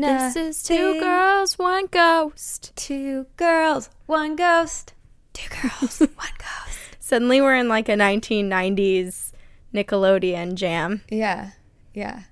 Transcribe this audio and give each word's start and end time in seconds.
This 0.00 0.36
is 0.36 0.62
two 0.62 1.00
girls, 1.00 1.58
one 1.58 1.86
ghost. 1.86 2.70
Two 2.76 3.26
girls, 3.36 3.90
one 4.06 4.36
ghost. 4.36 4.94
Two 5.32 5.48
girls, 5.50 5.98
one 6.14 6.28
ghost. 6.38 6.78
Suddenly 7.00 7.40
we're 7.40 7.56
in 7.56 7.68
like 7.68 7.88
a 7.88 7.94
1990s 7.94 9.32
Nickelodeon 9.74 10.54
jam. 10.54 11.02
Yeah, 11.10 11.50
yeah. 11.94 12.22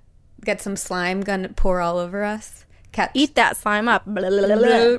Get 0.45 0.61
some 0.61 0.77
slime 0.77 1.23
gonna 1.23 1.49
pour 1.49 1.81
all 1.81 1.99
over 1.99 2.23
us. 2.23 2.67
Catch. 2.93 3.11
Eat 3.15 3.35
that 3.35 3.57
slime 3.57 3.89
up. 3.89 4.05
Blah, 4.07 4.31
blah, 4.31 4.47
blah, 4.47 4.57
blah. 4.57 4.99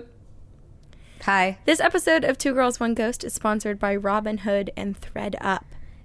Hi. 1.21 1.59
This 1.63 1.79
episode 1.79 2.25
of 2.25 2.37
Two 2.37 2.53
Girls, 2.53 2.81
One 2.81 2.93
Ghost 2.93 3.23
is 3.23 3.33
sponsored 3.33 3.79
by 3.79 3.95
Robinhood 3.95 4.71
and 4.75 4.99
ThredUp, 4.99 5.63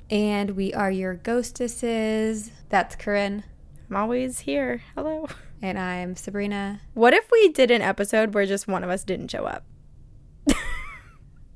And 0.09 0.52
we 0.52 0.73
are 0.73 0.93
your 0.93 1.15
ghostesses. 1.15 2.52
That's 2.69 2.95
Corinne. 2.95 3.43
I'm 3.91 3.97
always 3.97 4.41
here. 4.41 4.83
Hello. 4.95 5.27
And 5.62 5.79
I'm 5.79 6.16
Sabrina. 6.16 6.80
What 6.95 7.15
if 7.15 7.30
we 7.30 7.48
did 7.48 7.71
an 7.71 7.83
episode 7.83 8.34
where 8.34 8.45
just 8.45 8.66
one 8.66 8.83
of 8.83 8.91
us 8.91 9.05
didn't 9.05 9.30
show 9.30 9.45
up? 9.45 9.65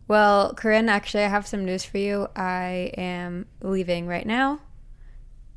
Well, 0.09 0.55
Corinne, 0.55 0.89
actually, 0.89 1.25
I 1.25 1.29
have 1.29 1.49
some 1.49 1.65
news 1.65 1.85
for 1.85 1.99
you. 1.99 2.29
I 2.37 2.93
am 2.97 3.47
leaving 3.61 4.07
right 4.07 4.25
now. 4.25 4.61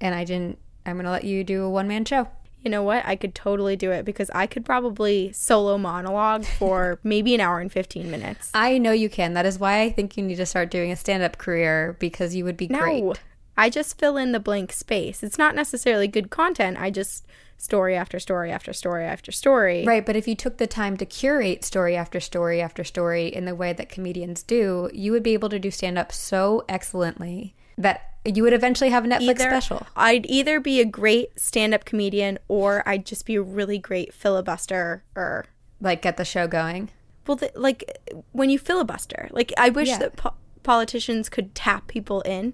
And 0.01 0.15
I 0.15 0.23
didn't, 0.23 0.57
I'm 0.85 0.95
going 0.95 1.05
to 1.05 1.11
let 1.11 1.23
you 1.23 1.43
do 1.43 1.63
a 1.65 1.69
one 1.69 1.87
man 1.87 2.03
show. 2.03 2.27
You 2.61 2.71
know 2.71 2.81
what? 2.81 3.05
I 3.05 3.15
could 3.15 3.35
totally 3.35 3.75
do 3.75 3.91
it 3.91 4.05
because 4.05 4.31
I 4.33 4.47
could 4.47 4.65
probably 4.65 5.31
solo 5.33 5.77
monologue 5.77 6.45
for 6.45 6.99
maybe 7.03 7.35
an 7.35 7.41
hour 7.41 7.59
and 7.59 7.71
15 7.71 8.09
minutes. 8.09 8.49
I 8.55 8.79
know 8.79 8.91
you 8.91 9.07
can. 9.07 9.35
That 9.35 9.45
is 9.45 9.59
why 9.59 9.81
I 9.81 9.91
think 9.91 10.17
you 10.17 10.23
need 10.23 10.37
to 10.37 10.47
start 10.47 10.71
doing 10.71 10.91
a 10.91 10.95
stand 10.95 11.21
up 11.21 11.37
career 11.37 11.95
because 11.99 12.33
you 12.33 12.43
would 12.45 12.57
be 12.57 12.67
No, 12.69 12.79
great. 12.79 13.19
I 13.55 13.69
just 13.69 13.99
fill 13.99 14.17
in 14.17 14.31
the 14.31 14.39
blank 14.39 14.71
space. 14.71 15.21
It's 15.21 15.37
not 15.37 15.53
necessarily 15.53 16.07
good 16.07 16.31
content. 16.31 16.77
I 16.79 16.89
just 16.89 17.27
story 17.61 17.95
after 17.95 18.19
story 18.19 18.51
after 18.51 18.71
story 18.73 19.05
after 19.05 19.31
story. 19.31 19.85
Right, 19.85 20.05
but 20.05 20.15
if 20.15 20.27
you 20.27 20.35
took 20.35 20.57
the 20.57 20.67
time 20.67 20.95
to 20.97 21.05
curate 21.05 21.63
story 21.65 21.95
after 21.95 22.19
story 22.19 22.61
after 22.61 22.83
story 22.83 23.27
in 23.27 23.45
the 23.45 23.53
way 23.55 23.73
that 23.73 23.89
comedians 23.89 24.43
do, 24.43 24.89
you 24.93 25.11
would 25.11 25.23
be 25.23 25.33
able 25.33 25.49
to 25.49 25.59
do 25.59 25.69
stand 25.69 25.97
up 25.97 26.11
so 26.11 26.63
excellently 26.69 27.55
that 27.77 28.13
you 28.25 28.43
would 28.43 28.53
eventually 28.53 28.89
have 28.89 29.05
a 29.05 29.07
Netflix 29.07 29.39
Either- 29.39 29.49
special. 29.49 29.87
I'd 29.95 30.25
either 30.29 30.59
be 30.59 30.79
a 30.81 30.85
great 30.85 31.39
stand 31.39 31.73
up 31.73 31.85
comedian 31.85 32.37
or 32.47 32.87
I'd 32.87 33.05
just 33.05 33.25
be 33.25 33.35
a 33.35 33.41
really 33.41 33.77
great 33.77 34.13
filibuster 34.13 35.03
or 35.15 35.45
Like 35.81 36.01
get 36.01 36.17
the 36.17 36.25
show 36.25 36.47
going. 36.47 36.89
well 37.27 37.37
the, 37.37 37.51
like 37.55 37.97
when 38.31 38.49
you 38.49 38.59
filibuster. 38.59 39.29
Like 39.31 39.53
I 39.57 39.69
wish 39.69 39.87
Yeah. 39.89 39.99
that 39.99 40.15
po- 40.17 40.33
politicians 40.63 41.29
could 41.29 41.55
tap 41.55 41.87
people 41.87 42.21
in 42.21 42.53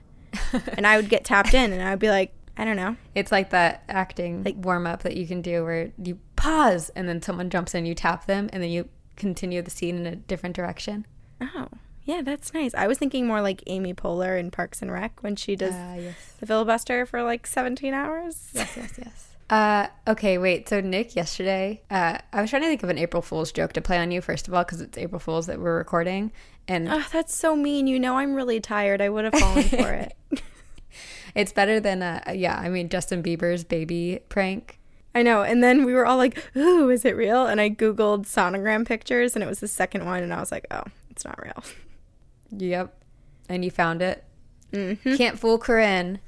and 0.77 0.85
I 0.85 0.97
would 0.97 1.09
get 1.09 1.25
tapped 1.25 1.53
in 1.53 1.71
and 1.73 1.81
I'd 1.81 1.99
be 1.99 2.09
like, 2.09 2.33
I 2.57 2.63
don't 2.65 2.75
know. 2.77 2.95
It's 3.13 3.31
like 3.31 3.49
that 3.49 3.83
acting 3.89 4.43
like 4.43 4.55
warm 4.57 4.87
up 4.87 5.03
that 5.03 5.17
you 5.17 5.27
can 5.27 5.41
do 5.41 5.63
where 5.63 5.91
you 6.01 6.19
pause 6.35 6.89
and 6.95 7.07
then 7.09 7.21
someone 7.21 7.49
jumps 7.49 7.75
in, 7.75 7.85
you 7.85 7.95
tap 7.95 8.25
them, 8.27 8.49
and 8.53 8.63
then 8.63 8.69
you 8.69 8.87
continue 9.17 9.61
the 9.61 9.71
scene 9.71 9.97
in 9.97 10.05
a 10.05 10.15
different 10.15 10.55
direction. 10.55 11.05
Oh. 11.41 11.67
Yeah, 12.03 12.21
that's 12.21 12.53
nice. 12.53 12.75
I 12.75 12.85
was 12.85 12.99
thinking 12.99 13.25
more 13.25 13.41
like 13.41 13.63
Amy 13.65 13.93
Poehler 13.93 14.39
in 14.39 14.51
Parks 14.51 14.81
and 14.83 14.91
Rec 14.91 15.23
when 15.23 15.35
she 15.35 15.55
does 15.55 15.73
Ah, 15.73 15.95
yes. 15.95 16.15
the 16.39 16.45
filibuster 16.45 17.05
for 17.07 17.23
like 17.23 17.47
17 17.47 17.93
hours. 17.95 18.49
Yes, 18.53 18.77
yes, 18.77 18.93
yes. 18.99 19.27
Uh, 19.49 19.87
okay, 20.07 20.37
wait. 20.37 20.69
So 20.69 20.81
Nick, 20.81 21.15
yesterday, 21.15 21.81
uh, 21.89 22.19
I 22.31 22.41
was 22.41 22.51
trying 22.51 22.61
to 22.61 22.67
think 22.67 22.83
of 22.83 22.89
an 22.89 22.97
April 22.99 23.21
Fool's 23.23 23.51
joke 23.51 23.73
to 23.73 23.81
play 23.81 23.97
on 23.97 24.11
you. 24.11 24.21
First 24.21 24.47
of 24.47 24.53
all, 24.53 24.63
because 24.63 24.81
it's 24.81 24.97
April 24.99 25.19
Fool's 25.19 25.47
that 25.47 25.59
we're 25.59 25.77
recording, 25.77 26.31
and 26.67 26.87
Oh, 26.89 27.03
that's 27.11 27.35
so 27.35 27.55
mean. 27.55 27.87
You 27.87 27.99
know 27.99 28.17
I'm 28.17 28.33
really 28.35 28.59
tired. 28.59 29.01
I 29.01 29.09
would 29.09 29.25
have 29.25 29.33
fallen 29.33 29.63
for 29.63 29.91
it. 29.91 30.13
it's 31.35 31.51
better 31.51 31.79
than 31.79 32.01
uh, 32.01 32.21
yeah. 32.33 32.57
I 32.57 32.69
mean 32.69 32.89
Justin 32.89 33.21
Bieber's 33.21 33.63
baby 33.63 34.19
prank. 34.29 34.79
I 35.13 35.21
know. 35.21 35.43
And 35.43 35.63
then 35.63 35.85
we 35.85 35.93
were 35.93 36.05
all 36.05 36.17
like, 36.17 36.43
ooh, 36.57 36.89
is 36.89 37.05
it 37.05 37.15
real? 37.15 37.45
And 37.45 37.61
I 37.61 37.69
Googled 37.69 38.25
sonogram 38.25 38.85
pictures 38.85 39.33
and 39.35 39.43
it 39.43 39.47
was 39.47 39.59
the 39.59 39.67
second 39.67 40.05
one. 40.05 40.23
And 40.23 40.33
I 40.33 40.39
was 40.39 40.51
like, 40.51 40.65
oh, 40.71 40.83
it's 41.09 41.23
not 41.23 41.41
real. 41.41 41.63
Yep, 42.57 42.93
and 43.49 43.65
you 43.65 43.71
found 43.71 44.01
it. 44.01 44.23
hmm 44.73 44.93
Can't 45.15 45.39
fool 45.39 45.57
Corinne. 45.57 46.19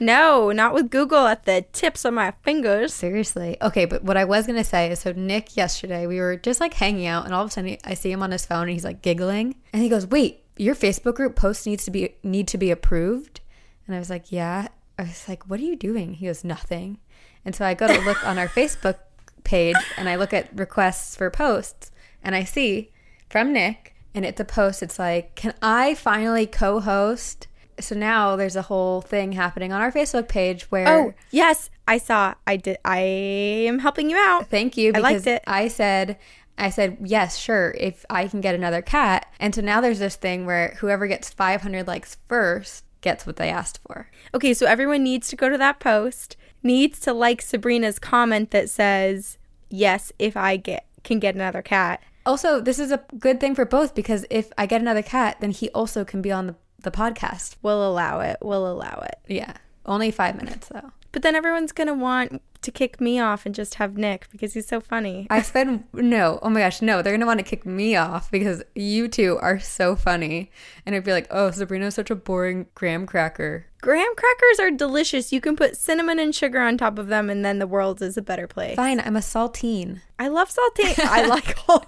No, 0.00 0.50
not 0.50 0.74
with 0.74 0.90
Google 0.90 1.26
at 1.26 1.44
the 1.44 1.64
tips 1.72 2.04
of 2.04 2.12
my 2.14 2.32
fingers. 2.42 2.92
Seriously. 2.92 3.56
Okay, 3.62 3.84
but 3.84 4.02
what 4.02 4.16
I 4.16 4.24
was 4.24 4.46
gonna 4.46 4.64
say 4.64 4.90
is, 4.90 5.00
so 5.00 5.12
Nick 5.12 5.56
yesterday 5.56 6.06
we 6.06 6.18
were 6.18 6.36
just 6.36 6.60
like 6.60 6.74
hanging 6.74 7.06
out, 7.06 7.24
and 7.24 7.34
all 7.34 7.42
of 7.44 7.48
a 7.48 7.52
sudden 7.52 7.76
I 7.84 7.94
see 7.94 8.10
him 8.10 8.22
on 8.22 8.32
his 8.32 8.44
phone, 8.44 8.62
and 8.62 8.70
he's 8.70 8.84
like 8.84 9.02
giggling, 9.02 9.54
and 9.72 9.82
he 9.82 9.88
goes, 9.88 10.06
"Wait, 10.06 10.42
your 10.56 10.74
Facebook 10.74 11.14
group 11.14 11.36
post 11.36 11.66
needs 11.66 11.84
to 11.84 11.90
be 11.90 12.16
need 12.22 12.48
to 12.48 12.58
be 12.58 12.70
approved," 12.72 13.40
and 13.86 13.94
I 13.96 13.98
was 13.98 14.10
like, 14.10 14.30
"Yeah." 14.32 14.68
I 14.98 15.02
was 15.02 15.28
like, 15.28 15.48
"What 15.48 15.60
are 15.60 15.64
you 15.64 15.76
doing?" 15.76 16.14
He 16.14 16.26
goes, 16.26 16.44
"Nothing," 16.44 16.98
and 17.44 17.54
so 17.54 17.64
I 17.64 17.74
go 17.74 17.86
to 17.88 18.00
look 18.02 18.26
on 18.26 18.38
our 18.38 18.48
Facebook 18.60 18.98
page, 19.44 19.76
and 19.96 20.08
I 20.08 20.16
look 20.16 20.32
at 20.32 20.56
requests 20.56 21.16
for 21.16 21.30
posts, 21.30 21.90
and 22.22 22.34
I 22.34 22.44
see 22.44 22.90
from 23.28 23.52
Nick, 23.52 23.94
and 24.14 24.24
it's 24.24 24.40
a 24.40 24.44
post. 24.44 24.82
It's 24.82 24.98
like, 24.98 25.34
"Can 25.34 25.54
I 25.62 25.94
finally 25.94 26.46
co-host?" 26.46 27.48
So 27.80 27.96
now 27.96 28.36
there's 28.36 28.54
a 28.54 28.62
whole 28.62 29.00
thing 29.00 29.32
happening 29.32 29.72
on 29.72 29.80
our 29.80 29.90
Facebook 29.90 30.28
page 30.28 30.70
where 30.70 30.88
Oh, 30.88 31.14
yes. 31.32 31.70
I 31.88 31.98
saw. 31.98 32.34
I 32.46 32.56
did. 32.56 32.78
I 32.84 32.98
am 33.00 33.80
helping 33.80 34.08
you 34.10 34.16
out. 34.16 34.48
Thank 34.48 34.76
you 34.76 34.92
I 34.94 35.00
liked 35.00 35.26
it. 35.26 35.42
I 35.46 35.66
said 35.68 36.16
I 36.56 36.70
said 36.70 36.98
yes, 37.02 37.36
sure, 37.36 37.74
if 37.76 38.06
I 38.08 38.28
can 38.28 38.40
get 38.40 38.54
another 38.54 38.80
cat. 38.80 39.26
And 39.40 39.52
so 39.54 39.60
now 39.60 39.80
there's 39.80 39.98
this 39.98 40.14
thing 40.16 40.46
where 40.46 40.76
whoever 40.78 41.08
gets 41.08 41.30
500 41.30 41.86
likes 41.88 42.16
first 42.28 42.84
gets 43.04 43.24
what 43.24 43.36
they 43.36 43.50
asked 43.50 43.78
for. 43.86 44.10
Okay, 44.34 44.52
so 44.52 44.66
everyone 44.66 45.04
needs 45.04 45.28
to 45.28 45.36
go 45.36 45.48
to 45.48 45.58
that 45.58 45.78
post, 45.78 46.36
needs 46.64 46.98
to 47.00 47.12
like 47.12 47.40
Sabrina's 47.40 48.00
comment 48.00 48.50
that 48.50 48.68
says, 48.68 49.38
yes, 49.70 50.10
if 50.18 50.36
I 50.36 50.56
get 50.56 50.86
can 51.04 51.20
get 51.20 51.34
another 51.34 51.62
cat. 51.62 52.02
Also, 52.26 52.58
this 52.58 52.78
is 52.78 52.90
a 52.90 53.04
good 53.18 53.38
thing 53.38 53.54
for 53.54 53.66
both 53.66 53.94
because 53.94 54.24
if 54.30 54.50
I 54.56 54.64
get 54.64 54.80
another 54.80 55.02
cat, 55.02 55.36
then 55.40 55.50
he 55.50 55.68
also 55.70 56.04
can 56.04 56.22
be 56.22 56.32
on 56.32 56.46
the, 56.46 56.54
the 56.80 56.90
podcast. 56.90 57.56
We'll 57.62 57.86
allow 57.86 58.20
it. 58.20 58.38
We'll 58.40 58.66
allow 58.66 59.04
it. 59.06 59.18
Yeah. 59.28 59.52
Only 59.84 60.10
5 60.10 60.36
minutes 60.36 60.68
though. 60.68 60.90
But 61.14 61.22
then 61.22 61.34
everyone's 61.34 61.72
going 61.72 61.86
to 61.86 61.94
want 61.94 62.42
to 62.64 62.72
kick 62.72 63.00
me 63.00 63.20
off 63.20 63.46
and 63.46 63.54
just 63.54 63.76
have 63.76 63.96
Nick 63.96 64.26
because 64.30 64.54
he's 64.54 64.66
so 64.66 64.80
funny. 64.80 65.26
I 65.30 65.42
spend 65.42 65.84
no, 65.92 66.40
oh 66.42 66.50
my 66.50 66.60
gosh, 66.60 66.82
no, 66.82 67.02
they're 67.02 67.12
gonna 67.12 67.26
want 67.26 67.38
to 67.38 67.44
kick 67.44 67.64
me 67.64 67.94
off 67.94 68.30
because 68.30 68.62
you 68.74 69.06
two 69.06 69.38
are 69.40 69.60
so 69.60 69.94
funny. 69.94 70.50
And 70.84 70.94
I'd 70.94 71.04
be 71.04 71.12
like, 71.12 71.26
oh, 71.30 71.50
Sabrina's 71.50 71.94
such 71.94 72.10
a 72.10 72.16
boring 72.16 72.66
graham 72.74 73.06
cracker. 73.06 73.66
Graham 73.80 74.14
crackers 74.16 74.58
are 74.60 74.70
delicious. 74.70 75.30
You 75.30 75.40
can 75.42 75.56
put 75.56 75.76
cinnamon 75.76 76.18
and 76.18 76.34
sugar 76.34 76.60
on 76.60 76.78
top 76.78 76.98
of 76.98 77.08
them, 77.08 77.28
and 77.28 77.44
then 77.44 77.58
the 77.58 77.66
world 77.66 78.00
is 78.00 78.16
a 78.16 78.22
better 78.22 78.46
place. 78.46 78.76
Fine, 78.76 79.00
I'm 79.00 79.16
a 79.16 79.20
saltine. 79.20 80.00
I 80.18 80.28
love 80.28 80.48
saltine. 80.48 80.98
I 81.00 81.26
like 81.28 81.56
all. 81.68 81.86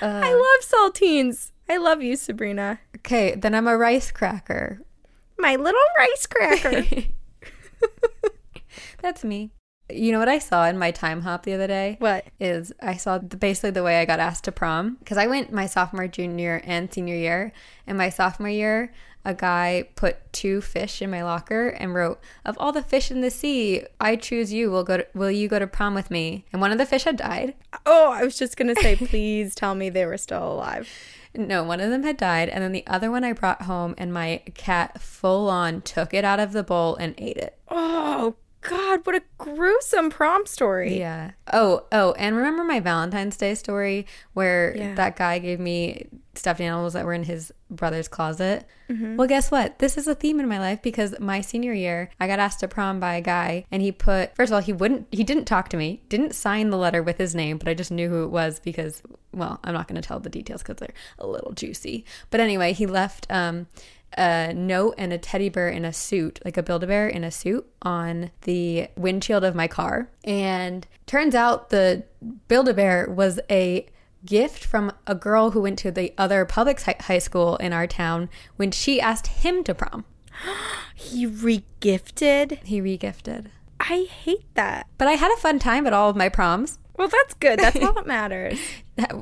Uh, 0.00 0.20
I 0.24 0.32
love 0.34 0.92
saltines. 0.94 1.52
I 1.68 1.76
love 1.76 2.02
you, 2.02 2.16
Sabrina. 2.16 2.80
okay, 2.96 3.34
then 3.36 3.54
I'm 3.54 3.68
a 3.68 3.76
rice 3.76 4.10
cracker. 4.10 4.80
My 5.38 5.56
little 5.56 5.80
rice 5.98 6.26
cracker. 6.26 6.84
That's 9.02 9.24
me. 9.24 9.52
You 9.90 10.12
know 10.12 10.18
what 10.18 10.28
I 10.28 10.38
saw 10.38 10.66
in 10.66 10.78
my 10.78 10.92
Timehop 10.92 11.44
the 11.44 11.54
other 11.54 11.66
day? 11.66 11.96
what? 11.98 12.26
Is 12.38 12.72
I 12.82 12.96
saw 12.96 13.18
the, 13.18 13.36
basically 13.38 13.70
the 13.70 13.82
way 13.82 14.00
I 14.00 14.04
got 14.04 14.20
asked 14.20 14.44
to 14.44 14.52
prom 14.52 14.96
because 14.98 15.16
I 15.16 15.26
went 15.26 15.52
my 15.52 15.66
sophomore, 15.66 16.08
junior, 16.08 16.60
and 16.64 16.92
senior 16.92 17.14
year. 17.14 17.52
And 17.86 17.96
my 17.96 18.10
sophomore 18.10 18.50
year, 18.50 18.92
a 19.24 19.32
guy 19.32 19.88
put 19.94 20.30
two 20.32 20.60
fish 20.60 21.00
in 21.00 21.10
my 21.10 21.22
locker 21.24 21.68
and 21.68 21.94
wrote, 21.94 22.20
"Of 22.44 22.56
all 22.58 22.72
the 22.72 22.82
fish 22.82 23.10
in 23.10 23.22
the 23.22 23.30
sea, 23.30 23.84
I 23.98 24.16
choose 24.16 24.52
you. 24.52 24.70
Will 24.70 24.84
go. 24.84 24.98
To, 24.98 25.06
will 25.14 25.30
you 25.30 25.48
go 25.48 25.58
to 25.58 25.66
prom 25.66 25.94
with 25.94 26.10
me?" 26.10 26.44
And 26.52 26.60
one 26.60 26.72
of 26.72 26.78
the 26.78 26.86
fish 26.86 27.04
had 27.04 27.16
died. 27.16 27.54
Oh, 27.86 28.10
I 28.10 28.24
was 28.24 28.36
just 28.36 28.58
gonna 28.58 28.74
say, 28.74 28.96
please 28.96 29.54
tell 29.54 29.74
me 29.74 29.88
they 29.88 30.04
were 30.04 30.18
still 30.18 30.52
alive. 30.52 30.88
No, 31.34 31.62
one 31.62 31.80
of 31.80 31.90
them 31.90 32.02
had 32.02 32.16
died, 32.16 32.48
and 32.48 32.62
then 32.64 32.72
the 32.72 32.86
other 32.86 33.10
one 33.10 33.24
I 33.24 33.32
brought 33.32 33.62
home, 33.62 33.94
and 33.98 34.12
my 34.12 34.42
cat 34.54 35.00
full 35.00 35.48
on 35.50 35.82
took 35.82 36.14
it 36.14 36.24
out 36.24 36.40
of 36.40 36.52
the 36.52 36.62
bowl 36.62 36.96
and 36.96 37.14
ate 37.18 37.36
it. 37.36 37.58
Oh 37.68 38.36
God, 38.60 39.00
what 39.06 39.14
a 39.14 39.22
gruesome 39.38 40.10
prom 40.10 40.44
story. 40.46 40.98
Yeah. 40.98 41.30
Oh, 41.52 41.84
oh, 41.92 42.12
and 42.12 42.36
remember 42.36 42.64
my 42.64 42.80
Valentine's 42.80 43.36
Day 43.36 43.54
story 43.54 44.06
where 44.34 44.76
Yeah. 44.76 44.94
that 44.94 45.16
guy 45.16 45.38
gave 45.38 45.60
me 45.60 46.08
stuffed 46.34 46.60
animals 46.60 46.92
that 46.92 47.04
were 47.04 47.12
in 47.14 47.22
his 47.24 47.52
brother's 47.70 48.08
closet? 48.08 48.66
Mm-hmm. 48.90 49.16
Well, 49.16 49.28
guess 49.28 49.50
what? 49.50 49.78
This 49.78 49.96
is 49.96 50.08
a 50.08 50.14
theme 50.14 50.40
in 50.40 50.48
my 50.48 50.58
life 50.58 50.82
because 50.82 51.18
my 51.20 51.40
senior 51.40 51.72
year, 51.72 52.10
I 52.18 52.26
got 52.26 52.38
asked 52.40 52.60
to 52.60 52.68
prom 52.68 52.98
by 53.00 53.14
a 53.14 53.20
guy, 53.20 53.64
and 53.70 53.80
he 53.80 53.92
put 53.92 54.34
first 54.34 54.50
of 54.50 54.54
all, 54.56 54.60
he 54.62 54.72
wouldn't, 54.72 55.06
he 55.12 55.22
didn't 55.24 55.44
talk 55.44 55.68
to 55.70 55.76
me, 55.76 56.02
didn't 56.08 56.34
sign 56.34 56.70
the 56.70 56.78
letter 56.78 57.02
with 57.02 57.18
his 57.18 57.34
name, 57.34 57.58
but 57.58 57.68
I 57.68 57.74
just 57.74 57.90
knew 57.92 58.08
who 58.08 58.24
it 58.24 58.30
was 58.30 58.58
because, 58.60 59.02
well, 59.32 59.60
I'm 59.62 59.74
not 59.74 59.86
going 59.88 60.00
to 60.00 60.06
tell 60.06 60.18
the 60.20 60.30
details 60.30 60.62
because 60.62 60.76
they're 60.76 60.94
a 61.18 61.26
little 61.26 61.52
juicy. 61.52 62.04
But 62.30 62.40
anyway, 62.40 62.72
he 62.72 62.86
left. 62.86 63.26
um 63.30 63.66
a 64.16 64.52
note 64.54 64.94
and 64.98 65.12
a 65.12 65.18
teddy 65.18 65.48
bear 65.48 65.68
in 65.68 65.84
a 65.84 65.92
suit, 65.92 66.40
like 66.44 66.56
a 66.56 66.62
Build 66.62 66.84
a 66.84 66.86
Bear 66.86 67.08
in 67.08 67.24
a 67.24 67.30
suit, 67.30 67.66
on 67.82 68.30
the 68.42 68.88
windshield 68.96 69.44
of 69.44 69.54
my 69.54 69.68
car. 69.68 70.10
And 70.24 70.86
turns 71.06 71.34
out 71.34 71.70
the 71.70 72.04
Build 72.48 72.68
a 72.68 72.74
Bear 72.74 73.08
was 73.08 73.40
a 73.50 73.86
gift 74.24 74.64
from 74.64 74.92
a 75.06 75.14
girl 75.14 75.50
who 75.50 75.62
went 75.62 75.78
to 75.80 75.90
the 75.90 76.12
other 76.18 76.44
public 76.44 76.80
high 76.80 77.18
school 77.18 77.56
in 77.56 77.72
our 77.72 77.86
town 77.86 78.28
when 78.56 78.70
she 78.70 79.00
asked 79.00 79.28
him 79.28 79.64
to 79.64 79.74
prom. 79.74 80.04
He 80.94 81.28
regifted. 81.28 82.62
He 82.64 82.80
regifted. 82.80 83.46
I 83.78 84.08
hate 84.10 84.52
that. 84.54 84.88
But 84.98 85.06
I 85.06 85.12
had 85.12 85.32
a 85.32 85.40
fun 85.40 85.60
time 85.60 85.86
at 85.86 85.92
all 85.92 86.10
of 86.10 86.16
my 86.16 86.28
proms. 86.28 86.80
Well, 86.96 87.06
that's 87.06 87.34
good. 87.34 87.60
That's 87.60 87.80
all 87.80 87.92
that 87.92 88.06
matters. 88.08 88.58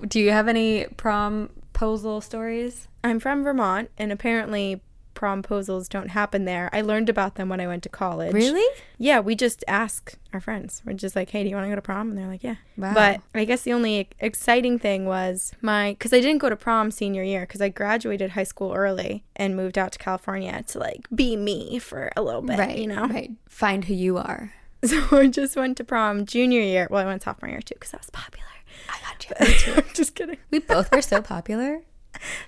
Do 0.09 0.19
you 0.19 0.31
have 0.31 0.49
any 0.49 0.87
prom 0.97 1.51
posal 1.77 2.23
stories? 2.23 2.89
I'm 3.05 3.21
from 3.21 3.45
Vermont, 3.45 3.91
and 3.99 4.11
apparently 4.11 4.81
promposals 5.15 5.89
don't 5.89 6.09
happen 6.09 6.45
there. 6.45 6.69
I 6.73 6.83
learned 6.83 7.09
about 7.09 7.37
them 7.37 7.49
when 7.49 7.61
I 7.61 7.67
went 7.67 7.83
to 7.85 7.89
college. 7.89 8.35
Really? 8.35 8.67
Yeah, 8.99 9.21
we 9.21 9.35
just 9.35 9.65
ask 9.67 10.15
our 10.33 10.41
friends. 10.41 10.83
We're 10.85 10.93
just 10.93 11.17
like, 11.17 11.31
hey, 11.31 11.43
do 11.43 11.49
you 11.49 11.57
want 11.57 11.65
to 11.65 11.71
go 11.71 11.75
to 11.75 11.83
prom? 11.83 12.11
And 12.11 12.19
they're 12.19 12.27
like, 12.27 12.45
yeah. 12.45 12.57
Wow. 12.77 12.95
But 12.95 13.21
I 13.35 13.45
guess 13.45 13.63
the 13.63 13.73
only 13.73 14.09
exciting 14.21 14.79
thing 14.79 15.07
was 15.07 15.53
my, 15.63 15.93
because 15.93 16.13
I 16.13 16.21
didn't 16.21 16.39
go 16.39 16.51
to 16.51 16.57
prom 16.57 16.91
senior 16.91 17.23
year 17.23 17.41
because 17.41 17.63
I 17.63 17.71
graduated 17.71 18.31
high 18.31 18.45
school 18.45 18.75
early 18.75 19.25
and 19.35 19.57
moved 19.57 19.79
out 19.79 19.93
to 19.93 19.99
California 19.99 20.63
to 20.69 20.79
like 20.79 21.09
be 21.15 21.37
me 21.37 21.79
for 21.79 22.11
a 22.17 22.23
little 22.23 22.43
bit, 22.43 22.59
right. 22.59 22.79
you 22.79 22.87
know? 22.87 23.07
Right. 23.07 23.33
Find 23.49 23.85
who 23.85 23.95
you 23.95 24.19
are. 24.19 24.53
So 24.85 25.03
I 25.11 25.27
just 25.27 25.57
went 25.57 25.79
to 25.79 25.85
prom 25.85 26.27
junior 26.27 26.61
year. 26.61 26.87
Well, 26.89 27.03
I 27.03 27.07
went 27.07 27.23
sophomore 27.23 27.51
year 27.51 27.61
too 27.61 27.75
because 27.75 27.95
I 27.95 27.97
was 27.97 28.11
popular. 28.11 28.47
I 28.89 28.99
got 29.39 29.67
you. 29.67 29.75
I'm 29.77 29.85
just 29.95 30.15
kidding. 30.15 30.39
We 30.51 30.59
both 30.61 30.91
were 30.93 31.03
so 31.03 31.23
popular. 31.23 31.81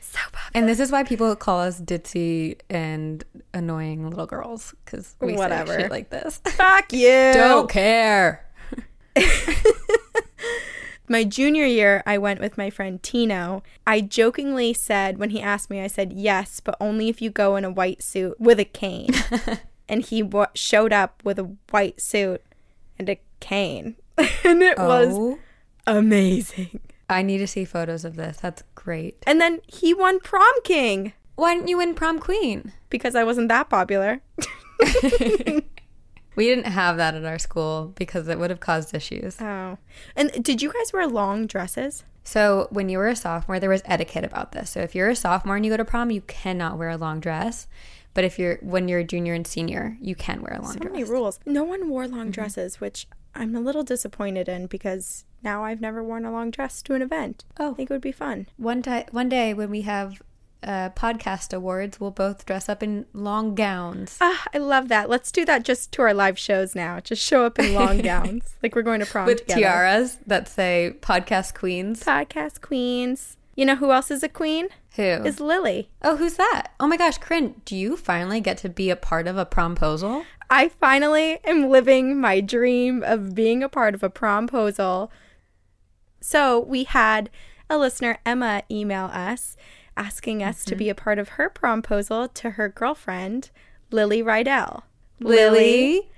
So 0.00 0.18
popular. 0.32 0.50
And 0.54 0.66
this 0.66 0.80
is 0.80 0.90
why 0.90 1.04
people 1.04 1.36
call 1.36 1.60
us 1.60 1.78
ditzy 1.78 2.58
and 2.70 3.22
annoying 3.52 4.08
little 4.08 4.24
girls 4.24 4.74
because 4.82 5.14
we 5.20 5.34
Whatever. 5.34 5.74
say 5.74 5.82
shit 5.82 5.90
like 5.90 6.08
this. 6.08 6.38
Fuck 6.46 6.90
you. 6.94 7.32
Don't 7.34 7.68
care. 7.68 8.46
My 11.10 11.24
junior 11.24 11.64
year, 11.64 12.02
I 12.04 12.18
went 12.18 12.38
with 12.38 12.58
my 12.58 12.68
friend 12.68 13.02
Tino. 13.02 13.62
I 13.86 14.02
jokingly 14.02 14.74
said, 14.74 15.16
when 15.16 15.30
he 15.30 15.40
asked 15.40 15.70
me, 15.70 15.80
I 15.80 15.86
said, 15.86 16.12
yes, 16.12 16.60
but 16.60 16.76
only 16.80 17.08
if 17.08 17.22
you 17.22 17.30
go 17.30 17.56
in 17.56 17.64
a 17.64 17.70
white 17.70 18.02
suit 18.02 18.38
with 18.38 18.60
a 18.60 18.66
cane. 18.66 19.10
and 19.88 20.02
he 20.02 20.22
wa 20.22 20.48
showed 20.54 20.92
up 20.92 21.22
with 21.24 21.38
a 21.38 21.56
white 21.70 21.98
suit 22.00 22.42
and 22.98 23.08
a 23.08 23.18
cane. 23.40 23.96
and 24.44 24.62
it 24.62 24.76
was 24.76 25.14
Oh, 25.14 25.38
amazing. 25.96 26.80
I 27.08 27.22
need 27.22 27.38
to 27.38 27.46
see 27.46 27.64
photos 27.64 28.04
of 28.04 28.16
this. 28.16 28.36
That's 28.38 28.62
great. 28.74 29.16
And 29.26 29.40
then 29.40 29.60
he 29.66 29.94
won 29.94 30.20
prom 30.20 30.54
king 30.62 31.14
Why 31.36 31.54
didn't 31.54 31.68
you 31.68 31.78
win 31.78 31.94
prom 31.94 32.18
queen? 32.18 32.72
because 32.90 33.14
I 33.14 33.24
wasn't 33.24 33.48
that 33.48 33.68
popular. 33.68 34.20
We 36.38 36.46
didn't 36.46 36.66
have 36.66 36.98
that 36.98 37.16
at 37.16 37.24
our 37.24 37.36
school 37.40 37.92
because 37.96 38.28
it 38.28 38.38
would 38.38 38.50
have 38.50 38.60
caused 38.60 38.94
issues. 38.94 39.40
Oh. 39.40 39.76
And 40.14 40.30
did 40.40 40.62
you 40.62 40.72
guys 40.72 40.92
wear 40.92 41.04
long 41.08 41.48
dresses? 41.48 42.04
So 42.22 42.68
when 42.70 42.88
you 42.88 42.98
were 42.98 43.08
a 43.08 43.16
sophomore, 43.16 43.58
there 43.58 43.68
was 43.68 43.82
etiquette 43.84 44.22
about 44.22 44.52
this. 44.52 44.70
So 44.70 44.78
if 44.78 44.94
you're 44.94 45.08
a 45.08 45.16
sophomore 45.16 45.56
and 45.56 45.64
you 45.66 45.72
go 45.72 45.76
to 45.76 45.84
prom, 45.84 46.12
you 46.12 46.20
cannot 46.20 46.78
wear 46.78 46.90
a 46.90 46.96
long 46.96 47.18
dress. 47.18 47.66
But 48.14 48.22
if 48.22 48.38
you're 48.38 48.58
when 48.62 48.86
you're 48.86 49.00
a 49.00 49.04
junior 49.04 49.34
and 49.34 49.48
senior, 49.48 49.96
you 50.00 50.14
can 50.14 50.40
wear 50.40 50.54
a 50.54 50.62
long 50.62 50.74
So 50.74 50.78
dress. 50.78 50.92
many 50.92 51.02
rules. 51.02 51.40
No 51.44 51.64
one 51.64 51.88
wore 51.88 52.06
long 52.06 52.20
mm-hmm. 52.26 52.30
dresses, 52.30 52.80
which 52.80 53.08
I'm 53.34 53.56
a 53.56 53.60
little 53.60 53.82
disappointed 53.82 54.48
in 54.48 54.66
because 54.66 55.24
now 55.42 55.64
I've 55.64 55.80
never 55.80 56.02
worn 56.02 56.24
a 56.24 56.32
long 56.32 56.50
dress 56.50 56.82
to 56.82 56.94
an 56.94 57.02
event. 57.02 57.44
Oh. 57.58 57.72
I 57.72 57.74
think 57.74 57.90
it 57.90 57.94
would 57.94 58.00
be 58.00 58.12
fun. 58.12 58.46
One 58.56 58.82
time, 58.82 59.04
one 59.10 59.28
day 59.28 59.54
when 59.54 59.70
we 59.70 59.82
have 59.82 60.20
uh, 60.62 60.90
podcast 60.90 61.54
awards, 61.54 62.00
we'll 62.00 62.10
both 62.10 62.44
dress 62.44 62.68
up 62.68 62.82
in 62.82 63.06
long 63.12 63.54
gowns. 63.54 64.18
Ah, 64.20 64.44
I 64.52 64.58
love 64.58 64.88
that. 64.88 65.08
Let's 65.08 65.30
do 65.30 65.44
that 65.44 65.62
just 65.64 65.92
to 65.92 66.02
our 66.02 66.12
live 66.12 66.38
shows 66.38 66.74
now. 66.74 66.98
Just 67.00 67.22
show 67.24 67.44
up 67.44 67.58
in 67.58 67.74
long 67.74 67.98
gowns, 68.02 68.56
like 68.62 68.74
we're 68.74 68.82
going 68.82 69.00
to 69.00 69.06
prom 69.06 69.26
with 69.26 69.42
together. 69.46 69.60
tiaras 69.60 70.18
that 70.26 70.48
say 70.48 70.94
podcast 71.00 71.54
queens. 71.54 72.02
Podcast 72.02 72.60
queens. 72.60 73.36
You 73.54 73.66
know 73.66 73.76
who 73.76 73.90
else 73.92 74.10
is 74.10 74.22
a 74.22 74.28
queen? 74.28 74.68
Who? 74.96 75.02
Is 75.02 75.38
Lily. 75.40 75.90
oh, 76.02 76.16
who's 76.16 76.34
that? 76.34 76.72
Oh 76.80 76.88
my 76.88 76.96
gosh, 76.96 77.18
Corinne, 77.18 77.60
do 77.64 77.76
you 77.76 77.96
finally 77.96 78.40
get 78.40 78.56
to 78.58 78.68
be 78.68 78.90
a 78.90 78.96
part 78.96 79.28
of 79.28 79.36
a 79.36 79.46
promposal? 79.46 80.24
I 80.50 80.68
finally 80.70 81.38
am 81.44 81.68
living 81.68 82.20
my 82.20 82.40
dream 82.40 83.02
of 83.04 83.34
being 83.34 83.62
a 83.62 83.68
part 83.68 83.94
of 83.94 84.02
a 84.02 84.10
promposal. 84.10 85.10
So 86.20 86.60
we 86.60 86.84
had 86.84 87.30
a 87.70 87.78
listener, 87.78 88.18
Emma, 88.24 88.62
email 88.70 89.06
us 89.06 89.56
asking 89.96 90.42
us 90.42 90.60
Mm-hmm. 90.60 90.68
to 90.70 90.76
be 90.76 90.88
a 90.88 90.94
part 90.94 91.18
of 91.18 91.30
her 91.30 91.50
promposal 91.50 92.32
to 92.34 92.50
her 92.50 92.68
girlfriend, 92.68 93.50
Lily 93.90 94.22
Rydell. 94.22 94.82
Lily, 95.20 96.08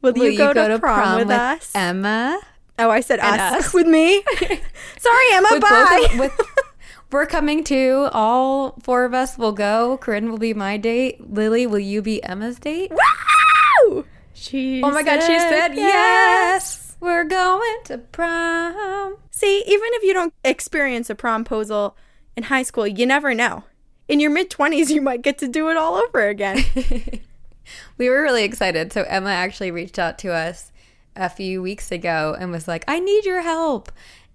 will, 0.00 0.12
will 0.12 0.30
you, 0.30 0.38
go, 0.38 0.52
to, 0.52 0.78
prom, 0.78 1.18
with, 1.18 1.30
us? 1.30 1.72
Emma? 1.74 2.40
oh, 2.78 2.90
I 2.90 3.00
said 3.00 3.18
us. 3.20 3.66
us. 3.66 3.74
with 3.74 3.86
me. 3.86 4.22
Sorry, 4.98 5.26
Emma. 5.32 5.48
with 5.50 5.60
bye. 5.60 5.98
both 6.00 6.12
of, 6.12 6.18
with 6.20 6.40
we're 7.12 7.26
coming 7.26 7.64
too. 7.64 8.08
All 8.12 8.76
four 8.82 9.04
of 9.04 9.14
us 9.14 9.36
will 9.36 9.52
go. 9.52 9.98
Corinne 9.98 10.30
will 10.30 10.38
be 10.38 10.54
my 10.54 10.76
date. 10.76 11.32
Lily, 11.32 11.66
will 11.66 11.78
you 11.80 12.02
be 12.02 12.22
Emma's 12.22 12.58
date? 12.58 12.92
Woo! 12.92 14.04
She 14.32 14.82
Oh 14.82 14.90
my 14.90 15.02
god, 15.02 15.20
she 15.20 15.38
said 15.38 15.74
yes. 15.74 16.83
We're 17.04 17.24
going 17.24 17.76
to 17.84 17.98
prom. 17.98 19.18
See, 19.30 19.62
even 19.66 19.88
if 19.92 20.02
you 20.04 20.14
don't 20.14 20.32
experience 20.42 21.10
a 21.10 21.14
promposal 21.14 21.92
in 22.34 22.44
high 22.44 22.62
school, 22.62 22.86
you 22.86 23.04
never 23.04 23.34
know. 23.34 23.64
In 24.08 24.20
your 24.20 24.30
mid 24.30 24.48
20s, 24.48 24.88
you 24.88 25.02
might 25.02 25.20
get 25.20 25.36
to 25.40 25.46
do 25.46 25.68
it 25.68 25.76
all 25.76 25.96
over 25.96 26.26
again. 26.26 26.64
We 27.96 28.10
were 28.10 28.20
really 28.20 28.44
excited. 28.44 28.92
So 28.92 29.04
Emma 29.04 29.30
actually 29.30 29.70
reached 29.70 29.98
out 29.98 30.18
to 30.18 30.32
us 30.32 30.70
a 31.16 31.30
few 31.30 31.62
weeks 31.62 31.90
ago 31.90 32.36
and 32.38 32.50
was 32.50 32.68
like, 32.68 32.84
"I 32.86 33.00
need 33.00 33.24
your 33.24 33.40
help." 33.40 33.90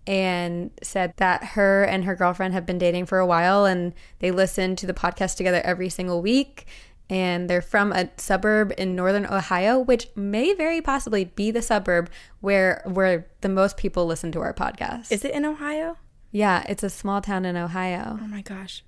And 0.07 0.71
said 0.81 1.13
that 1.17 1.43
her 1.43 1.83
and 1.83 2.05
her 2.05 2.15
girlfriend 2.15 2.55
have 2.55 2.65
been 2.65 2.79
dating 2.79 3.05
for 3.05 3.19
a 3.19 3.25
while 3.27 3.65
and 3.65 3.93
they 4.17 4.31
listen 4.31 4.75
to 4.77 4.87
the 4.87 4.93
podcast 4.93 5.37
together 5.37 5.61
every 5.63 5.89
single 5.89 6.23
week. 6.23 6.65
And 7.09 7.49
they're 7.49 7.61
from 7.61 7.91
a 7.91 8.09
suburb 8.17 8.71
in 8.77 8.95
northern 8.95 9.25
Ohio, 9.25 9.79
which 9.79 10.09
may 10.15 10.53
very 10.53 10.79
possibly 10.81 11.25
be 11.25 11.49
the 11.49 11.61
suburb 11.61 12.09
where 12.39 12.83
where 12.85 13.25
the 13.41 13.49
most 13.49 13.77
people 13.77 14.05
listen 14.05 14.31
to 14.33 14.41
our 14.41 14.53
podcast. 14.53 15.11
Is 15.11 15.25
it 15.25 15.31
in 15.31 15.43
Ohio? 15.45 15.97
yeah, 16.31 16.63
it's 16.69 16.83
a 16.83 16.89
small 16.89 17.21
town 17.21 17.45
in 17.45 17.57
Ohio. 17.57 18.19
Oh 18.21 18.27
my 18.27 18.41
gosh. 18.41 18.83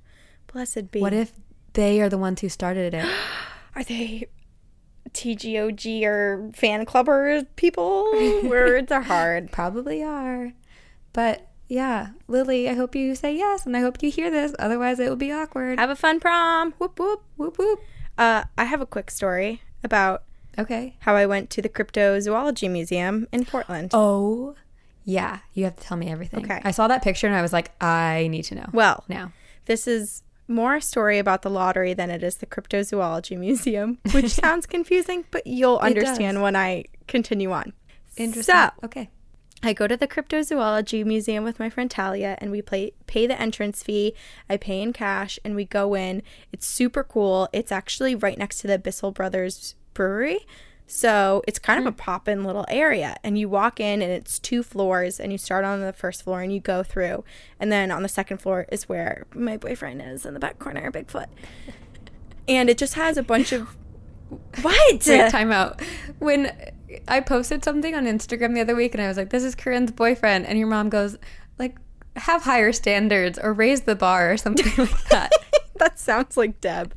Blessed 0.54 0.92
be. 0.92 1.00
What 1.00 1.14
if 1.14 1.32
they 1.74 2.00
are 2.02 2.10
the 2.10 2.18
ones 2.18 2.42
who 2.42 2.50
started 2.50 2.94
it? 2.94 3.06
Are 3.76 3.84
they 3.84 4.28
TGOG 5.12 6.04
or 6.04 6.52
fan 6.54 6.86
clubber 6.86 7.44
people? 7.56 8.12
Words 8.44 8.92
are 8.92 9.02
hard. 9.02 9.52
Probably 9.52 10.04
are. 10.04 10.52
But 11.14 11.48
yeah, 11.68 12.10
Lily, 12.28 12.70
I 12.70 12.74
hope 12.74 12.96
you 12.96 13.16
say 13.16 13.36
yes 13.36 13.66
and 13.66 13.76
I 13.76 13.80
hope 13.80 14.04
you 14.04 14.12
hear 14.12 14.30
this. 14.30 14.54
Otherwise, 14.60 15.00
it 15.00 15.08
will 15.10 15.16
be 15.16 15.32
awkward. 15.32 15.80
Have 15.80 15.90
a 15.90 15.96
fun 15.96 16.20
prom. 16.20 16.74
Whoop 16.80 17.00
whoop. 17.00 17.24
Whoop 17.38 17.58
whoop. 17.58 17.80
Uh, 18.18 18.44
I 18.58 18.66
have 18.66 18.82
a 18.82 18.86
quick 18.86 19.10
story 19.12 19.62
about 19.84 20.24
Okay. 20.60 20.96
how 21.00 21.16
I 21.16 21.26
went 21.26 21.50
to 21.52 21.62
the 21.62 21.70
Cryptozoology 21.70 22.70
Museum 22.70 23.28
in 23.32 23.46
Portland. 23.46 23.92
Oh, 23.94 24.56
yeah. 25.06 25.40
You 25.54 25.64
have 25.66 25.76
to 25.78 25.84
tell 25.84 25.98
me 25.98 26.10
everything. 26.12 26.44
Okay. 26.46 26.62
I 26.64 26.72
saw 26.72 26.88
that 26.88 27.02
picture 27.04 27.26
and 27.28 27.36
I 27.36 27.42
was 27.42 27.54
like, 27.54 27.72
I 27.82 28.28
need 28.30 28.44
to 28.44 28.56
know. 28.56 28.70
Well, 28.74 29.04
now. 29.08 29.32
This 29.66 29.88
is 29.88 30.24
more 30.48 30.76
a 30.76 30.82
story 30.82 31.18
about 31.20 31.42
the 31.44 31.50
lottery 31.50 31.94
than 31.94 32.10
it 32.10 32.22
is 32.24 32.38
the 32.38 32.46
Cryptozoology 32.46 33.38
Museum, 33.38 34.00
which 34.12 34.30
sounds 34.44 34.66
confusing, 34.66 35.24
but 35.32 35.48
you'll 35.48 35.78
understand 35.78 36.42
when 36.42 36.56
I 36.56 36.86
continue 37.08 37.52
on. 37.52 37.74
Interesting. 38.18 38.54
So, 38.54 38.70
okay. 38.84 39.10
I 39.64 39.74
go 39.74 39.88
to 39.88 39.96
the 39.96 40.08
Cryptozoology 40.08 41.06
Museum 41.06 41.44
with 41.44 41.60
my 41.60 41.70
friend 41.70 41.90
Talia 41.90 42.36
and 42.40 42.50
we 42.50 42.62
play, 42.62 42.94
pay 43.06 43.28
the 43.28 43.40
entrance 43.40 43.84
fee. 43.84 44.16
I 44.50 44.58
pay 44.58 44.82
in 44.82 44.92
cash 44.92 45.40
and 45.46 45.56
we 45.56 45.66
go 45.66 45.94
in. 45.94 46.24
It's 46.52 46.66
super 46.66 47.04
cool. 47.04 47.48
It's 47.54 47.72
actually 47.72 48.16
right 48.16 48.38
next 48.38 48.60
to 48.62 48.68
the 48.68 48.80
Bissell 48.80 49.12
Brothers 49.12 49.76
Brewery. 49.94 50.40
So 50.88 51.44
it's 51.48 51.60
kind 51.60 51.80
of 51.80 51.86
a 51.86 51.92
mm-hmm. 51.92 52.00
pop 52.00 52.28
in 52.28 52.44
little 52.44 52.66
area. 52.70 53.16
And 53.24 53.38
you 53.38 53.48
walk 53.48 53.80
in 53.80 54.02
and 54.02 54.12
it's 54.12 54.40
two 54.40 54.64
floors 54.64 55.20
and 55.20 55.32
you 55.32 55.38
start 55.38 55.64
on 55.64 55.80
the 55.80 55.94
first 55.94 56.24
floor 56.24 56.42
and 56.42 56.52
you 56.52 56.60
go 56.60 56.82
through. 56.82 57.24
And 57.60 57.72
then 57.72 57.92
on 57.92 58.04
the 58.04 58.10
second 58.10 58.40
floor 58.40 58.66
is 58.72 58.90
where 58.90 59.26
my 59.34 59.58
boyfriend 59.58 60.02
is 60.02 60.26
in 60.26 60.34
the 60.34 60.40
back 60.40 60.58
corner, 60.60 60.92
Bigfoot. 60.92 61.28
And 62.48 62.70
it 62.70 62.78
just 62.78 62.96
has 62.96 63.18
a 63.18 63.24
bunch 63.24 63.52
of. 63.52 63.76
What? 64.62 65.06
Wait, 65.06 65.30
time 65.30 65.52
out. 65.52 65.82
When 66.20 66.54
I 67.08 67.20
posted 67.20 67.64
something 67.64 67.96
on 67.96 68.06
Instagram 68.06 68.54
the 68.54 68.62
other 68.62 68.76
week 68.76 68.94
and 68.94 69.02
I 69.02 69.08
was 69.08 69.18
like, 69.18 69.30
this 69.30 69.44
is 69.44 69.56
Corinne's 69.56 69.92
boyfriend. 69.92 70.46
And 70.46 70.58
your 70.58 70.68
mom 70.68 70.90
goes, 70.90 71.18
like, 71.58 71.76
have 72.16 72.44
higher 72.44 72.74
standards 72.74 73.40
or 73.40 73.54
raise 73.54 73.82
the 73.82 73.96
bar 73.96 74.32
or 74.32 74.38
something 74.38 74.72
like 74.78 75.04
that. 75.10 75.32
that 75.76 76.00
sounds 76.00 76.38
like 76.38 76.62
Deb. 76.62 76.94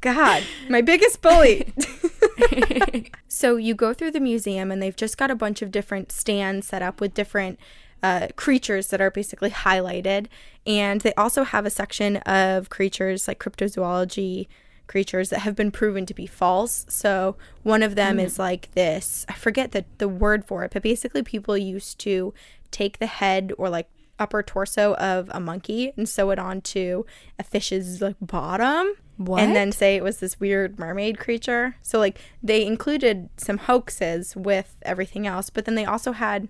God, 0.00 0.44
my 0.68 0.80
biggest 0.80 1.20
bully. 1.22 1.72
so 3.28 3.56
you 3.56 3.74
go 3.74 3.92
through 3.92 4.12
the 4.12 4.20
museum, 4.20 4.70
and 4.70 4.82
they've 4.82 4.96
just 4.96 5.18
got 5.18 5.30
a 5.30 5.34
bunch 5.34 5.62
of 5.62 5.70
different 5.70 6.12
stands 6.12 6.68
set 6.68 6.82
up 6.82 7.00
with 7.00 7.14
different 7.14 7.58
uh, 8.02 8.28
creatures 8.36 8.88
that 8.88 9.00
are 9.00 9.10
basically 9.10 9.50
highlighted. 9.50 10.26
And 10.66 11.00
they 11.00 11.14
also 11.14 11.44
have 11.44 11.66
a 11.66 11.70
section 11.70 12.18
of 12.18 12.70
creatures 12.70 13.26
like 13.26 13.40
cryptozoology 13.40 14.46
creatures 14.88 15.30
that 15.30 15.40
have 15.40 15.54
been 15.54 15.70
proven 15.70 16.04
to 16.06 16.14
be 16.14 16.26
false. 16.26 16.84
So 16.88 17.36
one 17.62 17.82
of 17.82 17.94
them 17.94 18.14
hmm. 18.14 18.20
is 18.20 18.38
like 18.38 18.72
this 18.72 19.24
I 19.28 19.34
forget 19.34 19.72
the, 19.72 19.84
the 19.98 20.08
word 20.08 20.44
for 20.44 20.64
it, 20.64 20.72
but 20.72 20.82
basically 20.82 21.22
people 21.22 21.56
used 21.56 22.00
to 22.00 22.34
take 22.70 22.98
the 22.98 23.06
head 23.06 23.52
or 23.56 23.70
like 23.70 23.88
upper 24.18 24.42
torso 24.42 24.94
of 24.94 25.30
a 25.32 25.38
monkey 25.38 25.92
and 25.96 26.08
sew 26.08 26.30
it 26.30 26.38
onto 26.38 27.04
a 27.38 27.44
fish's 27.44 28.00
like 28.00 28.16
bottom. 28.20 28.94
What? 29.16 29.40
And 29.42 29.54
then 29.54 29.72
say 29.72 29.96
it 29.96 30.04
was 30.04 30.18
this 30.18 30.38
weird 30.38 30.78
mermaid 30.78 31.18
creature. 31.18 31.76
So 31.82 31.98
like 31.98 32.20
they 32.42 32.64
included 32.64 33.28
some 33.36 33.58
hoaxes 33.58 34.36
with 34.36 34.76
everything 34.82 35.26
else, 35.26 35.50
but 35.50 35.64
then 35.64 35.74
they 35.74 35.84
also 35.84 36.12
had 36.12 36.48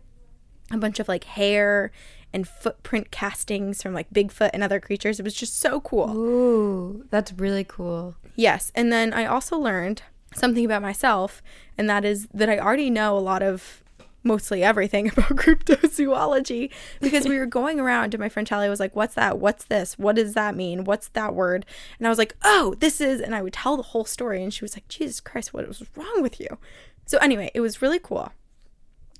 a 0.70 0.76
bunch 0.76 1.00
of 1.00 1.08
like 1.08 1.24
hair 1.24 1.90
and 2.32 2.46
footprint 2.46 3.10
castings 3.10 3.82
from 3.82 3.94
like 3.94 4.10
Bigfoot 4.10 4.50
and 4.52 4.62
other 4.62 4.80
creatures. 4.80 5.18
It 5.18 5.24
was 5.24 5.34
just 5.34 5.58
so 5.58 5.80
cool. 5.80 6.16
Ooh, 6.16 7.06
that's 7.10 7.32
really 7.32 7.64
cool. 7.64 8.14
Yes. 8.36 8.70
And 8.74 8.92
then 8.92 9.12
I 9.12 9.26
also 9.26 9.58
learned 9.58 10.02
something 10.34 10.64
about 10.64 10.82
myself, 10.82 11.42
and 11.76 11.88
that 11.88 12.04
is 12.04 12.28
that 12.34 12.50
I 12.50 12.58
already 12.58 12.90
know 12.90 13.16
a 13.16 13.20
lot 13.20 13.42
of 13.42 13.82
mostly 14.24 14.62
everything 14.62 15.08
about 15.12 15.30
cryptozoology 15.30 16.70
because 17.00 17.26
we 17.26 17.38
were 17.38 17.46
going 17.46 17.80
around 17.80 18.14
and 18.14 18.20
my 18.20 18.28
friend 18.28 18.46
Talia 18.46 18.70
was 18.70 18.80
like, 18.80 18.94
What's 18.94 19.14
that? 19.14 19.38
What's 19.38 19.64
this? 19.64 19.98
What 19.98 20.16
does 20.16 20.34
that 20.34 20.54
mean? 20.54 20.84
What's 20.84 21.08
that 21.08 21.34
word? 21.34 21.64
And 21.98 22.06
I 22.06 22.10
was 22.10 22.18
like, 22.18 22.36
Oh, 22.44 22.74
this 22.78 23.00
is 23.00 23.20
and 23.20 23.34
I 23.34 23.42
would 23.42 23.52
tell 23.52 23.76
the 23.76 23.82
whole 23.82 24.04
story 24.04 24.42
and 24.42 24.52
she 24.52 24.64
was 24.64 24.76
like, 24.76 24.88
Jesus 24.88 25.20
Christ, 25.20 25.54
what 25.54 25.66
was 25.66 25.82
wrong 25.96 26.22
with 26.22 26.40
you? 26.40 26.58
So 27.06 27.18
anyway, 27.18 27.50
it 27.54 27.60
was 27.60 27.80
really 27.80 27.98
cool. 27.98 28.32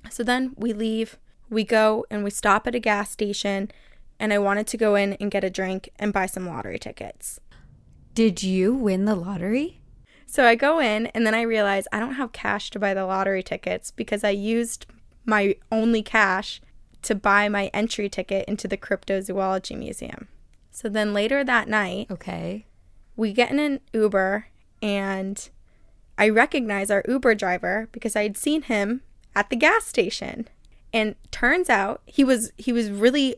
So 0.09 0.23
then 0.23 0.53
we 0.55 0.73
leave, 0.73 1.17
we 1.49 1.63
go 1.63 2.05
and 2.09 2.23
we 2.23 2.29
stop 2.29 2.67
at 2.67 2.75
a 2.75 2.79
gas 2.79 3.11
station 3.11 3.71
and 4.19 4.33
I 4.33 4.37
wanted 4.39 4.67
to 4.67 4.77
go 4.77 4.95
in 4.95 5.13
and 5.13 5.31
get 5.31 5.43
a 5.43 5.49
drink 5.49 5.89
and 5.97 6.13
buy 6.13 6.25
some 6.25 6.47
lottery 6.47 6.79
tickets. 6.79 7.39
Did 8.13 8.43
you 8.43 8.73
win 8.73 9.05
the 9.05 9.15
lottery? 9.15 9.81
So 10.25 10.45
I 10.45 10.55
go 10.55 10.79
in 10.79 11.07
and 11.07 11.25
then 11.25 11.33
I 11.33 11.41
realize 11.41 11.87
I 11.91 11.99
don't 11.99 12.15
have 12.15 12.33
cash 12.33 12.69
to 12.71 12.79
buy 12.79 12.93
the 12.93 13.05
lottery 13.05 13.41
tickets 13.41 13.91
because 13.91 14.23
I 14.23 14.29
used 14.29 14.85
my 15.25 15.55
only 15.71 16.03
cash 16.03 16.61
to 17.03 17.15
buy 17.15 17.47
my 17.49 17.67
entry 17.73 18.09
ticket 18.09 18.45
into 18.47 18.67
the 18.67 18.77
Cryptozoology 18.77 19.77
Museum. 19.77 20.27
So 20.71 20.89
then 20.89 21.13
later 21.13 21.43
that 21.43 21.67
night, 21.67 22.11
Okay. 22.11 22.65
we 23.15 23.33
get 23.33 23.51
in 23.51 23.59
an 23.59 23.79
Uber 23.93 24.47
and 24.81 25.49
I 26.17 26.29
recognize 26.29 26.91
our 26.91 27.03
Uber 27.07 27.35
driver 27.35 27.87
because 27.91 28.15
I 28.15 28.23
had 28.23 28.37
seen 28.37 28.63
him 28.63 29.01
at 29.35 29.49
the 29.49 29.55
gas 29.55 29.85
station. 29.85 30.47
And 30.91 31.15
turns 31.31 31.69
out 31.69 32.01
he 32.05 32.23
was 32.23 32.51
he 32.57 32.73
was 32.73 32.89
really 32.89 33.35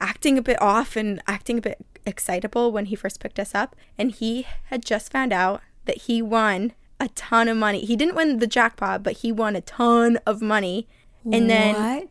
acting 0.00 0.38
a 0.38 0.42
bit 0.42 0.60
off 0.60 0.96
and 0.96 1.22
acting 1.26 1.58
a 1.58 1.62
bit 1.62 1.78
excitable 2.06 2.72
when 2.72 2.86
he 2.86 2.96
first 2.96 3.20
picked 3.20 3.38
us 3.38 3.54
up 3.54 3.76
and 3.98 4.12
he 4.12 4.46
had 4.66 4.84
just 4.84 5.12
found 5.12 5.32
out 5.32 5.60
that 5.84 6.02
he 6.02 6.22
won 6.22 6.72
a 7.00 7.08
ton 7.10 7.48
of 7.48 7.56
money. 7.56 7.84
He 7.84 7.96
didn't 7.96 8.14
win 8.14 8.38
the 8.38 8.46
jackpot, 8.46 9.02
but 9.02 9.18
he 9.18 9.30
won 9.30 9.54
a 9.54 9.60
ton 9.60 10.18
of 10.26 10.42
money. 10.42 10.88
And 11.30 11.48
then 11.48 11.74
what? 11.74 12.08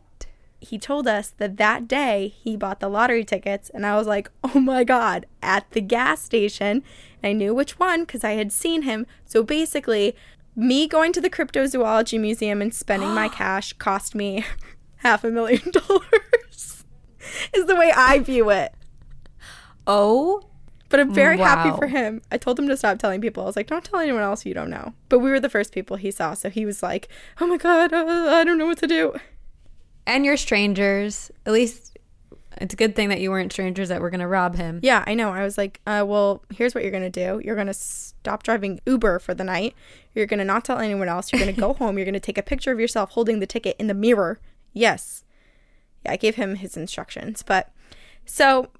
he 0.60 0.78
told 0.78 1.06
us 1.06 1.32
that 1.38 1.56
that 1.56 1.86
day 1.86 2.34
he 2.42 2.56
bought 2.56 2.80
the 2.80 2.88
lottery 2.88 3.24
tickets 3.24 3.70
and 3.70 3.86
i 3.86 3.96
was 3.96 4.06
like 4.06 4.30
oh 4.44 4.60
my 4.60 4.84
god 4.84 5.26
at 5.42 5.68
the 5.70 5.80
gas 5.80 6.22
station 6.22 6.82
and 7.22 7.30
i 7.30 7.32
knew 7.32 7.54
which 7.54 7.78
one 7.78 8.00
because 8.00 8.24
i 8.24 8.32
had 8.32 8.52
seen 8.52 8.82
him 8.82 9.06
so 9.24 9.42
basically 9.42 10.14
me 10.56 10.88
going 10.88 11.12
to 11.12 11.20
the 11.20 11.30
cryptozoology 11.30 12.20
museum 12.20 12.60
and 12.60 12.74
spending 12.74 13.10
my 13.10 13.28
cash 13.40 13.72
cost 13.74 14.14
me 14.14 14.44
half 14.98 15.24
a 15.24 15.30
million 15.30 15.62
dollars 15.70 16.84
is 17.54 17.66
the 17.66 17.76
way 17.76 17.92
i 17.94 18.18
view 18.18 18.50
it 18.50 18.72
Oh, 19.90 20.42
but 20.90 21.00
i'm 21.00 21.14
very 21.14 21.38
happy 21.38 21.74
for 21.76 21.86
him 21.86 22.20
i 22.30 22.36
told 22.36 22.58
him 22.58 22.68
to 22.68 22.76
stop 22.76 22.98
telling 22.98 23.20
people 23.20 23.42
i 23.42 23.46
was 23.46 23.56
like 23.56 23.66
don't 23.66 23.84
tell 23.84 24.00
anyone 24.00 24.22
else 24.22 24.44
you 24.44 24.54
don't 24.54 24.70
know 24.70 24.92
but 25.08 25.18
we 25.18 25.30
were 25.30 25.40
the 25.40 25.48
first 25.48 25.72
people 25.72 25.96
he 25.96 26.10
saw 26.10 26.34
so 26.34 26.50
he 26.50 26.66
was 26.66 26.82
like 26.82 27.08
oh 27.40 27.46
my 27.46 27.56
god 27.56 27.92
uh, 27.92 28.04
i 28.34 28.44
don't 28.44 28.58
know 28.58 28.66
what 28.66 28.78
to 28.78 28.86
do 28.86 29.14
and 30.08 30.24
you're 30.24 30.38
strangers. 30.38 31.30
At 31.46 31.52
least 31.52 31.96
it's 32.56 32.72
a 32.74 32.76
good 32.76 32.96
thing 32.96 33.10
that 33.10 33.20
you 33.20 33.30
weren't 33.30 33.52
strangers 33.52 33.90
that 33.90 34.00
were 34.00 34.10
going 34.10 34.20
to 34.20 34.26
rob 34.26 34.56
him. 34.56 34.80
Yeah, 34.82 35.04
I 35.06 35.14
know. 35.14 35.30
I 35.30 35.44
was 35.44 35.56
like, 35.56 35.80
uh, 35.86 36.04
well, 36.08 36.42
here's 36.52 36.74
what 36.74 36.82
you're 36.82 36.90
going 36.90 37.10
to 37.10 37.10
do. 37.10 37.40
You're 37.44 37.54
going 37.54 37.68
to 37.68 37.74
stop 37.74 38.42
driving 38.42 38.80
Uber 38.86 39.20
for 39.20 39.34
the 39.34 39.44
night. 39.44 39.74
You're 40.14 40.26
going 40.26 40.38
to 40.38 40.44
not 40.44 40.64
tell 40.64 40.78
anyone 40.78 41.08
else. 41.08 41.30
You're 41.30 41.40
going 41.40 41.54
to 41.54 41.60
go 41.60 41.74
home. 41.78 41.98
You're 41.98 42.06
going 42.06 42.14
to 42.14 42.20
take 42.20 42.38
a 42.38 42.42
picture 42.42 42.72
of 42.72 42.80
yourself 42.80 43.10
holding 43.10 43.38
the 43.38 43.46
ticket 43.46 43.76
in 43.78 43.86
the 43.86 43.94
mirror. 43.94 44.40
Yes. 44.72 45.24
Yeah, 46.04 46.12
I 46.12 46.16
gave 46.16 46.36
him 46.36 46.56
his 46.56 46.76
instructions. 46.76 47.42
But 47.42 47.72
so 48.24 48.70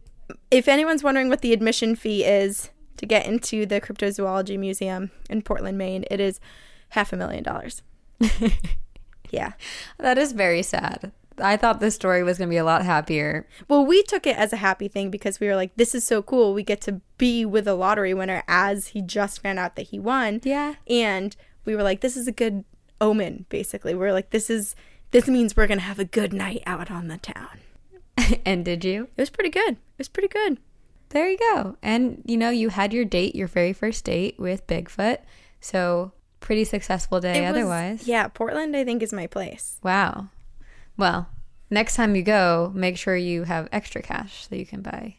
if 0.51 0.69
anyone's 0.69 1.03
wondering 1.03 1.29
what 1.29 1.43
the 1.43 1.53
admission 1.53 1.97
fee 1.97 2.25
is 2.25 2.71
to 2.97 3.07
get 3.07 3.27
into 3.27 3.67
the 3.67 3.81
Cryptozoology 3.81 4.59
Museum 4.59 5.11
in 5.31 5.43
Portland, 5.43 5.79
Maine, 5.79 6.05
it 6.11 6.21
is 6.21 6.41
half 6.91 7.13
a 7.13 7.17
million 7.17 7.43
dollars. 7.43 7.83
yeah. 9.31 9.53
That 9.99 10.19
is 10.19 10.33
very 10.33 10.63
sad. 10.63 11.13
I 11.41 11.57
thought 11.57 11.79
this 11.79 11.95
story 11.95 12.23
was 12.23 12.39
going 12.39 12.49
to 12.49 12.53
be 12.53 12.59
a 12.59 12.65
lot 12.65 12.85
happier. 12.85 13.47
Well, 13.69 13.87
we 13.87 14.03
took 14.03 14.27
it 14.27 14.37
as 14.37 14.53
a 14.53 14.57
happy 14.57 14.89
thing 14.89 15.11
because 15.11 15.39
we 15.39 15.47
were 15.47 15.55
like, 15.55 15.77
this 15.77 15.95
is 15.95 16.05
so 16.05 16.21
cool. 16.21 16.53
We 16.53 16.63
get 16.63 16.81
to 16.83 17.01
be 17.17 17.45
with 17.45 17.69
a 17.69 17.75
lottery 17.75 18.13
winner 18.13 18.43
as 18.49 18.89
he 18.89 19.03
just 19.03 19.43
found 19.43 19.59
out 19.59 19.77
that 19.77 19.89
he 19.89 19.99
won. 20.01 20.41
Yeah. 20.43 20.75
And 20.89 21.37
we 21.65 21.77
were 21.77 21.83
like, 21.85 22.01
this 22.01 22.17
is 22.17 22.27
a 22.27 22.33
good 22.33 22.65
omen, 23.01 23.47
basically. 23.49 23.95
We 23.95 24.07
are 24.07 24.13
like, 24.13 24.31
this 24.31 24.51
is 24.51 24.75
this 25.11 25.29
means 25.29 25.57
we're 25.57 25.67
gonna 25.67 25.81
have 25.81 25.99
a 25.99 26.05
good 26.05 26.33
night 26.33 26.63
out 26.67 26.91
on 26.91 27.09
the 27.09 27.19
town. 27.19 27.59
and 28.45 28.65
did 28.65 28.85
you? 28.85 29.05
It 29.17 29.21
was 29.23 29.31
pretty 29.31 29.51
good. 29.51 29.73
It 29.75 29.99
was 29.99 30.09
pretty 30.09 30.29
good. 30.29 30.59
There 31.11 31.29
you 31.29 31.39
go. 31.39 31.77
And 31.83 32.23
you 32.27 32.37
know, 32.37 32.51
you 32.51 32.69
had 32.69 32.93
your 32.93 33.05
date, 33.05 33.35
your 33.35 33.49
very 33.49 33.73
first 33.73 34.05
date 34.05 34.39
with 34.39 34.67
Bigfoot. 34.67 35.19
So, 35.61 36.13
pretty 36.41 36.65
successful 36.65 37.21
day 37.21 37.41
was- 37.41 37.51
otherwise. 37.51 38.07
yeah, 38.07 38.29
Portland 38.29 38.77
I 38.77 38.85
think 38.85 39.03
is 39.03 39.13
my 39.13 39.27
place. 39.27 39.79
Wow. 39.83 40.29
Well, 40.97 41.29
next 41.71 41.95
time 41.97 42.15
you 42.17 42.23
go, 42.23 42.73
make 42.75 42.97
sure 42.99 43.17
you 43.17 43.45
have 43.45 43.69
extra 43.73 44.03
cash 44.03 44.47
so 44.49 44.57
you 44.57 44.67
can 44.67 44.83
buy. 44.83 45.17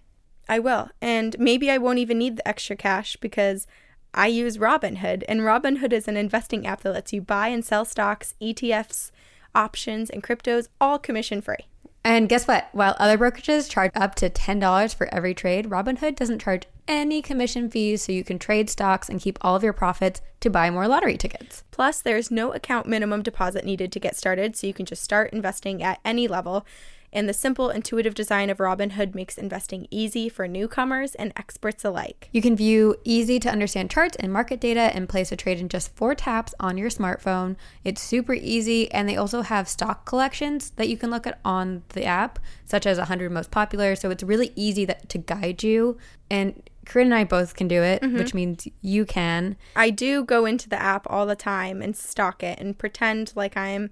I 0.47 0.59
will. 0.59 0.89
And 1.01 1.37
maybe 1.39 1.69
I 1.69 1.77
won't 1.77 1.99
even 1.99 2.17
need 2.17 2.37
the 2.37 2.47
extra 2.47 2.75
cash 2.75 3.15
because 3.17 3.67
I 4.13 4.27
use 4.27 4.57
Robinhood. 4.57 5.23
And 5.27 5.41
Robinhood 5.41 5.93
is 5.93 6.07
an 6.07 6.17
investing 6.17 6.65
app 6.65 6.81
that 6.81 6.91
lets 6.93 7.13
you 7.13 7.21
buy 7.21 7.49
and 7.49 7.63
sell 7.63 7.85
stocks, 7.85 8.33
ETFs, 8.41 9.11
options, 9.53 10.09
and 10.09 10.23
cryptos 10.23 10.67
all 10.79 10.99
commission 10.99 11.41
free. 11.41 11.67
And 12.03 12.29
guess 12.29 12.47
what? 12.47 12.69
While 12.71 12.95
other 12.97 13.17
brokerages 13.17 13.69
charge 13.69 13.91
up 13.93 14.15
to 14.15 14.29
$10 14.29 14.95
for 14.95 15.13
every 15.13 15.33
trade, 15.33 15.69
Robinhood 15.69 16.15
doesn't 16.15 16.41
charge 16.41 16.63
any 16.87 17.21
commission 17.21 17.69
fees 17.69 18.01
so 18.01 18.11
you 18.11 18.23
can 18.23 18.39
trade 18.39 18.69
stocks 18.69 19.09
and 19.09 19.21
keep 19.21 19.37
all 19.41 19.55
of 19.55 19.63
your 19.63 19.73
profits 19.73 20.21
to 20.39 20.49
buy 20.49 20.69
more 20.69 20.87
lottery 20.87 21.17
tickets. 21.17 21.63
Plus, 21.71 22.01
there's 22.01 22.31
no 22.31 22.53
account 22.53 22.87
minimum 22.87 23.21
deposit 23.21 23.65
needed 23.65 23.91
to 23.91 23.99
get 23.99 24.15
started, 24.15 24.55
so 24.55 24.65
you 24.65 24.73
can 24.73 24.85
just 24.85 25.03
start 25.03 25.33
investing 25.33 25.83
at 25.83 25.99
any 26.05 26.27
level. 26.27 26.65
And 27.11 27.27
the 27.27 27.33
simple, 27.33 27.69
intuitive 27.69 28.13
design 28.13 28.49
of 28.49 28.57
Robinhood 28.57 29.15
makes 29.15 29.37
investing 29.37 29.87
easy 29.89 30.29
for 30.29 30.47
newcomers 30.47 31.15
and 31.15 31.33
experts 31.35 31.83
alike. 31.83 32.29
You 32.31 32.41
can 32.41 32.55
view 32.55 32.95
easy 33.03 33.39
to 33.39 33.49
understand 33.49 33.89
charts 33.89 34.17
and 34.17 34.31
market 34.31 34.59
data 34.59 34.91
and 34.93 35.09
place 35.09 35.31
a 35.31 35.35
trade 35.35 35.59
in 35.59 35.69
just 35.69 35.95
four 35.95 36.15
taps 36.15 36.53
on 36.59 36.77
your 36.77 36.89
smartphone. 36.89 37.55
It's 37.83 38.01
super 38.01 38.33
easy, 38.33 38.91
and 38.91 39.07
they 39.07 39.17
also 39.17 39.41
have 39.41 39.67
stock 39.67 40.05
collections 40.05 40.71
that 40.71 40.89
you 40.89 40.97
can 40.97 41.09
look 41.09 41.25
at 41.25 41.39
on 41.43 41.83
the 41.89 42.05
app, 42.05 42.39
such 42.65 42.85
as 42.85 42.97
100 42.97 43.31
most 43.31 43.51
popular. 43.51 43.95
So 43.95 44.09
it's 44.11 44.23
really 44.23 44.51
easy 44.55 44.85
that, 44.85 45.09
to 45.09 45.17
guide 45.17 45.63
you. 45.63 45.97
And 46.29 46.61
Corinne 46.85 47.07
and 47.07 47.15
I 47.15 47.23
both 47.23 47.55
can 47.55 47.67
do 47.67 47.81
it, 47.83 48.01
mm-hmm. 48.01 48.17
which 48.17 48.33
means 48.33 48.67
you 48.81 49.05
can. 49.05 49.57
I 49.75 49.89
do 49.89 50.23
go 50.23 50.45
into 50.45 50.67
the 50.67 50.81
app 50.81 51.05
all 51.09 51.25
the 51.25 51.35
time 51.35 51.81
and 51.81 51.95
stalk 51.95 52.43
it 52.43 52.59
and 52.59 52.77
pretend 52.77 53.31
like 53.35 53.55
I'm 53.55 53.91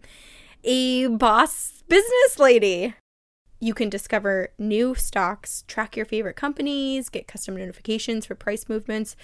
a 0.63 1.07
boss 1.07 1.83
business 1.87 2.39
lady. 2.39 2.95
You 3.59 3.73
can 3.73 3.89
discover 3.89 4.49
new 4.59 4.93
stocks, 4.95 5.63
track 5.67 5.97
your 5.97 6.05
favorite 6.05 6.35
companies, 6.35 7.09
get 7.09 7.27
custom 7.27 7.55
notifications 7.55 8.25
for 8.25 8.35
price 8.35 8.69
movements. 8.69 9.15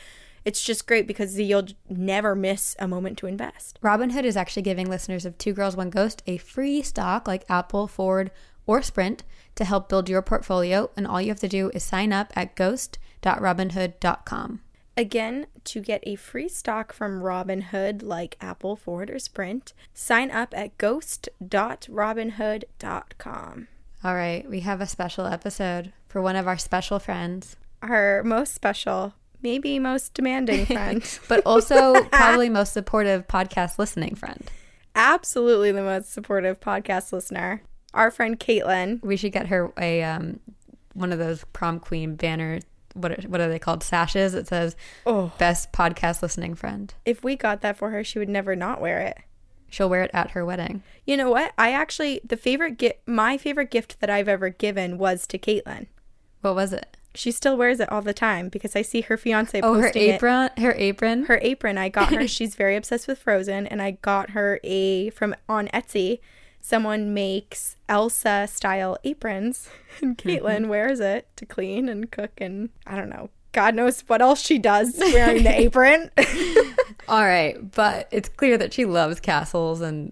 It's 0.45 0.63
just 0.63 0.87
great 0.87 1.07
because 1.07 1.39
you'll 1.39 1.67
never 1.87 2.35
miss 2.35 2.75
a 2.79 2.87
moment 2.87 3.17
to 3.19 3.27
invest. 3.27 3.79
Robinhood 3.81 4.23
is 4.23 4.35
actually 4.35 4.63
giving 4.63 4.89
listeners 4.89 5.25
of 5.25 5.37
Two 5.37 5.53
Girls 5.53 5.77
One 5.77 5.89
Ghost 5.89 6.21
a 6.27 6.37
free 6.37 6.81
stock 6.81 7.27
like 7.27 7.49
Apple, 7.49 7.87
Ford, 7.87 8.31
or 8.65 8.81
Sprint 8.81 9.23
to 9.55 9.65
help 9.65 9.87
build 9.87 10.09
your 10.09 10.21
portfolio. 10.21 10.89
And 10.97 11.07
all 11.07 11.21
you 11.21 11.29
have 11.29 11.39
to 11.41 11.47
do 11.47 11.69
is 11.73 11.83
sign 11.83 12.11
up 12.11 12.33
at 12.35 12.55
ghost.robinhood.com. 12.55 14.61
Again, 14.95 15.47
to 15.63 15.81
get 15.81 16.03
a 16.03 16.13
free 16.15 16.49
stock 16.49 16.93
from 16.93 17.21
Robinhood 17.21 18.03
like 18.03 18.37
Apple, 18.39 18.75
Ford, 18.75 19.09
or 19.09 19.17
Sprint, 19.17 19.73
sign 19.93 20.29
up 20.29 20.53
at 20.55 20.77
ghost.robinhood.com. 20.77 23.67
All 24.03 24.13
right, 24.15 24.47
we 24.49 24.59
have 24.61 24.81
a 24.81 24.87
special 24.87 25.25
episode 25.25 25.93
for 26.07 26.21
one 26.21 26.35
of 26.35 26.47
our 26.47 26.57
special 26.57 26.99
friends, 26.99 27.55
Our 27.81 28.21
most 28.23 28.53
special, 28.53 29.13
maybe 29.41 29.79
most 29.79 30.13
demanding 30.13 30.65
friend. 30.67 31.19
but 31.29 31.41
also 31.45 32.03
probably 32.11 32.49
most 32.49 32.73
supportive 32.73 33.27
podcast 33.27 33.79
listening 33.79 34.15
friend. 34.15 34.49
Absolutely 34.95 35.71
the 35.71 35.81
most 35.81 36.11
supportive 36.11 36.59
podcast 36.59 37.13
listener. 37.13 37.61
Our 37.93 38.11
friend 38.11 38.39
Caitlin. 38.39 39.01
We 39.03 39.15
should 39.17 39.31
get 39.31 39.47
her 39.47 39.71
a 39.77 40.03
um, 40.03 40.39
one 40.93 41.13
of 41.13 41.19
those 41.19 41.45
prom 41.53 41.79
queen 41.79 42.15
banner. 42.15 42.59
What 42.95 43.11
are, 43.11 43.27
what 43.27 43.39
are 43.41 43.49
they 43.49 43.57
called? 43.59 43.83
Sashes. 43.83 44.33
It 44.35 44.47
says 44.47 44.75
Oh, 45.05 45.31
best 45.37 45.71
podcast 45.71 46.21
listening 46.21 46.55
friend. 46.55 46.93
if 47.05 47.23
we 47.23 47.35
got 47.35 47.61
that 47.61 47.77
for 47.77 47.89
her, 47.91 48.03
she 48.03 48.19
would 48.19 48.29
never 48.29 48.55
not 48.55 48.81
wear 48.81 48.99
it. 48.99 49.17
She'll 49.73 49.89
wear 49.89 50.03
it 50.03 50.11
at 50.13 50.31
her 50.31 50.45
wedding. 50.45 50.83
You 51.03 51.17
know 51.17 51.31
what? 51.31 51.51
I 51.57 51.71
actually 51.71 52.21
the 52.23 52.37
favorite 52.37 52.77
gift 52.77 52.99
my 53.07 53.39
favorite 53.39 53.71
gift 53.71 53.99
that 54.01 54.09
I've 54.09 54.27
ever 54.27 54.49
given 54.49 54.99
was 54.99 55.25
to 55.25 55.39
Caitlin. 55.39 55.87
What 56.41 56.53
was 56.53 56.73
it? 56.73 56.95
She 57.15 57.31
still 57.31 57.57
wears 57.57 57.79
it 57.79 57.91
all 57.91 58.03
the 58.03 58.13
time 58.13 58.49
because 58.49 58.75
I 58.75 58.83
see 58.83 59.01
her 59.01 59.17
fiance 59.17 59.59
Oh, 59.61 59.73
her 59.73 59.81
posting 59.85 60.09
it. 60.09 60.15
apron. 60.15 60.51
Her 60.59 60.73
apron. 60.73 61.25
Her 61.25 61.39
apron. 61.41 61.79
I 61.79 61.89
got 61.89 62.13
her. 62.13 62.27
she's 62.27 62.53
very 62.53 62.75
obsessed 62.75 63.07
with 63.07 63.17
Frozen, 63.17 63.65
and 63.65 63.81
I 63.81 63.91
got 63.91 64.31
her 64.31 64.59
a 64.63 65.09
from 65.09 65.33
on 65.49 65.69
Etsy. 65.69 66.19
Someone 66.61 67.11
makes 67.11 67.75
Elsa 67.89 68.47
style 68.51 68.97
aprons, 69.03 69.69
and 70.01 70.15
mm-hmm. 70.15 70.29
Caitlin 70.29 70.67
wears 70.67 70.99
it 70.99 71.27
to 71.37 71.47
clean 71.47 71.89
and 71.89 72.11
cook, 72.11 72.33
and 72.37 72.69
I 72.85 72.95
don't 72.95 73.09
know. 73.09 73.31
God 73.53 73.75
knows 73.75 74.01
what 74.07 74.21
else 74.21 74.41
she 74.41 74.59
does 74.59 74.95
wearing 74.97 75.43
the 75.43 75.59
apron. 75.59 76.11
All 77.07 77.23
right, 77.23 77.55
but 77.71 78.07
it's 78.11 78.29
clear 78.29 78.57
that 78.57 78.73
she 78.73 78.85
loves 78.85 79.19
castles 79.19 79.81
and 79.81 80.11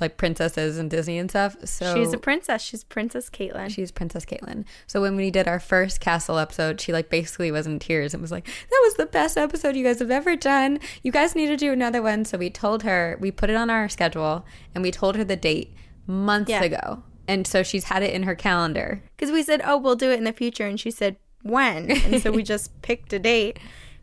like 0.00 0.16
princesses 0.16 0.78
and 0.78 0.88
Disney 0.88 1.18
and 1.18 1.28
stuff. 1.28 1.56
So 1.64 1.94
She's 1.96 2.12
a 2.12 2.18
princess. 2.18 2.62
She's 2.62 2.84
Princess 2.84 3.28
Caitlin. 3.28 3.68
She's 3.68 3.90
Princess 3.90 4.24
Caitlin. 4.24 4.64
So 4.86 5.00
when 5.00 5.16
we 5.16 5.30
did 5.32 5.48
our 5.48 5.58
first 5.58 5.98
castle 6.00 6.38
episode, 6.38 6.80
she 6.80 6.92
like 6.92 7.10
basically 7.10 7.50
was 7.50 7.66
in 7.66 7.78
tears 7.80 8.14
and 8.14 8.20
was 8.22 8.30
like, 8.30 8.44
"That 8.46 8.80
was 8.84 8.94
the 8.94 9.06
best 9.06 9.36
episode 9.36 9.74
you 9.74 9.82
guys 9.84 9.98
have 9.98 10.10
ever 10.12 10.36
done. 10.36 10.78
You 11.02 11.10
guys 11.10 11.34
need 11.34 11.48
to 11.48 11.56
do 11.56 11.72
another 11.72 12.00
one." 12.00 12.24
So 12.24 12.38
we 12.38 12.48
told 12.48 12.84
her, 12.84 13.16
we 13.20 13.30
put 13.32 13.50
it 13.50 13.56
on 13.56 13.68
our 13.68 13.88
schedule, 13.88 14.46
and 14.74 14.82
we 14.84 14.90
told 14.92 15.16
her 15.16 15.24
the 15.24 15.36
date 15.36 15.74
months 16.06 16.48
Yeah. 16.50 16.62
ago, 16.62 17.02
and 17.26 17.44
so 17.44 17.64
she's 17.64 17.84
had 17.84 18.04
it 18.04 18.14
in 18.14 18.22
her 18.22 18.36
calendar. 18.36 19.02
Because 19.16 19.32
we 19.32 19.42
said, 19.42 19.60
oh, 19.64 19.76
we'll 19.78 19.96
do 19.96 20.12
it 20.12 20.18
in 20.18 20.24
the 20.24 20.32
future. 20.32 20.66
And 20.66 20.78
she 20.78 20.92
said, 20.92 21.16
when? 21.46 21.90
And 21.90 22.22
so 22.22 22.30
we 22.30 22.42
just 22.54 22.80
picked 22.82 23.12
a 23.12 23.18
date. 23.18 23.58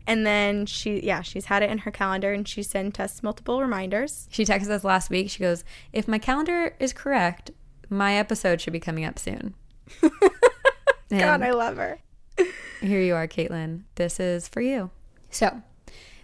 And 0.06 0.26
then 0.26 0.66
she, 0.66 1.00
yeah, 1.00 1.22
she's 1.22 1.46
had 1.46 1.62
it 1.62 1.70
in 1.70 1.78
her 1.78 1.90
calendar 1.90 2.32
and 2.32 2.46
she 2.46 2.62
sent 2.62 3.00
us 3.00 3.22
multiple 3.22 3.60
reminders. 3.60 4.28
She 4.30 4.44
texted 4.44 4.70
us 4.70 4.84
last 4.84 5.08
week. 5.08 5.30
She 5.30 5.38
goes, 5.38 5.64
"If 5.92 6.06
my 6.06 6.18
calendar 6.18 6.76
is 6.78 6.92
correct, 6.92 7.50
my 7.88 8.14
episode 8.14 8.60
should 8.60 8.74
be 8.74 8.80
coming 8.80 9.04
up 9.04 9.18
soon." 9.18 9.54
God, 11.10 11.42
I 11.42 11.52
love 11.52 11.76
her. 11.76 12.00
Here 12.80 13.00
you 13.00 13.14
are, 13.14 13.26
Caitlin. 13.26 13.82
This 13.94 14.20
is 14.20 14.46
for 14.46 14.60
you. 14.60 14.90
So, 15.30 15.62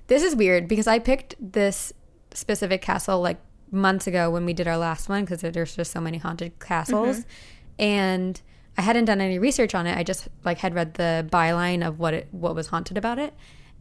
this 0.08 0.22
is 0.22 0.36
weird 0.36 0.68
because 0.68 0.86
I 0.86 0.98
picked 0.98 1.34
this 1.40 1.92
specific 2.32 2.82
castle 2.82 3.20
like 3.20 3.40
months 3.70 4.06
ago 4.06 4.30
when 4.30 4.44
we 4.44 4.52
did 4.52 4.66
our 4.68 4.76
last 4.76 5.08
one 5.08 5.24
because 5.24 5.40
there's 5.40 5.76
just 5.76 5.92
so 5.92 6.00
many 6.00 6.18
haunted 6.18 6.58
castles, 6.60 7.18
mm-hmm. 7.18 7.82
and 7.82 8.42
I 8.80 8.82
hadn't 8.82 9.04
done 9.04 9.20
any 9.20 9.38
research 9.38 9.74
on 9.74 9.86
it. 9.86 9.94
I 9.94 10.02
just 10.02 10.28
like 10.42 10.56
had 10.56 10.74
read 10.74 10.94
the 10.94 11.28
byline 11.30 11.86
of 11.86 11.98
what 11.98 12.14
it 12.14 12.28
what 12.30 12.54
was 12.54 12.68
haunted 12.68 12.96
about 12.96 13.18
it. 13.18 13.34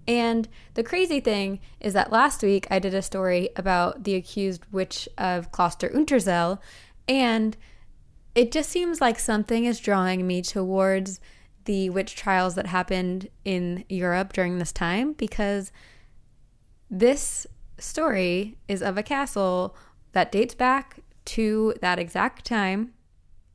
And 0.05 0.45
the 0.73 0.83
crazy 0.83 1.21
thing 1.21 1.61
is 1.79 1.93
that 1.93 2.11
last 2.11 2.43
week 2.43 2.67
I 2.69 2.79
did 2.79 2.93
a 2.93 3.01
story 3.01 3.47
about 3.55 4.03
the 4.03 4.15
accused 4.15 4.65
witch 4.73 5.07
of 5.17 5.53
Kloster 5.53 5.89
Unterzell, 5.95 6.59
and 7.07 7.55
it 8.35 8.51
just 8.51 8.69
seems 8.69 8.99
like 8.99 9.19
something 9.19 9.63
is 9.63 9.79
drawing 9.79 10.27
me 10.27 10.41
towards 10.41 11.21
the 11.63 11.89
witch 11.91 12.17
trials 12.17 12.55
that 12.55 12.67
happened 12.67 13.29
in 13.45 13.85
Europe 13.87 14.33
during 14.33 14.57
this 14.57 14.73
time 14.73 15.13
because 15.13 15.71
this 16.91 17.47
story 17.77 18.57
is 18.67 18.83
of 18.83 18.97
a 18.97 19.03
castle 19.03 19.77
that 20.11 20.29
dates 20.29 20.55
back 20.55 20.99
to 21.23 21.73
that 21.81 21.99
exact 21.99 22.43
time 22.43 22.91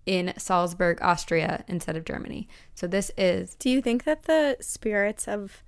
in 0.07 0.35
Salzburg, 0.37 0.99
Austria, 1.03 1.65
instead 1.69 1.97
of 1.97 2.05
Germany. 2.05 2.49
So 2.75 2.87
this 2.87 3.11
is 3.17 3.55
Do 3.57 3.71
you 3.71 3.81
think 3.81 4.05
that 4.05 4.25
the 4.25 4.57
spirits 4.61 5.27
of 5.27 5.63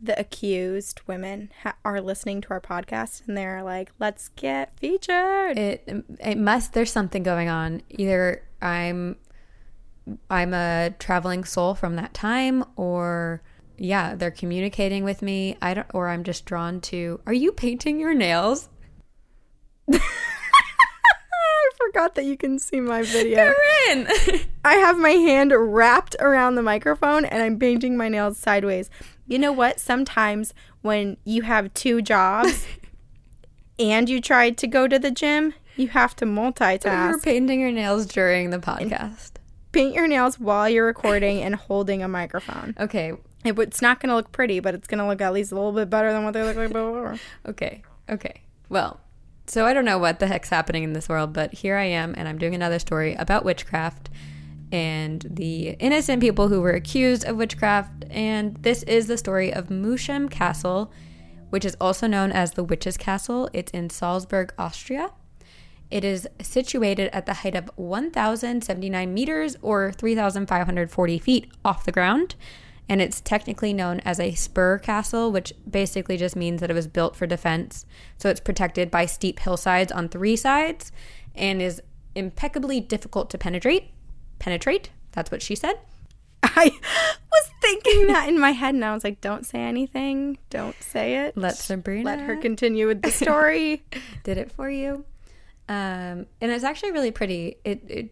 the 0.00 0.18
accused 0.20 1.00
women 1.06 1.50
ha- 1.62 1.76
are 1.84 2.00
listening 2.00 2.40
to 2.42 2.50
our 2.50 2.60
podcast 2.60 3.26
and 3.26 3.36
they're 3.36 3.62
like, 3.62 3.90
let's 3.98 4.28
get 4.28 4.78
featured? 4.78 5.58
it 5.58 5.84
um, 5.88 6.04
it 6.20 6.36
must 6.36 6.72
there's 6.74 6.92
something 6.92 7.22
going 7.22 7.48
on. 7.48 7.82
Either 7.90 8.42
I'm 8.60 9.16
I'm 10.28 10.52
a 10.52 10.94
traveling 10.98 11.44
soul 11.44 11.74
from 11.74 11.96
that 11.96 12.12
time 12.12 12.64
or 12.76 13.42
yeah, 13.76 14.14
they're 14.14 14.30
communicating 14.30 15.04
with 15.04 15.22
me. 15.22 15.56
I 15.62 15.74
don't 15.74 15.86
or 15.94 16.08
I'm 16.08 16.24
just 16.24 16.44
drawn 16.44 16.80
to 16.82 17.20
Are 17.26 17.32
you 17.32 17.52
painting 17.52 17.98
your 17.98 18.14
nails? 18.14 18.68
Forgot 21.76 22.14
that 22.14 22.24
you 22.24 22.36
can 22.36 22.58
see 22.58 22.80
my 22.80 23.02
video. 23.02 23.52
Corinne! 23.52 24.08
I 24.64 24.74
have 24.76 24.98
my 24.98 25.10
hand 25.10 25.52
wrapped 25.56 26.16
around 26.20 26.54
the 26.54 26.62
microphone 26.62 27.24
and 27.24 27.42
I'm 27.42 27.58
painting 27.58 27.96
my 27.96 28.08
nails 28.08 28.38
sideways. 28.38 28.90
You 29.26 29.38
know 29.38 29.52
what? 29.52 29.80
Sometimes 29.80 30.54
when 30.82 31.16
you 31.24 31.42
have 31.42 31.72
two 31.74 32.00
jobs 32.02 32.66
and 33.78 34.08
you 34.08 34.20
try 34.20 34.50
to 34.50 34.66
go 34.66 34.86
to 34.86 34.98
the 34.98 35.10
gym, 35.10 35.54
you 35.76 35.88
have 35.88 36.14
to 36.16 36.24
You're 36.26 36.34
multitask. 36.34 37.22
painting 37.22 37.60
your 37.60 37.72
nails 37.72 38.06
during 38.06 38.50
the 38.50 38.58
podcast. 38.58 39.32
Paint 39.72 39.94
your 39.94 40.06
nails 40.06 40.38
while 40.38 40.68
you're 40.68 40.86
recording 40.86 41.42
and 41.42 41.54
holding 41.56 42.02
a 42.02 42.08
microphone. 42.08 42.74
Okay, 42.80 43.12
It, 43.44 43.58
it's 43.58 43.82
not 43.82 43.98
going 44.00 44.10
to 44.10 44.14
look 44.14 44.30
pretty, 44.30 44.60
but 44.60 44.74
it's 44.74 44.86
going 44.86 44.98
to 45.00 45.06
look 45.06 45.20
at 45.20 45.32
least 45.32 45.50
a 45.50 45.56
little 45.56 45.72
bit 45.72 45.90
better 45.90 46.12
than 46.12 46.22
what 46.24 46.32
they 46.34 46.42
look 46.44 46.56
like 46.56 46.68
before. 46.72 47.18
okay, 47.46 47.82
okay. 48.08 48.42
Well, 48.68 49.00
so 49.46 49.66
I 49.66 49.74
don't 49.74 49.84
know 49.84 49.98
what 49.98 50.18
the 50.20 50.26
heck's 50.26 50.48
happening 50.48 50.82
in 50.82 50.92
this 50.92 51.08
world, 51.08 51.32
but 51.32 51.52
here 51.52 51.76
I 51.76 51.84
am, 51.84 52.14
and 52.16 52.28
I'm 52.28 52.38
doing 52.38 52.54
another 52.54 52.78
story 52.78 53.14
about 53.14 53.44
witchcraft 53.44 54.10
and 54.72 55.24
the 55.30 55.70
innocent 55.78 56.20
people 56.20 56.48
who 56.48 56.60
were 56.60 56.72
accused 56.72 57.24
of 57.24 57.36
witchcraft. 57.36 58.04
And 58.10 58.56
this 58.56 58.82
is 58.84 59.06
the 59.06 59.16
story 59.16 59.52
of 59.52 59.68
Moosham 59.68 60.28
Castle, 60.28 60.90
which 61.50 61.64
is 61.64 61.76
also 61.80 62.06
known 62.06 62.32
as 62.32 62.52
the 62.52 62.64
Witch's 62.64 62.96
Castle. 62.96 63.48
It's 63.52 63.70
in 63.70 63.88
Salzburg, 63.90 64.52
Austria. 64.58 65.10
It 65.90 66.02
is 66.04 66.26
situated 66.42 67.08
at 67.12 67.26
the 67.26 67.34
height 67.34 67.54
of 67.54 67.70
1,079 67.76 69.14
meters 69.14 69.56
or 69.62 69.92
3,540 69.92 71.18
feet 71.20 71.52
off 71.64 71.84
the 71.84 71.92
ground. 71.92 72.34
And 72.88 73.00
it's 73.00 73.20
technically 73.20 73.72
known 73.72 74.00
as 74.00 74.20
a 74.20 74.34
spur 74.34 74.78
castle, 74.78 75.32
which 75.32 75.52
basically 75.68 76.16
just 76.16 76.36
means 76.36 76.60
that 76.60 76.70
it 76.70 76.74
was 76.74 76.86
built 76.86 77.16
for 77.16 77.26
defense. 77.26 77.86
So 78.18 78.28
it's 78.28 78.40
protected 78.40 78.90
by 78.90 79.06
steep 79.06 79.40
hillsides 79.40 79.90
on 79.90 80.08
three 80.08 80.36
sides 80.36 80.92
and 81.34 81.62
is 81.62 81.80
impeccably 82.14 82.80
difficult 82.80 83.30
to 83.30 83.38
penetrate. 83.38 83.90
Penetrate? 84.38 84.90
That's 85.12 85.30
what 85.30 85.42
she 85.42 85.54
said. 85.54 85.78
I 86.42 86.70
was 87.32 87.50
thinking 87.62 88.08
that 88.08 88.28
in 88.28 88.38
my 88.38 88.50
head 88.50 88.74
and 88.74 88.84
I 88.84 88.92
was 88.92 89.02
like, 89.02 89.20
don't 89.22 89.46
say 89.46 89.60
anything. 89.60 90.36
Don't 90.50 90.80
say 90.82 91.26
it. 91.26 91.36
Let 91.38 91.56
Sabrina 91.56 92.04
Let 92.04 92.20
her 92.20 92.36
continue 92.36 92.86
with 92.86 93.00
the 93.00 93.10
story. 93.10 93.82
did 94.24 94.36
it 94.36 94.52
for 94.52 94.68
you. 94.68 95.04
Um, 95.68 96.26
and 96.42 96.50
it's 96.52 96.64
actually 96.64 96.92
really 96.92 97.10
pretty. 97.10 97.56
It, 97.64 97.82
it 97.88 98.10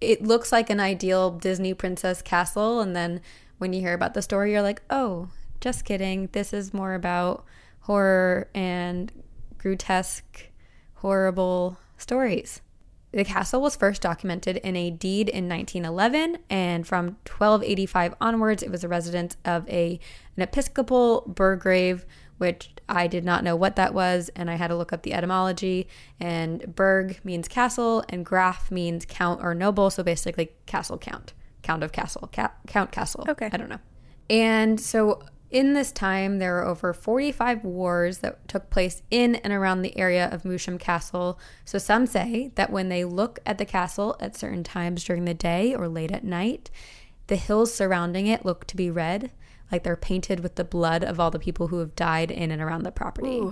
it 0.00 0.22
looks 0.22 0.52
like 0.52 0.70
an 0.70 0.80
ideal 0.80 1.30
Disney 1.30 1.74
princess 1.74 2.22
castle, 2.22 2.80
and 2.80 2.94
then 2.94 3.20
when 3.58 3.72
you 3.72 3.80
hear 3.80 3.94
about 3.94 4.14
the 4.14 4.22
story, 4.22 4.52
you're 4.52 4.62
like, 4.62 4.82
oh, 4.88 5.28
just 5.60 5.84
kidding. 5.84 6.28
This 6.32 6.52
is 6.52 6.72
more 6.72 6.94
about 6.94 7.44
horror 7.80 8.48
and 8.54 9.12
grotesque, 9.58 10.48
horrible 10.94 11.78
stories. 11.96 12.60
The 13.12 13.24
castle 13.24 13.62
was 13.62 13.74
first 13.74 14.02
documented 14.02 14.58
in 14.58 14.76
a 14.76 14.90
deed 14.90 15.30
in 15.30 15.48
1911, 15.48 16.38
and 16.50 16.86
from 16.86 17.16
1285 17.26 18.14
onwards, 18.20 18.62
it 18.62 18.70
was 18.70 18.84
a 18.84 18.88
residence 18.88 19.36
of 19.46 19.68
a 19.68 19.98
an 20.36 20.42
Episcopal 20.42 21.22
burgrave, 21.26 22.04
which 22.36 22.70
I 22.86 23.06
did 23.06 23.24
not 23.24 23.42
know 23.42 23.56
what 23.56 23.76
that 23.76 23.94
was, 23.94 24.30
and 24.36 24.50
I 24.50 24.56
had 24.56 24.68
to 24.68 24.76
look 24.76 24.92
up 24.92 25.02
the 25.02 25.14
etymology. 25.14 25.88
And 26.20 26.76
burg 26.76 27.18
means 27.24 27.48
castle, 27.48 28.04
and 28.10 28.26
graf 28.26 28.70
means 28.70 29.06
count 29.08 29.42
or 29.42 29.54
noble, 29.54 29.88
so 29.88 30.02
basically 30.02 30.50
castle 30.66 30.98
count, 30.98 31.32
count 31.68 31.84
of 31.84 31.92
castle, 31.92 32.30
ca- 32.32 32.54
count 32.66 32.90
castle. 32.90 33.26
Okay. 33.28 33.50
I 33.52 33.56
don't 33.58 33.68
know. 33.68 33.80
And 34.30 34.80
so 34.80 35.22
in 35.50 35.74
this 35.74 35.92
time, 35.92 36.38
there 36.38 36.54
were 36.54 36.64
over 36.64 36.94
45 36.94 37.62
wars 37.62 38.18
that 38.18 38.48
took 38.48 38.70
place 38.70 39.02
in 39.10 39.34
and 39.36 39.52
around 39.52 39.82
the 39.82 39.96
area 39.98 40.30
of 40.32 40.44
Moosham 40.44 40.80
Castle. 40.80 41.38
So 41.66 41.76
some 41.76 42.06
say 42.06 42.52
that 42.54 42.70
when 42.70 42.88
they 42.88 43.04
look 43.04 43.38
at 43.44 43.58
the 43.58 43.66
castle 43.66 44.16
at 44.18 44.34
certain 44.34 44.64
times 44.64 45.04
during 45.04 45.26
the 45.26 45.34
day 45.34 45.74
or 45.74 45.88
late 45.88 46.10
at 46.10 46.24
night, 46.24 46.70
the 47.26 47.36
hills 47.36 47.74
surrounding 47.74 48.26
it 48.26 48.46
look 48.46 48.66
to 48.68 48.76
be 48.76 48.90
red, 48.90 49.30
like 49.70 49.82
they're 49.82 49.94
painted 49.94 50.40
with 50.40 50.54
the 50.54 50.64
blood 50.64 51.04
of 51.04 51.20
all 51.20 51.30
the 51.30 51.38
people 51.38 51.68
who 51.68 51.80
have 51.80 51.94
died 51.94 52.30
in 52.30 52.50
and 52.50 52.62
around 52.62 52.84
the 52.84 52.90
property. 52.92 53.42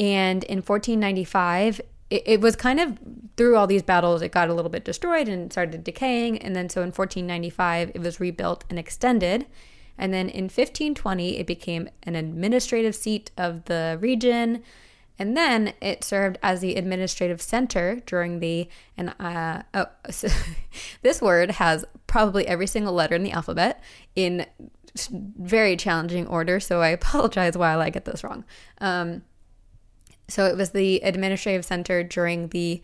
And 0.00 0.42
in 0.44 0.58
1495, 0.62 1.82
it, 2.10 2.22
it 2.26 2.40
was 2.40 2.56
kind 2.56 2.80
of 2.80 2.98
through 3.36 3.56
all 3.56 3.66
these 3.66 3.82
battles, 3.82 4.22
it 4.22 4.32
got 4.32 4.48
a 4.48 4.54
little 4.54 4.70
bit 4.70 4.84
destroyed 4.84 5.28
and 5.28 5.52
started 5.52 5.84
decaying. 5.84 6.38
And 6.38 6.54
then 6.54 6.68
so 6.68 6.80
in 6.80 6.88
1495, 6.88 7.92
it 7.94 8.00
was 8.00 8.20
rebuilt 8.20 8.64
and 8.70 8.78
extended. 8.78 9.46
And 9.98 10.12
then 10.12 10.28
in 10.28 10.44
1520, 10.44 11.38
it 11.38 11.46
became 11.46 11.88
an 12.02 12.16
administrative 12.16 12.94
seat 12.94 13.30
of 13.36 13.64
the 13.64 13.98
region. 14.00 14.62
And 15.18 15.36
then 15.36 15.72
it 15.80 16.04
served 16.04 16.38
as 16.42 16.60
the 16.60 16.76
administrative 16.76 17.40
center 17.40 18.02
during 18.04 18.40
the, 18.40 18.68
and 18.96 19.14
uh, 19.18 19.62
oh, 19.72 19.86
so 20.10 20.28
this 21.02 21.22
word 21.22 21.52
has 21.52 21.84
probably 22.06 22.46
every 22.46 22.66
single 22.66 22.92
letter 22.92 23.14
in 23.14 23.22
the 23.22 23.32
alphabet 23.32 23.82
in 24.14 24.46
very 25.10 25.76
challenging 25.76 26.26
order. 26.26 26.60
So 26.60 26.82
I 26.82 26.88
apologize 26.88 27.56
while 27.56 27.80
I 27.80 27.90
get 27.90 28.04
this 28.04 28.22
wrong. 28.22 28.44
Um, 28.78 29.22
So 30.28 30.46
it 30.46 30.56
was 30.56 30.70
the 30.70 31.00
administrative 31.00 31.64
center 31.64 32.02
during 32.02 32.48
the 32.48 32.82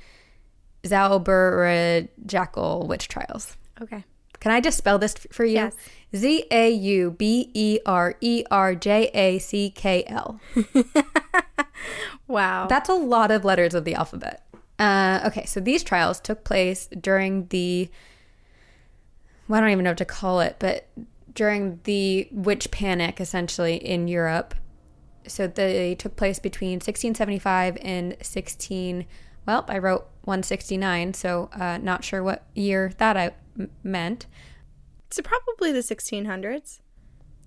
Zauberjackal 0.85 2.87
witch 2.87 3.09
trials. 3.09 3.57
Okay. 3.81 4.05
Can 4.40 4.52
I 4.52 4.61
just 4.61 4.78
spell 4.78 4.98
this 4.98 5.14
for 5.31 5.44
you? 5.44 5.55
Yes. 5.55 5.76
Z 6.14 6.44
A 6.50 6.70
U 6.70 7.12
B 7.12 7.50
E 7.55 7.78
R 7.87 8.16
E 8.20 8.44
R 8.50 8.74
J 8.74 9.11
A 9.14 9.38
C 9.38 9.70
K 9.70 10.05
L. 10.07 10.40
Wow. 12.33 12.66
That's 12.66 12.88
a 12.88 12.94
lot 12.94 13.31
of 13.31 13.44
letters 13.44 13.74
of 13.74 13.85
the 13.85 13.94
alphabet. 13.94 14.42
Uh, 14.78 15.20
okay, 15.26 15.44
so 15.44 15.61
these 15.61 15.85
trials 15.85 16.18
took 16.18 16.44
place 16.44 16.88
during 16.98 17.46
the, 17.48 17.90
well, 19.46 19.59
I 19.59 19.61
don't 19.61 19.70
even 19.70 19.85
know 19.85 19.90
what 19.90 19.98
to 19.98 20.07
call 20.07 20.40
it, 20.40 20.57
but 20.59 20.88
during 21.35 21.81
the 21.85 22.26
witch 22.33 22.70
panic 22.70 23.20
essentially 23.20 23.76
in 23.76 24.09
Europe. 24.09 24.55
So 25.27 25.47
they 25.47 25.95
took 25.95 26.17
place 26.17 26.39
between 26.39 26.75
1675 26.75 27.79
and 27.83 28.17
16, 28.21 29.07
well, 29.47 29.65
I 29.69 29.79
wrote 29.79 30.07
169, 30.25 31.15
so 31.15 31.51
uh, 31.53 31.79
not 31.79 32.05
sure 32.05 32.23
what 32.23 32.45
year 32.55 32.93
that 32.99 33.17
I 33.17 33.33
m- 33.59 33.71
meant. 33.83 34.27
so 35.11 35.23
probably 35.23 35.73
the 35.73 35.81
1600s. 35.81 36.81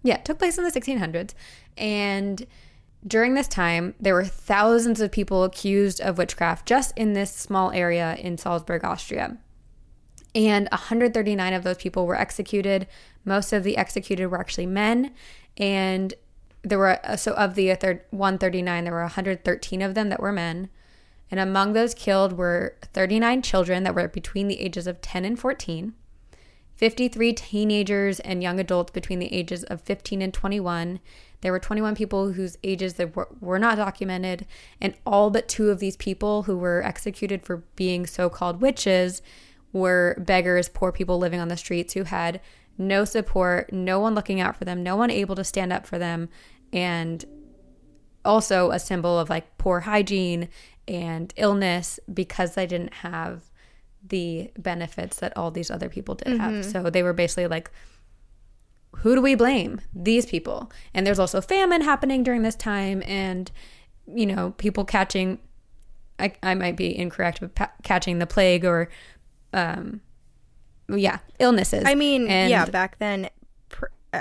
Yeah, 0.03 0.15
it 0.15 0.25
took 0.25 0.39
place 0.39 0.57
in 0.57 0.63
the 0.63 0.71
1600s. 0.71 1.33
And 1.77 2.45
during 3.07 3.33
this 3.33 3.47
time, 3.47 3.95
there 3.99 4.13
were 4.13 4.25
thousands 4.25 5.01
of 5.01 5.11
people 5.11 5.43
accused 5.43 5.99
of 6.01 6.17
witchcraft 6.17 6.67
just 6.67 6.95
in 6.97 7.13
this 7.13 7.33
small 7.33 7.71
area 7.71 8.15
in 8.19 8.37
Salzburg, 8.37 8.83
Austria. 8.83 9.37
And 10.33 10.67
139 10.71 11.53
of 11.53 11.63
those 11.63 11.77
people 11.77 12.05
were 12.05 12.15
executed. 12.19 12.87
Most 13.23 13.53
of 13.53 13.63
the 13.63 13.77
executed 13.77 14.27
were 14.27 14.39
actually 14.39 14.65
men. 14.65 15.13
And 15.57 16.13
there 16.65 16.79
were, 16.79 16.99
uh, 17.05 17.15
so 17.15 17.33
of 17.33 17.55
the 17.55 17.71
uh, 17.71 17.93
139, 18.09 18.83
there 18.83 18.93
were 18.93 19.01
113 19.01 19.81
of 19.81 19.93
them 19.93 20.09
that 20.09 20.19
were 20.19 20.31
men. 20.31 20.69
And 21.31 21.39
among 21.39 21.73
those 21.73 21.93
killed 21.93 22.33
were 22.33 22.75
39 22.93 23.41
children 23.41 23.83
that 23.83 23.95
were 23.95 24.07
between 24.07 24.47
the 24.47 24.59
ages 24.59 24.87
of 24.87 25.01
10 25.01 25.25
and 25.25 25.39
14. 25.39 25.93
53 26.75 27.33
teenagers 27.33 28.19
and 28.19 28.43
young 28.43 28.59
adults 28.59 28.91
between 28.91 29.19
the 29.19 29.33
ages 29.33 29.63
of 29.63 29.81
15 29.81 30.21
and 30.21 30.33
21. 30.33 30.99
There 31.41 31.51
were 31.51 31.59
21 31.59 31.95
people 31.95 32.33
whose 32.33 32.57
ages 32.63 32.95
that 32.95 33.15
were, 33.15 33.29
were 33.39 33.59
not 33.59 33.77
documented, 33.77 34.45
and 34.81 34.95
all 35.05 35.29
but 35.29 35.47
two 35.47 35.69
of 35.69 35.79
these 35.79 35.95
people 35.95 36.43
who 36.43 36.57
were 36.57 36.83
executed 36.83 37.43
for 37.43 37.63
being 37.75 38.05
so 38.05 38.29
called 38.29 38.61
witches 38.61 39.21
were 39.71 40.15
beggars, 40.19 40.67
poor 40.67 40.91
people 40.91 41.17
living 41.17 41.39
on 41.39 41.47
the 41.47 41.57
streets 41.57 41.93
who 41.93 42.03
had 42.03 42.41
no 42.77 43.05
support, 43.05 43.71
no 43.71 43.99
one 43.99 44.15
looking 44.15 44.41
out 44.41 44.55
for 44.55 44.65
them, 44.65 44.83
no 44.83 44.95
one 44.95 45.11
able 45.11 45.35
to 45.35 45.43
stand 45.43 45.71
up 45.71 45.85
for 45.85 45.97
them, 45.97 46.29
and 46.75 47.23
also 48.23 48.71
a 48.71 48.79
symbol 48.79 49.17
of 49.19 49.29
like 49.29 49.57
poor 49.57 49.81
hygiene 49.81 50.49
and 50.87 51.33
illness 51.37 51.99
because 52.13 52.55
they 52.55 52.67
didn't 52.67 52.93
have 52.95 53.43
the 54.07 54.51
benefits 54.57 55.17
that 55.17 55.35
all 55.35 55.49
these 55.51 55.71
other 55.71 55.89
people 55.89 56.15
did 56.15 56.37
have. 56.39 56.63
So 56.65 56.89
they 56.89 57.01
were 57.03 57.13
basically 57.13 57.47
like, 57.47 57.71
who 58.97 59.15
do 59.15 59.21
we 59.21 59.35
blame? 59.35 59.81
These 59.93 60.25
people. 60.25 60.71
And 60.93 61.05
there's 61.05 61.19
also 61.19 61.41
famine 61.41 61.81
happening 61.81 62.23
during 62.23 62.43
this 62.43 62.55
time, 62.55 63.01
and 63.05 63.51
you 64.07 64.25
know, 64.25 64.51
people 64.57 64.85
catching. 64.85 65.39
I, 66.17 66.33
I 66.41 66.53
might 66.55 66.77
be 66.77 66.97
incorrect, 66.97 67.39
but 67.41 67.55
pa- 67.55 67.71
catching 67.83 68.19
the 68.19 68.25
plague 68.27 68.63
or, 68.63 68.89
um, 69.51 69.99
yeah, 70.87 71.17
illnesses. 71.39 71.83
I 71.85 71.93
mean, 71.95 72.27
And- 72.29 72.49
yeah, 72.49 72.65
back 72.67 72.99
then, 72.99 73.29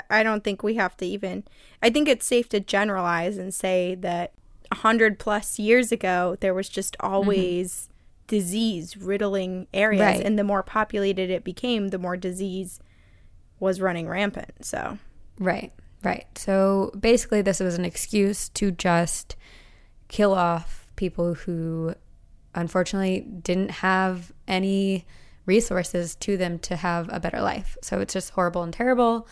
I 0.09 0.23
don't 0.23 0.43
think 0.43 0.63
we 0.63 0.75
have 0.75 0.95
to 0.97 1.05
even. 1.05 1.43
I 1.81 1.89
think 1.89 2.07
it's 2.07 2.25
safe 2.25 2.49
to 2.49 2.59
generalize 2.59 3.37
and 3.37 3.53
say 3.53 3.95
that 3.95 4.33
a 4.71 4.75
hundred 4.75 5.19
plus 5.19 5.59
years 5.59 5.91
ago, 5.91 6.37
there 6.39 6.53
was 6.53 6.69
just 6.69 6.97
mm-hmm. 6.97 7.13
always 7.13 7.89
disease 8.27 8.97
riddling 8.97 9.67
areas, 9.73 10.01
Right. 10.01 10.25
and 10.25 10.37
the 10.37 10.43
more 10.43 10.63
populated 10.63 11.29
it 11.29 11.43
became, 11.43 11.89
the 11.89 11.99
more 11.99 12.17
disease 12.17 12.79
was 13.59 13.79
running 13.79 14.07
rampant. 14.07 14.65
So, 14.65 14.97
Right, 15.39 15.71
right. 16.03 16.25
So 16.37 16.91
basically, 16.99 17.41
this 17.41 17.59
was 17.59 17.75
an 17.75 17.85
excuse 17.85 18.49
to 18.49 18.71
just 18.71 19.35
kill 20.07 20.33
off 20.33 20.87
people 20.95 21.33
who 21.33 21.93
unfortunately 22.53 23.19
didn't 23.19 23.69
have 23.69 24.31
any 24.47 25.05
resources 25.45 26.15
to 26.15 26.37
them 26.37 26.57
to 26.59 26.75
have 26.75 27.09
a 27.11 27.19
better 27.19 27.41
life. 27.41 27.77
So 27.81 27.99
it's 27.99 28.13
just 28.13 28.31
horrible 28.31 28.63
and 28.63 28.73
terrible. 28.73 29.27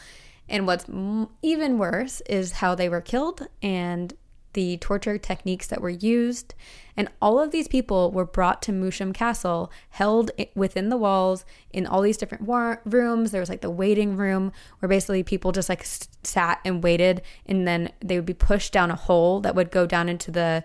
And 0.49 0.67
what's 0.67 0.87
m- 0.89 1.29
even 1.41 1.77
worse 1.77 2.21
is 2.29 2.53
how 2.53 2.75
they 2.75 2.89
were 2.89 3.01
killed 3.01 3.47
and 3.61 4.13
the 4.53 4.77
torture 4.77 5.17
techniques 5.17 5.65
that 5.67 5.81
were 5.81 5.89
used. 5.89 6.53
And 6.95 7.09
all 7.19 7.39
of 7.39 7.49
these 7.49 7.67
people 7.67 8.11
were 8.11 8.25
brought 8.25 8.61
to 8.63 8.71
Moosham 8.71 9.11
Castle, 9.11 9.71
held 9.89 10.29
within 10.53 10.89
the 10.89 10.97
walls 10.97 11.43
in 11.71 11.87
all 11.87 12.01
these 12.01 12.17
different 12.17 12.43
war- 12.43 12.79
rooms. 12.85 13.31
There 13.31 13.39
was 13.41 13.49
like 13.49 13.61
the 13.61 13.71
waiting 13.71 14.15
room 14.15 14.51
where 14.77 14.87
basically 14.89 15.23
people 15.23 15.51
just 15.53 15.69
like 15.69 15.81
s- 15.81 16.07
sat 16.23 16.59
and 16.63 16.83
waited, 16.83 17.23
and 17.47 17.67
then 17.67 17.91
they 17.99 18.15
would 18.17 18.27
be 18.27 18.35
pushed 18.35 18.71
down 18.73 18.91
a 18.91 18.95
hole 18.95 19.39
that 19.39 19.55
would 19.55 19.71
go 19.71 19.87
down 19.87 20.07
into 20.07 20.29
the 20.29 20.63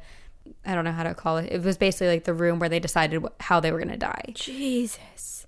I 0.66 0.74
don't 0.74 0.84
know 0.84 0.92
how 0.92 1.02
to 1.04 1.14
call 1.14 1.36
it. 1.38 1.50
It 1.52 1.62
was 1.62 1.76
basically 1.78 2.08
like 2.08 2.24
the 2.24 2.34
room 2.34 2.58
where 2.58 2.68
they 2.70 2.80
decided 2.80 3.22
how 3.40 3.60
they 3.60 3.70
were 3.72 3.78
going 3.78 3.90
to 3.90 3.96
die. 3.98 4.32
Jesus, 4.34 5.46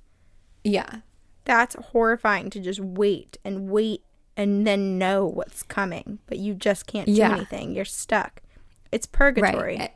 Yeah. 0.64 1.00
that's 1.44 1.74
horrifying 1.74 2.48
to 2.50 2.60
just 2.60 2.80
wait 2.80 3.36
and 3.44 3.68
wait 3.70 4.02
and 4.40 4.66
then 4.66 4.98
know 4.98 5.26
what's 5.26 5.62
coming, 5.62 6.18
but 6.26 6.38
you 6.38 6.54
just 6.54 6.86
can't 6.86 7.06
do 7.06 7.12
Yeah. 7.12 7.32
anything. 7.36 7.74
You're 7.74 7.84
stuck. 7.84 8.40
It's 8.90 9.06
purgatory, 9.06 9.76
Right. 9.76 9.92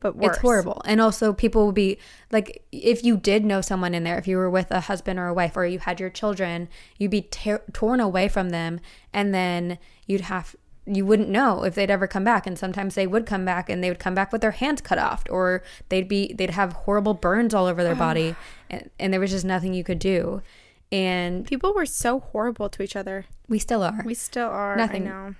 but 0.00 0.14
worse. 0.16 0.36
It's 0.36 0.38
horrible. 0.42 0.82
And 0.84 1.00
also, 1.00 1.32
people 1.32 1.64
will 1.64 1.72
be 1.72 1.98
like, 2.30 2.62
if 2.70 3.02
you 3.02 3.16
did 3.16 3.44
know 3.44 3.60
someone 3.60 3.94
in 3.94 4.04
there, 4.04 4.18
if 4.18 4.28
you 4.28 4.36
were 4.36 4.50
with 4.50 4.70
a 4.70 4.80
husband 4.80 5.18
or 5.18 5.26
a 5.26 5.34
wife, 5.34 5.56
or 5.56 5.64
you 5.66 5.78
had 5.78 5.98
your 6.00 6.10
children, 6.10 6.68
you'd 6.98 7.10
be 7.10 7.22
tear 7.22 7.62
torn 7.72 7.98
away 8.00 8.28
from 8.28 8.50
them. 8.50 8.78
And 9.12 9.34
then 9.34 9.78
you'd 10.06 10.20
have, 10.22 10.54
you 10.86 11.04
wouldn't 11.04 11.28
know 11.30 11.64
if 11.64 11.74
they'd 11.74 11.90
ever 11.90 12.06
come 12.06 12.24
back. 12.24 12.46
And 12.46 12.58
sometimes 12.58 12.94
they 12.94 13.06
would 13.06 13.26
come 13.26 13.44
back 13.44 13.68
and 13.68 13.82
they 13.82 13.88
would 13.90 13.98
come 13.98 14.14
back 14.14 14.30
with 14.32 14.40
their 14.40 14.52
hands 14.52 14.80
cut 14.80 14.98
off, 14.98 15.24
or 15.30 15.62
they'd 15.88 16.08
be, 16.08 16.32
they'd 16.34 16.50
have 16.50 16.72
horrible 16.74 17.14
burns 17.14 17.54
all 17.54 17.66
over 17.66 17.82
their 17.82 17.94
body. 18.06 18.36
And, 18.70 18.90
and 19.00 19.12
there 19.12 19.20
was 19.20 19.30
just 19.30 19.44
nothing 19.44 19.72
you 19.74 19.82
could 19.82 19.98
do. 19.98 20.42
And 20.90 21.46
People 21.46 21.74
were 21.74 21.86
so 21.86 22.20
horrible 22.20 22.68
to 22.70 22.82
each 22.82 22.96
other. 22.96 23.26
we 23.48 23.58
still 23.58 23.82
are. 23.82 24.02
We 24.04 24.14
still 24.14 24.48
are. 24.48 24.76
Nothing. 24.76 25.06
I 25.06 25.10
know. 25.10 25.34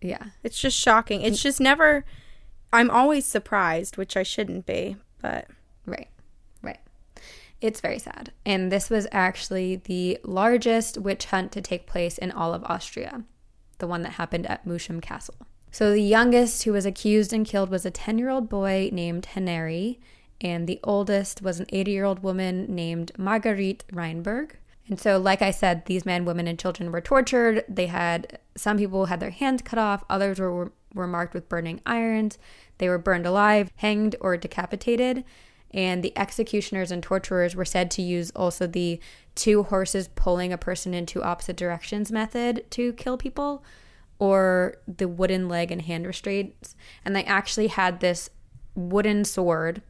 yeah. 0.00 0.24
It's 0.42 0.60
just 0.60 0.76
shocking. 0.76 1.22
It's 1.22 1.38
mm. 1.40 1.42
just 1.42 1.60
never. 1.60 2.04
I'm 2.72 2.90
always 2.90 3.24
surprised, 3.24 3.96
which 3.96 4.16
I 4.16 4.22
shouldn't 4.22 4.66
be, 4.66 4.96
but 5.20 5.48
Right, 5.86 6.08
right. 6.62 6.78
It's 7.60 7.80
very 7.80 7.98
sad. 7.98 8.32
And 8.46 8.70
this 8.70 8.90
was 8.90 9.06
actually 9.12 9.76
the 9.76 10.18
largest 10.22 10.98
witch 10.98 11.26
hunt 11.26 11.52
to 11.52 11.60
take 11.60 11.86
place 11.86 12.16
in 12.16 12.30
all 12.30 12.54
of 12.54 12.64
Austria, 12.64 13.24
the 13.78 13.86
one 13.86 14.02
that 14.02 14.12
happened 14.12 14.46
at 14.46 14.66
Moosham 14.66 15.02
Castle. 15.02 15.34
So 15.70 15.92
the 15.92 16.02
youngest 16.02 16.62
who 16.64 16.72
was 16.72 16.86
accused 16.86 17.32
and 17.32 17.46
killed 17.46 17.70
was 17.70 17.84
a 17.84 17.90
10 17.90 18.18
year 18.18 18.30
old 18.30 18.48
boy 18.48 18.90
named 18.92 19.26
Heneri, 19.26 20.00
and 20.40 20.66
the 20.66 20.80
oldest 20.82 21.42
was 21.42 21.60
an 21.60 21.66
80 21.68 21.90
year 21.90 22.04
old 22.04 22.22
woman 22.22 22.66
named 22.68 23.12
Marguerite 23.18 23.84
Reinberg. 23.92 24.52
And 24.88 24.98
so, 24.98 25.18
like 25.18 25.40
I 25.40 25.52
said, 25.52 25.86
these 25.86 26.04
men, 26.04 26.24
women, 26.24 26.48
and 26.48 26.58
children 26.58 26.90
were 26.90 27.00
tortured. 27.00 27.64
They 27.68 27.86
had 27.86 28.40
some 28.56 28.78
people 28.78 29.06
had 29.06 29.20
their 29.20 29.30
hands 29.30 29.62
cut 29.62 29.78
off, 29.78 30.02
others 30.10 30.40
were, 30.40 30.72
were 30.92 31.06
marked 31.06 31.34
with 31.34 31.48
burning 31.48 31.80
irons. 31.86 32.38
They 32.78 32.88
were 32.88 32.98
burned 32.98 33.26
alive, 33.26 33.70
hanged, 33.76 34.16
or 34.20 34.36
decapitated. 34.36 35.24
And 35.72 36.02
the 36.02 36.16
executioners 36.18 36.90
and 36.90 37.00
torturers 37.00 37.54
were 37.54 37.64
said 37.64 37.92
to 37.92 38.02
use 38.02 38.32
also 38.32 38.66
the 38.66 38.98
two 39.36 39.62
horses 39.62 40.08
pulling 40.08 40.52
a 40.52 40.58
person 40.58 40.92
in 40.92 41.06
two 41.06 41.22
opposite 41.22 41.56
directions 41.56 42.10
method 42.10 42.68
to 42.72 42.92
kill 42.94 43.16
people, 43.16 43.62
or 44.18 44.78
the 44.88 45.06
wooden 45.06 45.48
leg 45.48 45.70
and 45.70 45.82
hand 45.82 46.06
restraints. 46.06 46.74
And 47.04 47.14
they 47.14 47.24
actually 47.24 47.68
had 47.68 48.00
this 48.00 48.30
wooden 48.74 49.24
sword 49.24 49.82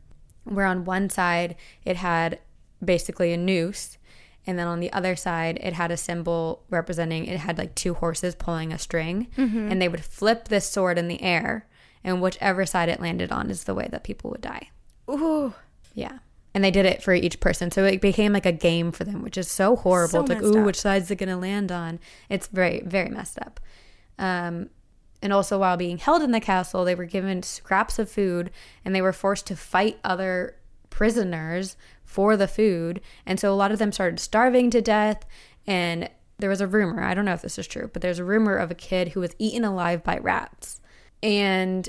where 0.44 0.66
on 0.66 0.84
one 0.84 1.08
side 1.10 1.56
it 1.84 1.96
had 1.96 2.38
basically 2.84 3.32
a 3.32 3.36
noose 3.36 3.98
and 4.46 4.58
then 4.58 4.66
on 4.66 4.80
the 4.80 4.92
other 4.92 5.14
side 5.14 5.58
it 5.62 5.74
had 5.74 5.90
a 5.90 5.96
symbol 5.96 6.62
representing 6.70 7.26
it 7.26 7.38
had 7.38 7.58
like 7.58 7.74
two 7.74 7.94
horses 7.94 8.34
pulling 8.34 8.72
a 8.72 8.78
string 8.78 9.28
and 9.36 9.80
they 9.80 9.88
would 9.88 10.04
flip 10.04 10.48
this 10.48 10.68
sword 10.68 10.98
in 10.98 11.08
the 11.08 11.22
air 11.22 11.66
and 12.02 12.22
whichever 12.22 12.64
side 12.64 12.88
it 12.88 13.00
landed 13.00 13.30
on 13.30 13.50
is 13.50 13.64
the 13.64 13.74
way 13.74 13.86
that 13.90 14.04
people 14.04 14.30
would 14.30 14.40
die. 14.40 14.70
Ooh, 15.10 15.52
yeah. 15.94 16.18
And 16.54 16.64
they 16.64 16.70
did 16.70 16.86
it 16.86 17.02
for 17.02 17.12
each 17.12 17.38
person. 17.38 17.70
So 17.70 17.84
it 17.84 18.00
became 18.00 18.32
like 18.32 18.46
a 18.46 18.52
game 18.52 18.90
for 18.90 19.04
them 19.04 19.22
which 19.22 19.36
is 19.36 19.50
so 19.50 19.76
horrible. 19.76 20.26
So 20.26 20.32
it's 20.32 20.42
like 20.42 20.42
ooh 20.42 20.60
up. 20.60 20.66
which 20.66 20.80
side's 20.80 21.10
it 21.10 21.16
going 21.16 21.28
to 21.28 21.36
land 21.36 21.70
on? 21.70 22.00
It's 22.28 22.46
very 22.46 22.80
very 22.84 23.10
messed 23.10 23.38
up. 23.38 23.60
Um, 24.18 24.70
and 25.22 25.32
also 25.32 25.58
while 25.58 25.76
being 25.76 25.98
held 25.98 26.22
in 26.22 26.30
the 26.30 26.40
castle 26.40 26.84
they 26.84 26.94
were 26.94 27.04
given 27.04 27.42
scraps 27.42 27.98
of 27.98 28.10
food 28.10 28.50
and 28.84 28.94
they 28.94 29.02
were 29.02 29.12
forced 29.12 29.46
to 29.46 29.56
fight 29.56 29.98
other 30.04 30.56
prisoners 30.88 31.76
for 32.04 32.36
the 32.36 32.48
food 32.48 33.00
and 33.24 33.38
so 33.38 33.52
a 33.52 33.54
lot 33.54 33.72
of 33.72 33.78
them 33.78 33.92
started 33.92 34.18
starving 34.18 34.70
to 34.70 34.80
death 34.80 35.24
and 35.66 36.10
there 36.38 36.50
was 36.50 36.60
a 36.60 36.66
rumor 36.66 37.02
i 37.02 37.14
don't 37.14 37.24
know 37.24 37.34
if 37.34 37.42
this 37.42 37.58
is 37.58 37.66
true 37.66 37.88
but 37.92 38.02
there's 38.02 38.18
a 38.18 38.24
rumor 38.24 38.56
of 38.56 38.70
a 38.70 38.74
kid 38.74 39.10
who 39.10 39.20
was 39.20 39.34
eaten 39.38 39.64
alive 39.64 40.02
by 40.02 40.18
rats 40.18 40.80
and 41.22 41.88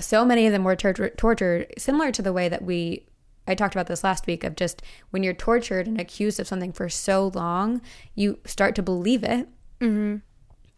so 0.00 0.24
many 0.24 0.46
of 0.46 0.52
them 0.52 0.64
were 0.64 0.76
tor- 0.76 1.10
tortured, 1.10 1.72
similar 1.78 2.10
to 2.12 2.22
the 2.22 2.32
way 2.32 2.48
that 2.48 2.62
we 2.62 3.06
I 3.46 3.54
talked 3.54 3.74
about 3.74 3.88
this 3.88 4.02
last 4.02 4.26
week 4.26 4.42
of 4.42 4.56
just 4.56 4.80
when 5.10 5.22
you're 5.22 5.34
tortured 5.34 5.86
and 5.86 6.00
accused 6.00 6.40
of 6.40 6.46
something 6.46 6.72
for 6.72 6.88
so 6.88 7.30
long, 7.34 7.82
you 8.14 8.38
start 8.46 8.74
to 8.76 8.82
believe 8.82 9.22
it. 9.22 9.48
Mm-hmm. 9.80 10.16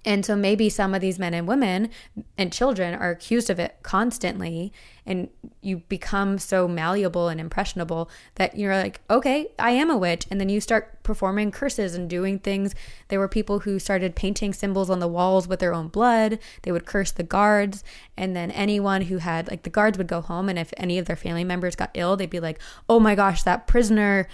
And 0.06 0.24
so 0.24 0.36
maybe 0.36 0.70
some 0.70 0.94
of 0.94 1.00
these 1.00 1.18
men 1.18 1.34
and 1.34 1.48
women 1.48 1.90
and 2.38 2.52
children 2.52 2.94
are 2.94 3.10
accused 3.10 3.50
of 3.50 3.58
it 3.58 3.76
constantly, 3.82 4.72
and 5.04 5.28
you 5.62 5.78
become 5.88 6.38
so 6.38 6.68
malleable 6.68 7.26
and 7.26 7.40
impressionable 7.40 8.08
that 8.36 8.56
you're 8.56 8.76
like, 8.76 9.00
okay, 9.10 9.48
I 9.58 9.72
am 9.72 9.90
a 9.90 9.96
witch. 9.96 10.24
And 10.30 10.40
then 10.40 10.48
you 10.48 10.60
start 10.60 11.02
performing 11.02 11.50
curses 11.50 11.96
and 11.96 12.08
doing 12.08 12.38
things. 12.38 12.72
There 13.08 13.18
were 13.18 13.26
people 13.26 13.60
who 13.60 13.80
started 13.80 14.14
painting 14.14 14.52
symbols 14.52 14.90
on 14.90 15.00
the 15.00 15.08
walls 15.08 15.48
with 15.48 15.58
their 15.58 15.74
own 15.74 15.88
blood. 15.88 16.38
They 16.62 16.70
would 16.70 16.86
curse 16.86 17.10
the 17.10 17.24
guards. 17.24 17.82
And 18.16 18.36
then 18.36 18.52
anyone 18.52 19.02
who 19.02 19.18
had, 19.18 19.48
like, 19.48 19.64
the 19.64 19.70
guards 19.70 19.98
would 19.98 20.06
go 20.06 20.20
home, 20.20 20.48
and 20.48 20.58
if 20.58 20.72
any 20.76 20.98
of 20.98 21.06
their 21.06 21.16
family 21.16 21.44
members 21.44 21.74
got 21.74 21.90
ill, 21.94 22.16
they'd 22.16 22.30
be 22.30 22.38
like, 22.38 22.60
oh 22.88 23.00
my 23.00 23.16
gosh, 23.16 23.42
that 23.42 23.66
prisoner 23.66 24.28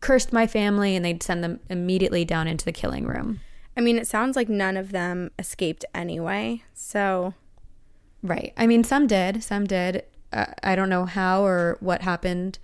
cursed 0.00 0.32
my 0.32 0.46
family. 0.46 0.94
And 0.94 1.04
they'd 1.04 1.24
send 1.24 1.42
them 1.42 1.58
immediately 1.68 2.24
down 2.24 2.46
into 2.46 2.64
the 2.64 2.72
killing 2.72 3.04
room. 3.04 3.40
I 3.78 3.80
mean, 3.80 3.96
it 3.96 4.08
sounds 4.08 4.34
like 4.36 4.48
none 4.48 4.76
of 4.76 4.90
them 4.90 5.30
escaped 5.38 5.84
anyway. 5.94 6.64
So, 6.74 7.34
Right. 8.22 8.52
I 8.56 8.66
mean, 8.66 8.82
some 8.82 9.06
did. 9.06 9.44
Some 9.44 9.64
did. 9.66 10.02
Uh, 10.32 10.46
I 10.64 10.74
don't 10.74 10.88
know 10.88 11.04
how 11.04 11.44
or 11.46 11.76
what 11.78 12.02
happened. 12.02 12.58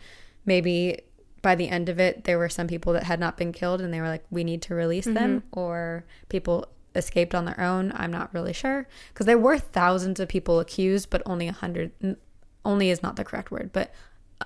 Maybe 0.44 0.98
by 1.42 1.54
the 1.54 1.68
end 1.68 1.88
of 1.88 2.00
it, 2.00 2.24
there 2.24 2.38
were 2.38 2.48
some 2.48 2.66
people 2.66 2.92
that 2.94 3.04
had 3.04 3.20
not 3.20 3.36
been 3.36 3.52
killed 3.52 3.80
and 3.80 3.94
they 3.94 4.00
were 4.00 4.08
like, 4.08 4.24
we 4.30 4.42
need 4.42 4.62
to 4.62 4.74
release 4.74 5.04
them, 5.04 5.44
or 5.52 6.04
people 6.28 6.66
escaped 6.96 7.34
on 7.34 7.44
their 7.44 7.60
own. 7.60 7.92
I'm 7.94 8.10
not 8.10 8.34
really 8.34 8.52
sure. 8.52 8.88
Because 9.12 9.26
there 9.26 9.38
were 9.38 9.58
thousands 9.58 10.18
of 10.18 10.28
people 10.28 10.58
accused, 10.58 11.10
but 11.10 11.22
only 11.26 11.46
100, 11.46 12.16
only 12.64 12.90
is 12.90 13.02
not 13.02 13.14
the 13.16 13.24
correct 13.24 13.50
word, 13.52 13.70
but 13.72 13.92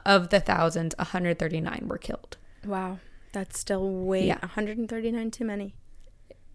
of 0.05 0.29
the 0.29 0.41
thousands, 0.41 0.95
139 0.99 1.85
were 1.89 1.99
killed. 1.99 2.37
wow, 2.67 2.99
that's 3.33 3.59
still 3.59 3.89
way 3.91 4.27
Yeah. 4.27 4.39
139 4.41 5.31
too 5.31 5.45
many. 5.45 5.75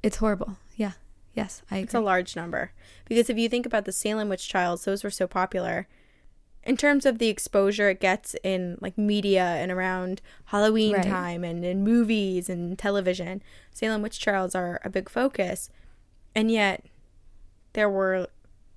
It's 0.04 0.18
horrible. 0.18 0.58
Yeah. 0.76 0.92
Yes, 1.34 1.64
I 1.72 1.78
It's 1.80 1.94
a 1.96 2.00
large 2.00 2.36
number. 2.36 2.72
Because 3.06 3.30
if 3.30 3.38
you 3.38 3.50
think 3.50 3.66
about 3.66 3.86
the 3.86 3.92
Salem 3.92 4.30
witch 4.30 4.48
trials, 4.50 4.86
those 4.86 5.04
were 5.04 5.10
so 5.10 5.28
popular. 5.28 5.88
In 6.64 6.78
terms 6.78 7.06
of 7.06 7.18
the 7.18 7.28
exposure 7.28 7.90
it 7.90 8.00
gets 8.00 8.36
in 8.44 8.78
like 8.80 8.98
media 8.98 9.44
and 9.44 9.72
around 9.72 10.22
Halloween 10.46 10.94
Right. 10.94 11.04
time 11.06 11.44
and 11.44 11.66
in 11.66 11.84
movies 11.84 12.50
and 12.50 12.78
television, 12.78 13.42
Salem 13.72 14.02
witch 14.02 14.20
trials 14.20 14.54
are 14.54 14.80
a 14.84 14.90
big 14.90 15.10
focus. 15.10 15.70
And 16.36 16.52
yet 16.52 16.86
there 17.74 17.90
were 17.90 18.28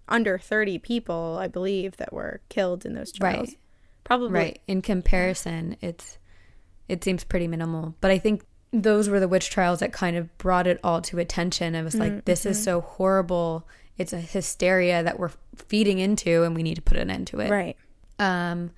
under 0.09 0.39
30 0.39 0.79
people, 0.79 1.37
I 1.39 1.49
believe, 1.49 1.97
that 1.99 2.13
were 2.13 2.41
killed 2.49 2.87
in 2.87 2.95
those 2.95 3.13
trials. 3.13 3.49
Right. 3.49 3.59
Probably 4.05 4.31
Right. 4.31 4.63
In 4.67 4.83
comparison, 4.83 5.77
it's 5.81 6.19
it 6.89 7.03
seems 7.05 7.25
pretty 7.25 7.49
minimal. 7.49 7.95
But 8.01 8.13
I 8.13 8.19
think 8.19 8.45
those 8.83 9.09
were 9.09 9.21
the 9.21 9.29
witch 9.29 9.51
trials 9.51 9.81
that 9.81 9.93
kind 9.93 10.17
of 10.17 10.37
brought 10.39 10.67
it 10.67 10.79
all 10.83 11.01
to 11.03 11.19
attention. 11.19 11.75
I 11.75 11.83
was 11.83 11.95
like 11.95 12.25
this 12.25 12.47
is 12.47 12.63
so 12.63 12.81
horrible. 12.81 13.67
It's 13.99 14.13
a 14.13 14.21
hysteria 14.21 15.03
that 15.03 15.19
we're 15.19 15.33
feeding 15.57 15.99
into 15.99 16.43
and 16.43 16.55
we 16.55 16.63
need 16.63 16.75
to 16.77 16.83
put 16.83 16.99
an 16.99 17.11
end 17.11 17.27
to 17.29 17.41
it. 17.41 17.51
Right. 17.51 17.77
Um 18.19 18.71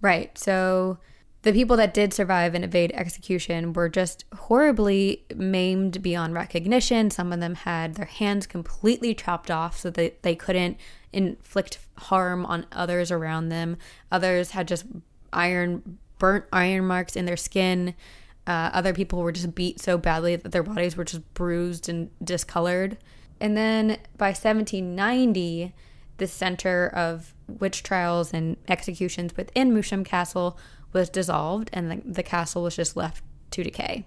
right. 0.00 0.36
So 0.38 0.98
the 1.42 1.52
people 1.52 1.76
that 1.76 1.94
did 1.94 2.12
survive 2.12 2.56
and 2.56 2.64
evade 2.64 2.90
execution 2.92 3.72
were 3.72 3.88
just 3.88 4.24
horribly 4.34 5.24
maimed 5.36 6.02
beyond 6.02 6.34
recognition. 6.34 7.08
Some 7.08 7.32
of 7.32 7.38
them 7.38 7.54
had 7.54 7.94
their 7.94 8.06
hands 8.06 8.48
completely 8.48 9.14
chopped 9.14 9.48
off 9.48 9.78
so 9.78 9.90
that 9.90 10.24
they 10.24 10.34
couldn't 10.34 10.76
inflict 11.12 11.78
harm 11.98 12.44
on 12.46 12.66
others 12.72 13.12
around 13.12 13.50
them. 13.50 13.76
Others 14.10 14.50
had 14.50 14.66
just 14.66 14.86
iron, 15.32 15.98
burnt 16.18 16.46
iron 16.52 16.84
marks 16.84 17.14
in 17.14 17.26
their 17.26 17.36
skin. 17.36 17.94
Uh, 18.46 18.70
other 18.72 18.92
people 18.92 19.22
were 19.22 19.32
just 19.32 19.54
beat 19.54 19.80
so 19.80 19.98
badly 19.98 20.36
that 20.36 20.52
their 20.52 20.62
bodies 20.62 20.96
were 20.96 21.04
just 21.04 21.34
bruised 21.34 21.88
and 21.88 22.10
discolored. 22.22 22.96
And 23.40 23.56
then 23.56 23.98
by 24.16 24.28
1790, 24.28 25.74
the 26.18 26.26
center 26.26 26.88
of 26.88 27.34
witch 27.48 27.82
trials 27.82 28.32
and 28.32 28.56
executions 28.68 29.36
within 29.36 29.72
Moosham 29.72 30.04
Castle 30.04 30.58
was 30.92 31.10
dissolved, 31.10 31.70
and 31.72 31.90
the, 31.90 32.00
the 32.04 32.22
castle 32.22 32.62
was 32.62 32.76
just 32.76 32.96
left 32.96 33.22
to 33.50 33.62
decay. 33.62 34.06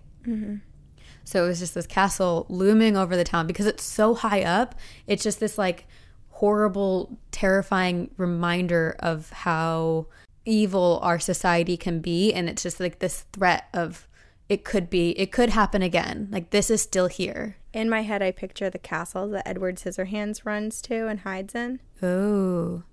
So 1.23 1.45
it 1.45 1.47
was 1.47 1.59
just 1.59 1.75
this 1.75 1.85
castle 1.85 2.47
looming 2.49 2.97
over 2.97 3.15
the 3.15 3.23
town 3.23 3.45
because 3.45 3.67
it's 3.67 3.83
so 3.83 4.15
high 4.15 4.41
up. 4.41 4.73
It's 5.05 5.23
just 5.23 5.39
this 5.39 5.57
like 5.57 5.85
horrible, 6.29 7.19
terrifying 7.31 8.09
reminder 8.17 8.95
of 8.99 9.29
how 9.29 10.07
evil 10.45 10.99
our 11.03 11.19
society 11.19 11.77
can 11.77 11.99
be. 11.99 12.33
And 12.33 12.49
it's 12.49 12.63
just 12.63 12.79
like 12.79 12.97
this 12.97 13.25
threat 13.33 13.67
of 13.73 14.07
it 14.49 14.65
could 14.65 14.89
be, 14.89 15.11
it 15.11 15.31
could 15.31 15.51
happen 15.51 15.81
again. 15.81 16.27
Like 16.31 16.49
this 16.49 16.69
is 16.69 16.81
still 16.81 17.07
here. 17.07 17.57
In 17.71 17.89
my 17.89 18.01
head, 18.01 18.21
I 18.23 18.31
picture 18.31 18.69
the 18.69 18.79
castle 18.79 19.29
that 19.29 19.47
Edward 19.47 19.77
Scissorhands 19.77 20.43
runs 20.43 20.81
to 20.83 21.07
and 21.07 21.19
hides 21.19 21.53
in. 21.53 21.79
Oh. 22.01 22.83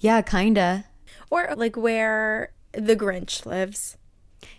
Yeah, 0.00 0.20
kinda. 0.20 0.86
Or 1.30 1.54
like 1.56 1.76
where 1.76 2.52
the 2.72 2.96
Grinch 2.96 3.46
lives. 3.46 3.96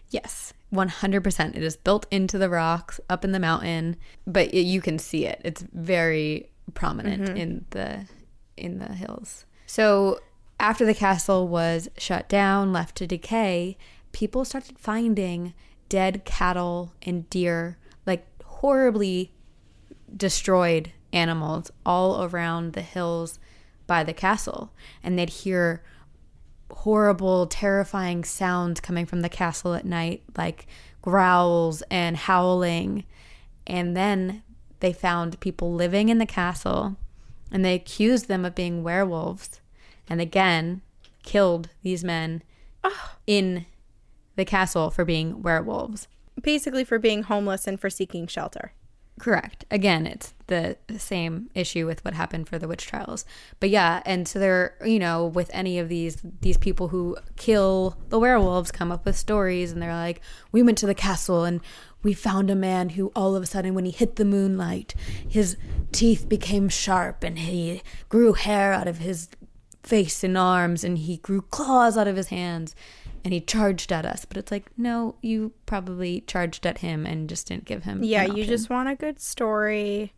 Yes, 0.09 0.53
100%. 0.73 1.55
It 1.55 1.63
is 1.63 1.75
built 1.75 2.05
into 2.09 2.37
the 2.37 2.49
rocks 2.49 2.99
up 3.09 3.25
in 3.25 3.33
the 3.33 3.39
mountain, 3.39 3.97
but 4.25 4.53
it, 4.53 4.61
you 4.61 4.81
can 4.81 4.97
see 4.97 5.25
it. 5.25 5.41
It's 5.43 5.63
very 5.73 6.49
prominent 6.73 7.23
mm-hmm. 7.23 7.37
in 7.37 7.65
the 7.71 8.05
in 8.57 8.79
the 8.79 8.93
hills. 8.93 9.45
So, 9.65 10.19
after 10.59 10.85
the 10.85 10.93
castle 10.93 11.47
was 11.47 11.89
shut 11.97 12.29
down, 12.29 12.71
left 12.71 12.95
to 12.97 13.07
decay, 13.07 13.77
people 14.13 14.45
started 14.45 14.79
finding 14.79 15.53
dead 15.89 16.25
cattle 16.25 16.93
and 17.01 17.29
deer, 17.29 17.77
like 18.05 18.25
horribly 18.43 19.31
destroyed 20.15 20.91
animals 21.13 21.71
all 21.85 22.23
around 22.23 22.73
the 22.73 22.81
hills 22.81 23.39
by 23.87 24.03
the 24.03 24.13
castle. 24.13 24.71
And 25.03 25.17
they'd 25.17 25.29
hear 25.29 25.83
horrible, 26.71 27.47
terrifying 27.47 28.23
sounds 28.23 28.79
coming 28.79 29.05
from 29.05 29.21
the 29.21 29.29
castle 29.29 29.73
at 29.73 29.85
night, 29.85 30.23
like 30.37 30.67
growls 31.01 31.83
and 31.91 32.17
howling. 32.17 33.05
And 33.67 33.95
then 33.95 34.43
they 34.79 34.93
found 34.93 35.39
people 35.39 35.73
living 35.73 36.09
in 36.09 36.17
the 36.17 36.25
castle 36.25 36.97
and 37.51 37.63
they 37.63 37.75
accused 37.75 38.27
them 38.27 38.43
of 38.45 38.55
being 38.55 38.83
werewolves 38.83 39.61
and 40.09 40.19
again 40.19 40.81
killed 41.23 41.69
these 41.81 42.03
men 42.03 42.43
oh. 42.83 43.15
in 43.25 43.65
the 44.35 44.45
castle 44.45 44.89
for 44.89 45.05
being 45.05 45.41
werewolves. 45.41 46.07
Basically, 46.41 46.83
for 46.83 46.99
being 46.99 47.23
homeless 47.23 47.67
and 47.67 47.79
for 47.79 47.89
seeking 47.89 48.27
shelter. 48.27 48.73
Correct. 49.17 49.63
Again, 49.71 50.05
it's 50.05 50.33
the 50.47 50.75
same 50.97 51.49
issue 51.55 51.85
with 51.85 52.03
what 52.03 52.13
happened 52.13 52.49
for 52.49 52.59
the 52.59 52.67
witch 52.67 52.85
trials. 52.85 53.23
But 53.61 53.69
yeah, 53.69 54.03
and 54.05 54.27
so 54.27 54.39
they're, 54.39 54.75
you 54.85 54.99
know, 54.99 55.25
with 55.25 55.49
any 55.53 55.79
of 55.79 55.87
these 55.87 56.17
these 56.41 56.57
people 56.57 56.89
who 56.89 57.15
kill 57.37 57.97
the 58.09 58.19
werewolves 58.19 58.73
come 58.73 58.91
up 58.91 59.05
with 59.05 59.15
stories 59.15 59.71
and 59.71 59.81
they're 59.81 59.93
like, 59.93 60.19
"We 60.51 60.61
went 60.61 60.77
to 60.79 60.85
the 60.85 60.93
castle 60.93 61.45
and 61.45 61.61
we 62.03 62.13
found 62.13 62.51
a 62.51 62.55
man 62.55 62.89
who 62.89 63.13
all 63.15 63.37
of 63.37 63.43
a 63.43 63.45
sudden 63.45 63.73
when 63.73 63.85
he 63.85 63.91
hit 63.91 64.17
the 64.17 64.25
moonlight, 64.25 64.93
his 65.27 65.55
teeth 65.93 66.27
became 66.27 66.67
sharp 66.67 67.23
and 67.23 67.39
he 67.39 67.81
grew 68.09 68.33
hair 68.33 68.73
out 68.73 68.87
of 68.87 68.97
his 68.97 69.29
face 69.81 70.25
and 70.25 70.37
arms 70.37 70.83
and 70.83 70.97
he 70.97 71.17
grew 71.17 71.41
claws 71.41 71.97
out 71.97 72.07
of 72.07 72.17
his 72.17 72.27
hands." 72.27 72.75
And 73.25 73.33
he 73.33 73.41
charged 73.41 73.91
at 73.91 74.05
us, 74.05 74.23
but 74.23 74.37
it's 74.37 74.51
like, 74.51 74.67
no, 74.77 75.15
you 75.21 75.51
probably 75.65 76.21
charged 76.27 76.65
at 76.65 76.77
him 76.77 77.05
and 77.05 77.27
just 77.27 77.47
didn't 77.47 77.65
give 77.65 77.83
him. 77.83 78.03
Yeah, 78.03 78.23
you 78.23 78.45
just 78.45 78.69
want 78.69 78.87
a 78.87 78.95
good 78.95 79.19
story. 79.19 80.13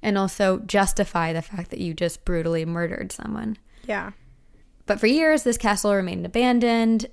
and 0.00 0.16
also 0.16 0.58
justify 0.60 1.32
the 1.32 1.42
fact 1.42 1.70
that 1.70 1.80
you 1.80 1.92
just 1.92 2.24
brutally 2.24 2.64
murdered 2.64 3.10
someone. 3.10 3.56
Yeah. 3.84 4.12
But 4.86 5.00
for 5.00 5.08
years, 5.08 5.42
this 5.42 5.58
castle 5.58 5.92
remained 5.94 6.24
abandoned 6.24 7.06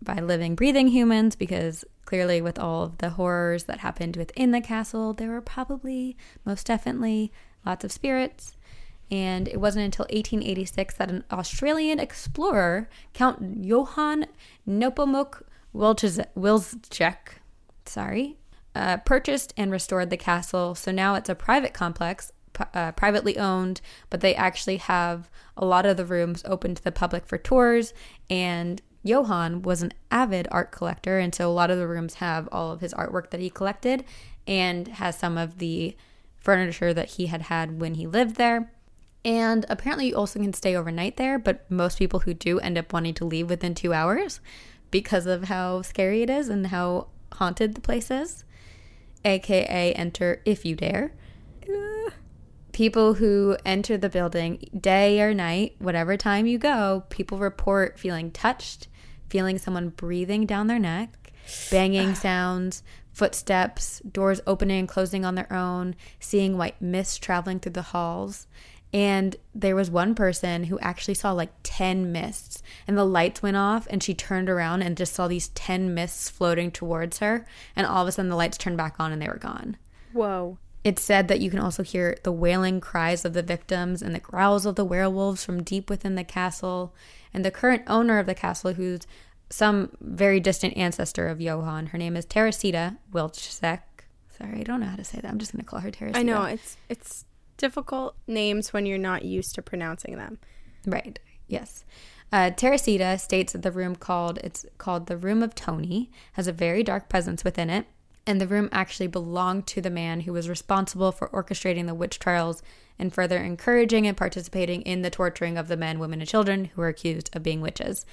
by 0.00 0.20
living, 0.20 0.54
breathing 0.54 0.86
humans 0.88 1.34
because 1.34 1.84
clearly, 2.04 2.40
with 2.40 2.56
all 2.58 2.84
of 2.84 2.98
the 2.98 3.10
horrors 3.10 3.64
that 3.64 3.80
happened 3.80 4.16
within 4.16 4.52
the 4.52 4.60
castle, 4.60 5.12
there 5.12 5.30
were 5.30 5.40
probably, 5.40 6.16
most 6.44 6.66
definitely, 6.66 7.32
lots 7.64 7.84
of 7.84 7.90
spirits. 7.90 8.55
And 9.10 9.46
it 9.48 9.60
wasn't 9.60 9.84
until 9.84 10.04
1886 10.04 10.94
that 10.96 11.10
an 11.10 11.24
Australian 11.30 12.00
explorer, 12.00 12.88
Count 13.12 13.64
Johann 13.64 14.26
Nepomuk 14.68 15.42
Wilczek, 15.74 17.16
sorry, 17.84 18.36
uh, 18.74 18.96
purchased 18.98 19.54
and 19.56 19.70
restored 19.70 20.10
the 20.10 20.16
castle. 20.16 20.74
So 20.74 20.90
now 20.90 21.14
it's 21.14 21.28
a 21.28 21.34
private 21.34 21.72
complex, 21.72 22.32
uh, 22.74 22.92
privately 22.92 23.38
owned, 23.38 23.80
but 24.10 24.20
they 24.20 24.34
actually 24.34 24.78
have 24.78 25.30
a 25.56 25.64
lot 25.64 25.86
of 25.86 25.96
the 25.96 26.04
rooms 26.04 26.42
open 26.46 26.74
to 26.74 26.82
the 26.82 26.92
public 26.92 27.26
for 27.26 27.38
tours. 27.38 27.94
And 28.28 28.82
Johann 29.02 29.62
was 29.62 29.82
an 29.82 29.92
avid 30.10 30.48
art 30.50 30.72
collector, 30.72 31.18
and 31.18 31.34
so 31.34 31.48
a 31.48 31.52
lot 31.52 31.70
of 31.70 31.78
the 31.78 31.86
rooms 31.86 32.14
have 32.14 32.48
all 32.50 32.72
of 32.72 32.80
his 32.80 32.92
artwork 32.94 33.30
that 33.30 33.40
he 33.40 33.50
collected 33.50 34.04
and 34.46 34.88
has 34.88 35.16
some 35.18 35.38
of 35.38 35.58
the 35.58 35.96
furniture 36.36 36.92
that 36.92 37.10
he 37.10 37.26
had 37.26 37.42
had 37.42 37.80
when 37.80 37.94
he 37.94 38.06
lived 38.06 38.36
there. 38.36 38.72
And 39.26 39.66
apparently, 39.68 40.06
you 40.06 40.14
also 40.14 40.38
can 40.38 40.52
stay 40.52 40.76
overnight 40.76 41.16
there, 41.16 41.36
but 41.36 41.68
most 41.68 41.98
people 41.98 42.20
who 42.20 42.32
do 42.32 42.60
end 42.60 42.78
up 42.78 42.92
wanting 42.92 43.14
to 43.14 43.24
leave 43.24 43.50
within 43.50 43.74
two 43.74 43.92
hours 43.92 44.40
because 44.92 45.26
of 45.26 45.44
how 45.44 45.82
scary 45.82 46.22
it 46.22 46.30
is 46.30 46.48
and 46.48 46.68
how 46.68 47.08
haunted 47.32 47.74
the 47.74 47.80
place 47.80 48.08
is. 48.08 48.44
AKA, 49.24 49.94
enter 49.94 50.40
if 50.44 50.64
you 50.64 50.76
dare. 50.76 51.12
People 52.70 53.14
who 53.14 53.56
enter 53.64 53.96
the 53.96 54.08
building, 54.08 54.68
day 54.78 55.20
or 55.20 55.34
night, 55.34 55.74
whatever 55.80 56.16
time 56.16 56.46
you 56.46 56.56
go, 56.56 57.02
people 57.08 57.38
report 57.38 57.98
feeling 57.98 58.30
touched, 58.30 58.86
feeling 59.28 59.58
someone 59.58 59.88
breathing 59.88 60.46
down 60.46 60.68
their 60.68 60.78
neck, 60.78 61.32
banging 61.68 62.14
sounds, 62.14 62.84
footsteps, 63.12 64.00
doors 64.00 64.40
opening 64.46 64.80
and 64.80 64.88
closing 64.88 65.24
on 65.24 65.34
their 65.34 65.52
own, 65.52 65.96
seeing 66.20 66.56
white 66.56 66.80
mist 66.80 67.22
traveling 67.22 67.58
through 67.58 67.72
the 67.72 67.82
halls. 67.82 68.46
And 68.92 69.36
there 69.54 69.76
was 69.76 69.90
one 69.90 70.14
person 70.14 70.64
who 70.64 70.78
actually 70.78 71.14
saw 71.14 71.32
like 71.32 71.52
10 71.64 72.12
mists, 72.12 72.62
and 72.86 72.96
the 72.96 73.04
lights 73.04 73.42
went 73.42 73.56
off, 73.56 73.86
and 73.90 74.02
she 74.02 74.14
turned 74.14 74.48
around 74.48 74.82
and 74.82 74.96
just 74.96 75.12
saw 75.12 75.28
these 75.28 75.48
10 75.48 75.92
mists 75.92 76.30
floating 76.30 76.70
towards 76.70 77.18
her. 77.18 77.46
And 77.74 77.86
all 77.86 78.02
of 78.02 78.08
a 78.08 78.12
sudden, 78.12 78.30
the 78.30 78.36
lights 78.36 78.56
turned 78.56 78.76
back 78.76 78.96
on 78.98 79.12
and 79.12 79.20
they 79.20 79.28
were 79.28 79.36
gone. 79.36 79.76
Whoa. 80.12 80.58
It's 80.84 81.02
said 81.02 81.26
that 81.28 81.40
you 81.40 81.50
can 81.50 81.58
also 81.58 81.82
hear 81.82 82.16
the 82.22 82.32
wailing 82.32 82.80
cries 82.80 83.24
of 83.24 83.32
the 83.32 83.42
victims 83.42 84.02
and 84.02 84.14
the 84.14 84.20
growls 84.20 84.64
of 84.64 84.76
the 84.76 84.84
werewolves 84.84 85.44
from 85.44 85.64
deep 85.64 85.90
within 85.90 86.14
the 86.14 86.22
castle. 86.24 86.94
And 87.34 87.44
the 87.44 87.50
current 87.50 87.82
owner 87.88 88.20
of 88.20 88.26
the 88.26 88.36
castle, 88.36 88.74
who's 88.74 89.00
some 89.50 89.96
very 90.00 90.40
distant 90.40 90.76
ancestor 90.76 91.28
of 91.28 91.40
Johann, 91.40 91.86
her 91.86 91.98
name 91.98 92.16
is 92.16 92.24
Teresita 92.24 92.96
Wilczek. 93.12 93.80
Sorry, 94.38 94.60
I 94.60 94.62
don't 94.62 94.80
know 94.80 94.86
how 94.86 94.96
to 94.96 95.04
say 95.04 95.20
that. 95.20 95.30
I'm 95.30 95.38
just 95.38 95.52
going 95.52 95.64
to 95.64 95.68
call 95.68 95.80
her 95.80 95.90
Teresita. 95.90 96.18
I 96.18 96.22
know 96.22 96.44
it's 96.44 96.76
it's 96.88 97.25
difficult 97.56 98.16
names 98.26 98.72
when 98.72 98.86
you're 98.86 98.98
not 98.98 99.24
used 99.24 99.54
to 99.54 99.62
pronouncing 99.62 100.16
them. 100.16 100.38
Right. 100.86 101.18
Yes. 101.48 101.84
Uh, 102.32 102.50
Teresita 102.50 103.18
states 103.18 103.52
that 103.52 103.62
the 103.62 103.70
room 103.70 103.94
called 103.96 104.38
it's 104.42 104.66
called 104.78 105.06
the 105.06 105.16
Room 105.16 105.42
of 105.42 105.54
Tony 105.54 106.10
has 106.32 106.46
a 106.46 106.52
very 106.52 106.82
dark 106.82 107.08
presence 107.08 107.44
within 107.44 107.70
it, 107.70 107.86
and 108.26 108.40
the 108.40 108.48
room 108.48 108.68
actually 108.72 109.06
belonged 109.06 109.66
to 109.68 109.80
the 109.80 109.90
man 109.90 110.20
who 110.20 110.32
was 110.32 110.48
responsible 110.48 111.12
for 111.12 111.28
orchestrating 111.28 111.86
the 111.86 111.94
witch 111.94 112.18
trials 112.18 112.62
and 112.98 113.14
further 113.14 113.38
encouraging 113.38 114.06
and 114.06 114.16
participating 114.16 114.82
in 114.82 115.02
the 115.02 115.10
torturing 115.10 115.56
of 115.56 115.68
the 115.68 115.76
men, 115.76 115.98
women, 115.98 116.20
and 116.20 116.28
children 116.28 116.66
who 116.66 116.80
were 116.80 116.88
accused 116.88 117.34
of 117.36 117.42
being 117.42 117.60
witches. 117.60 118.04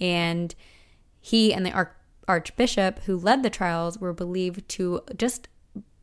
And 0.00 0.54
he 1.20 1.54
and 1.54 1.64
the 1.64 1.72
arch- 1.72 1.94
archbishop 2.26 3.00
who 3.00 3.16
led 3.16 3.42
the 3.42 3.50
trials 3.50 3.98
were 3.98 4.12
believed 4.12 4.68
to 4.70 5.02
just 5.16 5.48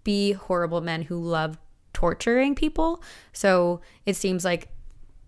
be 0.04 0.32
horrible 0.32 0.80
men 0.80 1.04
who 1.04 1.20
loved 1.20 1.60
torturing 1.98 2.54
people. 2.54 3.02
So 3.34 3.82
it 4.06 4.16
seems 4.16 4.46
like 4.46 4.70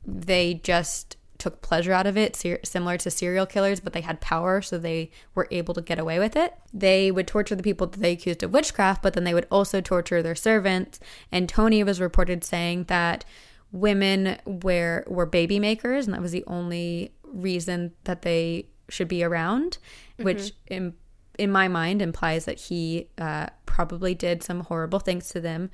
they 0.06 0.54
just 0.54 1.18
took 1.40 1.64
pleasure 1.64 1.94
out 1.94 2.06
of 2.06 2.16
it, 2.16 2.36
ser- 2.36 2.60
similar 2.64 2.96
to 2.98 3.10
serial 3.10 3.48
killers, 3.48 3.80
but 3.80 3.94
they 3.94 4.02
had 4.02 4.22
power, 4.22 4.62
so 4.62 4.78
they 4.78 5.10
were 5.34 5.48
able 5.50 5.74
to 5.74 5.82
get 5.82 5.98
away 5.98 6.20
with 6.20 6.36
it. 6.36 6.54
They 6.72 7.10
would 7.10 7.26
torture 7.26 7.56
the 7.56 7.64
people 7.64 7.88
that 7.88 8.00
they 8.00 8.12
accused 8.12 8.44
of 8.44 8.52
witchcraft, 8.52 9.02
but 9.02 9.14
then 9.14 9.24
they 9.24 9.34
would 9.34 9.48
also 9.50 9.82
torture 9.82 10.22
their 10.22 10.36
servants. 10.36 11.00
And 11.32 11.50
Tony 11.50 11.84
was 11.84 12.00
reported 12.00 12.44
saying 12.44 12.84
that 12.84 13.26
women 13.72 14.38
were 14.46 15.06
were 15.08 15.26
baby 15.26 15.60
makers, 15.60 16.06
and 16.06 16.14
that 16.14 16.22
was 16.22 16.34
the 16.34 16.46
only 16.46 17.14
reason 17.24 17.94
that 18.04 18.22
they 18.22 18.68
should 18.90 19.08
be 19.08 19.24
around, 19.24 19.80
which 20.18 20.52
in 20.68 20.94
in 21.40 21.52
my 21.52 21.68
mind 21.68 22.02
implies 22.02 22.46
that 22.46 22.60
he 22.60 23.08
uh, 23.18 23.48
probably 23.66 24.14
did 24.14 24.44
some 24.44 24.60
horrible 24.60 25.00
things 25.00 25.30
to 25.30 25.40
them, 25.40 25.72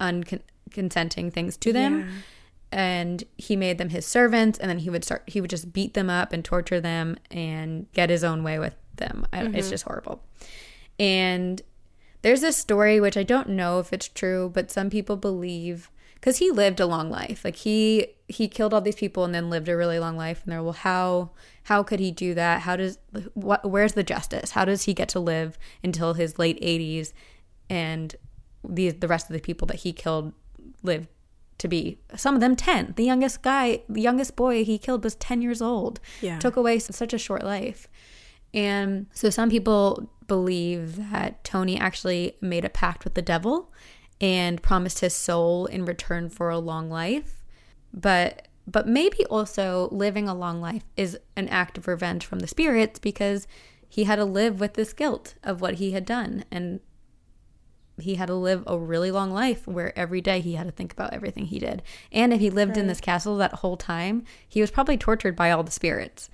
unconsenting 0.00 1.30
things 1.30 1.56
to 1.58 1.72
them. 1.72 2.00
Yeah. 2.00 2.06
and 2.72 3.24
he 3.38 3.54
made 3.56 3.78
them 3.78 3.90
his 3.90 4.04
servants 4.04 4.58
and 4.58 4.68
then 4.68 4.78
he 4.78 4.90
would 4.90 5.04
start 5.04 5.22
he 5.26 5.40
would 5.40 5.50
just 5.50 5.72
beat 5.72 5.94
them 5.94 6.10
up 6.10 6.32
and 6.32 6.44
torture 6.44 6.80
them 6.80 7.16
and 7.30 7.90
get 7.92 8.10
his 8.10 8.24
own 8.24 8.42
way 8.42 8.58
with 8.58 8.74
them. 8.96 9.26
I, 9.32 9.42
it's 9.42 9.48
mm-hmm. 9.48 9.70
just 9.70 9.84
horrible. 9.84 10.22
And 10.98 11.62
there's 12.22 12.40
this 12.40 12.56
story 12.56 12.98
which 12.98 13.16
i 13.16 13.22
don't 13.22 13.48
know 13.48 13.78
if 13.78 13.92
it's 13.92 14.08
true 14.08 14.50
but 14.52 14.70
some 14.70 14.90
people 14.90 15.16
believe 15.16 15.90
because 16.26 16.38
he 16.38 16.50
lived 16.50 16.80
a 16.80 16.86
long 16.86 17.08
life. 17.08 17.44
Like 17.44 17.54
he 17.54 18.08
he 18.26 18.48
killed 18.48 18.74
all 18.74 18.80
these 18.80 18.96
people 18.96 19.24
and 19.24 19.32
then 19.32 19.48
lived 19.48 19.68
a 19.68 19.76
really 19.76 20.00
long 20.00 20.16
life. 20.16 20.42
And 20.42 20.52
they're 20.52 20.62
well 20.62 20.72
how 20.72 21.30
how 21.64 21.84
could 21.84 22.00
he 22.00 22.10
do 22.10 22.34
that? 22.34 22.62
How 22.62 22.74
does 22.74 22.98
what 23.34 23.70
where's 23.70 23.92
the 23.92 24.02
justice? 24.02 24.50
How 24.50 24.64
does 24.64 24.84
he 24.84 24.94
get 24.94 25.08
to 25.10 25.20
live 25.20 25.56
until 25.84 26.14
his 26.14 26.36
late 26.36 26.60
80s 26.60 27.12
and 27.70 28.16
the 28.68 28.90
the 28.90 29.08
rest 29.08 29.28
of 29.28 29.34
the 29.34 29.40
people 29.40 29.66
that 29.66 29.78
he 29.78 29.92
killed 29.92 30.32
lived 30.82 31.08
to 31.58 31.68
be. 31.68 31.98
Some 32.14 32.34
of 32.34 32.40
them 32.40 32.56
10 32.56 32.94
the 32.96 33.04
youngest 33.04 33.42
guy 33.42 33.82
the 33.88 34.00
youngest 34.00 34.36
boy 34.36 34.64
he 34.64 34.78
killed 34.78 35.04
was 35.04 35.14
10 35.16 35.42
years 35.42 35.62
old. 35.62 36.00
Yeah. 36.20 36.38
took 36.38 36.56
away 36.56 36.78
such 36.78 37.12
a 37.12 37.18
short 37.18 37.44
life. 37.44 37.88
And 38.54 39.06
so 39.12 39.30
some 39.30 39.50
people 39.50 40.10
believe 40.26 41.10
that 41.10 41.44
tony 41.44 41.78
actually 41.78 42.36
made 42.40 42.64
a 42.64 42.70
pact 42.70 43.04
with 43.04 43.14
the 43.14 43.22
devil 43.22 43.72
and 44.20 44.62
promised 44.62 45.00
his 45.00 45.14
soul 45.14 45.66
in 45.66 45.84
return 45.84 46.28
for 46.28 46.50
a 46.50 46.58
long 46.58 46.90
life. 46.90 47.42
But 47.92 48.48
but 48.66 48.88
maybe 48.88 49.24
also 49.26 49.88
living 49.92 50.28
a 50.28 50.34
long 50.34 50.60
life 50.60 50.84
is 50.96 51.18
an 51.36 51.48
act 51.48 51.78
of 51.78 51.86
revenge 51.86 52.26
from 52.26 52.40
the 52.40 52.48
spirits 52.48 52.98
because 52.98 53.46
he 53.88 54.04
had 54.04 54.16
to 54.16 54.24
live 54.24 54.58
with 54.58 54.74
this 54.74 54.92
guilt 54.92 55.34
of 55.44 55.60
what 55.60 55.74
he 55.74 55.92
had 55.92 56.04
done. 56.04 56.44
And 56.50 56.80
he 57.98 58.16
had 58.16 58.26
to 58.26 58.34
live 58.34 58.62
a 58.66 58.78
really 58.78 59.10
long 59.10 59.30
life 59.32 59.66
where 59.66 59.96
every 59.98 60.20
day 60.20 60.40
he 60.40 60.54
had 60.54 60.66
to 60.66 60.72
think 60.72 60.92
about 60.92 61.12
everything 61.14 61.46
he 61.46 61.58
did. 61.58 61.82
And 62.12 62.32
if 62.32 62.40
he 62.40 62.50
lived 62.50 62.76
in 62.76 62.86
this 62.88 63.00
castle 63.00 63.36
that 63.38 63.54
whole 63.54 63.76
time, 63.76 64.24
he 64.48 64.60
was 64.60 64.70
probably 64.70 64.98
tortured 64.98 65.34
by 65.36 65.50
all 65.50 65.62
the 65.62 65.70
spirits. 65.70 66.28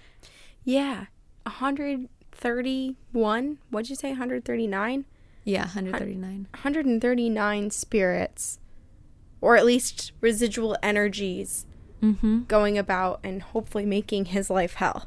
Yeah. 0.65 1.07
131. 1.45 3.59
What'd 3.71 3.91
you 3.91 3.97
say? 3.97 4.09
139? 4.11 5.05
Yeah, 5.45 5.63
139. 5.63 6.47
139 6.53 7.71
spirits, 7.71 8.59
or 9.41 9.57
at 9.57 9.67
least 9.67 10.13
residual 10.21 10.77
energies, 10.83 11.67
Mm-hmm. 12.03 12.41
going 12.49 12.77
about 12.77 13.21
and 13.23 13.41
hopefully 13.43 13.87
making 13.87 14.25
his 14.25 14.51
life 14.51 14.75
hell. 14.75 15.07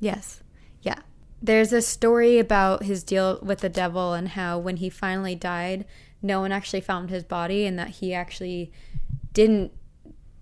Yes. 0.00 0.41
There's 1.44 1.72
a 1.72 1.82
story 1.82 2.38
about 2.38 2.84
his 2.84 3.02
deal 3.02 3.40
with 3.42 3.60
the 3.60 3.68
devil 3.68 4.12
and 4.12 4.28
how 4.28 4.58
when 4.58 4.76
he 4.76 4.88
finally 4.88 5.34
died, 5.34 5.84
no 6.22 6.40
one 6.40 6.52
actually 6.52 6.82
found 6.82 7.10
his 7.10 7.24
body 7.24 7.66
and 7.66 7.76
that 7.80 7.88
he 7.88 8.14
actually 8.14 8.70
didn't 9.32 9.72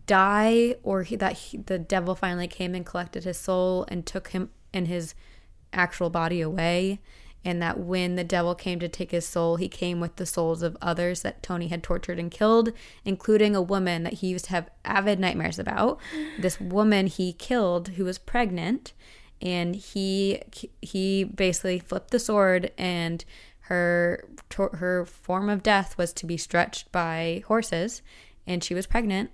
die 0.04 0.74
or 0.82 1.04
he, 1.04 1.16
that 1.16 1.32
he, 1.32 1.56
the 1.56 1.78
devil 1.78 2.14
finally 2.14 2.46
came 2.46 2.74
and 2.74 2.84
collected 2.84 3.24
his 3.24 3.38
soul 3.38 3.86
and 3.88 4.04
took 4.04 4.28
him 4.28 4.50
and 4.74 4.88
his 4.88 5.14
actual 5.72 6.10
body 6.10 6.42
away. 6.42 7.00
And 7.42 7.62
that 7.62 7.78
when 7.78 8.16
the 8.16 8.24
devil 8.24 8.54
came 8.54 8.78
to 8.80 8.88
take 8.88 9.12
his 9.12 9.26
soul 9.26 9.56
he 9.56 9.70
came 9.70 10.00
with 10.00 10.16
the 10.16 10.26
souls 10.26 10.62
of 10.62 10.76
others 10.82 11.22
that 11.22 11.42
Tony 11.42 11.68
had 11.68 11.82
tortured 11.82 12.18
and 12.18 12.30
killed 12.30 12.74
including 13.06 13.56
a 13.56 13.62
woman 13.62 14.02
that 14.02 14.14
he 14.14 14.26
used 14.26 14.44
to 14.46 14.50
have 14.50 14.68
avid 14.84 15.18
nightmares 15.18 15.58
about. 15.58 15.98
This 16.38 16.60
woman 16.60 17.06
he 17.06 17.32
killed 17.32 17.88
who 17.90 18.04
was 18.04 18.18
pregnant 18.18 18.92
and 19.40 19.74
he 19.74 20.42
he 20.82 21.24
basically 21.24 21.78
flipped 21.78 22.10
the 22.10 22.18
sword 22.18 22.70
and 22.76 23.24
her 23.60 24.28
her 24.72 25.04
form 25.04 25.48
of 25.48 25.62
death 25.62 25.96
was 25.96 26.12
to 26.12 26.26
be 26.26 26.36
stretched 26.36 26.90
by 26.92 27.42
horses 27.46 28.02
and 28.46 28.64
she 28.64 28.74
was 28.74 28.86
pregnant 28.86 29.30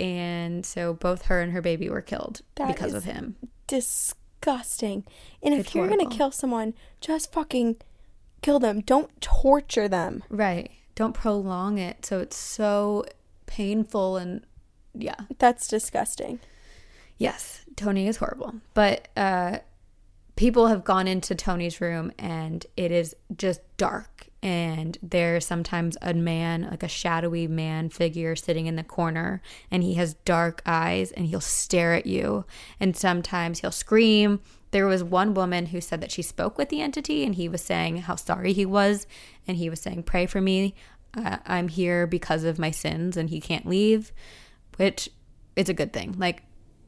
and 0.00 0.64
so 0.64 0.92
both 0.94 1.26
her 1.26 1.40
and 1.40 1.52
her 1.52 1.62
baby 1.62 1.88
were 1.88 2.00
killed 2.00 2.42
That 2.56 2.68
because 2.68 2.94
of 2.94 3.04
him 3.04 3.36
Disgusting. 3.66 5.04
And 5.42 5.54
if 5.54 5.74
you're 5.74 5.88
going 5.88 6.06
to 6.06 6.14
kill 6.14 6.30
someone, 6.30 6.74
just 7.00 7.32
fucking 7.32 7.76
kill 8.42 8.58
them. 8.58 8.82
Don't 8.82 9.18
torture 9.22 9.88
them. 9.88 10.22
right 10.28 10.70
don't 10.94 11.14
prolong 11.14 11.78
it 11.78 12.06
so 12.06 12.20
it's 12.20 12.36
so 12.36 13.04
painful 13.46 14.16
and 14.16 14.44
yeah 14.94 15.16
That's 15.38 15.66
disgusting. 15.66 16.40
Yes, 17.16 17.63
Tony 17.76 18.06
is 18.06 18.18
horrible. 18.18 18.54
But 18.74 19.08
uh, 19.16 19.58
people 20.36 20.68
have 20.68 20.84
gone 20.84 21.06
into 21.06 21.34
Tony's 21.34 21.80
room 21.80 22.12
and 22.18 22.64
it 22.76 22.90
is 22.90 23.14
just 23.36 23.60
dark. 23.76 24.28
And 24.42 24.98
there's 25.02 25.46
sometimes 25.46 25.96
a 26.02 26.12
man, 26.12 26.68
like 26.70 26.82
a 26.82 26.88
shadowy 26.88 27.46
man 27.46 27.88
figure 27.88 28.36
sitting 28.36 28.66
in 28.66 28.76
the 28.76 28.84
corner, 28.84 29.40
and 29.70 29.82
he 29.82 29.94
has 29.94 30.14
dark 30.26 30.60
eyes 30.66 31.12
and 31.12 31.24
he'll 31.26 31.40
stare 31.40 31.94
at 31.94 32.04
you. 32.04 32.44
And 32.78 32.94
sometimes 32.94 33.60
he'll 33.60 33.70
scream. 33.70 34.40
There 34.70 34.86
was 34.86 35.02
one 35.02 35.32
woman 35.32 35.66
who 35.66 35.80
said 35.80 36.02
that 36.02 36.10
she 36.10 36.20
spoke 36.20 36.58
with 36.58 36.68
the 36.68 36.82
entity 36.82 37.24
and 37.24 37.36
he 37.36 37.48
was 37.48 37.62
saying 37.62 37.98
how 37.98 38.16
sorry 38.16 38.52
he 38.52 38.66
was. 38.66 39.06
And 39.48 39.56
he 39.56 39.70
was 39.70 39.80
saying, 39.80 40.02
Pray 40.02 40.26
for 40.26 40.42
me. 40.42 40.74
Uh, 41.16 41.38
I'm 41.46 41.68
here 41.68 42.06
because 42.06 42.44
of 42.44 42.58
my 42.58 42.70
sins 42.70 43.16
and 43.16 43.30
he 43.30 43.40
can't 43.40 43.66
leave, 43.66 44.12
which 44.76 45.08
is 45.56 45.68
a 45.70 45.74
good 45.74 45.92
thing. 45.92 46.16
Like, 46.18 46.42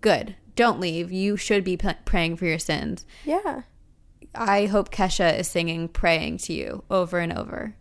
good. 0.07 0.37
Don't 0.55 0.79
leave. 0.79 1.11
You 1.11 1.37
should 1.37 1.65
be 1.65 1.77
p- 1.77 1.91
praying 2.05 2.37
for 2.37 2.47
your 2.47 2.61
sins. 2.61 3.05
Yeah. 3.25 3.63
I 4.35 4.67
hope 4.67 4.91
Kesha 4.93 5.37
is 5.37 5.49
singing 5.49 5.89
praying 5.89 6.39
to 6.39 6.53
you 6.53 6.85
over 6.89 7.19
and 7.19 7.33
over. 7.33 7.75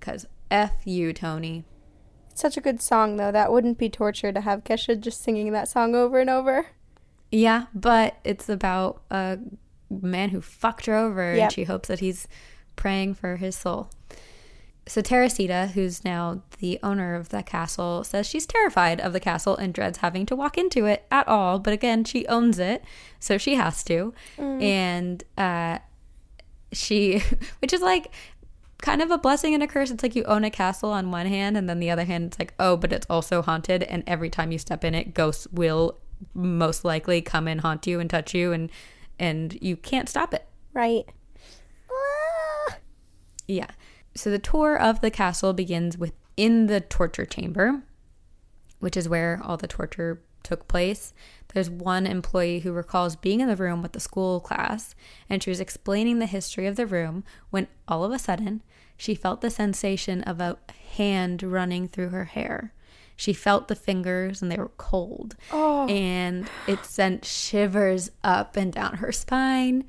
Because 0.00 0.26
F 0.50 0.72
you, 0.84 1.12
Tony. 1.12 1.64
It's 2.30 2.40
such 2.40 2.56
a 2.56 2.60
good 2.60 2.82
song, 2.82 3.16
though. 3.16 3.30
That 3.30 3.52
wouldn't 3.52 3.78
be 3.78 3.88
torture 3.88 4.32
to 4.32 4.40
have 4.40 4.64
Kesha 4.64 4.98
just 4.98 5.22
singing 5.22 5.52
that 5.52 5.68
song 5.68 5.94
over 5.94 6.18
and 6.18 6.28
over. 6.28 6.66
Yeah, 7.30 7.66
but 7.74 8.16
it's 8.24 8.48
about 8.48 9.02
a 9.10 9.38
man 9.90 10.30
who 10.30 10.40
fucked 10.40 10.86
her 10.86 10.96
over 10.96 11.34
Yep. 11.34 11.42
and 11.44 11.52
she 11.52 11.64
hopes 11.64 11.88
that 11.88 12.00
he's 12.00 12.26
praying 12.74 13.14
for 13.14 13.36
his 13.36 13.54
soul. 13.56 13.90
So 14.88 15.02
Teresita, 15.02 15.70
who's 15.74 16.04
now 16.04 16.42
the 16.58 16.78
owner 16.82 17.14
of 17.14 17.28
the 17.28 17.42
castle, 17.42 18.02
says 18.04 18.26
she's 18.26 18.46
terrified 18.46 19.00
of 19.00 19.12
the 19.12 19.20
castle 19.20 19.54
and 19.56 19.72
dreads 19.72 19.98
having 19.98 20.24
to 20.26 20.34
walk 20.36 20.56
into 20.56 20.86
it 20.86 21.06
at 21.10 21.28
all. 21.28 21.58
But 21.58 21.74
again, 21.74 22.04
she 22.04 22.26
owns 22.26 22.58
it, 22.58 22.82
so 23.20 23.36
she 23.36 23.54
has 23.56 23.84
to. 23.84 24.14
And 24.62 25.22
uh, 25.36 25.78
she, 26.72 27.22
which 27.60 27.72
is 27.72 27.82
like 27.82 28.12
kind 28.80 29.02
of 29.02 29.10
a 29.10 29.18
blessing 29.18 29.54
and 29.54 29.62
a 29.62 29.66
curse. 29.66 29.90
It's 29.90 30.02
like 30.02 30.16
you 30.16 30.24
own 30.24 30.42
a 30.44 30.50
castle 30.50 30.90
on 30.90 31.10
one 31.10 31.26
hand, 31.26 31.56
and 31.56 31.68
then 31.68 31.80
the 31.80 31.90
other 31.90 32.04
hand, 32.04 32.24
it's 32.26 32.38
like, 32.38 32.54
oh, 32.58 32.76
but 32.76 32.92
it's 32.92 33.06
also 33.10 33.42
haunted. 33.42 33.82
And 33.82 34.02
every 34.06 34.30
time 34.30 34.52
you 34.52 34.58
step 34.58 34.84
in 34.84 34.94
it, 34.94 35.12
ghosts 35.14 35.46
will 35.52 35.98
most 36.34 36.84
likely 36.84 37.20
come 37.20 37.46
and 37.46 37.60
haunt 37.60 37.86
you 37.86 38.00
and 38.00 38.08
touch 38.08 38.34
you, 38.34 38.52
and 38.52 38.70
and 39.18 39.58
you 39.60 39.76
can't 39.76 40.08
stop 40.08 40.32
it. 40.32 40.46
Right. 40.72 41.04
Ah. 41.90 42.76
Yeah. 43.46 43.66
So 44.18 44.30
the 44.30 44.40
tour 44.40 44.76
of 44.76 45.00
the 45.00 45.12
castle 45.12 45.52
begins 45.52 45.96
within 45.96 46.66
the 46.66 46.80
torture 46.80 47.24
chamber, 47.24 47.84
which 48.80 48.96
is 48.96 49.08
where 49.08 49.40
all 49.44 49.56
the 49.56 49.68
torture 49.68 50.20
took 50.42 50.66
place. 50.66 51.12
There's 51.54 51.70
one 51.70 52.04
employee 52.04 52.60
who 52.60 52.72
recalls 52.72 53.14
being 53.14 53.38
in 53.38 53.46
the 53.46 53.54
room 53.54 53.80
with 53.80 53.92
the 53.92 54.00
school 54.00 54.40
class, 54.40 54.96
and 55.30 55.40
she 55.40 55.50
was 55.50 55.60
explaining 55.60 56.18
the 56.18 56.26
history 56.26 56.66
of 56.66 56.74
the 56.74 56.84
room 56.84 57.22
when 57.50 57.68
all 57.86 58.02
of 58.02 58.10
a 58.10 58.18
sudden 58.18 58.64
she 58.96 59.14
felt 59.14 59.40
the 59.40 59.50
sensation 59.50 60.22
of 60.24 60.40
a 60.40 60.58
hand 60.96 61.44
running 61.44 61.86
through 61.86 62.08
her 62.08 62.24
hair. 62.24 62.72
She 63.18 63.32
felt 63.32 63.66
the 63.66 63.74
fingers 63.74 64.42
and 64.42 64.50
they 64.50 64.58
were 64.58 64.70
cold. 64.76 65.34
Oh. 65.52 65.88
And 65.88 66.48
it 66.68 66.84
sent 66.84 67.24
shivers 67.24 68.12
up 68.22 68.56
and 68.56 68.72
down 68.72 68.98
her 68.98 69.10
spine. 69.10 69.84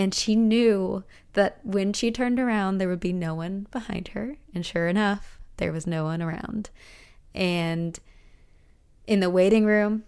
And 0.00 0.14
she 0.14 0.34
knew 0.34 1.04
that 1.34 1.60
when 1.62 1.92
she 1.92 2.10
turned 2.10 2.40
around, 2.40 2.78
there 2.78 2.88
would 2.88 3.00
be 3.00 3.12
no 3.12 3.34
one 3.34 3.66
behind 3.70 4.08
her. 4.08 4.38
And 4.54 4.64
sure 4.64 4.88
enough, 4.88 5.38
there 5.58 5.72
was 5.72 5.86
no 5.86 6.04
one 6.04 6.22
around. 6.22 6.70
And 7.34 8.00
in 9.06 9.20
the 9.20 9.28
waiting 9.28 9.66
room, 9.66 10.04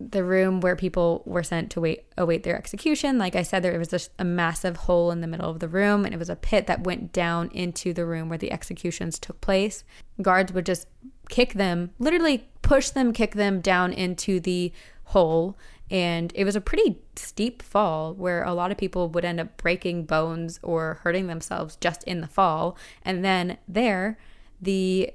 the 0.00 0.24
room 0.24 0.62
where 0.62 0.76
people 0.76 1.22
were 1.26 1.42
sent 1.42 1.70
to 1.72 1.80
wait 1.82 2.04
await 2.16 2.42
their 2.42 2.56
execution. 2.56 3.18
Like 3.18 3.36
I 3.36 3.42
said, 3.42 3.62
there 3.62 3.78
was 3.78 3.88
just 3.88 4.12
a 4.18 4.24
massive 4.24 4.78
hole 4.78 5.10
in 5.10 5.20
the 5.20 5.26
middle 5.26 5.50
of 5.50 5.60
the 5.60 5.68
room, 5.68 6.06
and 6.06 6.14
it 6.14 6.18
was 6.18 6.30
a 6.30 6.34
pit 6.36 6.66
that 6.66 6.84
went 6.84 7.12
down 7.12 7.50
into 7.50 7.92
the 7.92 8.06
room 8.06 8.30
where 8.30 8.38
the 8.38 8.52
executions 8.52 9.18
took 9.18 9.42
place. 9.42 9.84
Guards 10.22 10.54
would 10.54 10.64
just 10.64 10.86
kick 11.28 11.52
them, 11.52 11.90
literally 11.98 12.48
push 12.62 12.88
them, 12.88 13.12
kick 13.12 13.34
them 13.34 13.60
down 13.60 13.92
into 13.92 14.40
the 14.40 14.72
hole. 15.04 15.58
And 15.90 16.32
it 16.34 16.44
was 16.44 16.56
a 16.56 16.60
pretty 16.60 16.98
steep 17.14 17.62
fall 17.62 18.12
where 18.12 18.42
a 18.42 18.54
lot 18.54 18.72
of 18.72 18.78
people 18.78 19.08
would 19.10 19.24
end 19.24 19.38
up 19.38 19.56
breaking 19.56 20.04
bones 20.04 20.58
or 20.62 21.00
hurting 21.02 21.28
themselves 21.28 21.76
just 21.76 22.02
in 22.04 22.20
the 22.20 22.26
fall. 22.26 22.76
And 23.02 23.24
then 23.24 23.58
there, 23.68 24.18
the 24.60 25.12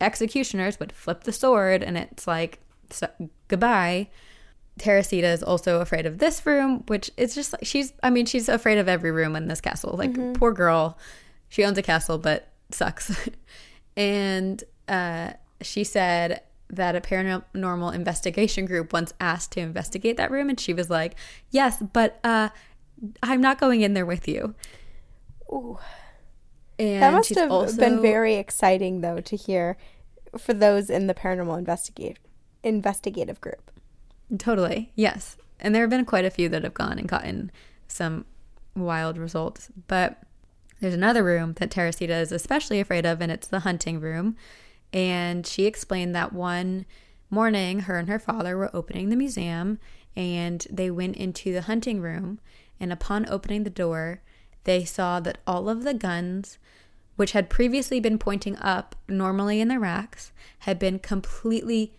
executioners 0.00 0.80
would 0.80 0.92
flip 0.92 1.24
the 1.24 1.32
sword, 1.32 1.82
and 1.82 1.98
it's 1.98 2.26
like, 2.26 2.60
so, 2.88 3.08
goodbye. 3.48 4.08
Teresita 4.78 5.26
is 5.26 5.42
also 5.42 5.80
afraid 5.80 6.06
of 6.06 6.18
this 6.18 6.46
room, 6.46 6.84
which 6.86 7.10
is 7.18 7.34
just 7.34 7.52
like 7.52 7.66
she's, 7.66 7.92
I 8.02 8.08
mean, 8.08 8.24
she's 8.24 8.48
afraid 8.48 8.78
of 8.78 8.88
every 8.88 9.10
room 9.10 9.36
in 9.36 9.46
this 9.46 9.60
castle. 9.60 9.94
Like, 9.96 10.14
poor 10.34 10.52
girl. 10.52 10.96
She 11.50 11.64
owns 11.64 11.76
a 11.76 11.82
castle, 11.82 12.16
but 12.16 12.48
sucks. 12.70 13.28
and 13.96 14.64
uh, 14.88 15.32
she 15.60 15.84
said 15.84 16.40
that 16.70 16.96
a 16.96 17.00
paranormal 17.00 17.94
investigation 17.94 18.64
group 18.66 18.92
once 18.92 19.12
asked 19.20 19.52
to 19.52 19.60
investigate 19.60 20.16
that 20.16 20.30
room, 20.30 20.48
and 20.48 20.58
she 20.58 20.72
was 20.72 20.88
like, 20.90 21.14
Yes, 21.50 21.82
but 21.92 22.18
uh, 22.24 22.50
I'm 23.22 23.40
not 23.40 23.58
going 23.60 23.80
in 23.82 23.94
there 23.94 24.06
with 24.06 24.28
you. 24.28 24.54
Ooh. 25.52 25.78
And 26.78 27.02
That 27.02 27.12
must 27.12 27.34
have 27.34 27.50
also- 27.50 27.76
been 27.76 28.00
very 28.00 28.36
exciting, 28.36 29.00
though, 29.00 29.20
to 29.20 29.36
hear 29.36 29.76
for 30.38 30.54
those 30.54 30.88
in 30.90 31.06
the 31.08 31.14
paranormal 31.14 31.58
investigate 31.58 32.18
investigative 32.62 33.40
group. 33.40 33.70
Totally. 34.38 34.92
Yes. 34.94 35.36
And 35.58 35.74
there 35.74 35.82
have 35.82 35.90
been 35.90 36.04
quite 36.04 36.24
a 36.24 36.30
few 36.30 36.48
that 36.50 36.62
have 36.62 36.74
gone 36.74 36.98
and 36.98 37.08
gotten 37.08 37.50
some 37.88 38.24
wild 38.76 39.18
results. 39.18 39.70
But 39.88 40.22
there's 40.80 40.94
another 40.94 41.24
room 41.24 41.54
that 41.54 41.70
Teresita 41.70 42.14
is 42.14 42.32
especially 42.32 42.80
afraid 42.80 43.04
of, 43.04 43.20
and 43.20 43.32
it's 43.32 43.48
the 43.48 43.60
hunting 43.60 44.00
room. 44.00 44.36
And 44.92 45.46
she 45.46 45.66
explained 45.66 46.14
that 46.14 46.32
one 46.32 46.86
morning, 47.30 47.80
her 47.80 47.98
and 47.98 48.08
her 48.08 48.18
father 48.18 48.56
were 48.56 48.74
opening 48.74 49.08
the 49.08 49.16
museum, 49.16 49.78
and 50.16 50.66
they 50.70 50.90
went 50.90 51.16
into 51.16 51.52
the 51.52 51.62
hunting 51.62 52.00
room. 52.00 52.40
And 52.80 52.92
upon 52.92 53.28
opening 53.28 53.64
the 53.64 53.70
door, 53.70 54.22
they 54.64 54.84
saw 54.84 55.20
that 55.20 55.38
all 55.46 55.68
of 55.68 55.84
the 55.84 55.94
guns, 55.94 56.58
which 57.16 57.32
had 57.32 57.50
previously 57.50 58.00
been 58.00 58.18
pointing 58.18 58.56
up 58.58 58.96
normally 59.08 59.60
in 59.60 59.68
the 59.68 59.78
racks, 59.78 60.32
had 60.60 60.78
been 60.78 60.98
completely 60.98 61.94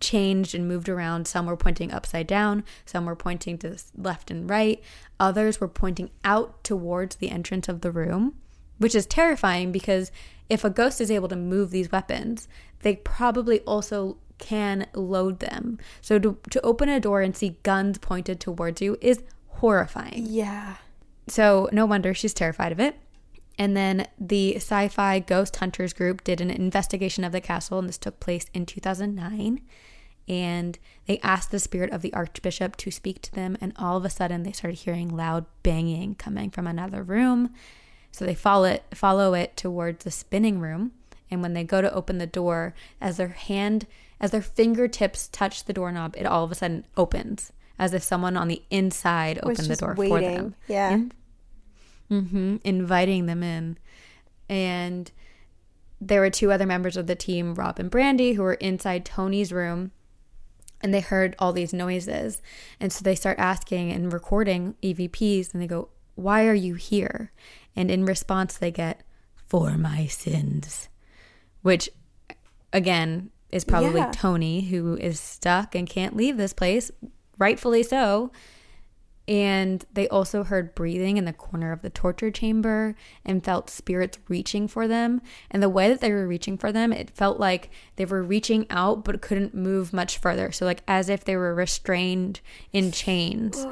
changed 0.00 0.54
and 0.54 0.68
moved 0.68 0.88
around. 0.88 1.26
Some 1.26 1.46
were 1.46 1.56
pointing 1.56 1.92
upside 1.92 2.26
down, 2.26 2.64
some 2.84 3.06
were 3.06 3.16
pointing 3.16 3.58
to 3.58 3.76
left 3.96 4.30
and 4.30 4.48
right, 4.48 4.82
others 5.18 5.60
were 5.60 5.68
pointing 5.68 6.10
out 6.24 6.62
towards 6.64 7.16
the 7.16 7.30
entrance 7.30 7.68
of 7.68 7.80
the 7.80 7.90
room, 7.90 8.34
which 8.78 8.94
is 8.94 9.06
terrifying 9.06 9.72
because 9.72 10.10
if 10.48 10.64
a 10.64 10.70
ghost 10.70 11.00
is 11.00 11.10
able 11.10 11.28
to 11.28 11.36
move 11.36 11.70
these 11.70 11.90
weapons, 11.90 12.48
they 12.80 12.96
probably 12.96 13.60
also 13.60 14.18
can 14.38 14.86
load 14.94 15.40
them. 15.40 15.78
So 16.00 16.18
to, 16.18 16.38
to 16.50 16.60
open 16.62 16.88
a 16.88 17.00
door 17.00 17.22
and 17.22 17.36
see 17.36 17.58
guns 17.62 17.98
pointed 17.98 18.40
towards 18.40 18.82
you 18.82 18.96
is 19.00 19.22
horrifying. 19.48 20.26
Yeah. 20.28 20.76
So 21.28 21.68
no 21.72 21.86
wonder 21.86 22.14
she's 22.14 22.34
terrified 22.34 22.72
of 22.72 22.80
it. 22.80 22.96
And 23.58 23.76
then 23.76 24.06
the 24.18 24.56
sci 24.56 24.88
fi 24.88 25.18
ghost 25.18 25.56
hunters 25.56 25.92
group 25.92 26.22
did 26.24 26.40
an 26.40 26.50
investigation 26.50 27.24
of 27.24 27.32
the 27.32 27.40
castle, 27.40 27.78
and 27.78 27.88
this 27.88 27.98
took 27.98 28.20
place 28.20 28.46
in 28.52 28.66
2009. 28.66 29.62
And 30.28 30.78
they 31.06 31.18
asked 31.20 31.52
the 31.52 31.58
spirit 31.58 31.90
of 31.92 32.02
the 32.02 32.12
archbishop 32.12 32.76
to 32.76 32.90
speak 32.90 33.22
to 33.22 33.32
them, 33.32 33.56
and 33.60 33.72
all 33.76 33.96
of 33.96 34.04
a 34.04 34.10
sudden 34.10 34.42
they 34.42 34.52
started 34.52 34.80
hearing 34.80 35.08
loud 35.08 35.46
banging 35.62 36.16
coming 36.16 36.50
from 36.50 36.66
another 36.66 37.02
room. 37.02 37.54
So 38.16 38.24
they 38.24 38.34
follow 38.34 38.64
it, 38.64 38.82
follow 38.94 39.34
it 39.34 39.58
towards 39.58 40.02
the 40.02 40.10
spinning 40.10 40.58
room. 40.58 40.92
And 41.30 41.42
when 41.42 41.52
they 41.52 41.64
go 41.64 41.82
to 41.82 41.92
open 41.92 42.16
the 42.16 42.26
door, 42.26 42.74
as 42.98 43.18
their 43.18 43.28
hand, 43.28 43.86
as 44.18 44.30
their 44.30 44.40
fingertips 44.40 45.28
touch 45.28 45.64
the 45.64 45.74
doorknob, 45.74 46.14
it 46.16 46.24
all 46.24 46.42
of 46.42 46.50
a 46.50 46.54
sudden 46.54 46.86
opens, 46.96 47.52
as 47.78 47.92
if 47.92 48.02
someone 48.02 48.34
on 48.34 48.48
the 48.48 48.62
inside 48.70 49.38
opened 49.42 49.68
the 49.68 49.76
door 49.76 49.94
waiting. 49.98 50.16
for 50.16 50.20
them 50.22 50.54
Yeah. 50.66 51.00
hmm 52.08 52.56
inviting 52.64 53.26
them 53.26 53.42
in. 53.42 53.76
And 54.48 55.12
there 56.00 56.22
were 56.22 56.30
two 56.30 56.50
other 56.50 56.64
members 56.64 56.96
of 56.96 57.08
the 57.08 57.16
team, 57.16 57.54
Rob 57.54 57.78
and 57.78 57.90
Brandy, 57.90 58.32
who 58.32 58.42
were 58.44 58.54
inside 58.54 59.04
Tony's 59.04 59.52
room 59.52 59.90
and 60.80 60.94
they 60.94 61.00
heard 61.00 61.36
all 61.38 61.52
these 61.52 61.74
noises. 61.74 62.40
And 62.80 62.90
so 62.90 63.02
they 63.02 63.14
start 63.14 63.38
asking 63.38 63.92
and 63.92 64.10
recording 64.10 64.74
EVPs 64.82 65.52
and 65.52 65.60
they 65.60 65.66
go, 65.66 65.88
Why 66.14 66.46
are 66.46 66.54
you 66.54 66.76
here? 66.76 67.30
And 67.76 67.90
in 67.90 68.04
response, 68.04 68.56
they 68.56 68.70
get, 68.70 69.02
For 69.34 69.76
my 69.76 70.06
sins, 70.06 70.88
which 71.62 71.88
again 72.72 73.30
is 73.52 73.64
probably 73.64 74.00
Yeah. 74.00 74.10
Tony, 74.12 74.62
who 74.62 74.96
is 74.96 75.20
stuck 75.20 75.74
and 75.74 75.88
can't 75.88 76.16
leave 76.16 76.36
this 76.36 76.52
place, 76.52 76.90
rightfully 77.38 77.82
so. 77.82 78.32
And 79.28 79.84
they 79.92 80.06
also 80.08 80.44
heard 80.44 80.74
breathing 80.76 81.16
in 81.16 81.24
the 81.24 81.32
corner 81.32 81.72
of 81.72 81.82
the 81.82 81.90
torture 81.90 82.30
chamber 82.30 82.94
and 83.24 83.44
felt 83.44 83.68
spirits 83.68 84.18
reaching 84.28 84.68
for 84.68 84.86
them. 84.86 85.20
And 85.50 85.60
the 85.60 85.68
way 85.68 85.88
that 85.88 86.00
they 86.00 86.12
were 86.12 86.28
reaching 86.28 86.56
for 86.56 86.70
them, 86.70 86.92
it 86.92 87.10
felt 87.10 87.40
like 87.40 87.68
they 87.96 88.04
were 88.04 88.22
reaching 88.22 88.66
out 88.70 89.04
but 89.04 89.20
couldn't 89.20 89.52
move 89.52 89.92
much 89.92 90.18
further. 90.18 90.52
So, 90.52 90.64
like 90.64 90.82
as 90.86 91.08
if 91.08 91.24
they 91.24 91.34
were 91.36 91.54
restrained 91.54 92.40
in 92.72 92.92
chains. 92.92 93.66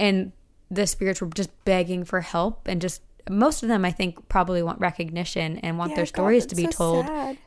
And 0.00 0.32
the 0.70 0.86
spirits 0.86 1.20
were 1.20 1.28
just 1.28 1.50
begging 1.64 2.04
for 2.04 2.20
help. 2.20 2.66
And 2.68 2.80
just 2.80 3.02
most 3.28 3.62
of 3.62 3.68
them, 3.68 3.84
I 3.84 3.90
think, 3.92 4.28
probably 4.28 4.62
want 4.62 4.80
recognition 4.80 5.58
and 5.58 5.78
want 5.78 5.90
Yeah, 5.90 5.96
their 5.96 6.06
stories 6.06 6.44
that's 6.44 6.54
to 6.54 6.56
be 6.56 6.70
so 6.72 6.78
told. 6.78 7.06
sad. 7.06 7.38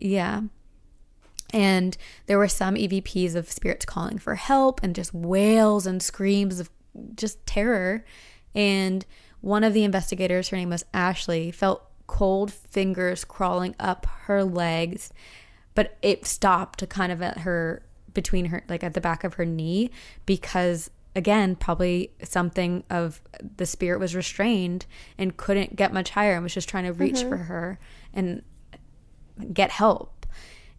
Yeah. 0.00 0.42
And 1.52 1.96
there 2.26 2.38
were 2.38 2.48
some 2.48 2.74
EVPs 2.74 3.34
of 3.36 3.50
spirits 3.50 3.84
calling 3.84 4.18
for 4.18 4.34
help 4.34 4.80
and 4.82 4.94
just 4.94 5.14
wails 5.14 5.86
and 5.86 6.02
screams 6.02 6.58
of 6.58 6.70
just 7.14 7.44
terror. 7.46 8.04
And 8.54 9.04
one 9.40 9.62
of 9.62 9.72
the 9.72 9.84
investigators, 9.84 10.48
her 10.48 10.56
name 10.56 10.70
was 10.70 10.84
Ashley, 10.92 11.50
felt 11.50 11.84
cold 12.06 12.52
fingers 12.52 13.24
crawling 13.24 13.74
up 13.78 14.06
her 14.22 14.42
legs, 14.44 15.12
but 15.74 15.96
it 16.02 16.26
stopped 16.26 16.86
kind 16.88 17.12
of 17.12 17.22
at 17.22 17.38
her 17.38 17.82
between 18.12 18.46
her 18.46 18.62
like 18.68 18.84
at 18.84 18.94
the 18.94 19.00
back 19.00 19.24
of 19.24 19.34
her 19.34 19.44
knee 19.44 19.90
because 20.26 20.90
again 21.16 21.54
probably 21.56 22.10
something 22.22 22.84
of 22.90 23.22
the 23.56 23.66
spirit 23.66 24.00
was 24.00 24.14
restrained 24.14 24.86
and 25.16 25.36
couldn't 25.36 25.76
get 25.76 25.92
much 25.92 26.10
higher 26.10 26.34
and 26.34 26.42
was 26.42 26.54
just 26.54 26.68
trying 26.68 26.84
to 26.84 26.92
reach 26.92 27.16
mm-hmm. 27.16 27.28
for 27.28 27.36
her 27.36 27.78
and 28.12 28.42
get 29.52 29.70
help. 29.70 30.26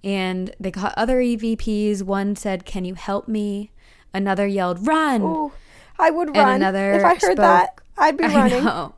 And 0.04 0.54
they 0.60 0.72
got 0.72 0.94
other 0.98 1.18
EVPs. 1.18 2.04
One 2.04 2.36
said, 2.36 2.66
Can 2.66 2.86
you 2.86 2.94
help 2.94 3.28
me? 3.28 3.72
Another 4.14 4.46
yelled, 4.46 4.86
Run. 4.86 5.22
Ooh, 5.22 5.52
I 5.98 6.12
would 6.12 6.28
And 6.30 6.38
run. 6.38 6.56
another 6.56 6.94
if 6.94 7.04
I 7.04 7.10
heard 7.10 7.20
spoke- 7.22 7.38
that, 7.38 7.82
I'd 7.98 8.18
be 8.18 8.24
I 8.26 8.36
running. 8.36 8.64
know. 8.64 8.96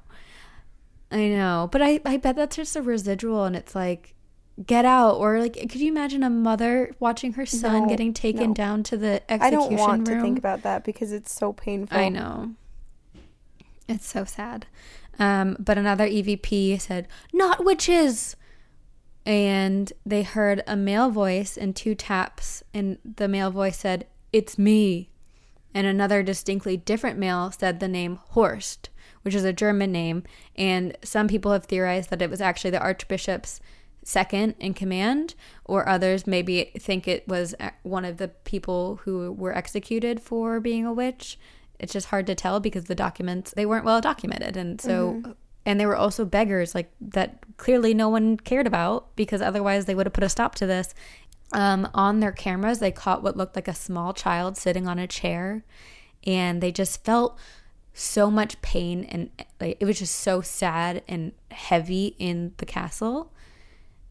I 1.10 1.28
know. 1.30 1.70
But 1.72 1.82
I, 1.82 2.02
I 2.06 2.18
bet 2.18 2.36
that's 2.36 2.56
just 2.56 2.76
a 2.76 2.82
residual 2.82 3.46
and 3.46 3.56
it's 3.56 3.74
like 3.74 4.16
get 4.66 4.86
out 4.86 5.16
or 5.18 5.40
like 5.40 5.54
could 5.54 5.76
you 5.76 5.88
imagine 5.88 6.24
a 6.24 6.30
mother 6.30 6.96
watching 7.00 7.34
her 7.34 7.46
son 7.46 7.84
No, 7.84 7.90
getting 7.90 8.12
taken 8.12 8.48
no. 8.50 8.54
down 8.56 8.84
to 8.84 8.98
the 8.98 9.22
execution 9.32 9.42
I 9.46 9.50
don't 9.52 9.78
want 9.78 10.08
room? 10.08 10.18
to 10.18 10.22
think 10.24 10.38
about 10.40 10.64
that 10.64 10.84
because 10.84 11.12
it's 11.12 11.34
so 11.34 11.54
painful. 11.54 11.98
I 11.98 12.10
know. 12.10 12.54
It's 13.88 14.08
so 14.08 14.26
sad. 14.26 14.66
Um, 15.20 15.56
but 15.60 15.78
another 15.78 16.06
EVP 16.08 16.80
said, 16.80 17.08
"Not 17.34 17.64
witches." 17.66 18.36
And 19.26 19.92
they 20.06 20.24
heard 20.24 20.64
a 20.68 20.76
male 20.76 21.10
voice 21.10 21.58
and 21.58 21.76
two 21.76 21.96
taps, 21.96 22.64
and 22.74 22.98
the 23.04 23.28
male 23.28 23.52
voice 23.52 23.78
said, 23.78 24.08
"It's 24.32 24.58
me." 24.58 25.10
And 25.74 25.86
another 25.86 26.24
distinctly 26.24 26.78
different 26.78 27.20
male 27.20 27.52
said 27.52 27.80
the 27.80 27.88
name 27.88 28.20
Horst, 28.30 28.90
which 29.22 29.36
is 29.36 29.44
a 29.44 29.54
German 29.54 29.92
name, 29.92 30.24
and 30.56 30.98
some 31.04 31.28
people 31.28 31.52
have 31.52 31.66
theorized 31.66 32.10
that 32.10 32.22
it 32.22 32.30
was 32.30 32.42
actually 32.42 32.72
the 32.72 32.82
archbishop's 32.82 33.60
second 34.08 34.56
in 34.58 34.74
command, 34.74 35.36
or 35.66 35.88
others 35.88 36.26
maybe 36.26 36.72
think 36.80 37.10
it 37.10 37.28
was 37.28 37.54
uh, 37.60 37.72
one 37.84 38.06
of 38.06 38.16
the 38.16 38.30
people 38.30 39.02
who 39.04 39.34
were 39.34 39.54
executed 39.54 40.22
for 40.22 40.62
being 40.62 40.86
a 40.86 40.94
witch. 40.94 41.38
It's 41.78 41.92
just 41.92 42.08
hard 42.08 42.26
to 42.28 42.36
tell 42.36 42.62
because 42.62 42.86
the 42.86 42.96
documents 42.96 43.54
they 43.56 43.66
weren't 43.66 43.84
well 43.84 44.00
documented, 44.00 44.56
and 44.56 44.80
so 44.80 45.36
and 45.66 45.78
they 45.78 45.86
were 45.86 45.98
also 45.98 46.24
beggars 46.24 46.74
like 46.74 46.90
that 47.02 47.40
clearly 47.58 47.94
no 47.94 48.08
one 48.08 48.38
cared 48.38 48.66
about 48.66 49.14
because 49.18 49.42
otherwise 49.42 49.86
they 49.86 49.94
would 49.94 50.06
have 50.06 50.14
put 50.14 50.24
a 50.24 50.30
stop 50.30 50.56
to 50.56 50.66
this. 50.66 50.94
Um, 51.52 51.90
on 51.94 52.22
their 52.22 52.32
cameras, 52.32 52.80
they 52.80 52.92
caught 52.92 53.24
what 53.24 53.36
looked 53.36 53.58
like 53.58 53.68
a 53.68 53.74
small 53.74 54.14
child 54.14 54.56
sitting 54.56 54.88
on 54.88 55.00
a 55.00 55.08
chair, 55.08 55.66
and 56.26 56.62
they 56.62 56.72
just 56.72 57.04
felt 57.04 57.38
so 57.94 58.32
much 58.32 58.62
pain 58.62 59.04
and 59.06 59.32
like 59.60 59.76
it 59.80 59.86
was 59.86 60.00
just 60.00 60.16
so 60.16 60.40
sad 60.40 61.04
and 61.08 61.32
heavy 61.50 62.16
in 62.20 62.54
the 62.58 62.66
castle 62.66 63.34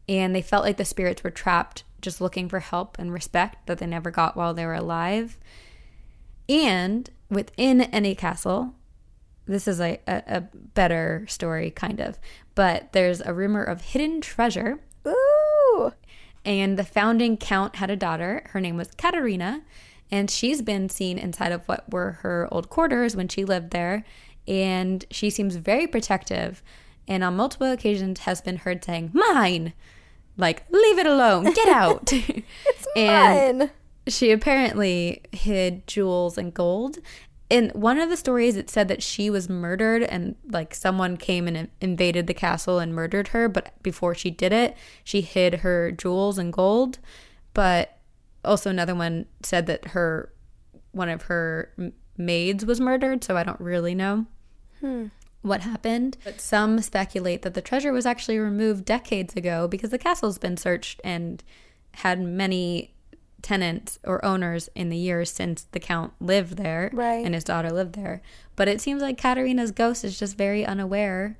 and 0.07 0.35
they 0.35 0.41
felt 0.41 0.63
like 0.63 0.77
the 0.77 0.85
spirits 0.85 1.23
were 1.23 1.29
trapped 1.29 1.83
just 2.01 2.21
looking 2.21 2.47
for 2.47 2.59
help 2.59 2.97
and 2.99 3.11
respect 3.11 3.65
that 3.67 3.79
they 3.79 3.87
never 3.87 4.11
got 4.11 4.37
while 4.37 4.53
they 4.53 4.65
were 4.65 4.73
alive 4.73 5.37
and 6.47 7.09
within 7.29 7.81
any 7.81 8.15
castle 8.15 8.73
this 9.45 9.67
is 9.67 9.79
a, 9.79 9.99
a, 10.07 10.23
a 10.27 10.41
better 10.41 11.25
story 11.27 11.71
kind 11.71 11.99
of 11.99 12.19
but 12.55 12.91
there's 12.91 13.21
a 13.21 13.33
rumor 13.33 13.63
of 13.63 13.81
hidden 13.81 14.21
treasure 14.21 14.79
Ooh. 15.07 15.93
and 16.45 16.77
the 16.77 16.83
founding 16.83 17.37
count 17.37 17.77
had 17.77 17.89
a 17.89 17.95
daughter. 17.95 18.43
Her 18.49 18.59
name 18.59 18.77
was 18.77 18.91
Katerina, 18.97 19.61
and 20.11 20.29
she's 20.29 20.61
been 20.61 20.89
seen 20.89 21.17
inside 21.17 21.51
of 21.51 21.65
what 21.67 21.91
were 21.91 22.13
her 22.23 22.47
old 22.51 22.69
quarters 22.69 23.15
when 23.15 23.27
she 23.27 23.45
lived 23.45 23.71
there. 23.71 24.03
And 24.47 25.05
she 25.11 25.29
seems 25.29 25.57
very 25.57 25.87
protective, 25.87 26.63
and 27.07 27.23
on 27.23 27.35
multiple 27.35 27.71
occasions 27.71 28.21
has 28.21 28.41
been 28.41 28.57
heard 28.57 28.83
saying, 28.83 29.11
Mine! 29.13 29.73
Like, 30.37 30.63
leave 30.69 30.99
it 30.99 31.07
alone, 31.07 31.51
get 31.51 31.67
out. 31.69 32.11
It's 32.13 32.87
And- 32.95 33.57
mine. 33.59 33.69
she 34.07 34.31
apparently 34.31 35.21
hid 35.31 35.87
jewels 35.87 36.37
and 36.37 36.53
gold. 36.53 36.99
In 37.49 37.69
one 37.69 37.97
of 37.97 38.09
the 38.09 38.17
stories, 38.17 38.57
it 38.57 38.69
said 38.69 38.89
that 38.89 39.01
she 39.01 39.29
was 39.29 39.47
murdered 39.49 40.03
and 40.03 40.35
like 40.49 40.75
someone 40.75 41.15
came 41.15 41.47
and 41.47 41.69
invaded 41.79 42.27
the 42.27 42.33
castle 42.33 42.77
and 42.77 42.93
murdered 42.93 43.29
her. 43.29 43.47
But 43.47 43.71
before 43.81 44.13
she 44.13 44.29
did 44.29 44.51
it, 44.51 44.75
she 45.03 45.21
hid 45.21 45.55
her 45.55 45.91
jewels 45.93 46.37
and 46.37 46.51
gold. 46.51 46.99
But 47.53 47.97
also 48.43 48.69
another 48.69 48.93
one 48.95 49.27
said 49.43 49.65
that 49.67 49.89
her 49.89 50.33
one 50.91 51.07
of 51.09 51.23
her 51.23 51.71
maids 52.17 52.65
was 52.65 52.81
murdered. 52.81 53.23
So 53.23 53.37
I 53.37 53.43
don't 53.43 53.61
really 53.61 53.95
know 53.95 54.25
hmm. 54.81 55.05
What 55.47 55.61
happened. 55.61 56.17
But 56.23 56.39
some 56.41 56.79
speculate 56.81 57.41
that 57.43 57.53
the 57.53 57.61
treasure 57.61 57.91
was 57.91 58.05
actually 58.05 58.37
removed 58.39 58.85
decades 58.85 59.35
ago 59.35 59.67
because 59.67 59.89
the 59.89 59.97
castle's 59.97 60.37
been 60.37 60.57
searched 60.57 61.01
and 61.03 61.43
had 61.95 62.21
many 62.21 62.93
tenants 63.41 63.99
or 64.03 64.23
owners 64.25 64.67
in 64.75 64.89
the 64.89 64.97
years 64.97 65.29
since 65.31 65.63
the 65.71 65.79
count 65.79 66.11
lived 66.19 66.57
there 66.57 66.89
Right. 66.91 67.23
and 67.25 67.33
his 67.35 67.43
daughter 67.43 67.69
lived 67.71 67.93
there. 67.93 68.21
But 68.55 68.67
it 68.67 68.81
seems 68.81 69.01
like 69.01 69.17
Katerina's 69.17 69.71
ghost 69.71 70.03
is 70.03 70.19
just 70.19 70.37
very 70.37 70.65
unaware 70.65 71.37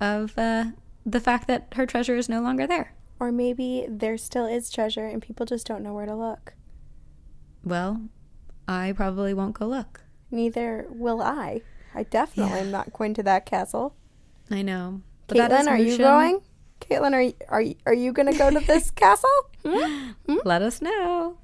of 0.00 0.38
uh, 0.38 0.66
the 1.04 1.20
fact 1.20 1.48
that 1.48 1.66
her 1.74 1.86
treasure 1.86 2.16
is 2.16 2.28
no 2.28 2.40
longer 2.40 2.66
there. 2.66 2.94
Or 3.18 3.30
maybe 3.32 3.84
there 3.88 4.16
still 4.16 4.46
is 4.46 4.70
treasure 4.70 5.06
and 5.06 5.20
people 5.20 5.44
just 5.44 5.66
don't 5.66 5.82
know 5.82 5.92
where 5.92 6.06
to 6.06 6.14
look. 6.14 6.54
Well, 7.64 8.02
I 8.66 8.92
probably 8.92 9.34
won't 9.34 9.54
go 9.58 9.66
look. 9.66 10.02
Neither 10.30 10.86
will 10.88 11.20
I. 11.20 11.62
I 11.94 12.04
definitely 12.04 12.60
am 12.60 12.70
not 12.70 12.92
going 12.92 13.14
to 13.14 13.22
that 13.24 13.46
castle. 13.46 13.94
I 14.50 14.62
know. 14.62 15.02
But 15.26 15.36
Caitlin, 15.38 15.66
are 15.68 15.78
you 15.78 15.96
going? 15.98 16.40
Caitlin, 16.80 17.12
are 17.12 17.20
you, 17.22 17.34
are 17.48 17.60
you, 17.62 17.74
are 17.86 17.94
you 17.94 18.12
going 18.12 18.30
to 18.32 18.38
go 18.38 18.50
to 18.50 18.60
this 18.60 18.90
castle? 19.02 19.30
Hmm? 19.64 20.10
Let 20.44 20.62
us 20.62 20.80
know. 20.80 21.36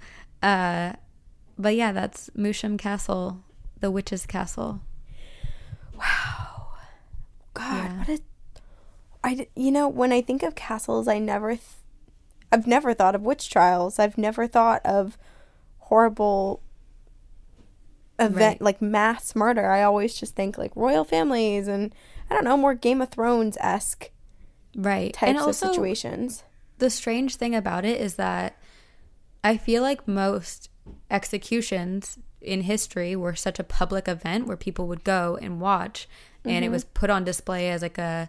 Uh, 0.42 0.92
but 1.58 1.74
yeah, 1.76 1.92
that's 1.92 2.30
Moosham 2.36 2.78
Castle, 2.78 3.42
the 3.80 3.90
witch's 3.90 4.26
castle. 4.26 4.80
Wow. 5.96 6.66
God, 7.54 7.74
Yeah. 7.74 7.98
what 7.98 8.08
a 8.08 8.20
I 9.24 9.48
you 9.56 9.72
know 9.72 9.88
when 9.88 10.12
I 10.12 10.22
think 10.22 10.42
of 10.44 10.54
castles, 10.54 11.08
I 11.08 11.18
never 11.18 11.50
th- 11.50 11.62
I've 12.52 12.66
never 12.66 12.94
thought 12.94 13.14
of 13.16 13.22
witch 13.22 13.50
trials. 13.50 13.98
I've 13.98 14.16
never 14.16 14.46
thought 14.46 14.84
of 14.84 15.18
horrible 15.78 16.60
event 18.18 18.60
Right. 18.60 18.62
like 18.62 18.82
mass 18.82 19.34
murder. 19.34 19.70
I 19.70 19.82
always 19.82 20.14
just 20.14 20.34
think 20.34 20.58
like 20.58 20.74
royal 20.74 21.04
families 21.04 21.68
and 21.68 21.94
I 22.30 22.34
don't 22.34 22.44
know 22.44 22.56
more 22.56 22.74
Game 22.74 23.00
of 23.02 23.10
Thrones 23.10 23.56
esque 23.60 24.10
Right. 24.74 25.12
types 25.12 25.28
and 25.28 25.38
of 25.38 25.46
also, 25.46 25.68
situations. 25.68 26.44
the 26.78 26.90
strange 26.90 27.36
thing 27.36 27.54
about 27.54 27.84
it 27.84 28.00
is 28.00 28.16
that 28.16 28.56
I 29.44 29.56
feel 29.56 29.82
like 29.82 30.08
most 30.08 30.70
executions 31.10 32.18
in 32.40 32.62
history 32.62 33.16
were 33.16 33.34
such 33.34 33.58
a 33.58 33.64
public 33.64 34.08
event 34.08 34.46
where 34.46 34.56
people 34.56 34.86
would 34.86 35.04
go 35.04 35.38
and 35.40 35.60
watch 35.60 36.08
and 36.44 36.64
it 36.64 36.66
mm-hmm. 36.66 36.72
was 36.72 36.84
put 36.84 37.10
on 37.10 37.24
display 37.24 37.70
as 37.70 37.82
like 37.82 37.98
a 37.98 38.28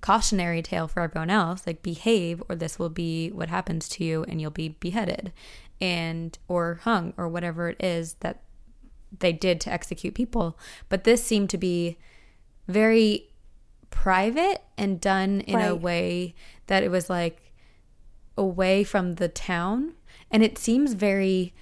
cautionary 0.00 0.62
tale 0.62 0.88
for 0.88 1.00
everyone 1.00 1.30
else 1.30 1.66
like 1.66 1.82
behave 1.82 2.42
or 2.48 2.56
this 2.56 2.78
will 2.78 2.88
be 2.88 3.30
what 3.30 3.48
happens 3.48 3.88
to 3.88 4.04
you 4.04 4.24
and 4.24 4.40
you'll 4.40 4.50
be 4.50 4.70
beheaded 4.80 5.32
and 5.80 6.38
or 6.48 6.80
hung 6.82 7.12
or 7.16 7.28
whatever 7.28 7.68
it 7.68 7.82
is 7.82 8.14
that 8.20 8.42
they 9.18 9.32
did 9.32 9.60
to 9.62 9.72
execute 9.72 10.14
people. 10.14 10.58
But 10.88 11.04
this 11.04 11.24
seemed 11.24 11.50
to 11.50 11.58
be 11.58 11.98
very 12.68 13.28
private 13.90 14.62
and 14.78 15.00
done 15.00 15.40
in 15.40 15.60
a 15.60 15.74
way 15.74 16.34
that 16.68 16.82
it 16.82 16.90
was 16.90 17.10
like 17.10 17.52
away 18.36 18.84
from 18.84 19.14
the 19.14 19.28
town. 19.28 19.94
And 20.30 20.42
it 20.42 20.58
seems 20.58 20.94
very 20.94 21.54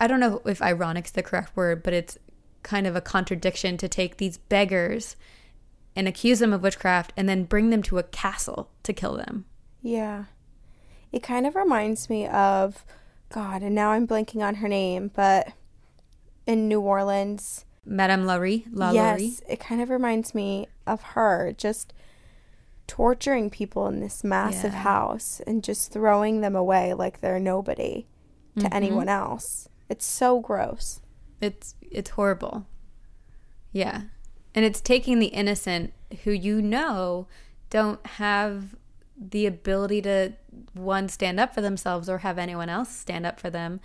i 0.00 0.06
don't 0.06 0.20
know 0.20 0.40
if 0.46 0.62
ironic's 0.62 1.10
the 1.10 1.24
correct 1.24 1.56
word 1.56 1.82
but 1.82 1.92
it's 1.92 2.16
kind 2.62 2.86
of 2.86 2.94
a 2.94 3.00
contradiction 3.00 3.76
to 3.76 3.88
take 3.88 4.18
these 4.18 4.38
beggars 4.38 5.16
and 5.98 6.06
accuse 6.06 6.38
them 6.38 6.52
of 6.52 6.62
witchcraft 6.62 7.12
and 7.16 7.28
then 7.28 7.42
bring 7.42 7.70
them 7.70 7.82
to 7.82 7.98
a 7.98 8.04
castle 8.04 8.70
to 8.84 8.92
kill 8.92 9.16
them. 9.16 9.46
Yeah. 9.82 10.26
It 11.10 11.24
kind 11.24 11.44
of 11.44 11.56
reminds 11.56 12.08
me 12.08 12.26
of 12.28 12.84
God, 13.30 13.62
and 13.62 13.74
now 13.74 13.90
I'm 13.90 14.06
blanking 14.06 14.40
on 14.40 14.56
her 14.56 14.68
name, 14.68 15.10
but 15.12 15.52
in 16.48 16.66
New 16.66 16.80
Orleans, 16.80 17.64
madame 17.84 18.26
laurie 18.26 18.64
la 18.72 18.90
yes, 18.90 19.20
Laurie. 19.20 19.34
it 19.48 19.60
kind 19.60 19.80
of 19.80 19.88
reminds 19.88 20.34
me 20.34 20.66
of 20.86 21.00
her 21.14 21.54
just 21.56 21.94
torturing 22.86 23.50
people 23.50 23.86
in 23.86 24.00
this 24.00 24.24
massive 24.24 24.72
Yeah. 24.72 24.80
house 24.82 25.40
and 25.46 25.62
just 25.62 25.92
throwing 25.92 26.40
them 26.40 26.56
away 26.56 26.92
like 26.94 27.20
they're 27.20 27.38
nobody 27.40 28.06
to 28.56 28.64
Mm-hmm. 28.64 28.72
anyone 28.74 29.08
else. 29.08 29.68
It's 29.88 30.04
so 30.06 30.40
gross. 30.40 31.00
It's 31.40 31.74
it's 31.82 32.10
horrible. 32.10 32.66
Yeah. 33.72 34.02
And 34.54 34.64
it's 34.64 34.80
taking 34.80 35.18
the 35.18 35.26
innocent 35.26 35.92
who 36.24 36.30
you 36.32 36.60
know 36.60 37.26
don't 37.70 38.04
have 38.06 38.74
the 39.16 39.46
ability 39.46 40.02
to 40.02 40.32
one 40.74 41.08
stand 41.08 41.38
up 41.38 41.54
for 41.54 41.60
themselves 41.60 42.08
or 42.08 42.18
have 42.18 42.38
anyone 42.38 42.68
else 42.68 42.88
stand 42.94 43.26
up 43.26 43.38
for 43.38 43.50
them 43.50 43.80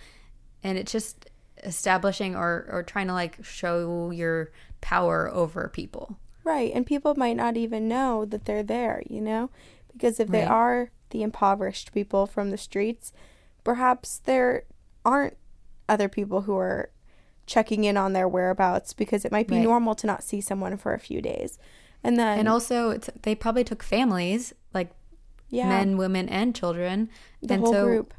and 0.62 0.78
it's 0.78 0.92
just 0.92 1.28
establishing 1.64 2.34
or 2.36 2.66
or 2.70 2.82
trying 2.82 3.06
to 3.08 3.12
like 3.12 3.42
show 3.44 4.10
your 4.10 4.50
power 4.80 5.30
over 5.32 5.68
people. 5.68 6.16
Right. 6.44 6.72
And 6.74 6.84
people 6.86 7.14
might 7.16 7.36
not 7.36 7.56
even 7.56 7.88
know 7.88 8.24
that 8.26 8.44
they're 8.44 8.62
there, 8.62 9.02
you 9.08 9.20
know? 9.20 9.50
Because 9.92 10.20
if 10.20 10.28
they 10.28 10.40
Right. 10.40 10.50
are 10.50 10.90
the 11.10 11.22
impoverished 11.22 11.92
people 11.92 12.26
from 12.26 12.50
the 12.50 12.58
streets, 12.58 13.12
perhaps 13.62 14.18
there 14.24 14.64
aren't 15.04 15.36
other 15.88 16.08
people 16.08 16.42
who 16.42 16.56
are 16.56 16.90
checking 17.46 17.84
in 17.84 17.96
on 17.96 18.12
their 18.14 18.28
whereabouts 18.28 18.92
because 18.92 19.24
it 19.24 19.32
might 19.32 19.46
be 19.48 19.56
Right. 19.56 19.64
normal 19.64 19.94
to 19.96 20.06
not 20.06 20.22
see 20.24 20.40
someone 20.40 20.76
for 20.76 20.92
a 20.94 20.98
few 20.98 21.20
days. 21.22 21.58
And 22.02 22.18
then 22.18 22.38
And 22.40 22.48
also 22.48 22.90
it's 22.90 23.08
they 23.22 23.34
probably 23.34 23.64
took 23.64 23.82
families 23.82 24.52
like 24.74 24.90
Yeah. 25.48 25.68
men, 25.68 25.96
women, 25.96 26.28
and 26.28 26.54
children. 26.54 27.08
The 27.42 27.54
and 27.54 27.62
whole 27.62 27.72
so 27.72 27.86
group. 27.86 28.14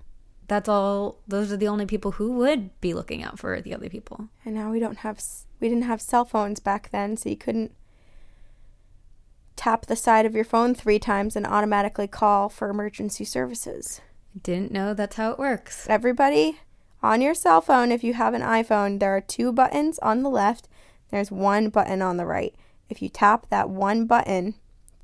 That's 0.48 0.70
all. 0.70 1.20
Those 1.28 1.52
are 1.52 1.58
the 1.58 1.68
only 1.68 1.86
people 1.86 2.12
who 2.12 2.34
would 2.34 2.80
be 2.82 2.93
looking 2.93 3.24
out 3.24 3.39
for 3.39 3.62
the 3.62 3.74
other 3.74 3.89
people. 3.89 4.30
And 4.43 4.56
now 4.56 4.72
we 4.72 4.80
don't 4.80 5.00
have 5.00 5.22
we 5.60 5.70
didn't 5.70 5.84
have 5.84 6.02
cell 6.02 6.26
phones 6.26 6.60
back 6.60 6.89
then, 6.91 7.18
so 7.18 7.30
you 7.30 7.38
couldn't 7.38 7.74
tap 9.56 9.86
the 9.86 9.96
side 9.96 10.26
of 10.26 10.36
your 10.36 10.43
phone 10.43 10.76
3 10.76 11.00
times 11.00 11.36
and 11.36 11.48
automatically 11.48 12.08
call 12.08 12.50
for 12.50 12.70
emergency 12.70 13.24
services. 13.24 14.02
Didn't 14.41 14.72
know 14.72 14.93
that's 14.93 15.16
how 15.16 15.32
it 15.32 15.39
works. 15.39 15.88
Everybody 15.89 16.60
on 17.02 17.22
your 17.22 17.34
cell 17.34 17.62
phone 17.62 17.91
if 17.91 18.04
you 18.04 18.14
have 18.16 18.34
an 18.34 18.41
iPhone, 18.41 19.00
there 19.00 19.16
are 19.16 19.22
two 19.22 19.54
buttons 19.54 19.98
on 20.00 20.24
the 20.24 20.30
left, 20.30 20.68
there's 21.10 21.32
one 21.32 21.70
button 21.70 22.02
on 22.02 22.18
the 22.18 22.26
right. 22.26 22.54
If 22.89 23.02
you 23.02 23.10
tap 23.10 23.48
that 23.50 23.70
one 23.70 24.06
button 24.06 24.56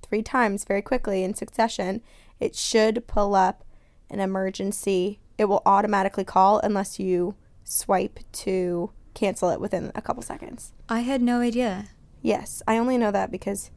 3 0.01 0.21
times 0.21 0.65
very 0.65 0.81
quickly 0.81 1.23
in 1.23 1.33
succession, 1.33 2.01
it 2.39 2.55
should 2.55 3.07
pull 3.07 3.35
up 3.35 3.63
an 4.09 4.19
emergency. 4.19 5.19
It 5.41 5.49
will 5.49 5.63
automatically 5.65 6.23
call 6.23 6.59
unless 6.59 6.99
you 6.99 7.33
swipe 7.63 8.19
to 8.31 8.91
cancel 9.15 9.49
it 9.49 9.59
within 9.59 9.91
a 9.95 10.01
couple 10.01 10.21
seconds. 10.21 10.71
I 10.87 10.99
had 10.99 11.19
no 11.19 11.39
idea. 11.39 11.87
Yes, 12.21 12.61
I 12.67 12.77
only 12.77 12.95
know 12.95 13.09
that 13.09 13.31
because 13.31 13.71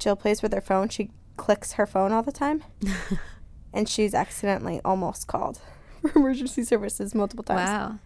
Jill 0.00 0.16
plays 0.16 0.42
with 0.42 0.52
her 0.52 0.60
phone. 0.60 0.88
She 0.88 1.12
clicks 1.36 1.74
her 1.74 1.86
phone 1.86 2.10
all 2.10 2.24
the 2.24 2.32
time, 2.32 2.64
and 3.72 3.88
she's 3.88 4.14
accidentally 4.14 4.80
almost 4.84 5.28
called 5.28 5.60
for 6.00 6.10
emergency 6.18 6.64
services 6.64 7.14
multiple 7.14 7.44
times. 7.44 7.68
Wow. 7.68 7.98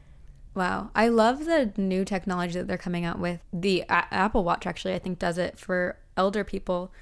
Wow. 0.55 0.91
I 0.95 1.09
love 1.09 1.47
the 1.47 1.73
new 1.79 2.05
technology 2.05 2.59
that 2.59 2.69
they're 2.69 2.77
coming 2.77 3.07
out 3.07 3.19
with. 3.19 3.41
The 3.51 3.81
A- 3.89 4.13
Apple 4.13 4.45
Watch 4.45 4.67
actually 4.67 4.93
I 4.93 4.99
think 4.99 5.19
does 5.19 5.39
it 5.39 5.59
for 5.59 5.97
elder 6.19 6.45
people. 6.45 6.93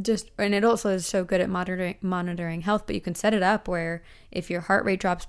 Just 0.00 0.30
and 0.38 0.54
it 0.54 0.64
also 0.64 0.90
is 0.90 1.06
so 1.06 1.24
good 1.24 1.40
at 1.40 1.48
monitoring 1.48 1.96
monitoring 2.02 2.62
health, 2.62 2.84
but 2.86 2.94
you 2.94 3.00
can 3.00 3.14
set 3.14 3.32
it 3.32 3.42
up 3.42 3.68
where 3.68 4.02
if 4.32 4.50
your 4.50 4.62
heart 4.62 4.84
rate 4.84 5.00
drops 5.00 5.26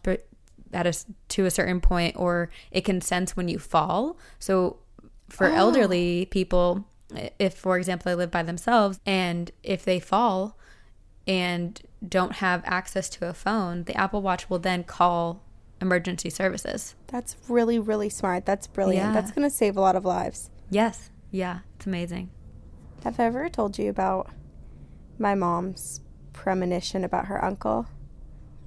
at 0.73 0.87
a 0.87 0.93
to 1.29 1.45
a 1.45 1.51
certain 1.51 1.79
point 1.79 2.15
or 2.17 2.49
it 2.71 2.81
can 2.81 3.01
sense 3.01 3.37
when 3.37 3.47
you 3.47 3.59
fall. 3.59 4.17
So 4.39 4.79
for 5.29 5.47
oh. 5.47 5.53
elderly 5.53 6.27
people, 6.31 6.85
if 7.39 7.53
for 7.55 7.77
example 7.77 8.11
they 8.11 8.15
live 8.15 8.31
by 8.31 8.43
themselves 8.43 8.99
and 9.05 9.51
if 9.61 9.85
they 9.85 9.99
fall 9.99 10.57
and 11.27 11.81
don't 12.07 12.33
have 12.33 12.61
access 12.65 13.09
to 13.09 13.27
a 13.27 13.33
phone, 13.33 13.83
the 13.83 13.95
Apple 13.95 14.21
Watch 14.21 14.49
will 14.49 14.59
then 14.59 14.83
call 14.83 15.41
emergency 15.81 16.29
services. 16.29 16.95
That's 17.07 17.35
really, 17.47 17.79
really 17.79 18.09
smart. 18.09 18.45
That's 18.45 18.67
brilliant. 18.67 19.07
Yeah. 19.07 19.13
That's 19.13 19.31
going 19.31 19.47
to 19.47 19.55
save 19.55 19.77
a 19.77 19.81
lot 19.81 19.95
of 19.95 20.05
lives. 20.05 20.49
Yes. 20.69 21.09
Yeah, 21.31 21.59
it's 21.75 21.85
amazing. 21.85 22.29
Have 23.03 23.19
I 23.19 23.25
ever 23.25 23.49
told 23.49 23.77
you 23.77 23.89
about 23.89 24.29
my 25.17 25.35
mom's 25.35 26.01
premonition 26.33 27.03
about 27.03 27.25
her 27.27 27.43
uncle? 27.43 27.87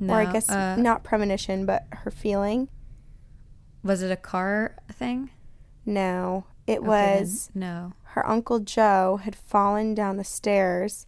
No, 0.00 0.14
or 0.14 0.20
I 0.20 0.32
guess 0.32 0.48
uh, 0.48 0.76
not 0.78 1.02
premonition, 1.04 1.66
but 1.66 1.84
her 1.90 2.10
feeling? 2.10 2.68
was 3.82 4.02
it 4.02 4.10
a 4.10 4.16
car 4.16 4.76
thing? 4.92 5.30
No, 5.86 6.44
it 6.66 6.78
Okay, 6.80 6.86
was 6.88 7.50
no. 7.54 7.92
her 8.14 8.26
uncle 8.28 8.58
Joe 8.60 9.20
had 9.22 9.34
fallen 9.36 9.94
down 9.94 10.16
the 10.16 10.24
stairs 10.24 11.06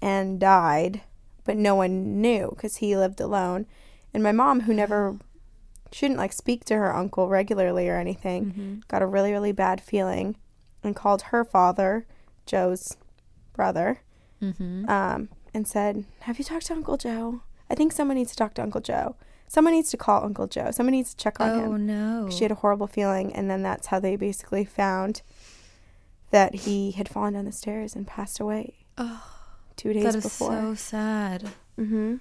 and 0.00 0.38
died, 0.38 1.00
but 1.44 1.56
no 1.56 1.74
one 1.74 2.20
knew 2.20 2.50
because 2.50 2.76
he 2.76 2.96
lived 2.96 3.20
alone. 3.20 3.66
And 4.14 4.22
my 4.22 4.32
mom, 4.32 4.60
who 4.62 4.74
never, 4.74 5.16
she 5.92 6.06
didn't 6.06 6.18
like 6.18 6.32
speak 6.32 6.64
to 6.66 6.76
her 6.76 6.94
uncle 6.94 7.28
regularly 7.28 7.88
or 7.88 7.96
anything, 7.96 8.46
Mm-hmm. 8.46 8.74
got 8.88 9.02
a 9.02 9.06
really, 9.06 9.32
really 9.32 9.52
bad 9.52 9.80
feeling 9.80 10.36
and 10.84 10.94
called 10.96 11.22
her 11.22 11.44
father, 11.44 12.06
Joe's 12.46 12.96
brother, 13.52 14.00
Mm-hmm. 14.42 14.88
um, 14.88 15.28
and 15.52 15.66
said, 15.66 16.04
Have 16.20 16.38
you 16.38 16.44
talked 16.44 16.66
to 16.66 16.74
Uncle 16.74 16.96
Joe? 16.96 17.42
I 17.68 17.74
think 17.74 17.92
someone 17.92 18.16
needs 18.16 18.30
to 18.30 18.36
talk 18.36 18.54
to 18.54 18.62
Uncle 18.62 18.80
Joe. 18.80 19.16
Someone 19.48 19.74
needs 19.74 19.90
to 19.90 19.96
call 19.96 20.24
Uncle 20.24 20.46
Joe. 20.46 20.70
Someone 20.70 20.92
needs 20.92 21.10
to 21.10 21.16
check 21.16 21.40
on 21.40 21.50
Oh 21.50 21.58
him. 21.58 21.72
Oh, 21.72 21.76
no. 21.76 22.30
She 22.30 22.44
had 22.44 22.52
a 22.52 22.56
horrible 22.56 22.86
feeling, 22.86 23.32
and 23.34 23.50
then 23.50 23.62
that's 23.62 23.88
how 23.88 23.98
they 23.98 24.16
basically 24.16 24.64
found 24.64 25.22
that 26.30 26.54
he 26.54 26.92
had 26.92 27.08
fallen 27.08 27.34
down 27.34 27.44
the 27.44 27.52
stairs 27.52 27.96
and 27.96 28.06
passed 28.06 28.38
away 28.38 28.86
oh, 28.96 29.22
two 29.76 29.92
days 29.92 30.04
that 30.04 30.14
is 30.14 30.24
before. 30.24 30.52
so 30.52 30.74
sad. 30.74 31.50
mm-hmm. 31.78 32.16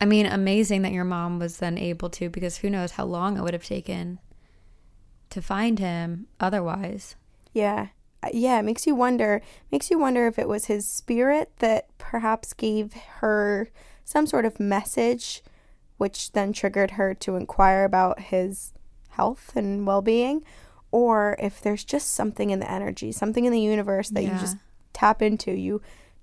I 0.00 0.06
mean, 0.06 0.26
amazing 0.26 0.82
that 0.82 0.92
your 0.92 1.04
mom 1.04 1.38
was 1.38 1.58
then 1.58 1.76
able 1.76 2.08
to 2.10 2.30
because 2.30 2.58
who 2.58 2.70
knows 2.70 2.92
how 2.92 3.04
long 3.04 3.36
it 3.36 3.42
would 3.42 3.52
have 3.52 3.64
taken 3.64 4.18
to 5.28 5.42
find 5.42 5.78
him 5.78 6.26
otherwise. 6.40 7.16
Yeah, 7.52 7.88
yeah. 8.32 8.58
It 8.58 8.64
makes 8.64 8.86
you 8.86 8.94
wonder. 8.94 9.40
Makes 9.72 9.90
you 9.90 9.98
wonder 9.98 10.26
if 10.26 10.38
it 10.38 10.48
was 10.48 10.66
his 10.66 10.86
spirit 10.86 11.52
that 11.58 11.86
perhaps 11.98 12.52
gave 12.52 12.92
her 13.20 13.70
some 14.04 14.26
sort 14.26 14.44
of 14.44 14.58
message, 14.60 15.42
which 15.96 16.32
then 16.32 16.52
triggered 16.52 16.92
her 16.92 17.14
to 17.14 17.36
inquire 17.36 17.84
about 17.84 18.20
his 18.20 18.72
health 19.10 19.52
and 19.54 19.86
well-being, 19.86 20.42
or 20.90 21.36
if 21.38 21.60
there's 21.60 21.84
just 21.84 22.10
something 22.12 22.50
in 22.50 22.58
the 22.58 22.70
energy, 22.70 23.12
something 23.12 23.44
in 23.44 23.52
the 23.52 23.60
universe 23.60 24.08
that 24.10 24.22
you 24.22 24.30
just 24.30 24.56
tap 24.92 25.22
into. 25.22 25.52
You 25.52 25.80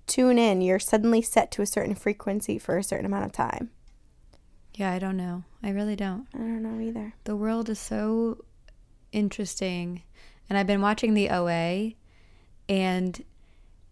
tune 0.08 0.38
in. 0.38 0.62
You're 0.62 0.80
suddenly 0.80 1.22
set 1.22 1.52
to 1.52 1.62
a 1.62 1.66
certain 1.66 1.96
frequency 1.96 2.58
for 2.58 2.78
a 2.78 2.84
certain 2.84 3.06
amount 3.06 3.26
of 3.26 3.32
time. 3.32 3.72
Yeah, 4.76 4.92
I 4.92 5.00
don't 5.00 5.18
know. 5.18 5.44
I 5.64 5.70
really 5.70 5.96
don't. 5.96 6.28
I 6.34 6.38
don't 6.38 6.62
know 6.62 6.80
either. 6.80 7.14
The 7.24 7.36
world 7.36 7.70
is 7.70 7.80
so 7.80 8.44
interesting. 9.12 10.04
And 10.50 10.58
I've 10.58 10.68
been 10.68 10.82
watching 10.82 11.14
the 11.14 11.30
OA 11.30 11.94
and 12.70 13.24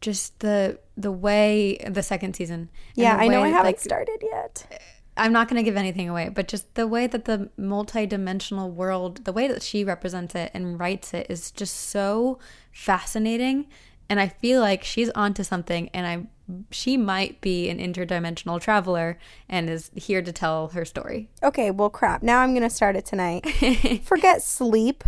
just 0.02 0.40
the 0.40 0.80
the 0.98 1.12
way 1.12 1.78
the 1.88 2.04
second 2.04 2.36
season. 2.36 2.70
Yeah, 2.96 3.16
I 3.16 3.28
know 3.28 3.44
I 3.44 3.50
haven't 3.50 3.66
like, 3.66 3.80
started 3.80 4.20
yet. 4.22 4.82
I'm 5.18 5.32
not 5.32 5.48
going 5.48 5.58
to 5.58 5.64
give 5.64 5.78
anything 5.78 6.10
away, 6.10 6.28
but 6.28 6.48
just 6.50 6.76
the 6.76 6.88
way 6.88 7.08
that 7.08 7.24
the 7.24 7.50
multi-dimensional 7.56 8.70
world, 8.70 9.24
the 9.24 9.32
way 9.32 9.48
that 9.48 9.64
she 9.64 9.84
represents 9.86 10.36
it 10.36 10.52
and 10.54 10.78
writes 10.78 11.14
it 11.14 11.28
is 11.30 11.52
just 11.52 11.74
so 11.74 12.38
fascinating 12.74 13.68
and 14.10 14.20
I 14.20 14.28
feel 14.28 14.62
like 14.62 14.84
she's 14.84 15.10
onto 15.12 15.44
something 15.44 15.90
and 15.94 16.08
I 16.08 16.28
she 16.70 16.96
might 16.96 17.42
be 17.42 17.70
an 17.70 17.80
interdimensional 17.80 18.62
traveler 18.62 19.18
and 19.50 19.68
is 19.68 19.90
here 19.96 20.22
to 20.22 20.32
tell 20.32 20.68
her 20.70 20.86
story. 20.86 21.28
Okay, 21.42 21.72
well, 21.72 21.90
crap. 21.90 22.22
Now 22.22 22.42
I'm 22.42 22.54
gonna 22.54 22.70
start 22.70 22.96
it 22.96 23.06
tonight. 23.06 23.48
Forget 24.04 24.44
sleep. 24.44 25.04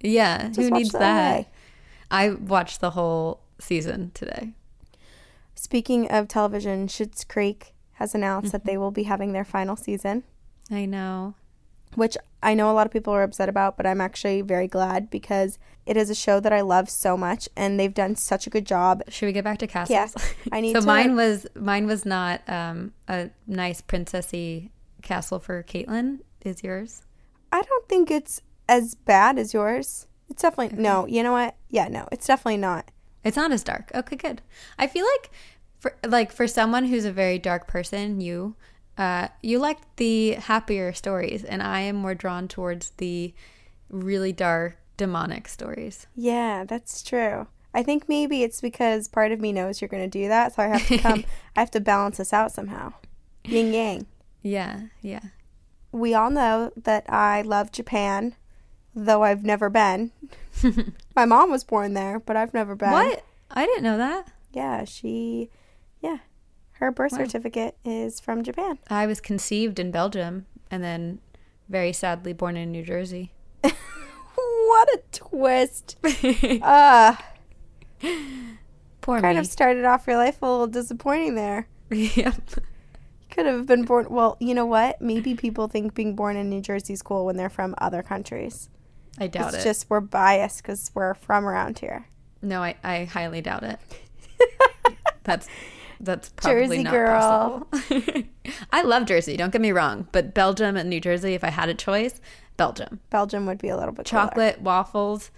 Yeah, 0.00 0.48
Just 0.48 0.60
who 0.60 0.70
needs 0.70 0.92
that? 0.92 1.46
I 2.10 2.30
watched 2.30 2.80
the 2.80 2.90
whole 2.90 3.40
season 3.58 4.10
today. 4.14 4.52
Speaking 5.54 6.08
of 6.10 6.28
television, 6.28 6.86
Schitt's 6.86 7.24
Creek 7.24 7.74
has 7.94 8.14
announced 8.14 8.52
that 8.52 8.58
Mm-hmm. 8.60 8.68
they 8.68 8.78
will 8.78 8.90
be 8.92 9.02
having 9.04 9.32
their 9.32 9.44
final 9.44 9.74
season, 9.76 10.22
I 10.70 10.84
know. 10.86 11.34
which 11.96 12.16
I 12.42 12.54
know 12.54 12.70
a 12.70 12.74
lot 12.74 12.86
of 12.86 12.92
people 12.92 13.12
are 13.12 13.24
upset 13.24 13.48
about, 13.48 13.76
but 13.76 13.84
I'm 13.86 14.00
actually 14.00 14.40
very 14.42 14.68
glad 14.68 15.10
because 15.10 15.58
it 15.84 15.96
is 15.96 16.08
a 16.10 16.14
show 16.14 16.38
that 16.38 16.52
I 16.52 16.60
love 16.60 16.88
so 16.88 17.16
much, 17.16 17.48
and 17.56 17.80
they've 17.80 17.92
done 17.92 18.14
such 18.14 18.46
a 18.46 18.50
good 18.50 18.66
job. 18.66 19.02
Should 19.08 19.26
we 19.26 19.32
get 19.32 19.42
back 19.42 19.58
to 19.58 19.66
castles? 19.66 19.90
Yes, 19.96 20.34
I 20.52 20.60
need 20.60 20.72
so 20.76 20.80
to. 20.80 20.86
mine 20.86 21.16
was 21.16 21.46
mine 21.56 21.86
was 21.88 22.06
not 22.06 22.40
um, 22.48 22.92
a 23.08 23.30
nice 23.48 23.82
princessy 23.82 24.70
castle 25.02 25.40
for 25.40 25.62
Caitlin. 25.64 26.20
Is 26.44 26.62
yours? 26.62 27.02
I 27.50 27.62
don't 27.62 27.88
think 27.88 28.10
it's 28.12 28.40
as 28.68 28.94
bad 28.94 29.38
as 29.38 29.54
yours. 29.54 30.06
It's 30.28 30.42
definitely 30.42 30.80
no. 30.80 31.06
You 31.06 31.22
know 31.22 31.32
what? 31.32 31.56
Yeah, 31.68 31.88
no, 31.88 32.08
it's 32.12 32.26
definitely 32.26 32.58
not. 32.58 32.90
It's 33.24 33.36
not 33.36 33.52
as 33.52 33.64
dark. 33.64 33.90
Okay, 33.94 34.16
good. 34.16 34.42
I 34.78 34.86
feel 34.86 35.06
like 35.16 35.30
for 35.78 35.96
like 36.06 36.32
for 36.32 36.46
someone 36.46 36.84
who's 36.84 37.04
a 37.04 37.12
very 37.12 37.38
dark 37.38 37.66
person, 37.66 38.20
you 38.20 38.54
uh 38.96 39.28
you 39.42 39.58
like 39.58 39.78
the 39.96 40.32
happier 40.32 40.92
stories 40.92 41.44
and 41.44 41.62
I 41.62 41.80
am 41.80 41.96
more 41.96 42.14
drawn 42.14 42.48
towards 42.48 42.90
the 42.98 43.34
really 43.88 44.32
dark 44.32 44.76
demonic 44.96 45.48
stories. 45.48 46.06
Yeah, 46.14 46.64
that's 46.64 47.02
true. 47.02 47.46
I 47.74 47.82
think 47.82 48.08
maybe 48.08 48.42
it's 48.42 48.60
because 48.60 49.08
part 49.08 49.32
of 49.32 49.40
me 49.40 49.52
knows 49.52 49.80
you're 49.80 49.88
going 49.88 50.08
to 50.08 50.18
do 50.18 50.28
that, 50.28 50.54
so 50.54 50.62
I 50.62 50.66
have 50.66 50.86
to 50.88 50.98
come. 51.06 51.24
I 51.56 51.60
have 51.60 51.70
to 51.72 51.80
balance 51.80 52.16
this 52.16 52.32
out 52.32 52.52
somehow. 52.52 52.94
Yin 53.44 53.72
yang. 53.72 54.06
Yeah, 54.42 54.80
yeah. 55.00 55.20
We 55.92 56.14
all 56.14 56.30
know 56.30 56.72
that 56.76 57.04
I 57.08 57.42
love 57.42 57.72
Japan, 57.72 58.34
though 59.06 59.22
I've 59.22 59.44
never 59.44 59.68
been. 59.70 60.10
My 61.16 61.24
mom 61.24 61.50
was 61.50 61.64
born 61.64 61.94
there, 61.94 62.18
but 62.20 62.36
I've 62.36 62.52
never 62.54 62.74
been. 62.74 62.90
What? 62.90 63.24
I 63.50 63.64
didn't 63.66 63.84
know 63.84 63.98
that. 63.98 64.30
Yeah, 64.52 64.84
she. 64.84 65.50
Yeah, 66.00 66.18
her 66.72 66.90
birth 66.90 67.12
Wow. 67.12 67.18
certificate 67.18 67.76
is 67.84 68.20
from 68.20 68.42
Japan. 68.42 68.78
I 68.88 69.06
was 69.06 69.20
conceived 69.20 69.78
in 69.78 69.90
Belgium 69.90 70.46
and 70.70 70.82
then 70.84 71.20
very 71.68 71.92
sadly 71.92 72.32
born 72.32 72.56
in 72.56 72.70
New 72.72 72.82
Jersey. 72.84 73.32
what 73.62 74.88
a 74.94 75.00
twist! 75.12 75.96
Uh, 76.62 77.14
Poor 79.00 79.20
kind 79.20 79.36
me. 79.36 79.40
of 79.40 79.46
started 79.46 79.84
off 79.84 80.06
your 80.06 80.16
life 80.16 80.40
a 80.42 80.46
little 80.46 80.66
disappointing 80.66 81.34
there. 81.34 81.66
yep. 81.90 82.34
Could 83.30 83.46
have 83.46 83.66
been 83.66 83.84
born. 83.84 84.06
Well, 84.10 84.36
you 84.40 84.54
know 84.54 84.66
what? 84.66 85.00
Maybe 85.00 85.34
people 85.34 85.68
think 85.68 85.94
being 85.94 86.14
born 86.14 86.36
in 86.36 86.48
New 86.50 86.60
Jersey 86.60 86.92
is 86.92 87.02
cool 87.02 87.24
when 87.26 87.36
they're 87.36 87.48
from 87.50 87.74
other 87.78 88.02
countries. 88.02 88.68
I 89.20 89.26
doubt 89.26 89.48
it's 89.48 89.54
it. 89.54 89.56
It's 89.58 89.64
just 89.64 89.90
we're 89.90 90.00
biased 90.00 90.62
because 90.62 90.90
we're 90.94 91.14
from 91.14 91.46
around 91.46 91.78
here. 91.80 92.06
no, 92.42 92.62
I, 92.62 92.76
I 92.84 93.04
highly 93.04 93.40
doubt 93.40 93.62
it. 93.64 93.78
That's 95.24 95.48
That's 96.00 96.28
probably 96.30 96.62
Jersey 96.68 96.82
not 96.84 96.92
girl. 96.92 97.66
possible. 97.70 98.22
I 98.72 98.82
love 98.82 99.04
Jersey, 99.06 99.36
don't 99.36 99.52
get 99.52 99.60
me 99.60 99.72
wrong, 99.72 100.08
but 100.12 100.34
Belgium 100.34 100.76
and 100.76 100.88
New 100.88 101.00
Jersey, 101.00 101.34
if 101.34 101.44
I 101.44 101.50
had 101.50 101.68
a 101.68 101.74
choice, 101.74 102.20
Belgium. 102.56 103.00
Belgium 103.10 103.46
would 103.46 103.58
be 103.58 103.68
a 103.68 103.76
little 103.76 103.92
bit 103.92 104.08
cooler. 104.08 104.22
Chocolate, 104.24 104.60
waffles, 104.62 105.30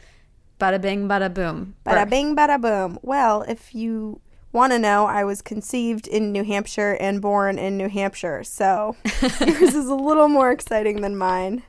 bada 0.60 0.80
bing, 0.80 1.08
bada 1.08 1.32
boom. 1.32 1.74
Bada 1.84 2.08
bing, 2.08 2.36
bada 2.36 2.60
boom. 2.60 2.98
Well, 3.02 3.42
if 3.42 3.74
you 3.74 4.20
want 4.52 4.72
to 4.72 4.78
know, 4.78 5.06
I 5.06 5.24
was 5.24 5.42
conceived 5.42 6.06
in 6.06 6.32
New 6.32 6.44
Hampshire 6.44 6.96
and 7.00 7.20
born 7.22 7.58
in 7.58 7.76
New 7.76 7.88
Hampshire, 7.88 8.42
so 8.44 8.96
yours 9.22 9.74
is 9.74 9.86
a 9.86 9.94
little 9.94 10.28
more 10.28 10.50
exciting 10.50 11.00
than 11.02 11.16
mine. 11.16 11.62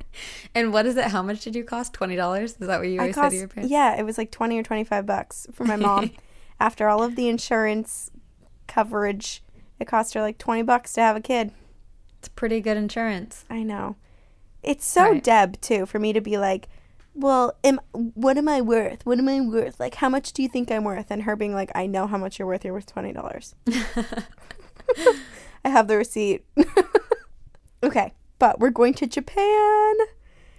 And 0.55 0.73
what 0.73 0.85
is 0.85 0.97
it? 0.97 1.05
How 1.05 1.21
much 1.21 1.43
did 1.43 1.55
you 1.55 1.63
cost? 1.63 1.93
$20? 1.93 2.43
Is 2.43 2.53
that 2.55 2.79
what 2.79 2.87
you 2.87 2.99
always 2.99 3.15
said 3.15 3.29
to 3.29 3.35
your 3.35 3.47
parents? 3.47 3.71
yeah, 3.71 3.99
it 3.99 4.03
was 4.03 4.17
like 4.17 4.31
twenty 4.31 4.57
or 4.57 4.63
twenty 4.63 4.83
five 4.83 5.05
bucks 5.05 5.47
for 5.53 5.63
my 5.63 5.75
mom. 5.75 6.11
After 6.59 6.87
all 6.87 7.01
of 7.03 7.15
the 7.15 7.27
insurance 7.27 8.11
coverage, 8.67 9.43
it 9.79 9.85
cost 9.85 10.13
her 10.13 10.21
like 10.21 10.37
twenty 10.37 10.61
bucks 10.63 10.93
to 10.93 11.01
have 11.01 11.15
a 11.15 11.21
kid. 11.21 11.51
It's 12.19 12.27
pretty 12.29 12.61
good 12.61 12.77
insurance. 12.77 13.45
I 13.49 13.63
know. 13.63 13.95
It's 14.61 14.85
so 14.85 15.11
Right. 15.11 15.23
Deb 15.23 15.59
too 15.61 15.85
for 15.87 15.97
me 15.97 16.13
to 16.13 16.21
be 16.21 16.37
like, 16.37 16.67
well, 17.13 17.57
am 17.63 17.79
what 17.91 18.37
am 18.37 18.47
I 18.47 18.61
worth? 18.61 19.05
What 19.05 19.19
am 19.19 19.27
I 19.27 19.41
worth? 19.41 19.79
Like, 19.79 19.95
how 19.95 20.09
much 20.09 20.33
do 20.33 20.41
you 20.41 20.49
think 20.49 20.71
I'm 20.71 20.83
worth? 20.83 21.07
And 21.09 21.23
her 21.23 21.35
being 21.35 21.53
like, 21.53 21.71
I 21.75 21.85
know 21.85 22.07
how 22.07 22.17
much 22.17 22.39
you're 22.39 22.47
worth. 22.47 22.63
You're 22.63 22.73
worth 22.73 22.85
twenty 22.85 23.11
dollars. 23.11 23.55
I 25.63 25.69
have 25.69 25.87
the 25.87 25.97
receipt. 25.97 26.45
okay, 27.83 28.13
but 28.39 28.59
we're 28.59 28.69
going 28.69 28.93
to 28.95 29.07
Japan, 29.07 29.95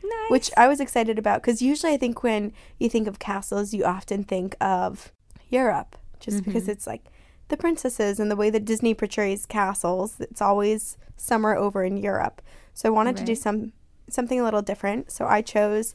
Nice. 0.03 0.31
which 0.31 0.51
I 0.57 0.69
was 0.69 0.81
excited 0.81 1.19
about 1.19 1.43
because 1.43 1.63
usually 1.63 1.93
I 1.93 1.97
think 1.97 2.23
when 2.23 2.53
you 2.79 2.89
think 2.89 3.09
of 3.09 3.19
castles, 3.19 3.73
you 3.73 3.85
often 3.85 4.23
think 4.25 4.55
of 4.61 5.13
Europe, 5.49 5.97
just 6.21 6.39
mm-hmm. 6.39 6.51
because 6.51 6.69
it's 6.69 6.87
like 6.87 7.05
the 7.49 7.57
princesses 7.57 8.21
and 8.21 8.31
the 8.31 8.37
way 8.37 8.51
that 8.51 8.65
Disney 8.65 8.95
portrays 8.95 9.47
castles. 9.47 10.21
It's 10.21 10.43
always 10.43 10.97
summer 11.17 11.57
over 11.57 11.83
in 11.83 11.97
Europe. 11.97 12.43
So 12.75 12.89
I 12.89 12.93
wanted 12.93 13.17
to 13.17 13.25
do 13.25 13.35
some 13.35 13.73
something 14.09 14.39
a 14.39 14.45
little 14.45 14.63
different. 14.63 15.11
So 15.11 15.27
I 15.27 15.43
chose 15.43 15.95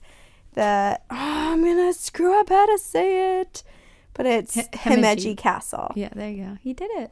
the 0.58 1.00
oh, 1.12 1.16
I'm 1.54 1.64
gonna 1.64 1.94
screw 1.94 2.38
up 2.40 2.50
how 2.50 2.66
to 2.66 2.78
say 2.80 3.40
it, 3.40 3.64
but 4.16 4.26
it's 4.26 4.56
Hi- 4.56 4.64
Himeji 4.74 5.34
Himeji. 5.34 5.38
Castle. 5.38 5.92
yeah, 5.96 6.10
there 6.16 6.30
you 6.32 6.44
go. 6.44 6.58
He 6.62 6.74
did 6.74 6.90
it. 6.96 7.12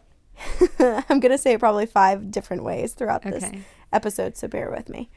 I'm 1.10 1.20
gonna 1.20 1.38
say 1.38 1.54
it 1.54 1.60
probably 1.60 1.86
five 1.86 2.32
different 2.32 2.64
ways 2.64 2.94
throughout 2.94 3.22
this 3.22 3.46
episode, 3.94 4.36
so 4.36 4.48
bear 4.48 4.70
with 4.72 4.90
me. 4.90 5.10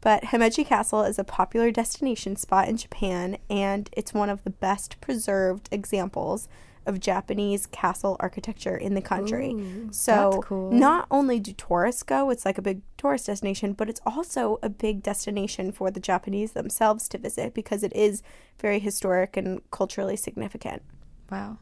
But 0.00 0.24
Himeji 0.24 0.66
Castle 0.66 1.02
is 1.02 1.18
a 1.18 1.24
popular 1.24 1.70
destination 1.70 2.34
spot 2.36 2.68
in 2.68 2.78
Japan, 2.78 3.36
and 3.50 3.90
it's 3.92 4.14
one 4.14 4.30
of 4.30 4.42
the 4.44 4.50
best 4.50 4.98
preserved 5.02 5.68
examples 5.70 6.48
of 6.86 7.00
Japanese 7.00 7.66
castle 7.66 8.16
architecture 8.20 8.76
in 8.76 8.94
the 8.94 9.00
country. 9.02 9.52
Ooh, 9.52 9.88
so, 9.92 10.42
cool. 10.44 10.72
not 10.72 11.06
only 11.10 11.38
do 11.38 11.52
tourists 11.52 12.02
go, 12.02 12.30
it's 12.30 12.44
like 12.44 12.58
a 12.58 12.62
big 12.62 12.82
tourist 12.96 13.26
destination, 13.26 13.72
but 13.72 13.88
it's 13.88 14.00
also 14.06 14.58
a 14.62 14.68
big 14.68 15.02
destination 15.02 15.72
for 15.72 15.90
the 15.90 16.00
Japanese 16.00 16.52
themselves 16.52 17.08
to 17.08 17.18
visit 17.18 17.54
because 17.54 17.82
it 17.82 17.94
is 17.94 18.22
very 18.58 18.78
historic 18.78 19.36
and 19.36 19.60
culturally 19.70 20.16
significant. 20.16 20.82
Wow. 21.30 21.58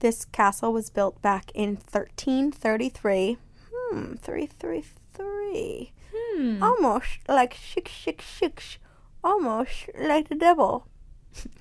This 0.00 0.24
castle 0.24 0.72
was 0.72 0.90
built 0.90 1.20
back 1.22 1.50
in 1.54 1.70
1333. 1.70 3.38
Hmm, 3.72 4.14
333. 4.14 5.92
Hmm. 6.14 6.62
Almost 6.62 7.18
like 7.28 7.54
666. 7.54 8.78
Almost 9.24 9.90
like 9.98 10.28
the 10.28 10.36
devil. 10.36 10.86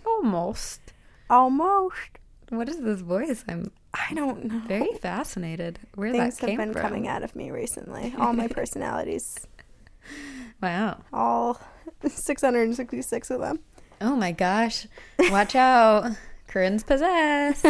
Almost. 0.05 0.93
Almost. 1.29 2.19
What 2.49 2.69
is 2.69 2.79
this 2.79 3.01
voice? 3.01 3.43
I'm 3.47 3.71
I 3.93 4.13
don't 4.13 4.45
know. 4.45 4.59
very 4.67 4.93
fascinated 5.01 5.79
where 5.95 6.11
Things 6.11 6.37
that 6.37 6.49
have 6.49 6.57
been 6.57 6.71
from. 6.73 6.81
coming 6.81 7.07
out 7.07 7.23
of 7.23 7.35
me 7.35 7.51
recently. 7.51 8.13
All 8.17 8.31
my 8.33 8.47
personalities. 8.59 9.35
Wow. 10.61 11.01
All 11.11 11.59
666 12.07 13.29
of 13.31 13.41
them. 13.41 13.59
Oh 13.99 14.15
my 14.15 14.31
gosh. 14.31 14.87
Watch 15.31 15.55
out. 15.55 16.11
Corinne's 16.47 16.83
possessed. 16.83 17.65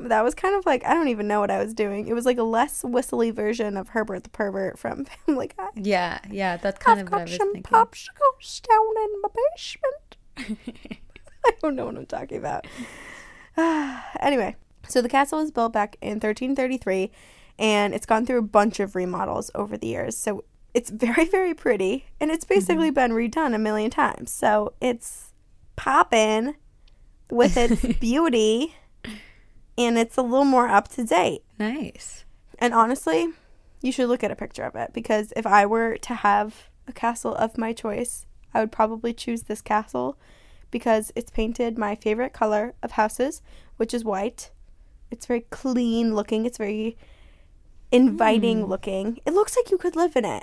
That 0.00 0.24
was 0.24 0.34
kind 0.34 0.54
of 0.56 0.64
like, 0.64 0.84
I 0.86 0.94
don't 0.94 1.08
even 1.08 1.28
know 1.28 1.40
what 1.40 1.50
I 1.50 1.62
was 1.62 1.74
doing. 1.74 2.08
It 2.08 2.14
was 2.14 2.24
like 2.24 2.38
a 2.38 2.42
less 2.42 2.82
whistly 2.82 3.30
version 3.30 3.76
of 3.76 3.88
Herbert 3.90 4.24
the 4.24 4.30
Pervert 4.30 4.78
from 4.78 5.04
Family 5.26 5.50
Guy. 5.56 5.68
yeah, 5.76 6.18
yeah, 6.30 6.56
that's 6.56 6.78
kind 6.78 7.00
I've 7.00 7.06
of 7.06 7.12
what 7.12 7.20
I 7.20 7.24
was 7.24 7.36
thinking. 7.36 7.62
popsicles 7.62 8.62
down 8.62 9.04
in 9.04 9.20
my 9.22 9.28
basement. 9.52 10.98
I 11.46 11.52
don't 11.62 11.76
know 11.76 11.84
what 11.86 11.96
I'm 11.96 12.06
talking 12.06 12.38
about. 12.38 12.66
anyway, 14.20 14.56
so 14.88 15.00
the 15.00 15.08
castle 15.08 15.38
was 15.38 15.50
built 15.50 15.72
back 15.72 15.96
in 16.00 16.14
1333 16.14 17.10
and 17.58 17.94
it's 17.94 18.06
gone 18.06 18.26
through 18.26 18.38
a 18.38 18.42
bunch 18.42 18.80
of 18.80 18.94
remodels 18.94 19.50
over 19.54 19.76
the 19.76 19.86
years. 19.86 20.16
So 20.16 20.44
it's 20.72 20.90
very, 20.94 21.26
very 21.26 21.54
pretty 21.54 22.06
and 22.20 22.30
it's 22.30 22.44
mm-hmm. 22.44 22.54
basically 22.54 22.90
been 22.90 23.12
redone 23.12 23.54
a 23.54 23.58
million 23.58 23.90
times. 23.90 24.30
So 24.30 24.72
it's 24.80 25.32
popping 25.76 26.54
with 27.30 27.56
its 27.56 27.84
beauty 28.00 28.74
and 29.76 29.98
it's 29.98 30.16
a 30.16 30.22
little 30.22 30.44
more 30.44 30.68
up 30.68 30.88
to 30.88 31.04
date. 31.04 31.42
Nice. 31.58 32.24
And 32.58 32.72
honestly, 32.72 33.28
you 33.82 33.92
should 33.92 34.08
look 34.08 34.24
at 34.24 34.30
a 34.30 34.36
picture 34.36 34.62
of 34.62 34.74
it 34.76 34.92
because 34.92 35.32
if 35.36 35.46
I 35.46 35.66
were 35.66 35.96
to 35.98 36.14
have 36.14 36.68
a 36.86 36.92
castle 36.92 37.34
of 37.34 37.58
my 37.58 37.72
choice, 37.72 38.26
I 38.52 38.60
would 38.60 38.72
probably 38.72 39.12
choose 39.12 39.42
this 39.42 39.60
castle 39.60 40.16
because 40.74 41.12
it's 41.14 41.30
painted 41.30 41.78
my 41.78 41.94
favorite 41.94 42.32
color 42.32 42.74
of 42.82 42.90
houses, 42.90 43.42
which 43.76 43.94
is 43.94 44.04
white. 44.04 44.50
It's 45.08 45.24
very 45.24 45.42
clean 45.42 46.16
looking, 46.16 46.46
it's 46.46 46.58
very 46.58 46.96
inviting 47.92 48.62
hmm. 48.62 48.70
looking. 48.70 49.20
It 49.24 49.34
looks 49.34 49.56
like 49.56 49.70
you 49.70 49.78
could 49.78 49.94
live 49.94 50.16
in 50.16 50.24
it 50.24 50.42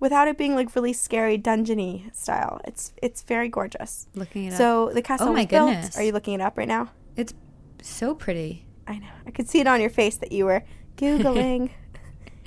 without 0.00 0.26
it 0.26 0.38
being 0.38 0.54
like 0.54 0.74
really 0.74 0.94
scary 0.94 1.36
dungeony 1.36 2.14
style. 2.16 2.62
It's 2.64 2.94
it's 3.02 3.20
very 3.20 3.50
gorgeous. 3.50 4.08
Looking 4.14 4.46
it 4.46 4.52
up. 4.54 4.56
So 4.56 4.90
the 4.94 5.02
castle 5.02 5.28
Oh 5.28 5.32
my 5.34 5.40
was 5.40 5.48
built. 5.48 5.68
goodness. 5.68 5.98
Are 5.98 6.02
you 6.02 6.12
looking 6.12 6.32
it 6.32 6.40
up 6.40 6.56
right 6.56 6.66
now? 6.66 6.90
It's 7.14 7.34
so 7.82 8.14
pretty. 8.14 8.64
I 8.86 8.98
know. 9.00 9.12
I 9.26 9.30
could 9.32 9.50
see 9.50 9.60
it 9.60 9.66
on 9.66 9.82
your 9.82 9.90
face 9.90 10.16
that 10.16 10.32
you 10.32 10.46
were 10.46 10.64
Googling. 10.96 11.72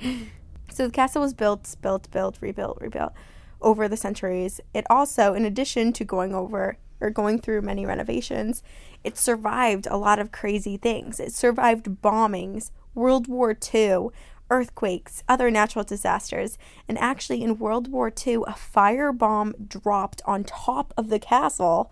so 0.72 0.86
the 0.88 0.92
castle 0.92 1.22
was 1.22 1.34
built, 1.34 1.76
built, 1.82 2.10
built, 2.10 2.38
rebuilt, 2.40 2.78
rebuilt 2.80 3.12
over 3.60 3.86
the 3.86 3.96
centuries. 3.96 4.60
It 4.74 4.84
also, 4.90 5.34
in 5.34 5.44
addition 5.44 5.92
to 5.92 6.04
going 6.04 6.34
over 6.34 6.78
or 7.02 7.10
going 7.10 7.40
through 7.40 7.60
many 7.60 7.84
renovations, 7.84 8.62
it 9.04 9.18
survived 9.18 9.86
a 9.90 9.96
lot 9.96 10.18
of 10.18 10.32
crazy 10.32 10.76
things. 10.76 11.20
It 11.20 11.32
survived 11.32 12.00
bombings, 12.00 12.70
World 12.94 13.26
War 13.26 13.56
II, 13.74 14.08
earthquakes, 14.50 15.24
other 15.28 15.50
natural 15.50 15.84
disasters. 15.84 16.58
And 16.88 16.98
actually, 16.98 17.42
in 17.42 17.58
World 17.58 17.88
War 17.90 18.08
II, 18.08 18.34
a 18.46 18.54
firebomb 18.54 19.68
dropped 19.68 20.22
on 20.24 20.44
top 20.44 20.94
of 20.96 21.08
the 21.08 21.18
castle. 21.18 21.90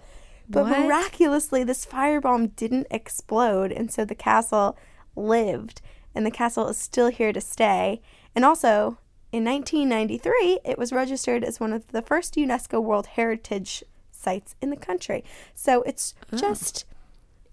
But 0.49 0.65
What? 0.65 0.79
miraculously, 0.81 1.65
this 1.65 1.87
firebomb 1.87 2.55
didn't 2.57 2.87
explode, 2.91 3.73
and 3.73 3.93
so 3.93 4.05
the 4.05 4.15
castle 4.15 4.77
lived, 5.17 5.81
and 6.15 6.27
the 6.27 6.31
castle 6.31 6.69
is 6.69 6.77
still 6.77 7.09
here 7.09 7.33
to 7.33 7.41
stay. 7.41 8.03
And 8.35 8.45
also, 8.45 8.99
in 9.33 9.45
1993, 9.45 10.61
it 10.65 10.77
was 10.77 10.93
registered 10.93 11.45
as 11.45 11.61
one 11.61 11.73
of 11.73 11.87
the 11.89 12.03
first 12.03 12.35
UNESCO 12.35 12.83
World 12.83 13.07
Heritage 13.07 13.85
sites 14.21 14.55
in 14.61 14.71
the 14.71 14.77
country. 14.77 15.25
So 15.55 15.83
it's 15.83 16.15
oh. 16.33 16.37
just 16.37 16.85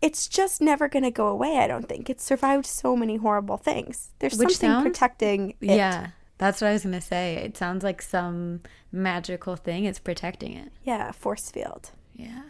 it's 0.01 0.28
just 0.28 0.61
never 0.61 0.88
going 0.88 1.03
to 1.03 1.11
go 1.11 1.28
away, 1.28 1.57
I 1.57 1.68
don't 1.68 1.89
think. 1.89 2.09
It's 2.09 2.24
survived 2.24 2.65
so 2.65 2.95
many 2.95 3.18
horrible 3.18 3.57
things. 3.57 4.11
There's 4.20 4.38
Which 4.38 4.51
something 4.51 4.70
sounds- 4.70 4.84
protecting 4.84 5.51
it. 5.61 5.76
Yeah. 5.76 6.09
That's 6.38 6.61
what 6.61 6.68
I 6.68 6.74
was 6.74 6.84
going 6.84 6.93
to 6.93 7.01
say. 7.01 7.38
It 7.38 7.57
sounds 7.57 7.84
like 7.84 7.99
some 7.99 8.61
magical 8.91 9.55
thing 9.55 9.86
is 9.86 9.97
protecting 9.97 10.53
it. 10.53 10.72
Yeah, 10.84 11.11
force 11.11 11.49
field. 11.49 11.89
Yeah. 12.15 12.43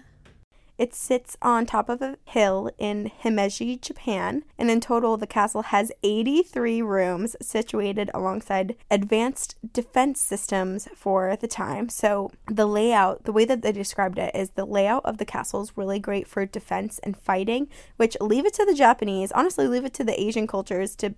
It 0.77 0.93
sits 0.93 1.35
on 1.41 1.65
top 1.65 1.89
of 1.89 2.01
a 2.03 2.17
hill 2.25 2.69
in 2.77 3.11
Himeji, 3.23 3.81
Japan, 3.81 4.43
and 4.59 4.69
in 4.69 4.79
total, 4.79 5.17
the 5.17 5.25
castle 5.25 5.63
has 5.63 5.91
83 6.03 6.83
rooms 6.83 7.35
situated 7.41 8.11
alongside 8.13 8.75
advanced 8.91 9.55
defense 9.73 10.21
systems 10.21 10.87
for 10.95 11.35
the 11.35 11.47
time. 11.47 11.89
So, 11.89 12.31
the 12.47 12.67
layout, 12.67 13.23
the 13.23 13.31
way 13.31 13.43
that 13.45 13.63
they 13.63 13.71
described 13.71 14.19
it, 14.19 14.35
is 14.35 14.51
the 14.51 14.65
layout 14.65 15.03
of 15.03 15.17
the 15.17 15.25
castle 15.25 15.61
is 15.61 15.75
really 15.75 15.99
great 15.99 16.27
for 16.27 16.45
defense 16.45 16.99
and 16.99 17.17
fighting, 17.17 17.69
which 17.95 18.15
leave 18.21 18.45
it 18.45 18.53
to 18.53 18.65
the 18.65 18.75
Japanese, 18.75 19.31
honestly, 19.31 19.67
leave 19.67 19.85
it 19.85 19.95
to 19.95 20.03
the 20.03 20.19
Asian 20.21 20.45
cultures 20.45 20.95
to 20.97 21.15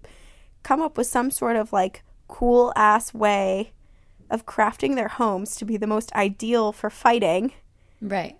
come 0.63 0.81
up 0.81 0.97
with 0.97 1.07
some 1.07 1.31
sort 1.31 1.57
of 1.57 1.73
like 1.73 2.03
cool 2.29 2.71
ass 2.77 3.13
way 3.13 3.73
of 4.29 4.45
crafting 4.45 4.95
their 4.95 5.07
homes 5.07 5.55
to 5.57 5.65
be 5.65 5.75
the 5.75 5.87
most 5.87 6.13
ideal 6.13 6.71
for 6.71 6.89
fighting 6.89 7.51
Right. 8.01 8.37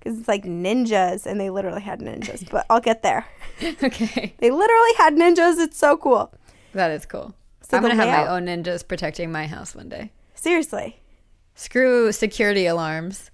Because 0.00 0.18
it's 0.18 0.26
like 0.28 0.44
ninjas 0.44 1.26
and 1.26 1.38
they 1.38 1.50
literally 1.50 1.82
had 1.82 2.00
ninjas 2.00 2.48
but 2.50 2.66
i'll 2.68 2.80
get 2.80 3.02
there 3.02 3.26
okay. 3.82 4.34
they 4.38 4.50
literally 4.50 4.94
had 4.98 5.14
ninjas 5.14 5.58
it's 5.58 5.76
so 5.78 5.96
cool 5.96 6.32
That 6.72 6.90
is 6.90 7.06
cool. 7.06 7.34
So 7.62 7.76
I'm 7.76 7.82
going 7.84 7.96
to 7.96 8.02
have 8.04 8.26
my 8.26 8.32
own 8.34 8.46
ninjas 8.46 8.86
protecting 8.86 9.30
my 9.30 9.46
house 9.46 9.74
one 9.76 9.88
day. 9.88 10.10
seriously 10.34 11.00
Screw 11.54 12.10
security 12.10 12.66
alarms. 12.66 13.30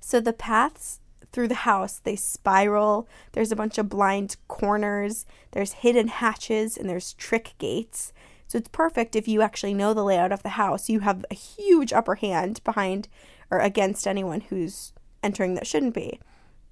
so 0.00 0.20
the 0.20 0.32
paths 0.32 1.00
through 1.30 1.48
the 1.48 1.54
house. 1.54 2.00
They 2.02 2.16
spiral. 2.16 3.06
There's 3.32 3.52
a 3.52 3.56
bunch 3.56 3.76
of 3.78 3.88
blind 3.88 4.36
corners. 4.48 5.26
There's 5.52 5.72
hidden 5.84 6.08
hatches 6.08 6.76
and 6.78 6.88
there's 6.88 7.12
trick 7.14 7.54
gates. 7.58 8.12
So 8.46 8.56
it's 8.58 8.68
perfect 8.68 9.14
if 9.14 9.28
you 9.28 9.42
actually 9.42 9.74
know 9.74 9.92
the 9.92 10.02
layout 10.04 10.32
of 10.32 10.42
the 10.42 10.50
house. 10.50 10.88
You 10.88 11.00
have 11.00 11.24
a 11.30 11.34
huge 11.34 11.92
upper 11.92 12.14
hand 12.14 12.62
behind 12.64 13.08
or 13.50 13.58
against 13.60 14.06
anyone 14.06 14.40
who's 14.40 14.92
entering 15.28 15.54
that 15.54 15.66
shouldn't 15.66 15.94
be. 15.94 16.18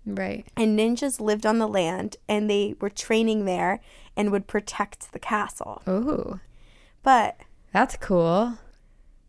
Right. 0.06 0.46
And 0.56 0.78
ninjas 0.78 1.20
lived 1.20 1.44
on 1.44 1.58
the 1.58 1.66
land 1.68 2.16
and 2.28 2.48
they 2.48 2.74
were 2.80 2.88
training 2.90 3.44
there 3.44 3.80
and 4.16 4.30
would 4.32 4.46
protect 4.46 5.12
the 5.12 5.18
castle. 5.18 5.82
Ooh, 5.88 6.40
But 7.02 7.38
that's 7.72 7.96
cool. 7.96 8.58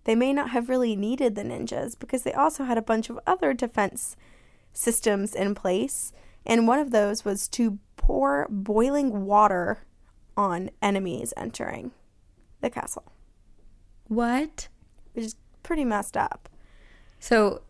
they 0.06 0.16
may 0.16 0.32
not 0.34 0.52
have 0.52 0.70
really 0.70 0.96
needed 0.96 1.36
the 1.36 1.44
ninjas 1.44 1.98
because 2.00 2.24
they 2.24 2.32
also 2.34 2.64
had 2.64 2.78
a 2.78 2.82
bunch 2.92 3.10
of 3.10 3.20
other 3.28 3.54
defense 3.54 4.16
systems 4.72 5.34
in 5.36 5.56
place. 5.56 6.14
And 6.46 6.68
one 6.68 6.80
of 6.80 6.92
those 6.92 7.26
was 7.26 7.48
to 7.50 7.80
pour 7.98 8.48
boiling 8.50 9.26
water 9.26 9.80
on 10.38 10.70
enemies 10.82 11.34
entering 11.36 11.92
the 12.62 12.70
castle, 12.70 13.12
What? 14.08 14.68
which 15.14 15.26
is 15.26 15.36
pretty 15.64 15.84
messed 15.84 16.16
up. 16.16 16.48
So 17.20 17.62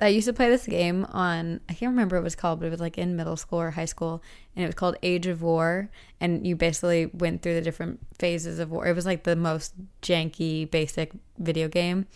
I 0.00 0.08
used 0.08 0.26
to 0.26 0.32
play 0.32 0.48
this 0.48 0.66
game 0.66 1.04
on 1.10 1.60
I 1.68 1.74
can't 1.74 1.90
remember 1.90 2.16
what 2.16 2.22
it 2.22 2.24
was 2.24 2.34
called, 2.34 2.58
but 2.60 2.66
it 2.66 2.70
was 2.70 2.80
like 2.80 2.98
in 2.98 3.14
middle 3.14 3.36
school 3.36 3.60
or 3.60 3.70
high 3.72 3.84
school, 3.84 4.22
and 4.56 4.64
it 4.64 4.66
was 4.66 4.74
called 4.74 4.96
Age 5.02 5.26
of 5.26 5.42
War, 5.42 5.90
and 6.20 6.46
you 6.46 6.56
basically 6.56 7.06
went 7.06 7.42
through 7.42 7.54
the 7.54 7.60
different 7.60 8.00
phases 8.18 8.58
of 8.58 8.70
war. 8.70 8.86
It 8.86 8.96
was 8.96 9.06
like 9.06 9.24
the 9.24 9.36
most 9.36 9.74
janky, 10.00 10.68
basic 10.70 11.12
video 11.38 11.68
game, 11.68 12.06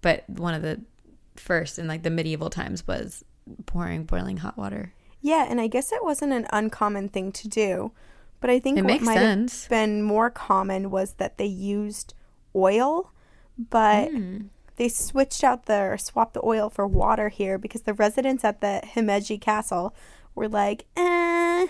but 0.00 0.28
one 0.28 0.54
of 0.54 0.62
the 0.62 0.80
first 1.36 1.78
in 1.78 1.86
like 1.86 2.02
the 2.02 2.10
medieval 2.10 2.48
times 2.50 2.86
was 2.86 3.24
pouring 3.66 4.04
boiling 4.04 4.38
hot 4.38 4.56
water. 4.56 4.92
Yeah, 5.20 5.46
and 5.48 5.60
I 5.60 5.66
guess 5.66 5.92
it 5.92 6.02
wasn't 6.04 6.32
an 6.32 6.46
uncommon 6.52 7.10
thing 7.10 7.32
to 7.32 7.48
do, 7.48 7.92
but 8.40 8.48
I 8.50 8.58
think 8.58 8.78
It 8.78 8.84
what 8.84 9.02
might 9.02 9.14
sense. 9.18 9.62
have 9.64 9.70
been 9.70 10.02
more 10.02 10.30
common 10.30 10.90
was 10.90 11.12
that 11.14 11.36
they 11.38 11.46
used 11.46 12.14
oil, 12.54 13.12
but 13.58 14.08
Hmm. 14.10 14.38
They 14.76 14.88
switched 14.88 15.42
out 15.42 15.66
the 15.66 15.80
or 15.80 15.98
swapped 15.98 16.34
the 16.34 16.44
oil 16.44 16.70
for 16.70 16.86
water 16.86 17.28
here 17.28 17.58
because 17.58 17.82
the 17.82 17.94
residents 17.94 18.44
at 18.44 18.60
the 18.60 18.82
Himeji 18.94 19.40
Castle 19.40 19.94
were 20.34 20.48
like, 20.48 20.84
eh, 20.96 21.66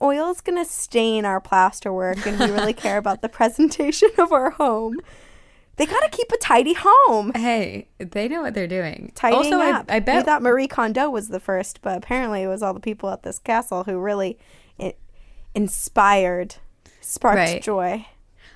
oil's 0.00 0.40
gonna 0.40 0.64
stain 0.64 1.24
our 1.24 1.40
plasterwork, 1.40 2.24
and 2.26 2.38
we 2.38 2.46
really 2.46 2.72
care 2.72 2.98
about 2.98 3.22
the 3.22 3.28
presentation 3.40 4.10
of 4.18 4.32
our 4.32 4.50
home. 4.50 5.00
They 5.76 5.86
gotta 5.86 6.08
keep 6.08 6.30
a 6.30 6.36
tidy 6.36 6.74
home. 6.78 7.32
Hey, 7.34 7.88
they 7.98 8.28
know 8.28 8.42
what 8.42 8.54
they're 8.54 8.68
doing. 8.68 9.10
Tidying 9.14 9.54
also, 9.54 9.58
up. 9.58 9.86
I, 9.88 9.96
I 9.96 10.16
we 10.16 10.22
thought 10.22 10.40
Marie 10.40 10.68
Kondo 10.68 11.10
was 11.10 11.28
the 11.28 11.40
first, 11.40 11.82
but 11.82 11.98
apparently 11.98 12.42
it 12.42 12.46
was 12.48 12.62
all 12.62 12.74
the 12.74 12.80
people 12.80 13.10
at 13.10 13.24
this 13.24 13.38
castle 13.40 13.84
who 13.84 13.98
really 13.98 14.38
inspired, 15.54 16.56
sparked 17.00 17.36
Right. 17.36 17.62
joy. 17.62 18.06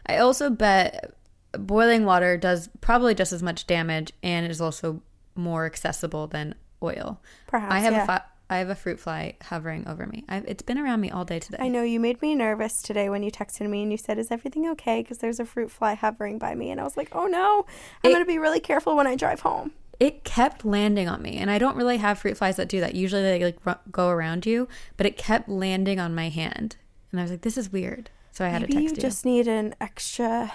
I 0.07 0.19
also 0.19 0.51
bet 0.51 1.15
boiling 1.53 2.05
water 2.05 2.37
does 2.37 2.69
probably 2.81 3.15
just 3.15 3.33
as 3.33 3.43
much 3.43 3.67
damage 3.67 4.13
and 4.23 4.51
is 4.51 4.61
also 4.61 5.03
more 5.35 5.67
accessible 5.67 6.27
than 6.27 6.55
oil. 6.83 7.21
Perhaps 7.47 7.73
I 7.73 7.79
have 7.81 7.93
yeah. 7.93 8.03
a 8.03 8.07
fi- 8.07 8.23
I 8.51 8.57
have 8.59 8.71
a 8.71 8.75
fruit 8.75 8.99
fly 8.99 9.37
hovering 9.43 9.87
over 9.87 10.07
me. 10.07 10.25
I've, 10.29 10.45
it's 10.47 10.63
been 10.63 10.79
around 10.79 11.03
me 11.03 11.11
all 11.11 11.25
day 11.27 11.39
today. 11.39 11.59
I 11.61 11.69
know 11.69 11.83
you 11.83 12.01
made 12.01 12.23
me 12.23 12.35
nervous 12.35 12.81
today 12.81 13.11
when 13.11 13.23
you 13.23 13.31
texted 13.31 13.69
me 13.69 13.83
and 13.83 13.93
you 13.93 13.99
said, 13.99 14.19
"Is 14.19 14.31
everything 14.31 14.67
okay?" 14.71 15.03
Because 15.03 15.19
there's 15.19 15.39
a 15.39 15.45
fruit 15.45 15.71
fly 15.71 15.95
hovering 15.95 16.39
by 16.39 16.55
me, 16.55 16.71
and 16.71 16.81
I 16.81 16.85
was 16.85 16.97
like, 16.97 17.11
"Oh 17.13 17.27
no, 17.27 17.67
I'm 18.03 18.11
It- 18.11 18.15
gonna 18.15 18.25
be 18.25 18.39
really 18.39 18.61
careful 18.61 18.97
when 18.97 19.07
I 19.07 19.17
drive 19.17 19.41
home." 19.41 19.73
It 20.01 20.23
kept 20.25 20.65
landing 20.65 21.09
on 21.09 21.21
me, 21.23 21.37
and 21.39 21.51
I 21.51 21.59
don't 21.59 21.77
really 21.77 21.97
have 21.97 22.21
fruit 22.21 22.37
flies 22.37 22.57
that 22.57 22.69
do 22.69 22.81
that. 22.81 22.95
Usually 22.95 23.21
they 23.23 23.45
like 23.45 23.59
ru- 23.67 23.75
go 23.91 24.09
around 24.09 24.47
you, 24.47 24.69
but 24.97 25.07
it 25.07 25.17
kept 25.17 25.49
landing 25.49 25.99
on 26.01 26.15
my 26.15 26.29
hand, 26.29 26.77
and 27.11 27.21
I 27.21 27.25
was 27.25 27.33
like, 27.33 27.43
"This 27.43 27.59
is 27.59 27.71
weird." 27.73 28.09
So 28.31 28.45
I 28.45 28.49
had 28.49 28.63
Maybe 28.63 28.75
to 28.75 28.79
text 28.81 28.93
you 28.93 28.97
you. 28.97 29.03
just 29.03 29.25
need 29.25 29.49
an 29.49 29.75
extra 29.81 30.53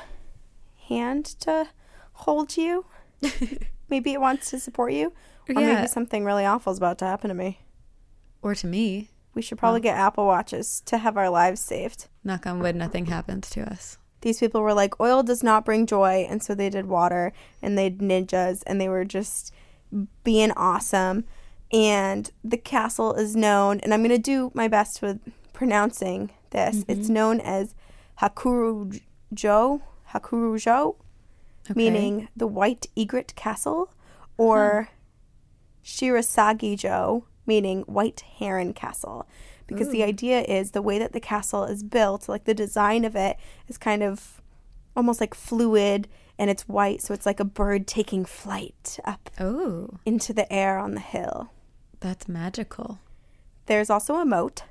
hand 0.88 1.26
to 1.42 1.68
hold 2.14 2.58
you. 2.58 2.86
maybe 3.90 4.14
it 4.14 4.22
wants 4.22 4.50
to 4.52 4.60
support 4.60 4.94
you, 4.94 5.14
or 5.48 5.60
Yeah. 5.60 5.76
maybe 5.76 5.88
something 5.88 6.26
really 6.26 6.46
awful 6.46 6.72
is 6.72 6.78
about 6.78 6.98
to 7.00 7.06
happen 7.06 7.30
to 7.30 7.36
me. 7.36 7.60
or 8.42 8.54
to 8.56 8.68
me. 8.68 9.10
We 9.34 9.42
should 9.42 9.58
probably 9.58 9.80
get 9.82 9.98
Apple 9.98 10.26
Watches 10.28 10.82
to 10.86 10.98
have 11.00 11.18
our 11.18 11.30
lives 11.30 11.62
saved. 11.62 12.08
Knock 12.24 12.46
on 12.46 12.60
wood, 12.60 12.76
nothing 12.76 13.06
happens 13.08 13.50
to 13.52 13.62
us. 13.62 13.98
these 14.22 14.40
people 14.40 14.62
were 14.62 14.74
like 14.74 15.00
oil 15.02 15.22
does 15.24 15.44
not 15.44 15.66
bring 15.66 15.86
joy 15.86 16.26
and 16.30 16.42
so 16.44 16.54
they 16.56 16.70
did 16.70 16.86
water 16.86 17.34
and 17.62 17.78
they 17.78 17.90
did 17.90 18.00
ninjas 18.00 18.64
and 18.66 18.80
they 18.80 18.88
were 18.88 19.04
just 19.04 19.52
being 20.24 20.52
awesome 20.52 21.26
and 21.74 22.32
the 22.44 22.58
castle 22.58 23.14
is 23.16 23.36
known 23.36 23.80
and 23.82 23.94
i'm 23.94 24.00
going 24.02 24.10
to 24.10 24.18
do 24.18 24.50
my 24.54 24.68
best 24.70 25.02
with 25.02 25.20
pronouncing 25.52 26.30
this 26.52 26.86
it's 26.88 27.02
mm-hmm. 27.06 27.14
known 27.14 27.42
as 27.42 27.76
hakurujo 28.22 29.82
hakurujo 30.14 30.96
Okay. 31.70 31.74
meaning 31.76 32.28
the 32.36 32.46
white 32.48 32.88
egret 32.98 33.34
castle 33.38 33.94
or 34.38 34.90
shirasagi-jo 35.84 37.26
meaning 37.46 37.82
white 37.82 38.22
heron 38.40 38.74
castle 38.74 39.28
because 39.68 39.90
the 39.90 40.04
idea 40.04 40.42
is 40.42 40.72
the 40.72 40.82
way 40.82 41.00
that 41.00 41.14
the 41.14 41.20
castle 41.20 41.64
is 41.64 41.84
built 41.84 42.28
like 42.30 42.44
the 42.44 42.54
design 42.54 43.06
of 43.06 43.16
it 43.16 43.38
is 43.68 43.78
kind 43.78 44.04
of 44.04 44.42
almost 44.96 45.20
like 45.22 45.34
fluid 45.34 46.08
and 46.38 46.50
it's 46.50 46.68
white 46.68 47.02
so 47.02 47.14
it's 47.14 47.26
like 47.26 47.40
a 47.40 47.46
bird 47.46 47.88
taking 47.88 48.26
flight 48.26 49.00
up 49.06 49.30
Oh, 49.40 49.90
into 50.06 50.34
the 50.34 50.52
air 50.52 50.78
on 50.78 50.96
the 50.96 51.00
hill 51.02 51.50
that's 52.00 52.28
magical. 52.28 53.00
there's 53.68 53.90
also 53.90 54.16
a 54.16 54.26
moat 54.26 54.64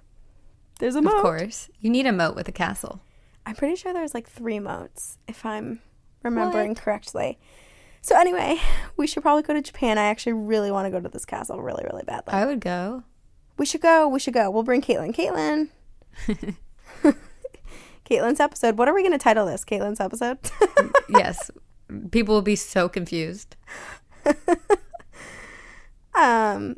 there's 0.79 0.97
a 0.97 1.03
moat. 1.03 1.15
Of 1.15 1.23
course, 1.23 1.69
you 1.81 1.91
need 1.91 2.07
a 2.07 2.13
moat 2.13 2.35
with 2.35 2.49
a 2.49 2.53
castle. 2.53 3.03
I'm 3.47 3.55
pretty 3.55 3.77
sure 3.77 3.93
there's 3.93 4.15
like 4.15 4.29
three 4.29 4.59
moats 4.59 5.19
if 5.29 5.45
i'm 5.45 5.81
remembering 6.23 6.75
correctly 6.75 7.39
so 8.01 8.19
anyway 8.19 8.59
we 8.97 9.07
should 9.07 9.23
probably 9.23 9.43
go 9.43 9.53
to 9.55 9.63
japan 9.63 9.99
i 9.99 10.05
actually 10.05 10.33
really 10.33 10.71
want 10.71 10.87
to 10.87 10.91
go 10.91 11.01
to 11.01 11.09
this 11.09 11.25
castle 11.25 11.61
really 11.61 11.85
really 11.91 12.05
badly 12.05 12.33
I 12.33 12.47
would 12.47 12.61
go. 12.61 13.05
We 13.59 13.67
should 13.67 13.81
go. 13.81 14.09
We 14.09 14.19
should 14.19 14.35
go. 14.35 14.51
We'll 14.51 14.63
bring 14.63 14.81
Caitlin. 14.81 15.15
Caitlin. 15.15 15.69
Caitlin's 18.05 18.41
episode. 18.41 18.79
What 18.79 18.89
are 18.89 18.95
we 18.95 19.03
going 19.03 19.13
to 19.13 19.19
title 19.19 19.47
this? 19.47 19.65
Caitlin's 19.65 20.01
episode? 20.01 20.39
yes, 21.09 21.51
people 22.11 22.35
will 22.35 22.43
be 22.43 22.57
so 22.57 22.89
confused. 22.89 23.57
um, 26.15 26.77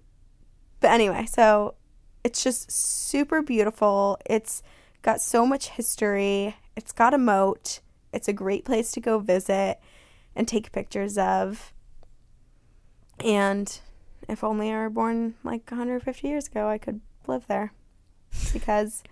but 0.80 0.90
anyway, 0.90 1.26
so 1.26 1.74
it's 2.22 2.42
just 2.42 2.70
super 2.70 3.40
beautiful. 3.40 4.18
It's 4.26 4.62
got 5.04 5.20
so 5.20 5.46
much 5.46 5.68
history. 5.68 6.56
It's 6.74 6.90
got 6.90 7.14
a 7.14 7.18
moat. 7.18 7.78
It's 8.12 8.26
a 8.26 8.32
great 8.32 8.64
place 8.64 8.90
to 8.92 9.00
go 9.00 9.20
visit 9.20 9.78
and 10.34 10.48
take 10.48 10.72
pictures 10.72 11.16
of. 11.16 11.72
And 13.22 13.78
if 14.28 14.42
only 14.42 14.72
I 14.72 14.76
were 14.76 14.90
born 14.90 15.34
like 15.44 15.70
150 15.70 16.26
years 16.26 16.48
ago, 16.48 16.68
I 16.68 16.78
could 16.78 17.00
live 17.28 17.46
there. 17.46 17.72
Because 18.52 19.04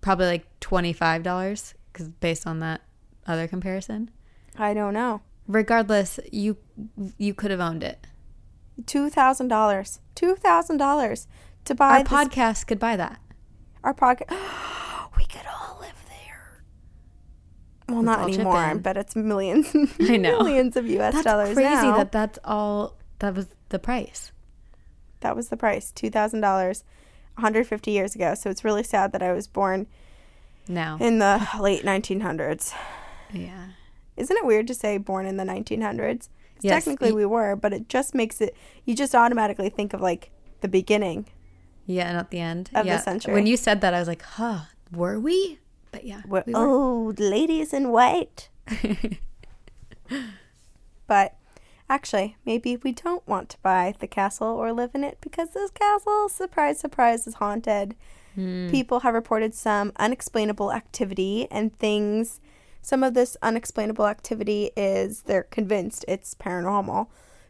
Probably 0.00 0.26
like 0.26 0.46
$25 0.60 1.74
cuz 1.92 2.08
based 2.08 2.46
on 2.46 2.60
that 2.60 2.80
other 3.26 3.46
comparison. 3.48 4.10
I 4.56 4.72
don't 4.72 4.94
know. 4.94 5.20
Regardless, 5.48 6.18
you 6.32 6.56
you 7.18 7.34
could 7.34 7.50
have 7.50 7.60
owned 7.60 7.82
it. 7.84 8.06
Two 8.86 9.10
thousand 9.10 9.48
dollars. 9.48 10.00
Two 10.14 10.34
thousand 10.34 10.78
dollars 10.78 11.26
to 11.64 11.74
buy 11.74 11.98
Our 11.98 12.04
this- 12.04 12.12
podcast 12.12 12.66
could 12.66 12.78
buy 12.78 12.96
that. 12.96 13.20
Our 13.86 13.94
podcast. 13.94 14.30
we 15.16 15.24
could 15.26 15.46
all 15.46 15.78
live 15.80 15.94
there. 16.08 16.64
Well, 17.88 18.02
not 18.02 18.18
all 18.18 18.26
chip 18.28 18.40
anymore. 18.40 18.74
but 18.82 18.96
it's 18.96 19.14
millions, 19.14 19.74
I 20.00 20.16
know. 20.16 20.38
millions 20.42 20.76
of 20.76 20.88
U.S. 20.88 21.12
That's 21.14 21.24
dollars 21.24 21.54
crazy 21.54 21.70
now. 21.70 21.96
that 21.98 22.10
that's 22.10 22.38
all 22.44 22.96
that 23.20 23.34
was 23.36 23.46
the 23.68 23.78
price. 23.78 24.32
that 25.20 25.36
was 25.36 25.50
the 25.50 25.56
price. 25.56 25.92
Two 25.92 26.10
thousand 26.10 26.40
dollars, 26.40 26.82
150 27.36 27.92
years 27.92 28.16
ago. 28.16 28.34
So 28.34 28.50
it's 28.50 28.64
really 28.64 28.82
sad 28.82 29.12
that 29.12 29.22
I 29.22 29.32
was 29.32 29.46
born 29.46 29.86
Now. 30.66 30.98
in 31.00 31.20
the 31.20 31.46
late 31.60 31.84
1900s. 31.84 32.74
Yeah. 33.32 33.66
Isn't 34.16 34.36
it 34.36 34.44
weird 34.46 34.66
to 34.66 34.74
say 34.74 34.98
born 34.98 35.26
in 35.26 35.36
the 35.36 35.44
1900s? 35.44 36.28
Yes, 36.60 36.84
Technically, 36.84 37.12
we 37.12 37.24
were, 37.26 37.54
but 37.54 37.72
it 37.72 37.88
just 37.88 38.16
makes 38.16 38.40
it. 38.40 38.56
You 38.84 38.96
just 38.96 39.14
automatically 39.14 39.68
think 39.68 39.92
of 39.94 40.00
like 40.00 40.30
the 40.62 40.68
beginning 40.68 41.26
Yeah, 41.86 42.08
and 42.08 42.18
at 42.18 42.30
the 42.30 42.40
end 42.40 42.70
Of 42.74 42.84
the 42.86 42.98
century. 42.98 43.32
When 43.32 43.46
you 43.46 43.56
said 43.56 43.80
that, 43.80 43.94
I 43.94 43.98
was 44.00 44.08
like, 44.08 44.22
"Huh, 44.22 44.62
were 44.92 45.18
we?" 45.18 45.60
But 45.92 46.04
yeah, 46.04 46.22
We're 46.26 46.42
we 46.46 46.52
were. 46.52 46.66
old 46.66 47.20
ladies 47.20 47.72
in 47.72 47.90
white. 47.90 48.48
but 51.06 51.36
actually, 51.88 52.36
maybe 52.44 52.76
we 52.76 52.92
don't 52.92 53.26
want 53.26 53.48
to 53.50 53.58
buy 53.62 53.94
the 53.98 54.06
castle 54.06 54.48
or 54.48 54.72
live 54.72 54.90
in 54.94 55.04
it 55.04 55.18
because 55.20 55.50
this 55.50 55.70
castle, 55.70 56.28
surprise, 56.28 56.78
surprise, 56.78 57.26
is 57.26 57.34
haunted. 57.34 57.94
Hmm. 58.34 58.68
People 58.68 59.00
have 59.00 59.14
reported 59.14 59.54
some 59.54 59.92
unexplainable 59.96 60.72
activity 60.72 61.48
and 61.50 61.76
things. 61.78 62.40
Some 62.82 63.02
of 63.02 63.14
this 63.14 63.36
unexplainable 63.42 64.06
activity 64.06 64.70
is 64.76 65.22
they're 65.22 65.44
convinced 65.44 66.04
it's 66.06 66.34
paranormal 66.34 67.06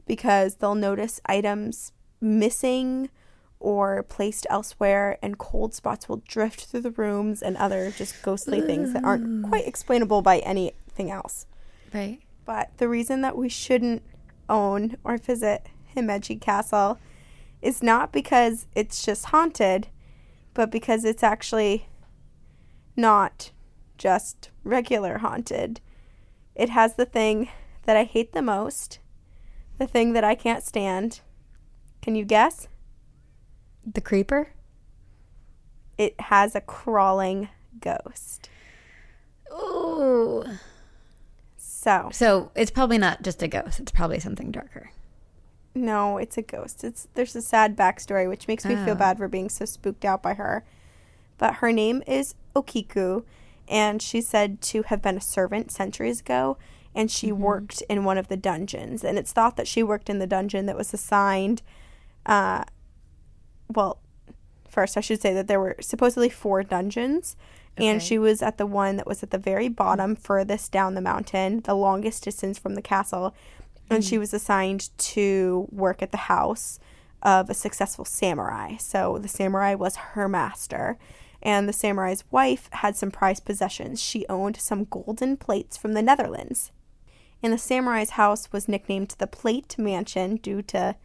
because 0.07 0.57
they'll 0.57 0.75
notice 0.75 1.21
items 1.27 1.93
missing 2.21 3.11
or 3.59 4.03
placed 4.03 4.47
elsewhere, 4.51 5.19
and 5.23 5.39
cold 5.39 5.75
spots 5.75 6.09
will 6.09 6.23
drift 6.29 6.67
through 6.67 6.83
the 6.83 6.91
rooms 6.91 7.43
and 7.43 7.57
other 7.57 7.91
just 7.91 8.23
ghostly 8.23 8.61
things 8.61 8.93
that 8.93 9.05
aren't 9.05 9.49
quite 9.49 9.67
explainable 9.67 10.23
by 10.23 10.39
anything 10.41 11.11
else. 11.11 11.47
right. 11.93 12.21
But 12.45 12.71
the 12.77 12.89
reason 12.89 13.23
that 13.23 13.37
we 13.37 13.49
shouldn't 13.49 14.03
own 14.49 14.97
or 15.03 15.19
visit 15.19 15.67
Himeji 15.97 16.41
Castle 16.41 16.99
is 17.61 17.83
not 17.83 18.13
because 18.13 18.67
it's 18.75 19.05
just 19.05 19.27
haunted, 19.27 19.89
but 20.55 20.71
because 20.71 21.05
it's 21.05 21.25
actually 21.25 21.89
not 22.95 23.51
just 23.99 24.51
regular 24.63 25.19
haunted. 25.19 25.81
It 26.55 26.69
has 26.71 26.95
the 26.95 27.07
thing 27.07 27.49
that 27.85 27.97
I 27.97 28.05
hate 28.05 28.33
the 28.33 28.43
most, 28.43 29.01
the 29.79 29.87
thing 29.87 30.13
that 30.13 30.25
I 30.25 30.35
can't 30.35 30.63
stand. 30.63 31.21
Can 32.03 32.15
you 32.15 32.25
guess? 32.25 32.69
The 33.91 34.01
creeper. 34.01 34.49
It 35.97 36.21
has 36.21 36.55
a 36.55 36.61
crawling 36.61 37.49
ghost. 37.81 38.49
Ooh. 39.53 40.45
So, 41.57 42.09
So 42.13 42.51
it's 42.55 42.71
probably 42.71 42.99
not 42.99 43.23
just 43.23 43.43
a 43.43 43.49
ghost. 43.49 43.81
It's 43.81 43.93
probably 43.93 44.19
something 44.19 44.51
darker. 44.51 44.91
No, 45.75 46.17
it's 46.19 46.37
a 46.37 46.43
ghost. 46.43 46.83
It's 46.85 47.07
there's 47.15 47.37
a 47.37 47.43
sad 47.43 47.77
backstory 47.77 48.29
which 48.29 48.49
makes 48.49 48.65
me 48.65 48.75
feel 48.77 48.91
Oh. 48.91 48.95
bad 48.97 49.19
for 49.19 49.29
being 49.29 49.49
so 49.49 49.65
spooked 49.65 50.05
out 50.05 50.23
by 50.23 50.35
her. 50.35 50.65
But 51.39 51.57
her 51.57 51.71
name 51.71 52.03
is 52.07 52.35
Okiku, 52.55 53.25
and 53.69 54.01
she's 54.01 54.27
said 54.27 54.63
to 54.63 54.83
have 54.85 55.03
been 55.03 55.19
a 55.19 55.21
servant 55.21 55.71
centuries 55.71 56.21
ago, 56.21 56.57
and 56.95 57.11
she 57.11 57.31
worked 57.31 57.83
in 57.91 58.05
one 58.05 58.17
of 58.17 58.29
the 58.29 58.39
dungeons. 58.39 59.05
And 59.05 59.19
it's 59.19 59.33
thought 59.33 59.57
that 59.59 59.69
she 59.69 59.83
worked 59.83 60.09
in 60.09 60.19
the 60.19 60.27
dungeon 60.27 60.65
that 60.67 60.77
was 60.79 60.95
assigned. 60.95 61.61
Uh, 62.25 62.65
well, 63.73 63.99
first 64.69 64.97
I 64.97 65.01
should 65.01 65.21
say 65.21 65.33
that 65.35 65.47
there 65.47 65.61
were 65.61 65.77
supposedly 65.81 66.29
four 66.29 66.63
dungeons, 66.63 67.37
and 67.79 68.03
she 68.03 68.19
was 68.19 68.41
at 68.41 68.57
the 68.57 68.65
one 68.65 68.97
that 68.97 69.07
was 69.07 69.23
at 69.23 69.31
the 69.31 69.39
very 69.39 69.69
bottom, 69.69 70.17
furthest 70.17 70.73
down 70.73 70.95
the 70.95 71.03
mountain, 71.03 71.61
the 71.61 71.75
longest 71.75 72.25
distance 72.25 72.59
from 72.59 72.75
the 72.75 72.81
castle 72.81 73.35
and 73.91 74.05
she 74.05 74.17
hmm. 74.17 74.21
was 74.21 74.35
assigned 74.35 74.91
to 74.99 75.69
work 75.71 76.03
at 76.03 76.11
the 76.11 76.17
house 76.17 76.79
of 77.23 77.49
a 77.49 77.55
successful 77.55 78.05
samurai. 78.05 78.77
So 78.79 79.19
the 79.19 79.29
samurai 79.29 79.75
was 79.75 79.97
her 79.97 80.29
master, 80.29 80.99
and 81.43 81.69
the 81.69 81.73
samurai's 81.73 82.25
wife 82.31 82.69
had 82.73 82.97
some 82.97 83.11
prized 83.11 83.45
possessions. 83.45 84.03
She 84.03 84.27
owned 84.29 84.57
some 84.57 84.85
golden 84.85 85.37
plates 85.37 85.77
from 85.77 85.93
the 85.95 86.03
Netherlands. 86.03 86.73
And 87.43 87.53
the 87.53 87.59
samurai's 87.59 88.11
house 88.11 88.51
was 88.53 88.69
nicknamed 88.69 89.15
the 89.19 89.27
Plate 89.27 89.77
Mansion 89.79 90.37
due 90.37 90.63
to 90.63 90.97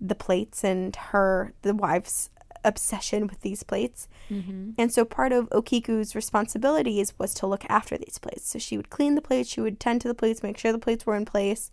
the 0.00 0.14
plates 0.14 0.64
and 0.64 0.94
her, 0.96 1.52
the 1.62 1.74
wife's 1.74 2.30
obsession 2.64 3.26
with 3.26 3.40
these 3.42 3.62
plates. 3.62 4.08
Mm-hmm. 4.30 4.70
And 4.78 4.92
so 4.92 5.04
part 5.04 5.32
of 5.32 5.50
Okiku's 5.50 6.14
responsibilities 6.14 7.14
was 7.18 7.34
to 7.34 7.46
look 7.46 7.64
after 7.68 7.96
these 7.96 8.18
plates. 8.18 8.48
So 8.48 8.58
she 8.58 8.76
would 8.76 8.90
clean 8.90 9.14
the 9.14 9.22
plates, 9.22 9.50
she 9.50 9.60
would 9.60 9.78
tend 9.78 10.00
to 10.00 10.08
the 10.08 10.14
plates, 10.14 10.42
make 10.42 10.58
sure 10.58 10.72
the 10.72 10.78
plates 10.78 11.06
were 11.06 11.16
in 11.16 11.24
place. 11.24 11.70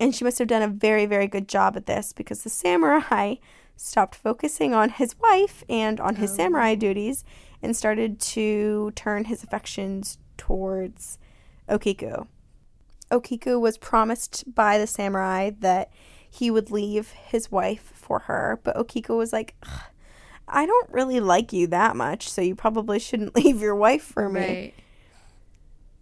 And 0.00 0.14
she 0.14 0.24
must 0.24 0.40
have 0.40 0.48
done 0.48 0.62
a 0.62 0.68
very, 0.68 1.06
very 1.06 1.28
good 1.28 1.48
job 1.48 1.76
at 1.76 1.86
this 1.86 2.12
because 2.12 2.42
the 2.42 2.50
samurai 2.50 3.36
stopped 3.76 4.14
focusing 4.14 4.74
on 4.74 4.90
his 4.90 5.18
wife 5.20 5.64
and 5.68 6.00
on 6.00 6.16
his 6.16 6.32
oh. 6.32 6.36
samurai 6.36 6.74
duties 6.74 7.24
and 7.62 7.76
started 7.76 8.20
to 8.20 8.92
turn 8.94 9.24
his 9.24 9.42
affections 9.42 10.18
towards 10.36 11.18
Okiku. 11.68 12.26
Okiku 13.10 13.60
was 13.60 13.78
promised 13.78 14.44
by 14.52 14.78
the 14.78 14.86
samurai 14.86 15.50
that 15.60 15.90
he 16.34 16.50
would 16.50 16.70
leave 16.70 17.10
his 17.12 17.52
wife 17.52 17.92
for 17.94 18.20
her, 18.20 18.58
but 18.64 18.74
Okiku 18.76 19.16
was 19.16 19.32
like, 19.32 19.54
I 20.48 20.66
don't 20.66 20.90
really 20.90 21.20
like 21.20 21.52
you 21.52 21.68
that 21.68 21.94
much, 21.94 22.28
so 22.28 22.40
you 22.42 22.54
probably 22.56 22.98
shouldn't 22.98 23.34
leave 23.44 23.60
your 23.60 23.76
wife 23.76 24.02
for 24.02 24.28
me. 24.28 24.40
Right. 24.40 24.74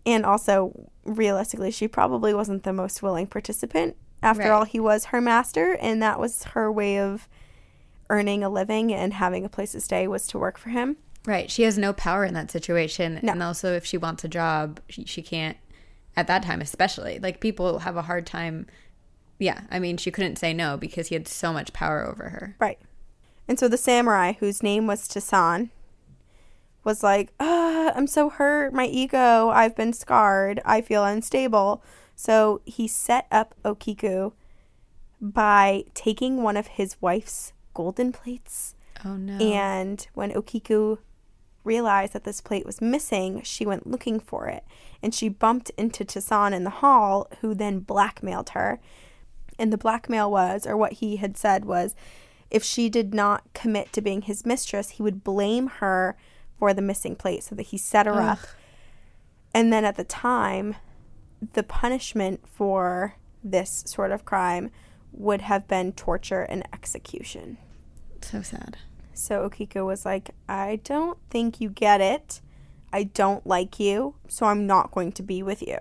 And 0.05 0.25
also, 0.25 0.89
realistically, 1.05 1.71
she 1.71 1.87
probably 1.87 2.33
wasn't 2.35 2.63
the 2.65 2.73
most 2.73 3.03
willing 3.03 3.27
participant. 3.27 3.97
After 4.23 4.45
Right. 4.45 4.51
all, 4.51 4.65
he 4.65 4.81
was 4.81 5.07
her 5.07 5.21
master, 5.21 5.77
and 5.81 6.03
that 6.03 6.19
was 6.19 6.45
her 6.45 6.73
way 6.73 6.99
of 6.99 7.29
earning 8.11 8.43
a 8.43 8.49
living 8.49 8.93
and 8.93 9.15
having 9.15 9.45
a 9.45 9.49
place 9.49 9.73
to 9.73 9.81
stay 9.81 10.09
was 10.09 10.27
to 10.29 10.39
work 10.39 10.59
for 10.59 10.71
him. 10.71 10.97
Right. 11.27 11.51
She 11.51 11.63
has 11.65 11.79
no 11.79 11.93
power 11.93 12.25
in 12.25 12.35
that 12.35 12.51
situation. 12.51 13.21
No. 13.23 13.33
And 13.33 13.43
also, 13.43 13.75
if 13.75 13.85
she 13.85 13.97
wants 13.99 14.25
a 14.25 14.29
job, 14.29 14.81
she, 14.89 15.05
she 15.05 15.23
can't, 15.23 15.57
at 16.17 16.27
that 16.27 16.43
time 16.43 16.61
especially. 16.61 17.19
Like, 17.21 17.41
people 17.41 17.81
have 17.81 17.97
a 17.97 18.03
hard 18.03 18.27
time. 18.27 18.67
Yeah. 19.39 19.63
I 19.71 19.79
mean, 19.79 19.97
she 19.97 20.11
couldn't 20.11 20.37
say 20.37 20.53
no 20.53 20.77
because 20.77 21.09
he 21.09 21.15
had 21.15 21.27
so 21.27 21.53
much 21.53 21.73
power 21.73 22.07
over 22.07 22.29
her. 22.31 22.57
Right. 22.59 22.79
And 23.49 23.59
so 23.59 23.69
the 23.69 23.77
samurai, 23.77 24.35
whose 24.39 24.63
name 24.63 24.87
was 24.87 25.09
Tasan, 25.09 25.71
was 26.85 27.03
like, 27.03 27.33
ah, 27.41 27.93
I'm 27.95 28.07
so 28.07 28.31
hurt. 28.31 28.73
My 28.73 28.87
ego, 28.87 29.51
I've 29.51 29.77
been 29.77 29.93
scarred. 29.93 30.61
I 30.65 30.81
feel 30.81 31.05
unstable. 31.05 31.83
So 32.15 32.61
he 32.65 32.87
set 32.87 33.27
up 33.31 33.55
Okiku 33.65 34.33
by 35.21 35.85
taking 35.95 36.43
one 36.43 36.57
of 36.57 36.67
his 36.69 36.97
wife's 37.01 37.53
golden 37.75 38.13
plates. 38.13 38.75
Oh, 39.05 39.17
no. 39.17 39.39
And 39.39 40.07
when 40.15 40.33
Okiku 40.33 40.99
realized 41.65 42.13
that 42.13 42.25
this 42.25 42.41
plate 42.41 42.67
was 42.67 42.81
missing, 42.81 43.43
she 43.43 43.65
went 43.65 43.87
looking 43.87 44.19
for 44.19 44.49
it. 44.49 44.65
And 45.03 45.15
she 45.15 45.29
bumped 45.29 45.71
into 45.77 46.05
Tasan 46.05 46.53
in 46.53 46.65
the 46.65 46.71
hall, 46.71 47.29
who 47.41 47.55
then 47.55 47.81
blackmailed 47.81 48.51
her. 48.51 48.81
And 49.63 49.73
the 49.73 49.79
blackmail 49.79 50.29
was, 50.31 50.67
or 50.67 50.77
what 50.77 50.95
he 50.95 51.17
had 51.17 51.37
said 51.37 51.65
was, 51.65 51.95
if 52.51 52.65
she 52.65 52.89
did 52.89 53.15
not 53.15 53.45
commit 53.55 53.93
to 53.93 54.01
being 54.03 54.23
his 54.23 54.45
mistress, 54.45 54.91
he 54.91 55.03
would 55.03 55.23
blame 55.23 55.69
her 55.81 56.17
for 56.59 56.75
the 56.75 56.83
missing 56.83 57.15
plate 57.15 57.45
so 57.45 57.55
that 57.55 57.63
he 57.69 57.79
set 57.79 58.07
her 58.07 58.21
up. 58.21 58.41
And 59.55 59.73
then 59.73 59.85
at 59.85 59.97
the 59.97 60.03
time, 60.05 60.75
the 61.53 61.63
punishment 61.63 62.41
for 62.47 63.15
this 63.45 63.85
sort 63.87 64.11
of 64.11 64.25
crime 64.25 64.71
would 65.13 65.43
have 65.43 65.69
been 65.69 65.93
torture 65.93 66.43
and 66.43 66.67
execution. 66.73 67.57
so 68.21 68.43
sad. 68.43 68.79
So 69.15 69.49
Okiku 69.49 69.87
was 69.87 70.05
like, 70.05 70.31
I 70.49 70.81
don't 70.85 71.19
think 71.31 71.61
you 71.61 71.69
get 71.69 72.01
it. 72.01 72.41
I 72.93 73.05
don't 73.05 73.47
like 73.47 73.79
you, 73.79 74.15
so 74.29 74.47
I'm 74.47 74.67
not 74.67 74.91
going 74.91 75.13
to 75.13 75.23
be 75.23 75.43
with 75.43 75.63
you. 75.63 75.79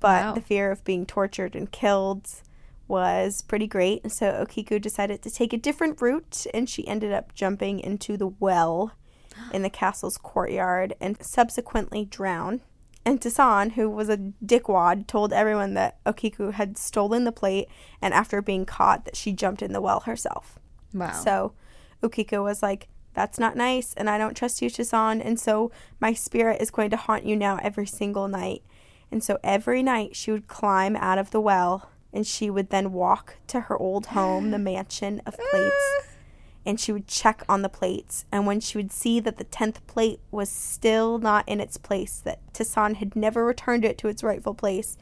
But 0.00 0.22
Wow. 0.24 0.32
the 0.34 0.40
fear 0.40 0.70
of 0.72 0.82
being 0.84 1.06
tortured 1.06 1.54
and 1.54 1.70
killed 1.70 2.28
was 2.90 3.40
pretty 3.42 3.68
great. 3.68 4.10
So 4.10 4.44
Okiku 4.44 4.80
decided 4.80 5.22
to 5.22 5.30
take 5.30 5.52
a 5.52 5.58
different 5.58 6.02
route, 6.02 6.46
and 6.52 6.68
she 6.68 6.86
ended 6.86 7.12
up 7.12 7.34
jumping 7.34 7.78
into 7.80 8.16
the 8.16 8.26
well 8.26 8.92
in 9.54 9.62
the 9.62 9.70
castle's 9.70 10.18
courtyard 10.18 10.94
and 11.00 11.16
subsequently 11.24 12.04
drowned. 12.04 12.60
And 13.06 13.18
Tasan, 13.18 13.72
who 13.72 13.88
was 13.88 14.10
a 14.10 14.18
dickwad, 14.44 15.06
told 15.06 15.32
everyone 15.32 15.72
that 15.74 16.04
Okiku 16.04 16.52
had 16.52 16.76
stolen 16.76 17.24
the 17.24 17.32
plate, 17.32 17.68
and 18.02 18.12
after 18.12 18.42
being 18.42 18.66
caught, 18.66 19.06
that 19.06 19.16
she 19.16 19.32
jumped 19.32 19.62
in 19.62 19.72
the 19.72 19.80
well 19.80 20.00
herself. 20.00 20.58
Wow. 20.92 21.12
So 21.12 21.52
Okiku 22.02 22.42
was 22.42 22.62
like, 22.62 22.88
That's 23.14 23.38
not 23.38 23.56
nice, 23.56 23.94
and 23.94 24.10
I 24.10 24.18
don't 24.18 24.36
trust 24.36 24.60
you, 24.60 24.68
Chisan, 24.68 25.22
and 25.22 25.40
so 25.40 25.70
my 25.98 26.12
spirit 26.12 26.60
is 26.60 26.70
going 26.70 26.90
to 26.90 26.96
haunt 26.96 27.24
you 27.24 27.36
now 27.36 27.58
every 27.62 27.86
single 27.86 28.28
night. 28.28 28.62
And 29.10 29.24
so 29.24 29.38
every 29.42 29.82
night 29.82 30.14
she 30.14 30.30
would 30.30 30.46
climb 30.46 30.94
out 30.96 31.18
of 31.18 31.30
the 31.30 31.40
well 31.40 31.90
and 32.12 32.26
she 32.26 32.50
would 32.50 32.70
then 32.70 32.92
walk 32.92 33.36
to 33.48 33.60
her 33.62 33.78
old 33.78 34.06
home, 34.06 34.50
the 34.50 34.58
mansion 34.72 35.20
of 35.26 35.36
plates, 35.50 35.74
ah. 36.00 36.02
and 36.66 36.80
she 36.80 36.92
would 36.92 37.06
check 37.06 37.42
on 37.48 37.62
the 37.62 37.68
plates. 37.68 38.24
And 38.32 38.46
when 38.46 38.60
she 38.60 38.78
would 38.78 38.92
see 38.92 39.20
that 39.20 39.38
the 39.38 39.44
10th 39.44 39.86
plate 39.86 40.20
was 40.30 40.48
still 40.48 41.18
not 41.18 41.48
in 41.48 41.60
its 41.60 41.76
place, 41.76 42.18
that 42.20 42.40
Tisan 42.52 42.96
had 42.96 43.14
never 43.16 43.44
returned 43.44 43.84
it 43.84 43.98
to 43.98 44.08
its 44.08 44.22
rightful 44.22 44.54
place, 44.54 44.96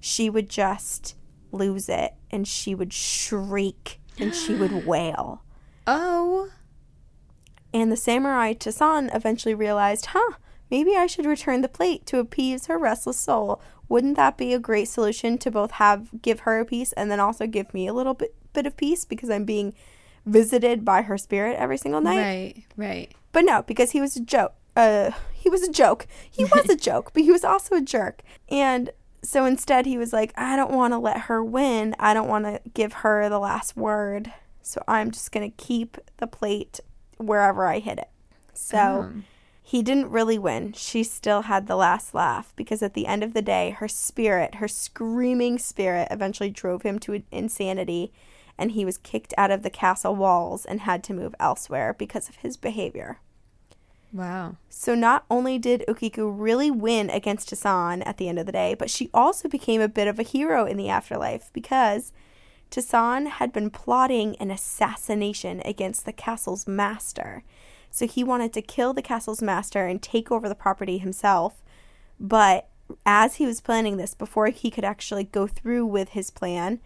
she 0.00 0.28
would 0.30 0.48
just 0.48 1.14
lose 1.52 1.88
it 1.88 2.14
and 2.30 2.46
she 2.46 2.74
would 2.74 2.92
shriek 2.92 4.00
and 4.18 4.34
she 4.34 4.54
would 4.54 4.86
wail. 4.86 5.42
oh. 5.86 6.50
And 7.72 7.92
the 7.92 7.96
samurai 7.96 8.52
Tasan 8.52 9.14
eventually 9.14 9.54
realized, 9.54 10.06
huh, 10.06 10.32
maybe 10.72 10.96
I 10.96 11.06
should 11.06 11.24
return 11.24 11.60
the 11.60 11.68
plate 11.68 12.04
to 12.06 12.18
appease 12.18 12.66
her 12.66 12.76
restless 12.76 13.16
soul. 13.16 13.60
Wouldn't 13.90 14.16
that 14.16 14.38
be 14.38 14.54
a 14.54 14.58
great 14.58 14.86
solution 14.88 15.36
to 15.38 15.50
both 15.50 15.72
have 15.72 16.08
give 16.22 16.40
her 16.40 16.60
a 16.60 16.64
piece 16.64 16.92
and 16.94 17.10
then 17.10 17.20
also 17.20 17.46
give 17.46 17.74
me 17.74 17.86
a 17.86 17.92
little 17.92 18.14
bit 18.14 18.34
bit 18.54 18.64
of 18.66 18.76
peace 18.76 19.04
because 19.04 19.28
I'm 19.28 19.44
being 19.44 19.74
visited 20.26 20.84
by 20.84 21.02
her 21.02 21.18
spirit 21.18 21.56
every 21.58 21.76
single 21.76 22.00
night. 22.00 22.16
Right, 22.22 22.64
right. 22.76 23.12
But 23.32 23.44
no, 23.44 23.62
because 23.62 23.90
he 23.92 24.00
was 24.00 24.16
a 24.16 24.20
joke. 24.20 24.54
Uh, 24.76 25.10
he 25.32 25.48
was 25.50 25.62
a 25.62 25.70
joke. 25.70 26.06
He 26.30 26.44
was 26.44 26.68
a 26.68 26.76
joke, 26.88 27.12
but 27.12 27.22
he 27.22 27.30
was 27.32 27.44
also 27.44 27.76
a 27.76 27.80
jerk. 27.80 28.22
And 28.48 28.90
so 29.22 29.44
instead, 29.44 29.86
he 29.86 29.98
was 29.98 30.12
like, 30.12 30.32
I 30.36 30.56
don't 30.56 30.72
want 30.72 30.92
to 30.94 30.98
let 30.98 31.22
her 31.22 31.44
win. 31.44 31.94
I 31.98 32.14
don't 32.14 32.28
want 32.28 32.44
to 32.46 32.60
give 32.72 32.92
her 33.04 33.28
the 33.28 33.38
last 33.38 33.76
word. 33.76 34.32
So 34.62 34.82
I'm 34.88 35.10
just 35.10 35.32
going 35.32 35.50
to 35.50 35.56
keep 35.56 35.96
the 36.18 36.26
plate 36.26 36.80
wherever 37.18 37.66
I 37.66 37.80
hit 37.80 37.98
it. 37.98 38.08
So 38.54 38.78
Um, 38.78 39.24
he 39.70 39.82
didn't 39.84 40.10
really 40.10 40.36
win. 40.36 40.72
She 40.72 41.04
still 41.04 41.42
had 41.42 41.68
the 41.68 41.76
last 41.76 42.12
laugh 42.12 42.52
because 42.56 42.82
at 42.82 42.94
the 42.94 43.06
end 43.06 43.22
of 43.22 43.34
the 43.34 43.40
day, 43.40 43.70
her 43.70 43.86
spirit, 43.86 44.56
her 44.56 44.66
screaming 44.66 45.60
spirit, 45.60 46.08
eventually 46.10 46.50
drove 46.50 46.82
him 46.82 46.98
to 46.98 47.22
insanity 47.30 48.12
and 48.58 48.72
he 48.72 48.84
was 48.84 48.98
kicked 48.98 49.32
out 49.38 49.52
of 49.52 49.62
the 49.62 49.70
castle 49.70 50.16
walls 50.16 50.64
and 50.64 50.80
had 50.80 51.04
to 51.04 51.14
move 51.14 51.36
elsewhere 51.38 51.94
because 51.96 52.28
of 52.28 52.34
his 52.34 52.56
behavior. 52.56 53.20
wow. 54.12 54.56
So 54.68 54.96
not 54.96 55.24
only 55.30 55.56
did 55.56 55.84
Okiku 55.86 56.34
really 56.36 56.72
win 56.72 57.08
against 57.08 57.50
Tasan 57.50 58.02
at 58.04 58.16
the 58.16 58.28
end 58.28 58.40
of 58.40 58.46
the 58.46 58.52
day, 58.52 58.74
but 58.74 58.90
she 58.90 59.08
also 59.14 59.48
became 59.48 59.80
a 59.80 59.86
bit 59.86 60.08
of 60.08 60.18
a 60.18 60.24
hero 60.24 60.66
in 60.66 60.78
the 60.78 60.88
afterlife 60.88 61.48
because 61.52 62.10
Tasan 62.72 63.28
had 63.28 63.52
been 63.52 63.70
plotting 63.70 64.34
an 64.40 64.50
assassination 64.50 65.62
against 65.64 66.06
the 66.06 66.12
castle's 66.12 66.66
master. 66.66 67.44
So 67.90 68.06
he 68.06 68.22
wanted 68.24 68.52
to 68.54 68.62
kill 68.62 68.92
the 68.92 69.02
castle's 69.02 69.42
master 69.42 69.86
and 69.86 70.00
take 70.00 70.30
over 70.30 70.48
the 70.48 70.54
property 70.54 70.98
himself. 70.98 71.62
But 72.18 72.68
as 73.04 73.36
he 73.36 73.46
was 73.46 73.60
planning 73.60 73.96
this, 73.96 74.14
before 74.14 74.46
he 74.48 74.70
could 74.70 74.84
actually 74.84 75.24
go 75.24 75.46
through 75.46 75.86
with 75.86 76.10
his 76.10 76.30
plan, 76.30 76.80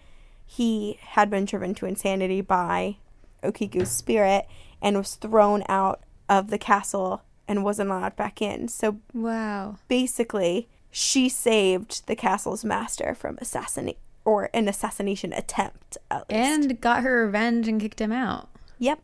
he 0.46 0.98
had 1.00 1.30
been 1.30 1.44
driven 1.44 1.74
to 1.76 1.86
insanity 1.86 2.40
by 2.40 2.96
Okiku's 3.42 3.90
spirit 3.90 4.46
and 4.82 4.96
was 4.96 5.14
thrown 5.14 5.62
out 5.68 6.00
of 6.28 6.48
the 6.50 6.58
castle 6.58 7.22
and 7.46 7.64
wasn't 7.64 7.90
allowed 7.90 8.16
back 8.16 8.40
in. 8.40 8.68
So 8.68 8.98
Wow. 9.12 9.76
basically, 9.88 10.68
she 10.90 11.28
saved 11.28 12.06
the 12.06 12.16
castle's 12.16 12.64
master 12.64 13.14
from 13.14 13.38
assassinate 13.40 13.98
or 14.24 14.48
an 14.54 14.68
assassination 14.68 15.32
attempt. 15.34 15.98
At 16.10 16.30
least. 16.30 16.40
And 16.40 16.80
got 16.80 17.02
her 17.02 17.24
revenge 17.26 17.68
and 17.68 17.80
kicked 17.80 18.00
him 18.00 18.12
out. 18.12 18.48
yep, 18.78 19.00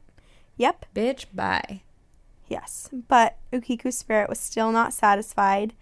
yep, 0.56 0.86
Bitch, 0.94 1.26
bye. 1.34 1.82
Yes. 2.50 2.90
But 2.92 3.38
Ukiku's 3.52 3.96
spirit 3.96 4.28
was 4.28 4.38
still 4.38 4.72
not 4.72 4.92
satisfied, 4.92 5.72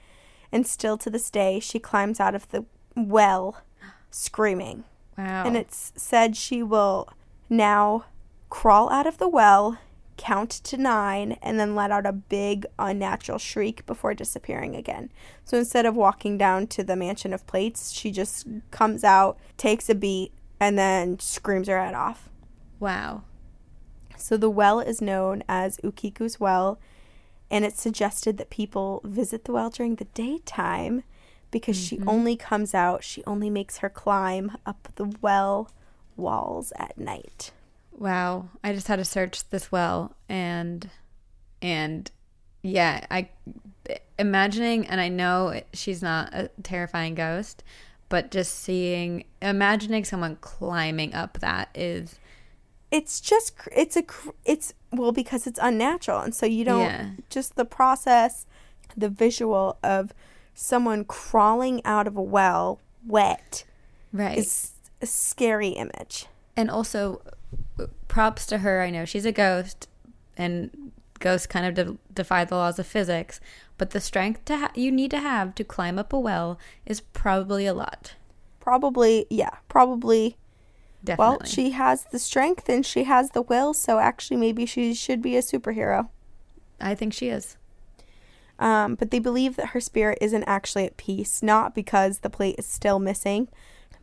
and 0.53 0.67
still 0.67 0.97
to 0.99 1.11
this 1.11 1.31
day, 1.31 1.59
she 1.59 1.79
climbs 1.79 2.21
out 2.21 2.35
of 2.35 2.49
the 2.51 2.65
well, 2.95 3.63
screaming. 4.11 4.85
Wow. 5.17 5.45
And 5.45 5.57
it's 5.57 5.93
said 5.97 6.37
she 6.37 6.63
will 6.63 7.09
now 7.49 8.05
crawl 8.51 8.91
out 8.91 9.07
of 9.07 9.19
the 9.19 9.29
well, 9.29 9.79
count 10.17 10.51
to 10.51 10.77
nine, 10.77 11.33
and 11.43 11.59
then 11.59 11.75
let 11.75 11.91
out 11.91 12.07
a 12.07 12.13
big 12.13 12.67
unnatural 12.79 13.39
shriek 13.39 13.87
before 13.87 14.15
disappearing 14.15 14.77
again. 14.77 15.11
So 15.45 15.59
instead 15.59 15.87
of 15.87 15.97
walking 15.97 16.39
down 16.39 16.67
to 16.69 16.85
the 16.85 16.97
mansion 16.97 17.33
of 17.33 17.47
plates, 17.47 17.93
she 17.93 18.11
just 18.11 18.47
comes 18.71 19.05
out, 19.05 19.39
takes 19.57 19.89
a 19.89 19.95
beat, 19.95 20.33
and 20.61 20.79
then 20.79 21.19
screams 21.19 21.69
her 21.69 21.83
head 21.83 21.95
off. 21.95 22.29
wow. 22.81 23.23
So 24.19 24.37
the 24.37 24.51
well 24.51 24.81
is 24.81 25.01
known 25.01 25.43
as 25.49 25.79
Ukiku's 25.79 26.39
Well, 26.39 26.79
and 27.51 27.65
it's 27.65 27.81
suggested 27.81 28.37
that 28.39 28.51
people 28.51 29.01
visit 29.05 29.45
the 29.45 29.53
well 29.53 29.71
during 29.71 29.97
the 29.97 30.05
daytime 30.07 31.05
because 31.51 31.77
she 31.77 31.97
mm-hmm. 31.97 32.09
only 32.09 32.37
comes 32.37 32.75
out, 32.75 33.03
she 33.03 33.25
only 33.27 33.51
makes 33.51 33.79
her 33.79 33.89
climb 33.89 34.57
up 34.67 34.89
the 34.97 35.13
well 35.21 35.71
walls 36.17 36.73
at 36.77 36.99
night. 36.99 37.53
Wow. 37.97 38.49
I 38.63 38.73
just 38.73 38.89
had 38.89 38.97
to 38.97 39.05
search 39.05 39.49
this 39.49 39.73
well 39.73 40.15
and 40.29 40.91
and 41.61 42.11
yeah, 42.63 43.05
I 43.11 43.31
imagining 44.19 44.87
and 44.87 45.01
I 45.01 45.09
know 45.09 45.61
she's 45.73 46.03
not 46.03 46.33
a 46.35 46.51
terrifying 46.63 47.15
ghost, 47.15 47.65
but 48.09 48.31
just 48.31 48.59
seeing 48.59 49.25
imagining 49.41 50.05
someone 50.05 50.37
climbing 50.41 51.15
up 51.15 51.39
that 51.41 51.71
is 51.75 52.19
It's 52.91 53.21
just 53.21 53.55
it's 53.71 53.97
a 53.97 54.05
it's 54.45 54.73
well 54.93 55.13
because 55.13 55.47
it's 55.47 55.59
unnatural 55.63 56.21
and 56.21 56.35
so 56.35 56.47
you 56.47 56.65
don't 56.65 56.81
Yeah. 56.81 57.11
just 57.29 57.57
the 57.57 57.65
process 57.65 58.47
the 58.97 59.09
visual 59.11 59.77
of 59.83 60.13
someone 60.55 61.05
crawling 61.05 61.85
out 61.85 62.07
of 62.07 62.17
a 62.17 62.23
well 62.23 62.81
wet 63.07 63.65
right. 64.13 64.39
is 64.39 64.73
a 65.03 65.07
scary 65.07 65.69
image. 65.69 66.27
and 66.57 66.71
also 66.71 67.21
props 68.09 68.47
to 68.47 68.59
her. 68.59 68.81
I 68.83 68.91
know 68.91 69.05
she's 69.05 69.27
a 69.27 69.31
ghost, 69.33 69.87
and 70.37 70.91
ghosts 71.21 71.47
kind 71.47 71.67
of 71.67 71.75
de- 71.75 71.99
defy 72.13 72.45
the 72.45 72.57
laws 72.57 72.79
of 72.79 72.87
physics. 72.87 73.39
But 73.77 73.91
the 73.91 74.01
strength 74.01 74.45
to 74.47 74.57
ha- 74.57 74.73
you 74.75 74.91
need 74.91 75.11
to 75.13 75.21
have 75.21 75.55
to 75.57 75.63
climb 75.65 75.99
up 75.99 76.13
a 76.13 76.19
well 76.19 76.59
is 76.87 77.01
probably 77.01 77.67
a 77.67 77.75
lot. 77.75 78.15
Probably 78.59 79.27
yeah, 79.31 79.59
probably 79.69 80.37
Definitely. 81.05 81.37
Well, 81.39 81.45
she 81.45 81.71
has 81.71 82.05
the 82.05 82.19
strength 82.19 82.69
and 82.69 82.85
she 82.85 83.05
has 83.05 83.31
the 83.31 83.43
will, 83.43 83.73
so 83.73 83.99
actually 83.99 84.37
maybe 84.37 84.67
she 84.67 84.95
should 84.95 85.23
be 85.23 85.37
a 85.37 85.43
superhero. 85.43 86.09
I 86.81 86.95
think 86.95 87.13
she 87.13 87.29
is. 87.29 87.57
Um, 88.59 88.97
but 88.97 89.11
they 89.11 89.21
believe 89.21 89.57
that 89.57 89.69
her 89.69 89.81
spirit 89.81 90.19
isn't 90.21 90.45
actually 90.45 90.85
at 90.85 90.97
peace, 90.97 91.43
not 91.43 91.75
because 91.75 92.21
the 92.21 92.31
plate 92.31 92.57
is 92.59 92.67
still 92.67 92.99
missing, 92.99 93.49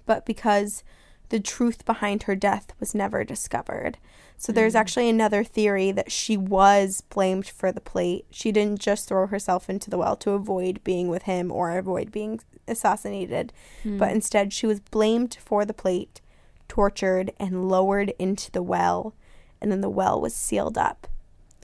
but 0.06 0.26
because 0.26 0.84
the 1.30 1.39
truth 1.39 1.86
behind 1.86 2.24
her 2.24 2.36
death 2.36 2.74
was 2.80 2.96
never 2.96 3.24
discovered. 3.24 3.98
So 4.38 4.52
there's 4.52 4.76
actually 4.76 5.10
another 5.10 5.43
theory 5.43 5.91
that 5.91 6.12
she 6.12 6.38
was 6.38 7.02
blamed 7.02 7.48
for 7.48 7.72
the 7.72 7.82
plate. 7.82 8.26
She 8.30 8.52
didn't 8.52 8.80
just 8.80 9.08
throw 9.08 9.28
herself 9.28 9.70
into 9.70 9.89
the 9.89 9.98
well 9.98 10.16
to 10.18 10.32
avoid 10.32 10.84
being 10.84 11.08
with 11.10 11.24
him 11.24 11.52
or 11.52 11.78
avoid 11.78 12.12
being 12.12 12.39
assassinated, 12.68 13.52
but 13.84 14.12
instead 14.12 14.54
she 14.54 14.68
was 14.68 14.80
blamed 14.80 15.38
for 15.41 15.66
the 15.66 15.74
plate, 15.74 16.22
tortured, 16.68 17.32
and 17.39 17.70
lowered 17.70 18.13
into 18.20 18.51
the 18.51 18.63
well, 18.63 19.13
and 19.61 19.72
then 19.72 19.82
the 19.82 19.89
well 19.89 20.20
was 20.20 20.34
sealed 20.36 20.78
up. 20.78 21.07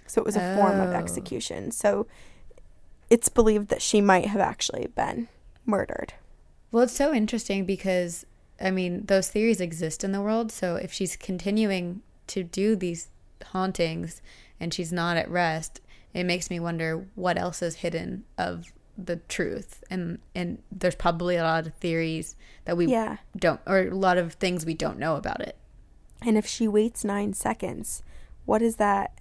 So 0.08 0.22
it 0.22 0.26
was 0.26 0.36
a 0.36 0.56
form 0.56 0.80
of 0.82 0.92
Oh. 0.92 0.96
execution. 0.96 1.72
So 1.72 2.06
it's 3.10 3.30
believed 3.30 3.70
that 3.70 3.82
she 3.82 4.02
might 4.02 4.26
have 4.28 4.42
actually 4.42 4.88
been 4.88 5.28
murdered. 5.66 6.14
Well, 6.72 6.84
it's 6.84 6.96
so 6.96 7.14
interesting 7.14 7.66
because 7.66 8.26
I 8.60 8.72
mean 8.72 9.06
those 9.06 9.30
theories 9.30 9.60
exist 9.62 10.04
in 10.04 10.12
the 10.12 10.22
world. 10.22 10.52
So 10.52 10.76
if 10.76 10.92
she's 10.94 11.16
continuing 11.16 12.02
to 12.28 12.44
do 12.44 12.76
these 12.76 13.10
hauntings 13.48 14.22
and 14.60 14.74
she's 14.74 14.92
not 14.92 15.18
at 15.18 15.30
rest, 15.30 15.82
it 16.14 16.24
makes 16.26 16.50
me 16.50 16.60
wonder 16.60 17.08
what 17.16 17.38
else 17.38 17.62
is 17.62 17.76
hidden 17.76 18.24
of 18.38 18.72
the 18.98 19.18
truth. 19.28 19.84
And 19.90 20.20
and 20.36 20.60
there's 20.72 20.96
probably 20.96 21.36
a 21.36 21.44
lot 21.44 21.68
of 21.68 21.74
theories 21.76 22.36
that 22.66 22.78
we 22.78 22.88
Yeah. 22.88 23.18
don't, 23.36 23.60
or 23.66 23.80
a 23.80 23.96
lot 23.96 24.18
of 24.18 24.34
things 24.34 24.66
we 24.66 24.74
don't 24.74 25.00
know 25.00 25.16
about 25.16 25.42
it. 25.42 25.56
And 26.22 26.38
if 26.38 26.46
she 26.46 26.68
waits 26.68 27.04
nine 27.04 27.34
seconds, 27.34 28.04
what 28.46 28.62
is 28.62 28.76
that 28.78 29.12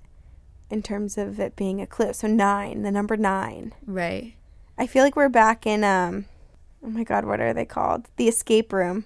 in 0.68 0.82
terms 0.82 1.16
of 1.16 1.40
it 1.40 1.56
being 1.56 1.80
a 1.80 1.86
clue? 1.86 2.12
So 2.12 2.28
nine, 2.28 2.82
the 2.82 2.90
number 2.92 3.16
nine. 3.16 3.72
Right. 3.86 4.34
I 4.78 4.86
feel 4.86 5.02
like 5.04 5.16
we're 5.16 5.28
back 5.28 5.66
in 5.66 5.84
um 5.84 6.26
oh 6.84 6.88
my 6.90 7.04
god, 7.04 7.24
what 7.24 7.40
are 7.40 7.52
they 7.54 7.64
called? 7.66 8.06
The 8.16 8.28
escape 8.28 8.72
room. 8.72 9.04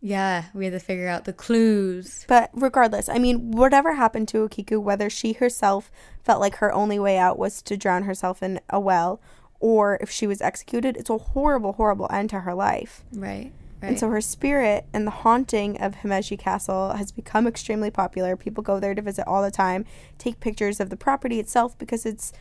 Yeah, 0.00 0.44
we 0.54 0.66
had 0.66 0.72
to 0.74 0.78
figure 0.78 1.08
out 1.08 1.24
the 1.24 1.32
clues. 1.32 2.24
But 2.28 2.50
regardless, 2.52 3.08
I 3.08 3.18
mean, 3.18 3.50
whatever 3.50 3.94
happened 3.94 4.28
to 4.28 4.46
Okiku, 4.46 4.80
whether 4.80 5.10
she 5.10 5.32
herself 5.32 5.90
felt 6.22 6.40
like 6.40 6.56
her 6.56 6.70
only 6.72 6.98
way 6.98 7.18
out 7.18 7.38
was 7.38 7.62
to 7.62 7.76
drown 7.76 8.04
herself 8.04 8.42
in 8.42 8.60
a 8.70 8.78
well, 8.78 9.20
or 9.60 9.98
if 10.00 10.10
she 10.10 10.26
was 10.26 10.40
executed, 10.40 10.96
it's 10.96 11.10
a 11.10 11.18
horrible, 11.18 11.74
horrible 11.74 12.08
end 12.12 12.30
to 12.30 12.40
her 12.40 12.54
life. 12.54 13.02
Right. 13.12 13.52
Right. 13.82 13.88
And 13.90 13.98
so 13.98 14.08
her 14.08 14.20
spirit 14.22 14.86
and 14.94 15.06
the 15.06 15.10
haunting 15.10 15.76
of 15.80 15.96
Himeji 15.96 16.38
Castle 16.38 16.92
has 16.94 17.12
become 17.12 17.46
extremely 17.46 17.90
popular. 17.90 18.34
People 18.34 18.62
go 18.62 18.80
there 18.80 18.94
to 18.94 19.02
visit 19.02 19.26
all 19.28 19.42
the 19.42 19.50
time, 19.50 19.84
take 20.18 20.40
pictures 20.40 20.80
of 20.80 20.88
the 20.88 20.96
property 20.96 21.38
itself 21.38 21.76
because 21.78 22.06
it's, 22.06 22.32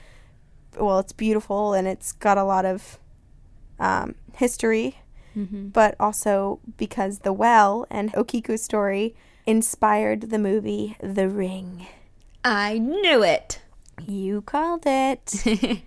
well, 0.79 0.97
it's 0.99 1.11
beautiful 1.11 1.73
and 1.73 1.87
it's 1.89 2.13
got 2.13 2.37
a 2.37 2.43
lot 2.45 2.63
of 2.65 2.99
um, 3.79 4.15
history, 4.33 4.99
Mhm. 5.35 5.73
but 5.73 5.95
also 5.99 6.61
because 6.77 7.19
the 7.19 7.33
well 7.33 7.85
and 7.89 8.13
Okiku's 8.13 8.63
story 8.63 9.13
inspired 9.45 10.29
the 10.31 10.39
movie 10.39 10.95
The 11.01 11.27
Ring. 11.27 11.85
I 12.45 12.77
knew 12.77 13.21
it. 13.23 13.59
You 14.07 14.41
called 14.41 14.83
it. 14.85 15.43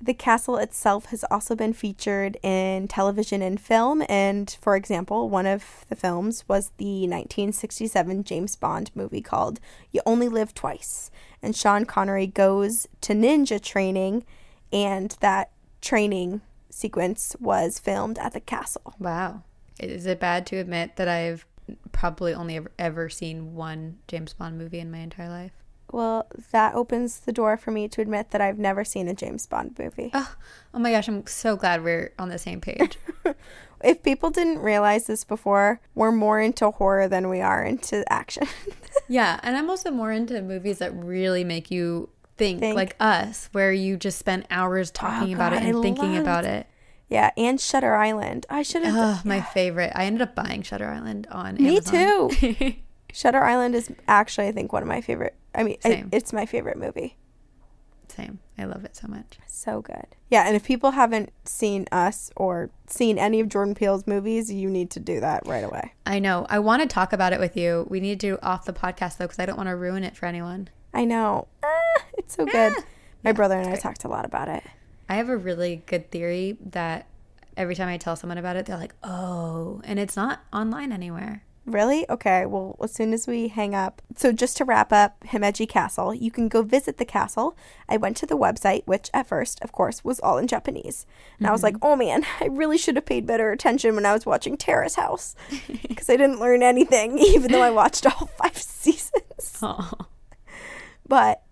The 0.00 0.14
castle 0.14 0.58
itself 0.58 1.06
has 1.06 1.24
also 1.24 1.56
been 1.56 1.72
featured 1.72 2.36
in 2.42 2.86
television 2.86 3.42
and 3.42 3.60
film, 3.60 4.04
and 4.08 4.56
for 4.60 4.76
example, 4.76 5.28
one 5.28 5.46
of 5.46 5.84
the 5.88 5.96
films 5.96 6.44
was 6.46 6.70
the 6.76 7.00
1967 7.00 8.22
James 8.24 8.54
Bond 8.54 8.90
movie 8.94 9.20
called 9.20 9.58
You 9.90 10.00
Only 10.06 10.28
Live 10.28 10.54
Twice. 10.54 11.10
And 11.42 11.56
Sean 11.56 11.84
Connery 11.84 12.28
goes 12.28 12.86
to 13.00 13.12
ninja 13.12 13.60
training, 13.60 14.24
and 14.72 15.16
that 15.20 15.50
training 15.80 16.42
sequence 16.70 17.34
was 17.40 17.78
filmed 17.78 18.18
at 18.18 18.32
the 18.32 18.40
castle. 18.40 18.94
Wow. 18.98 19.42
Is 19.80 20.06
it 20.06 20.20
bad 20.20 20.46
to 20.46 20.56
admit 20.56 20.96
that 20.96 21.08
I've 21.08 21.44
probably 21.92 22.34
only 22.34 22.60
ever, 22.78 23.08
seen 23.08 23.54
one 23.54 23.98
James 24.08 24.32
Bond 24.34 24.58
movie 24.58 24.78
in 24.78 24.90
my 24.90 24.98
entire 24.98 25.28
life. 25.28 25.52
Well, 25.92 26.26
that 26.52 26.74
opens 26.74 27.20
the 27.20 27.32
door 27.32 27.56
for 27.56 27.70
me 27.70 27.88
to 27.88 28.00
admit 28.00 28.30
that 28.30 28.40
I've 28.40 28.58
never 28.58 28.84
seen 28.84 29.08
a 29.08 29.14
James 29.14 29.46
Bond 29.46 29.76
movie. 29.78 30.10
Oh, 30.12 30.34
oh 30.74 30.78
my 30.78 30.90
gosh, 30.90 31.08
I'm 31.08 31.26
so 31.26 31.56
glad 31.56 31.82
we're 31.82 32.12
on 32.18 32.28
the 32.28 32.38
same 32.38 32.60
page. 32.60 32.98
if 33.84 34.02
people 34.02 34.30
didn't 34.30 34.58
realize 34.58 35.06
this 35.06 35.24
before, 35.24 35.80
we're 35.94 36.12
more 36.12 36.40
into 36.40 36.70
horror 36.70 37.08
than 37.08 37.28
we 37.28 37.40
are 37.40 37.62
into 37.64 38.04
action. 38.12 38.46
yeah, 39.08 39.40
and 39.42 39.56
I'm 39.56 39.70
also 39.70 39.90
more 39.90 40.12
into 40.12 40.42
movies 40.42 40.78
that 40.78 40.92
really 40.94 41.42
make 41.44 41.70
you 41.70 42.10
think, 42.36 42.60
Think. 42.60 42.76
like 42.76 42.94
us, 43.00 43.48
where 43.52 43.72
you 43.72 43.96
just 43.96 44.18
spend 44.18 44.46
hours 44.50 44.90
talking 44.90 45.32
about 45.32 45.52
God, 45.52 45.62
it 45.62 45.66
and 45.68 45.76
I 45.78 45.80
thinking 45.82 46.12
loved- 46.12 46.20
about 46.20 46.44
it. 46.44 46.66
yeah, 47.08 47.30
and 47.36 47.58
Shutter 47.60 47.94
Island. 47.94 48.44
I 48.50 48.62
should 48.62 48.82
have. 48.84 48.94
Oh, 48.96 49.20
my 49.24 49.40
favorite. 49.40 49.92
I 49.94 50.04
ended 50.04 50.22
up 50.22 50.34
buying 50.34 50.62
Shutter 50.62 50.86
Island 50.88 51.26
on 51.30 51.54
Me 51.54 51.78
Amazon. 51.78 52.30
too. 52.30 52.74
Shutter 53.12 53.42
Island 53.42 53.74
is 53.74 53.90
actually, 54.06 54.48
I 54.48 54.52
think, 54.52 54.70
one 54.72 54.82
of 54.82 54.88
my 54.88 55.00
favorite. 55.00 55.34
I 55.58 55.62
mean, 55.64 55.76
I, 55.84 56.04
it's 56.12 56.32
my 56.32 56.46
favorite 56.46 56.78
movie. 56.78 57.16
Same. 58.08 58.38
I 58.56 58.64
love 58.64 58.84
it 58.84 58.96
so 58.96 59.06
much. 59.06 59.38
So 59.46 59.82
good. 59.82 60.06
Yeah, 60.30 60.44
and 60.46 60.56
if 60.56 60.64
people 60.64 60.92
haven't 60.92 61.30
seen 61.44 61.86
us 61.92 62.30
or 62.36 62.70
seen 62.86 63.18
any 63.18 63.38
of 63.40 63.48
Jordan 63.48 63.74
Peele's 63.74 64.06
movies, 64.06 64.50
you 64.50 64.70
need 64.70 64.90
to 64.92 65.00
do 65.00 65.20
that 65.20 65.46
right 65.46 65.62
away. 65.64 65.92
I 66.06 66.18
know. 66.18 66.46
I 66.48 66.58
want 66.58 66.80
to 66.82 66.88
talk 66.88 67.12
about 67.12 67.32
it 67.32 67.38
with 67.40 67.56
you. 67.56 67.86
We 67.90 68.00
need 68.00 68.18
to 68.20 68.26
do 68.34 68.38
off 68.42 68.64
the 68.64 68.72
podcast 68.72 69.18
though, 69.18 69.26
because 69.26 69.38
I 69.38 69.46
don't 69.46 69.56
want 69.56 69.68
to 69.68 69.76
ruin 69.76 70.04
it 70.04 70.16
for 70.16 70.26
anyone. 70.26 70.68
I 70.94 71.04
know. 71.04 71.48
Ah, 71.62 72.02
it's 72.16 72.34
so 72.36 72.46
good. 72.46 72.72
My 73.24 73.30
Yeah, 73.30 73.32
brother 73.32 73.56
and 73.56 73.66
I 73.66 73.70
great. 73.72 73.82
talked 73.82 74.04
a 74.04 74.08
lot 74.08 74.24
about 74.24 74.48
it. 74.48 74.62
I 75.08 75.16
have 75.16 75.28
a 75.28 75.36
really 75.36 75.82
good 75.86 76.10
theory 76.10 76.56
that 76.70 77.06
every 77.56 77.74
time 77.74 77.88
I 77.88 77.96
tell 77.98 78.16
someone 78.16 78.38
about 78.38 78.56
it, 78.56 78.66
they're 78.66 78.76
like, 78.76 78.94
"Oh," 79.02 79.80
and 79.84 79.98
it's 79.98 80.16
not 80.16 80.40
online 80.52 80.92
anywhere. 80.92 81.44
Really? 81.68 82.08
Okay. 82.10 82.46
Well, 82.46 82.76
as 82.82 82.92
soon 82.92 83.12
as 83.12 83.26
we 83.26 83.48
hang 83.48 83.74
up. 83.74 84.00
So, 84.16 84.32
just 84.32 84.56
to 84.56 84.64
wrap 84.64 84.92
up 84.92 85.20
Himeji 85.26 85.68
Castle, 85.68 86.14
you 86.14 86.30
can 86.30 86.48
go 86.48 86.62
visit 86.62 86.96
the 86.98 87.04
castle. 87.04 87.56
I 87.88 87.96
went 87.96 88.16
to 88.18 88.26
the 88.26 88.36
website, 88.38 88.82
which 88.86 89.10
at 89.12 89.26
first, 89.28 89.60
of 89.62 89.70
course, 89.72 90.02
was 90.02 90.18
all 90.20 90.38
in 90.38 90.46
Japanese. 90.46 91.06
And 91.38 91.46
I 91.46 91.52
was 91.52 91.62
like, 91.62 91.76
oh 91.82 91.94
man, 91.96 92.24
I 92.40 92.46
really 92.46 92.78
should 92.78 92.96
have 92.96 93.06
paid 93.06 93.26
better 93.26 93.52
attention 93.52 93.94
when 93.94 94.06
I 94.06 94.12
was 94.12 94.24
watching 94.26 94.56
Terrace 94.56 94.94
House 94.96 95.36
because 95.88 96.08
I 96.08 96.16
didn't 96.16 96.40
learn 96.40 96.62
anything, 96.62 97.18
even 97.34 97.52
though 97.52 97.62
I 97.62 97.70
watched 97.70 98.06
all 98.06 98.26
five 98.26 98.56
seasons. 98.56 99.58
Oh, 99.62 99.90
But 101.06 101.42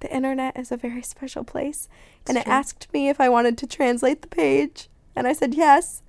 the 0.00 0.14
internet 0.14 0.58
is 0.58 0.72
a 0.72 0.76
very 0.76 1.02
special 1.02 1.44
place. 1.44 1.88
and 2.26 2.36
it 2.36 2.46
asked 2.48 2.92
me 2.92 3.08
if 3.08 3.20
I 3.20 3.28
wanted 3.28 3.56
to 3.58 3.66
translate 3.66 4.22
the 4.22 4.28
page. 4.28 4.88
And 5.14 5.26
I 5.28 5.32
said 5.32 5.54
yes. 5.54 6.02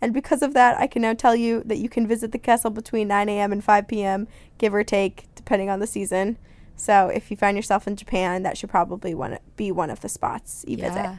And 0.00 0.14
because 0.14 0.42
of 0.42 0.54
that, 0.54 0.78
I 0.78 0.86
can 0.86 1.02
now 1.02 1.14
tell 1.14 1.34
you 1.34 1.62
that 1.66 1.78
you 1.78 1.88
can 1.88 2.06
visit 2.06 2.30
the 2.32 2.38
castle 2.38 2.70
between 2.70 3.08
9 3.08 3.28
a.m. 3.28 3.50
and 3.52 3.62
5 3.64 3.88
p.m., 3.88 4.28
give 4.58 4.72
or 4.72 4.84
take, 4.84 5.26
depending 5.34 5.68
on 5.70 5.80
the 5.80 5.86
season. 5.88 6.38
So 6.76 7.08
if 7.08 7.30
you 7.30 7.36
find 7.36 7.56
yourself 7.56 7.88
in 7.88 7.96
Japan, 7.96 8.44
that 8.44 8.56
should 8.56 8.70
probably 8.70 9.12
one, 9.14 9.38
be 9.56 9.72
one 9.72 9.90
of 9.90 10.00
the 10.00 10.08
spots 10.08 10.64
you 10.68 10.76
visit. 10.76 10.94
yeah. 10.94 11.16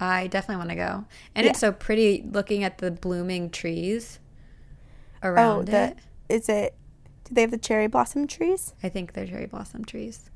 I 0.00 0.26
definitely 0.26 0.56
want 0.58 0.70
to 0.70 0.76
go, 0.76 1.04
and 1.34 1.46
it's 1.46 1.58
so 1.58 1.72
pretty 1.72 2.22
looking 2.30 2.62
at 2.64 2.76
the 2.78 2.90
blooming 2.90 3.48
trees 3.48 4.18
Oh, 5.22 5.28
around 5.28 5.68
the, 5.68 5.84
it. 5.84 5.98
is 6.28 6.48
it? 6.50 6.74
Do 7.24 7.34
they 7.34 7.40
have 7.40 7.50
the 7.50 7.56
cherry 7.56 7.86
blossom 7.86 8.26
trees? 8.26 8.74
I 8.82 8.90
think 8.90 9.14
they're 9.14 9.26
cherry 9.26 9.46
blossom 9.46 9.86
trees. 9.86 10.30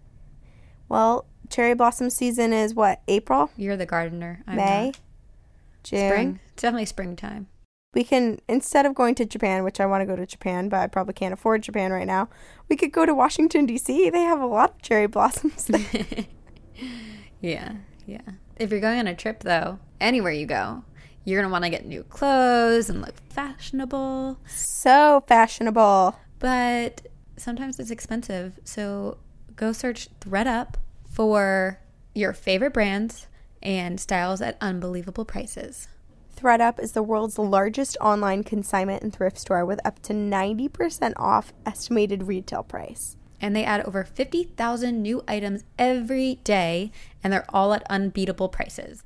Well, 0.89 1.27
cherry 1.51 1.75
blossom 1.75 2.09
season 2.09 2.55
is 2.55 2.75
what? 2.75 3.03
April, 3.07 3.51
You're 3.57 3.77
the 3.77 3.85
gardener. 3.85 4.43
I'm 4.47 4.57
May, 4.57 4.87
not. 4.87 4.99
June. 5.83 6.11
spring. 6.11 6.41
It's 6.53 6.63
definitely 6.63 6.87
springtime. 6.87 7.47
we 7.95 8.05
can 8.05 8.39
instead 8.49 8.87
of 8.87 8.95
going 8.95 9.15
to 9.17 9.25
Japan, 9.25 9.65
which 9.65 9.81
I 9.81 9.87
want 9.87 10.03
to 10.03 10.07
go 10.07 10.17
to 10.17 10.27
Japan, 10.27 10.69
but 10.69 10.79
I 10.81 10.87
probably 10.87 11.15
can't 11.15 11.33
afford 11.35 11.63
Japan 11.63 11.91
right 11.93 12.07
now. 12.07 12.29
We 12.69 12.77
could 12.77 12.93
go 12.93 13.05
to 13.07 13.15
Washington 13.15 13.67
D.C. 13.67 14.11
They 14.11 14.23
have 14.23 14.41
a 14.41 14.47
lot 14.47 14.71
of 14.77 14.83
cherry 14.83 15.07
blossoms. 15.07 15.65
there. 15.67 16.27
Yeah, 17.41 17.73
yeah. 18.07 18.21
If 18.57 18.71
you're 18.71 18.81
going 18.81 18.99
on 18.99 19.07
a 19.07 19.15
trip, 19.15 19.41
though, 19.41 19.79
anywhere 20.01 20.33
you 20.33 20.47
go, 20.47 20.85
you're 21.25 21.41
gonna 21.41 21.51
want 21.53 21.65
to 21.65 21.71
get 21.71 21.87
new 21.87 22.03
clothes 22.03 22.91
and 22.91 23.01
look 23.01 23.15
fashionable. 23.31 24.39
so 24.47 25.25
fashionable. 25.27 26.17
But 26.39 27.07
sometimes 27.37 27.79
it's 27.79 27.91
expensive, 27.91 28.59
so 28.65 29.19
go 29.57 29.73
search 29.73 30.09
ThredUp 30.21 30.75
for 31.11 31.81
your 32.15 32.33
favorite 32.33 32.73
brands 32.75 33.27
and 33.63 34.01
styles 34.01 34.41
at 34.41 34.57
unbelievable 34.61 35.25
prices. 35.25 35.89
ThredUp 36.37 36.81
is 36.81 36.93
the 36.93 37.03
world's 37.03 37.39
largest 37.39 37.97
online 38.01 38.45
consignment 38.45 39.03
and 39.03 39.13
thrift 39.13 39.39
store 39.39 39.65
with 39.65 39.81
up 39.85 40.01
to 40.03 40.13
90% 40.13 41.13
off 41.17 41.53
estimated 41.67 42.23
retail 42.25 42.63
price. 42.63 43.17
And 43.41 43.55
they 43.55 43.65
add 43.65 43.85
over 43.87 44.05
50,000 44.05 45.03
new 45.03 45.23
items 45.27 45.65
every 45.79 46.37
day, 46.45 46.93
and 47.23 47.33
they're 47.33 47.47
all 47.49 47.73
at 47.73 47.87
unbeatable 47.91 48.49
prices. 48.49 49.03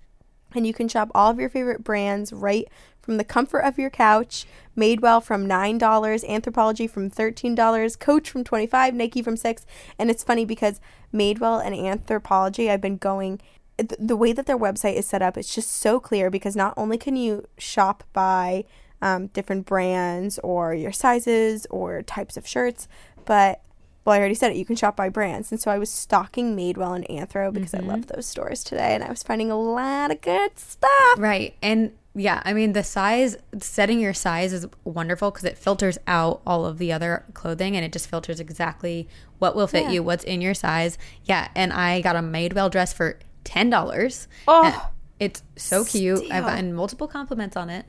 And 0.55 0.66
you 0.66 0.72
can 0.72 0.89
shop 0.89 1.10
all 1.14 1.31
of 1.31 1.40
your 1.40 1.48
favorite 1.48 1.82
brands 1.82 2.32
right 2.32 2.68
from 3.01 3.16
the 3.16 3.24
comfort 3.24 3.60
of 3.60 3.78
your 3.78 3.90
couch. 3.90 4.47
Madewell 4.76 5.22
from 5.22 5.47
$9, 5.47 5.78
Anthropologie 5.78 6.90
from 6.90 7.10
$13, 7.10 7.98
Coach 7.98 8.31
from 8.31 8.44
25, 8.44 8.94
Nike 8.94 9.22
from 9.22 9.36
6. 9.36 9.66
And 9.98 10.10
it's 10.10 10.24
funny 10.24 10.44
because 10.44 10.81
Madewell 11.12 11.64
and 11.64 11.74
Anthropologie, 11.74 12.70
I've 12.70 12.81
been 12.81 12.97
going 12.97 13.40
the 13.77 14.17
way 14.17 14.33
that 14.33 14.47
their 14.47 14.59
website 14.59 14.95
is 14.95 15.07
set 15.07 15.23
up, 15.23 15.37
it's 15.37 15.55
just 15.55 15.71
so 15.71 15.99
clear 16.01 16.31
because 16.31 16.55
not 16.57 16.75
only 16.77 16.97
can 16.99 17.17
you 17.17 17.47
shop 17.59 18.05
by 18.13 18.65
um, 19.03 19.27
different 19.29 19.67
brands 19.67 20.39
or 20.41 20.75
your 20.75 20.93
sizes 20.93 21.67
or 21.71 22.03
types 22.03 22.37
of 22.37 22.47
shirts, 22.47 22.89
but 23.25 23.61
well, 24.05 24.15
I 24.15 24.19
already 24.19 24.35
said 24.35 24.51
it. 24.53 24.57
You 24.59 24.67
can 24.67 24.77
shop 24.77 24.97
by 24.97 25.09
brands, 25.09 25.51
and 25.51 25.59
so 25.61 25.71
I 25.71 25.79
was 25.79 25.91
stalking 25.91 26.55
Madewell 26.55 26.95
and 26.95 27.07
Anthro 27.09 27.51
because 27.53 27.73
I 27.73 27.79
love 27.79 28.07
those 28.09 28.27
stores 28.27 28.63
today, 28.63 28.95
and 28.95 29.03
I 29.03 29.09
was 29.09 29.23
finding 29.23 29.51
a 29.51 29.59
lot 29.59 30.11
of 30.11 30.21
good 30.21 30.59
stuff. 30.59 31.19
Right. 31.19 31.55
And 31.63 31.93
yeah, 32.15 32.43
I 32.45 32.53
mean, 32.53 32.75
the 32.75 32.85
size, 32.85 33.37
setting 33.61 33.99
your 34.01 34.13
size 34.15 34.53
is 34.53 34.67
wonderful 34.85 35.31
because 35.31 35.45
it 35.45 35.57
filters 35.59 35.97
out 36.07 36.43
all 36.47 36.67
of 36.67 36.77
the 36.79 36.93
other 36.93 37.25
clothing 37.35 37.75
and 37.77 37.85
it 37.85 37.93
just 37.93 38.09
filters 38.09 38.39
exactly 38.39 39.09
what 39.41 39.57
will 39.57 39.67
fit 39.67 39.85
Yeah. 39.85 39.91
you, 39.93 40.03
what's 40.05 40.23
in 40.23 40.41
your 40.41 40.55
size. 40.55 40.97
Yeah. 41.25 41.49
And 41.57 41.73
I 41.73 42.03
got 42.03 42.15
a 42.15 42.21
Madewell 42.21 42.71
dress 42.71 42.93
for 42.93 43.19
$10. 43.45 44.27
Oh, 44.49 44.91
It's 45.21 45.43
so 45.57 45.85
cute. 45.85 46.31
I've 46.31 46.45
gotten 46.45 46.75
multiple 46.75 47.07
compliments 47.07 47.57
on 47.57 47.71
it. 47.71 47.87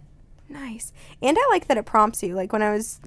Nice. 0.48 0.94
And 1.22 1.38
I 1.40 1.48
like 1.52 1.68
that 1.68 1.78
it 1.78 1.86
prompts 1.86 2.22
you. 2.22 2.36
Like 2.36 2.54
when 2.54 2.62
I 2.62 2.72
was 2.72 3.00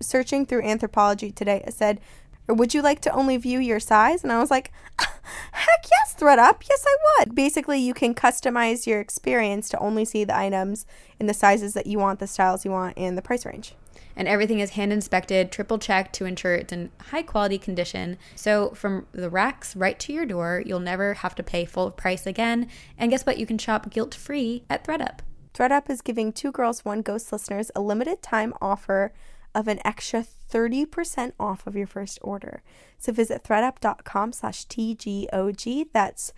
searching 0.00 0.46
through 0.46 0.62
Anthropologie 0.62 1.34
today, 1.34 1.62
it 1.66 1.74
said, 1.74 2.00
or 2.48 2.54
would 2.54 2.74
you 2.74 2.82
like 2.82 3.00
to 3.00 3.12
only 3.12 3.36
view 3.36 3.58
your 3.58 3.80
size? 3.80 4.22
And 4.22 4.32
I 4.32 4.38
was 4.38 4.50
like, 4.50 4.72
heck 4.98 5.84
yes, 5.90 6.14
ThredUp. 6.18 6.62
Yes, 6.68 6.84
I 6.86 6.96
would. 7.20 7.34
Basically, 7.34 7.78
you 7.80 7.94
can 7.94 8.14
customize 8.14 8.86
your 8.86 9.00
experience 9.00 9.68
to 9.70 9.78
only 9.78 10.04
see 10.04 10.24
the 10.24 10.36
items 10.36 10.86
in 11.20 11.26
the 11.26 11.34
sizes 11.34 11.74
that 11.74 11.86
you 11.86 11.98
want, 11.98 12.18
the 12.18 12.26
styles 12.26 12.64
you 12.64 12.70
want, 12.70 12.96
and 12.96 13.16
the 13.16 13.22
price 13.22 13.46
range. 13.46 13.74
And 14.16 14.28
everything 14.28 14.60
is 14.60 14.70
hand 14.70 14.92
inspected, 14.92 15.50
triple 15.50 15.78
checked 15.78 16.14
to 16.16 16.24
ensure 16.24 16.54
it's 16.54 16.72
in 16.72 16.90
high 17.00 17.22
quality 17.22 17.58
condition. 17.58 18.18
So 18.34 18.70
from 18.70 19.06
the 19.12 19.30
racks 19.30 19.74
right 19.74 19.98
to 20.00 20.12
your 20.12 20.26
door, 20.26 20.62
you'll 20.64 20.80
never 20.80 21.14
have 21.14 21.34
to 21.36 21.42
pay 21.42 21.64
full 21.64 21.90
price 21.90 22.26
again. 22.26 22.68
And 22.98 23.10
guess 23.10 23.24
what? 23.24 23.38
You 23.38 23.46
can 23.46 23.58
shop 23.58 23.90
guilt 23.90 24.14
free 24.14 24.64
at 24.68 24.84
ThredUp. 24.84 25.20
ThredUp 25.54 25.90
is 25.90 26.00
giving 26.00 26.32
Two 26.32 26.52
Girls 26.52 26.84
One 26.84 27.02
Ghost 27.02 27.32
listeners 27.32 27.70
a 27.74 27.80
limited 27.80 28.22
time 28.22 28.54
offer 28.60 29.12
of 29.54 29.68
an 29.68 29.80
extra 29.84 30.24
30% 30.50 31.32
off 31.38 31.66
of 31.66 31.76
your 31.76 31.86
first 31.86 32.18
order. 32.22 32.62
So 32.98 33.12
visit 33.12 33.42
thredup.com 33.44 34.32
slash 34.32 34.66
TGOG. 34.66 35.88
That's 35.92 36.32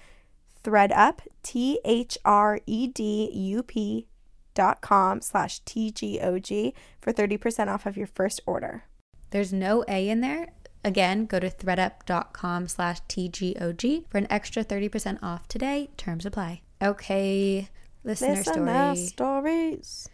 thredup, 0.62 1.20
T 1.42 1.78
H 1.84 2.18
R 2.24 2.60
E 2.66 2.86
D 2.88 3.30
U 3.32 3.62
P 3.62 4.06
dot 4.54 4.80
com 4.80 5.20
slash 5.20 5.62
TGOG 5.64 6.72
for 7.00 7.12
30% 7.12 7.68
off 7.68 7.86
of 7.86 7.96
your 7.96 8.06
first 8.06 8.40
order. 8.46 8.84
There's 9.30 9.52
no 9.52 9.84
A 9.88 10.08
in 10.08 10.20
there. 10.20 10.48
Again, 10.84 11.26
go 11.26 11.40
to 11.40 11.48
thredup.com 11.50 12.68
slash 12.68 13.00
TGOG 13.08 14.04
for 14.10 14.18
an 14.18 14.26
extra 14.30 14.62
30% 14.64 15.18
off 15.22 15.48
today. 15.48 15.90
Terms 15.96 16.26
apply. 16.26 16.60
Okay, 16.82 17.68
listener 18.04 18.34
Listen 18.34 18.66
to 18.66 18.96
story. 18.96 18.96
stories. 18.96 20.08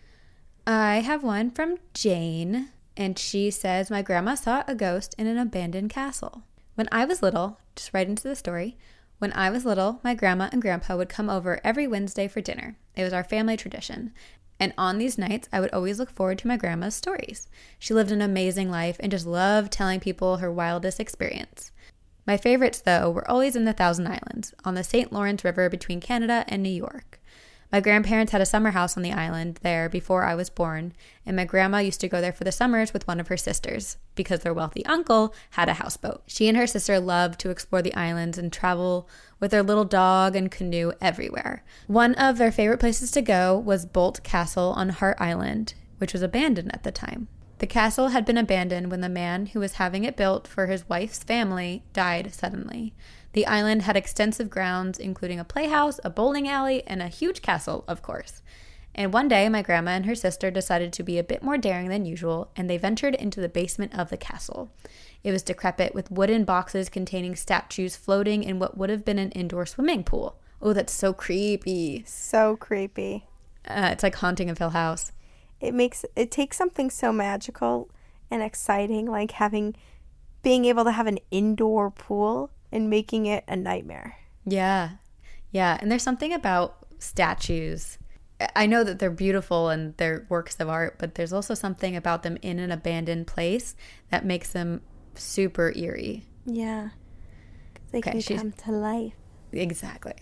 I 0.67 1.01
have 1.01 1.25
one 1.25 1.51
from 1.51 1.79
Jane, 1.95 2.71
and 2.97 3.19
she 3.19 3.51
says, 3.51 3.91
My 3.91 4.03
grandma 4.03 4.37
saw 4.37 4.63
a 4.69 4.75
ghost 4.77 5.15
in 5.19 5.27
an 5.27 5.39
abandoned 5.39 5.91
castle. 5.91 6.45
When 6.77 6.89
I 6.93 7.05
was 7.05 7.23
little, 7.23 7.59
just 7.75 7.93
right 7.93 8.07
into 8.09 8.23
the 8.23 8.37
story, 8.37 8.79
when 9.21 9.35
I 9.35 9.51
was 9.51 9.67
little, 9.67 10.01
my 10.03 10.15
grandma 10.15 10.49
and 10.51 10.63
grandpa 10.63 10.97
would 10.97 11.11
come 11.11 11.29
over 11.29 11.61
every 11.63 11.87
Wednesday 11.87 12.27
for 12.27 12.41
dinner. 12.41 12.79
It 12.97 13.05
was 13.05 13.13
our 13.13 13.23
family 13.23 13.55
tradition. 13.55 14.15
And 14.59 14.73
on 14.79 14.97
these 14.97 15.19
nights, 15.19 15.47
I 15.53 15.61
would 15.61 15.71
always 15.73 15.99
look 15.99 16.11
forward 16.11 16.39
to 16.39 16.49
my 16.49 16.57
grandma's 16.57 16.95
stories. 16.95 17.47
She 17.79 17.93
lived 17.93 18.11
an 18.13 18.23
amazing 18.23 18.71
life 18.71 18.97
and 18.99 19.13
just 19.13 19.27
loved 19.27 19.73
telling 19.73 20.01
people 20.01 20.39
her 20.39 20.51
wildest 20.51 20.99
experience. 20.99 21.71
My 22.27 22.39
favorites, 22.39 22.81
though, 22.81 23.11
were 23.11 23.31
always 23.31 23.55
in 23.55 23.67
the 23.67 23.75
Thousand 23.75 24.07
Islands, 24.07 24.55
on 24.65 24.75
the 24.75 24.83
St. 24.83 25.13
Lawrence 25.13 25.45
River 25.45 25.69
between 25.69 26.01
Canada 26.01 26.47
and 26.49 26.63
New 26.63 26.71
York. 26.71 27.20
My 27.73 27.81
grandparents 27.81 28.33
had 28.33 28.41
a 28.41 28.47
summer 28.47 28.73
house 28.73 28.97
on 28.97 29.05
the 29.05 29.13
island 29.13 29.61
there 29.63 29.89
before 29.89 30.25
I 30.25 30.35
was 30.35 30.51
born, 30.51 30.93
and 31.25 31.37
my 31.37 31.45
grandma 31.45 31.79
used 31.79 32.01
to 32.01 32.09
go 32.09 32.21
there 32.21 32.33
for 32.33 32.43
the 32.43 32.51
summers 32.51 32.93
with 32.93 33.07
one 33.07 33.21
of 33.21 33.29
her 33.29 33.37
sisters 33.37 33.97
because 34.17 34.41
their 34.41 34.53
wealthy 34.53 34.85
uncle 34.87 35.33
had 35.51 35.69
a 35.69 35.75
houseboat. 35.75 36.23
She 36.27 36.49
and 36.49 36.57
her 36.57 36.67
sister 36.67 36.99
loved 36.99 37.39
to 37.41 37.51
explore 37.51 37.81
the 37.81 37.95
islands 37.95 38.39
and 38.39 38.53
travel 38.53 39.09
with 39.39 39.53
their 39.53 39.63
little 39.63 39.85
dog 39.85 40.35
and 40.35 40.51
canoe 40.51 40.93
everywhere. 41.01 41.63
One 41.87 42.15
of 42.15 42.39
their 42.39 42.51
favorite 42.51 42.81
places 42.81 43.13
to 43.13 43.23
go 43.23 43.57
was 43.57 43.87
Boldt 43.87 44.25
Castle 44.25 44.73
on 44.77 44.89
Heart 44.89 45.19
Island, 45.21 45.75
which 45.99 46.13
was 46.13 46.23
abandoned 46.23 46.75
at 46.75 46.83
the 46.83 46.91
time. 46.91 47.29
The 47.59 47.67
castle 47.67 48.09
had 48.09 48.25
been 48.25 48.39
abandoned 48.39 48.91
when 48.91 49.03
the 49.03 49.09
man 49.09 49.47
who 49.47 49.61
was 49.61 49.75
having 49.75 50.05
it 50.05 50.17
built 50.17 50.49
for 50.49 50.67
his 50.67 50.89
wife's 50.89 51.23
family 51.23 51.85
died 51.93 52.33
suddenly. 52.35 52.95
The 53.33 53.47
island 53.47 53.83
had 53.83 53.97
extensive 53.97 54.51
grounds, 54.51 54.99
including 54.99 55.39
a 55.39 55.45
playhouse, 55.45 56.01
a 56.03 56.11
bowling 56.11 56.49
alley, 56.49 56.83
and 56.87 57.01
a 57.01 57.09
huge 57.09 57.43
castle, 57.43 57.85
of 57.87 58.03
course. 58.03 58.43
And 58.95 59.13
one 59.13 59.29
day, 59.29 59.49
my 59.49 59.63
grandma 59.63 59.93
and 59.93 60.07
her 60.07 60.17
sister 60.17 60.51
decided 60.51 60.93
to 60.93 61.05
be 61.05 61.17
a 61.17 61.25
bit 61.25 61.43
more 61.43 61.57
daring 61.57 61.89
than 61.89 62.05
usual, 62.05 62.51
and 62.57 62.69
they 62.69 62.77
ventured 62.77 63.15
into 63.15 63.41
the 63.41 63.49
basement 63.49 63.97
of 63.97 64.11
the 64.11 64.17
castle. 64.17 64.71
It 65.23 65.31
was 65.31 65.45
decrepit, 65.45 65.95
with 65.95 66.11
wooden 66.11 66.45
boxes 66.45 66.89
containing 66.89 67.37
statues 67.37 67.95
floating 67.95 68.43
in 68.43 68.59
what 68.59 68.77
would 68.77 68.91
have 68.91 69.05
been 69.05 69.19
an 69.19 69.31
indoor 69.31 69.65
swimming 69.65 70.03
pool. 70.03 70.41
Oh, 70.61 70.73
that's 70.73 70.93
so 70.93 71.13
creepy. 71.13 72.03
So 72.07 72.57
creepy. 72.57 73.27
Uh, 73.67 73.91
it's 73.93 74.03
like 74.03 74.17
haunting 74.17 74.51
of 74.51 74.59
Hill 74.59 74.71
House. 74.71 75.13
It 75.61 75.73
makes 75.73 76.05
it 76.17 76.31
takes 76.31 76.57
something 76.57 76.91
so 76.91 77.13
magical 77.13 77.91
and 78.31 78.43
exciting, 78.43 79.07
like 79.07 79.33
having 79.33 79.77
being 80.43 80.65
able 80.65 80.85
to 80.85 80.93
have 80.93 81.07
an 81.07 81.19
indoor 81.31 81.91
pool 81.91 82.51
and 82.73 82.91
making 82.91 83.27
it 83.27 83.45
a 83.49 83.57
nightmare. 83.57 84.17
Yeah. 84.45 84.91
Yeah. 85.51 85.79
And 85.81 85.91
there's 85.91 86.03
something 86.03 86.33
about 86.33 86.87
statues. 86.99 87.99
I 88.57 88.67
know 88.67 88.85
that 88.85 88.99
they're 88.99 89.11
beautiful 89.11 89.69
and 89.69 89.97
they're 89.99 90.27
works 90.31 90.59
of 90.61 90.69
art, 90.69 90.97
but 90.99 91.15
there's 91.15 91.33
also 91.33 91.55
something 91.55 91.95
about 91.95 92.23
them 92.23 92.39
in 92.43 92.59
an 92.59 92.71
abandoned 92.71 93.27
place 93.27 93.77
that 94.11 94.25
makes 94.25 94.51
them 94.53 94.81
super 95.15 95.73
eerie. 95.77 96.25
Yeah. 96.47 96.91
They 97.93 97.99
Okay, 97.99 98.23
can 98.23 98.37
come 98.39 98.53
to 98.53 98.73
life. 98.73 99.15
Exactly. 99.53 100.15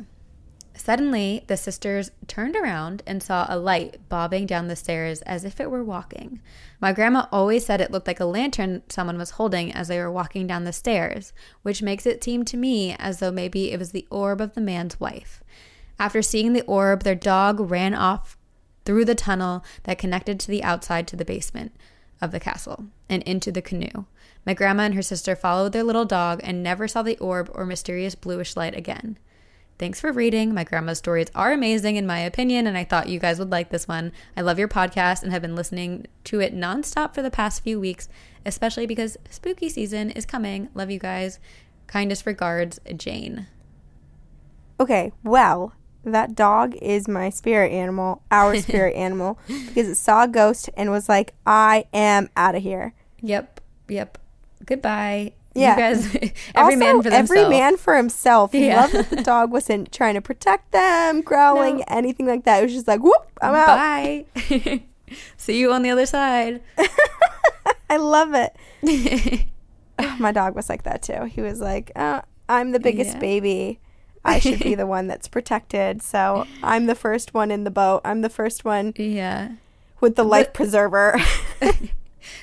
Suddenly, 0.78 1.42
the 1.48 1.56
sisters 1.56 2.12
turned 2.28 2.54
around 2.54 3.02
and 3.04 3.20
saw 3.20 3.46
a 3.48 3.58
light 3.58 3.98
bobbing 4.08 4.46
down 4.46 4.68
the 4.68 4.76
stairs 4.76 5.22
as 5.22 5.44
if 5.44 5.60
it 5.60 5.72
were 5.72 5.82
walking. 5.82 6.40
My 6.80 6.92
grandma 6.92 7.26
always 7.32 7.66
said 7.66 7.80
it 7.80 7.90
looked 7.90 8.06
like 8.06 8.20
a 8.20 8.24
lantern 8.24 8.82
someone 8.88 9.18
was 9.18 9.32
holding 9.32 9.72
as 9.72 9.88
they 9.88 9.98
were 9.98 10.10
walking 10.10 10.46
down 10.46 10.62
the 10.62 10.72
stairs, 10.72 11.32
which 11.62 11.82
makes 11.82 12.06
it 12.06 12.22
seem 12.22 12.44
to 12.44 12.56
me 12.56 12.94
as 13.00 13.18
though 13.18 13.32
maybe 13.32 13.72
it 13.72 13.78
was 13.78 13.90
the 13.90 14.06
orb 14.08 14.40
of 14.40 14.54
the 14.54 14.60
man's 14.60 15.00
wife. 15.00 15.42
After 15.98 16.22
seeing 16.22 16.52
the 16.52 16.64
orb, 16.64 17.02
their 17.02 17.16
dog 17.16 17.58
ran 17.58 17.92
off 17.92 18.38
through 18.84 19.04
the 19.04 19.16
tunnel 19.16 19.64
that 19.82 19.98
connected 19.98 20.38
to 20.40 20.48
the 20.48 20.62
outside 20.62 21.08
to 21.08 21.16
the 21.16 21.24
basement 21.24 21.72
of 22.20 22.30
the 22.30 22.40
castle 22.40 22.86
and 23.08 23.24
into 23.24 23.50
the 23.50 23.60
canoe. 23.60 24.06
My 24.46 24.54
grandma 24.54 24.84
and 24.84 24.94
her 24.94 25.02
sister 25.02 25.34
followed 25.34 25.72
their 25.72 25.82
little 25.82 26.04
dog 26.04 26.40
and 26.44 26.62
never 26.62 26.86
saw 26.86 27.02
the 27.02 27.18
orb 27.18 27.50
or 27.52 27.66
mysterious 27.66 28.14
bluish 28.14 28.56
light 28.56 28.76
again. 28.76 29.18
Thanks 29.78 30.00
for 30.00 30.10
reading. 30.10 30.52
My 30.52 30.64
grandma's 30.64 30.98
stories 30.98 31.28
are 31.36 31.52
amazing, 31.52 31.94
in 31.94 32.04
my 32.06 32.18
opinion, 32.18 32.66
and 32.66 32.76
I 32.76 32.82
thought 32.82 33.08
you 33.08 33.20
guys 33.20 33.38
would 33.38 33.50
like 33.50 33.70
this 33.70 33.86
one. 33.86 34.10
I 34.36 34.40
love 34.40 34.58
your 34.58 34.66
podcast 34.66 35.22
and 35.22 35.30
have 35.30 35.42
been 35.42 35.54
listening 35.54 36.06
to 36.24 36.40
it 36.40 36.52
nonstop 36.52 37.14
for 37.14 37.22
the 37.22 37.30
past 37.30 37.62
few 37.62 37.78
weeks, 37.78 38.08
especially 38.44 38.86
because 38.86 39.16
spooky 39.30 39.68
season 39.68 40.10
is 40.10 40.26
coming. 40.26 40.68
Love 40.74 40.90
you 40.90 40.98
guys. 40.98 41.38
Kindest 41.86 42.26
regards, 42.26 42.80
Jane. 42.96 43.46
Okay, 44.80 45.12
well, 45.22 45.72
that 46.04 46.34
dog 46.34 46.74
is 46.82 47.06
my 47.06 47.30
spirit 47.30 47.70
animal, 47.70 48.22
our 48.32 48.56
spirit 48.60 48.96
animal, 48.96 49.38
because 49.46 49.88
it 49.88 49.94
saw 49.94 50.24
a 50.24 50.28
ghost 50.28 50.70
and 50.76 50.90
was 50.90 51.08
like, 51.08 51.34
I 51.46 51.84
am 51.92 52.30
out 52.36 52.56
of 52.56 52.64
here. 52.64 52.94
Yep, 53.20 53.60
yep. 53.88 54.18
Goodbye. 54.64 55.34
Yeah. 55.58 55.74
You 55.74 55.94
guys, 55.94 56.06
every 56.54 56.74
Also, 56.74 56.76
man 56.76 56.96
for 57.02 57.10
themselves. 57.10 57.30
Every 57.30 57.48
man 57.48 57.76
for 57.76 57.96
himself. 57.96 58.52
He 58.52 58.66
Yeah. 58.66 58.80
loved 58.82 58.94
that 58.94 59.10
the 59.10 59.22
dog 59.22 59.50
wasn't 59.50 59.92
trying 59.98 60.14
to 60.14 60.20
protect 60.20 60.72
them, 60.72 61.20
growling, 61.22 61.78
No. 61.78 61.84
anything 61.88 62.26
like 62.26 62.44
that. 62.44 62.60
It 62.60 62.62
was 62.64 62.72
just 62.72 62.88
like, 62.88 63.00
whoop, 63.02 63.30
I'm 63.42 63.54
out. 63.54 63.66
Bye. 63.66 64.24
See 65.36 65.58
you 65.58 65.72
on 65.72 65.82
the 65.82 65.90
other 65.90 66.06
side. 66.06 66.60
I 67.90 67.96
love 67.96 68.34
it. 68.34 69.46
My 70.18 70.32
dog 70.32 70.54
was 70.54 70.68
like 70.68 70.82
that 70.84 71.02
too. 71.02 71.24
He 71.24 71.40
was 71.40 71.60
like, 71.60 71.90
uh, 71.96 72.22
I'm 72.48 72.72
the 72.72 72.80
biggest 72.80 73.14
Yeah. 73.14 73.18
baby. 73.20 73.80
I 74.24 74.38
should 74.40 74.60
be 74.60 74.74
the 74.74 74.86
one 74.86 75.06
that's 75.06 75.26
protected. 75.28 76.02
So 76.02 76.46
I'm 76.62 76.86
the 76.86 76.94
first 76.94 77.32
one 77.32 77.50
in 77.50 77.64
the 77.64 77.70
boat. 77.70 78.02
I'm 78.04 78.20
the 78.20 78.28
first 78.28 78.64
one 78.64 78.92
yeah. 78.96 79.52
with 80.00 80.16
the 80.16 80.24
life 80.24 80.52
preserver. 80.52 81.18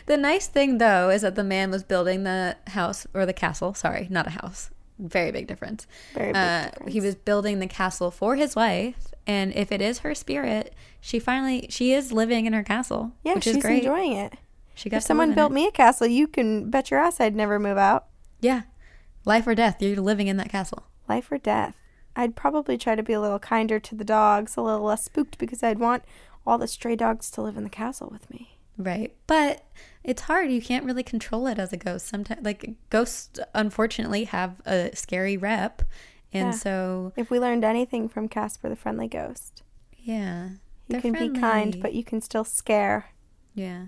The 0.06 0.18
nice 0.18 0.48
thing, 0.48 0.78
though, 0.78 1.10
is 1.10 1.22
that 1.22 1.36
the 1.36 1.44
man 1.44 1.72
was 1.72 1.84
building 1.84 2.24
the 2.24 2.57
house 2.68 3.06
or 3.14 3.26
the 3.26 3.34
castle. 3.34 3.74
Sorry, 3.74 4.07
not 4.10 4.28
a 4.28 4.32
house. 4.32 4.70
Very 4.99 5.32
big 5.32 5.48
difference. 5.48 5.88
Very 6.14 6.28
big 6.28 6.36
Uh, 6.38 6.64
difference. 6.70 6.94
He 6.94 7.02
was 7.02 7.16
building 7.16 7.60
the 7.60 7.68
castle 7.68 8.12
for 8.12 8.36
his 8.36 8.56
wife, 8.56 9.14
and 9.28 9.53
if 9.53 9.72
it 9.72 9.82
is 9.82 9.99
her 9.99 10.16
spirit, 10.16 10.74
she 11.02 11.20
finally 11.20 11.68
she 11.70 11.91
is 11.94 12.12
living 12.14 12.45
in 12.45 12.53
her 12.53 12.64
castle, 12.64 13.12
yeah, 13.24 13.34
which 13.36 13.44
she's 13.44 13.57
is 13.57 13.62
great. 13.64 13.80
enjoying 13.80 14.14
it. 14.14 14.34
she 14.74 14.90
got 14.90 14.98
If 14.98 15.03
someone 15.03 15.34
built 15.34 15.52
it. 15.52 15.56
me 15.56 15.68
a 15.68 15.72
castle, 15.72 16.07
you 16.07 16.28
can 16.28 16.70
bet 16.70 16.91
your 16.91 16.99
ass 16.99 17.20
I'd 17.20 17.36
never 17.36 17.60
move 17.60 17.78
out. 17.78 18.06
yeah, 18.41 18.62
life 19.26 19.45
or 19.48 19.56
death, 19.56 19.82
you're 19.82 19.98
living 19.98 20.28
in 20.28 20.38
that 20.38 20.49
castle. 20.49 20.84
Life 21.10 21.30
or 21.32 21.38
death. 21.38 21.76
I'd 22.16 22.36
probably 22.38 22.78
try 22.78 22.95
to 22.95 23.03
be 23.03 23.12
a 23.12 23.20
little 23.20 23.40
kinder 23.40 23.78
to 23.80 23.95
the 23.95 24.06
dogs, 24.06 24.56
a 24.56 24.62
little 24.62 24.86
less 24.86 25.03
spooked 25.03 25.38
because 25.38 25.62
I'd 25.62 25.80
want 25.80 26.03
all 26.48 26.57
the 26.57 26.68
stray 26.68 26.95
dogs 26.95 27.30
to 27.32 27.41
live 27.41 27.57
in 27.57 27.64
the 27.66 27.70
castle 27.70 28.07
with 28.10 28.30
me. 28.30 28.55
Right. 28.77 29.15
But 29.27 29.64
it's 30.03 30.23
hard. 30.23 30.52
You 30.52 30.61
can't 30.61 30.85
really 30.85 31.03
control 31.03 31.47
it 31.47 31.57
as 31.60 31.72
a 31.73 31.77
ghost. 31.77 32.07
Sometimes, 32.07 32.43
like, 32.43 32.69
ghosts 32.89 33.39
unfortunately 33.53 34.26
have 34.26 34.61
a 34.65 34.91
scary 34.95 35.38
rep. 35.38 35.81
And 36.34 36.47
Yeah. 36.47 36.52
so, 36.52 37.14
If 37.15 37.30
we 37.30 37.39
learned 37.39 37.64
anything 37.64 38.10
from 38.10 38.27
Casper 38.27 38.68
the 38.69 38.76
Friendly 38.76 39.07
Ghost, 39.07 39.64
yeah. 39.97 40.49
you 40.88 40.99
can 40.99 41.14
be 41.14 41.30
kind, 41.30 41.81
but 41.81 41.93
you 41.93 42.03
can 42.03 42.19
still 42.22 42.43
scare. 42.43 43.11
Yeah. 43.53 43.85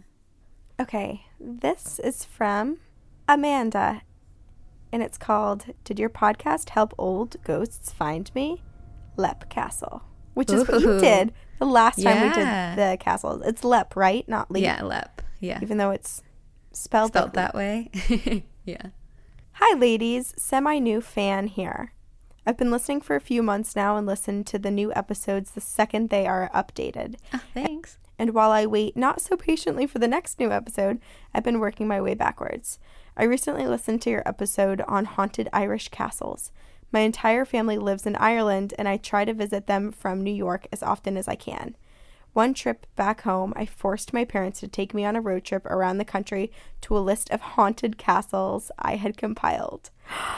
Okay, 0.80 1.26
this 1.40 2.00
is 2.00 2.24
from 2.24 2.78
Amanda, 3.28 4.04
and 4.92 5.04
it's 5.04 5.18
called 5.18 5.66
Did 5.84 6.00
Your 6.00 6.10
Podcast 6.10 6.70
Help 6.70 6.94
Old 6.98 7.36
Ghosts 7.44 7.92
Find 7.92 8.34
Me? 8.34 8.64
Lep 9.18 9.50
Castle, 9.50 10.04
which 10.36 10.52
is 10.52 10.68
what 10.68 10.82
you 10.82 11.00
did 11.00 11.34
the 11.60 11.66
last 11.66 12.02
time 12.02 12.22
we 12.22 12.34
did 12.34 12.48
the 12.78 12.98
castle. 13.00 13.42
It's 13.44 13.64
Lep, 13.64 13.96
right? 13.96 14.28
Not 14.28 14.52
Leap. 14.52 14.64
Yeah, 14.64 14.84
Lep. 14.84 15.22
Yeah. 15.40 15.60
Even 15.62 15.78
though 15.78 15.92
it's 15.92 16.22
spelled, 16.72 17.12
Spelt 17.12 17.28
like 17.28 17.34
that 17.34 17.56
way. 17.56 17.92
yeah. 18.66 18.88
Hi, 19.54 19.78
ladies. 19.78 20.34
Semi 20.38 20.80
new 20.80 21.02
fan 21.02 21.48
here. 21.48 21.94
I've 22.46 22.58
been 22.58 22.72
listening 22.72 23.02
for 23.02 23.16
a 23.16 23.22
few 23.22 23.44
months 23.44 23.76
now 23.76 23.98
and 23.98 24.08
listen 24.08 24.44
to 24.46 24.58
the 24.58 24.72
new 24.72 24.94
episodes 24.94 25.52
the 25.52 25.62
second 25.62 26.10
they 26.10 26.26
are 26.26 26.50
updated. 26.54 27.16
Oh, 27.34 27.42
thanks. 27.54 27.98
And 28.18 28.34
while 28.34 28.52
I 28.52 28.66
wait 28.66 28.96
not 28.96 29.22
so 29.22 29.36
patiently 29.36 29.86
for 29.86 30.00
the 30.00 30.08
next 30.08 30.40
new 30.40 30.52
episode, 30.52 31.00
I've 31.34 31.44
been 31.44 31.60
working 31.60 31.88
my 31.88 32.00
way 32.02 32.14
backwards. 32.14 32.80
I 33.18 33.24
recently 33.24 33.68
listened 33.68 34.02
to 34.04 34.10
your 34.10 34.24
episode 34.26 34.82
on 34.88 35.06
haunted 35.06 35.50
Irish 35.52 35.90
castles. 35.90 36.52
My 36.92 37.02
entire 37.02 37.46
family 37.46 37.78
lives 37.78 38.06
in 38.06 38.16
Ireland, 38.16 38.74
and 38.78 38.88
I 38.88 38.98
try 38.98 39.26
to 39.26 39.34
visit 39.34 39.68
them 39.68 39.92
from 39.92 40.22
New 40.22 40.34
York 40.34 40.68
as 40.72 40.82
often 40.82 41.18
as 41.18 41.28
I 41.28 41.36
can. 41.36 41.76
One 42.34 42.54
trip 42.54 42.86
back 42.96 43.22
home, 43.22 43.52
I 43.56 43.66
forced 43.66 44.14
my 44.14 44.24
parents 44.24 44.60
to 44.60 44.68
take 44.68 44.94
me 44.94 45.04
on 45.04 45.16
a 45.16 45.22
road 45.22 45.44
trip 45.44 45.66
around 45.66 45.98
the 45.98 46.06
country 46.06 46.52
to 46.82 46.98
a 46.98 47.00
list 47.00 47.30
of 47.32 47.42
haunted 47.42 47.98
castles 47.98 48.72
I 48.80 48.96
had 48.96 49.18
compiled. 49.18 49.90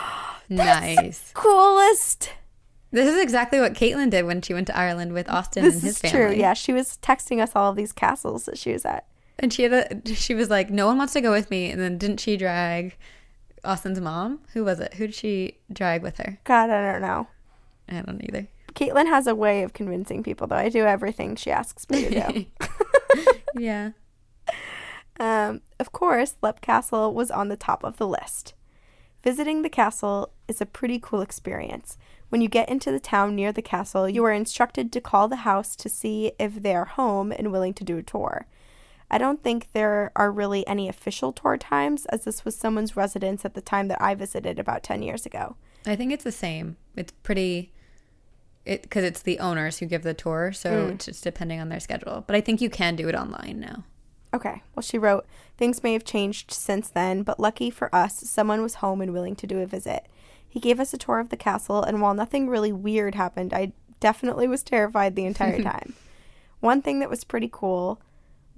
Nice. 0.52 1.32
Coolest! 1.36 2.32
This 2.90 3.08
is 3.08 3.22
exactly 3.22 3.60
what 3.60 3.76
Caitlin 3.76 4.10
did 4.10 4.26
when 4.26 4.42
she 4.42 4.56
went 4.56 4.66
to 4.66 4.76
Ireland 4.76 5.14
with 5.14 5.30
Austin 5.30 5.64
This 5.64 5.76
and 5.76 5.84
his 5.84 5.92
is 5.96 6.00
family. 6.00 6.18
true. 6.34 6.36
Yeah, 6.42 6.56
she 6.56 6.74
was 6.74 6.98
texting 7.04 7.40
us 7.40 7.52
all 7.56 7.70
of 7.70 7.76
these 7.76 7.92
castles 7.92 8.46
that 8.46 8.58
she 8.58 8.74
was 8.74 8.84
at. 8.84 9.06
And 9.38 9.54
she 9.54 9.62
had 9.64 9.74
a 10.08 10.16
she 10.16 10.34
was 10.34 10.50
like, 10.50 10.72
No 10.72 10.88
one 10.88 10.98
wants 10.98 11.14
to 11.14 11.22
go 11.22 11.32
with 11.32 11.52
me 11.52 11.70
and 11.70 11.80
then 11.80 12.00
didn't 12.00 12.20
she 12.20 12.36
drag 12.36 12.98
Austin's 13.64 14.00
mom? 14.00 14.42
Who 14.54 14.64
was 14.64 14.80
it? 14.80 14.96
Who 14.96 15.08
did 15.08 15.16
she 15.16 15.58
drag 15.72 16.02
with 16.02 16.18
her? 16.18 16.40
God, 16.44 16.70
I 16.70 16.92
don't 16.92 17.02
know. 17.02 17.28
I 17.88 18.02
don't 18.02 18.24
either. 18.24 18.48
Caitlin 18.74 19.08
has 19.08 19.28
a 19.28 19.36
way 19.36 19.64
of 19.64 19.74
convincing 19.74 20.24
people, 20.24 20.48
though. 20.48 20.56
I 20.56 20.70
do 20.70 20.86
everything 20.86 21.36
she 21.36 21.52
asks 21.52 21.90
me 21.90 22.06
to 22.06 22.32
do. 22.32 22.46
yeah. 23.56 23.92
um, 25.20 25.62
of 25.80 25.92
course, 25.92 26.36
Lep 26.42 26.62
Castle 26.62 27.14
was 27.14 27.32
on 27.32 27.50
the 27.50 27.58
top 27.58 27.84
of 27.84 27.98
the 27.98 28.08
list. 28.08 28.54
Visiting 29.24 29.64
the 29.64 29.70
castle 29.70 30.32
is 30.48 30.62
a 30.62 30.66
pretty 30.66 31.00
cool 31.00 31.22
experience. 31.22 31.98
When 32.30 32.42
you 32.42 32.48
get 32.48 32.70
into 32.70 32.92
the 32.92 33.00
town 33.00 33.36
near 33.36 33.52
the 33.52 33.62
castle, 33.62 34.08
you 34.08 34.24
are 34.24 34.32
instructed 34.32 34.94
to 34.94 35.02
call 35.02 35.28
the 35.28 35.38
house 35.38 35.76
to 35.78 35.90
see 35.90 36.32
if 36.40 36.62
they 36.62 36.76
are 36.76 36.86
home 36.86 37.32
and 37.32 37.52
willing 37.52 37.74
to 37.74 37.84
do 37.84 37.98
a 37.98 38.04
tour. 38.04 38.46
I 39.12 39.18
don't 39.18 39.44
think 39.44 39.70
there 39.74 40.12
are 40.16 40.32
really 40.32 40.66
any 40.68 40.88
official 40.88 41.32
tour 41.32 41.58
times, 41.58 42.06
as 42.08 42.26
this 42.26 42.46
was 42.46 42.56
someone's 42.56 42.96
residence 42.96 43.44
at 43.44 43.56
the 43.56 43.62
time 43.62 43.88
that 43.88 44.02
I 44.02 44.14
visited 44.14 44.60
about 44.60 44.84
10 44.84 45.02
years 45.02 45.26
ago. 45.26 45.56
I 45.86 45.96
think 45.96 46.12
it's 46.12 46.24
the 46.24 46.32
same. 46.32 46.78
It's 46.96 47.14
pretty 47.24 47.72
it 48.66 48.84
because 48.84 49.04
it's 49.04 49.22
the 49.22 49.40
owners 49.40 49.80
who 49.80 49.86
give 49.86 50.04
the 50.04 50.14
tour, 50.14 50.52
so 50.52 50.70
mm. 50.70 50.92
it's 50.92 51.06
just 51.06 51.24
depending 51.24 51.60
on 51.60 51.70
their 51.70 51.80
schedule. 51.80 52.24
But 52.28 52.36
I 52.36 52.42
think 52.42 52.62
you 52.62 52.70
can 52.70 52.96
do 52.96 53.10
it 53.10 53.16
online 53.16 53.60
now. 53.60 53.84
Okay. 54.34 54.62
Well, 54.76 54.84
she 54.84 54.98
wrote, 54.98 55.26
Things 55.58 55.82
may 55.82 55.94
have 55.94 56.04
changed 56.04 56.52
since 56.52 56.90
then, 56.90 57.24
but 57.24 57.40
lucky 57.40 57.70
for 57.72 57.94
us, 57.94 58.20
someone 58.30 58.62
was 58.62 58.76
home 58.76 59.02
and 59.02 59.12
willing 59.12 59.36
to 59.38 59.48
do 59.48 59.60
a 59.60 59.66
visit. 59.66 60.06
He 60.48 60.60
gave 60.60 60.80
us 60.80 60.94
a 60.94 60.98
tour 60.98 61.20
of 61.20 61.30
the 61.30 61.38
castle, 61.38 61.82
and 61.82 62.02
while 62.02 62.14
nothing 62.14 62.48
really 62.48 62.72
weird 62.72 63.16
happened, 63.16 63.54
I 63.54 63.72
definitely 64.00 64.48
was 64.48 64.62
terrified 64.62 65.16
the 65.16 65.26
entire 65.26 65.62
time. 65.64 65.96
One 66.60 66.82
thing 66.82 67.00
that 67.00 67.10
was 67.10 67.24
pretty 67.24 67.50
cool 67.52 68.02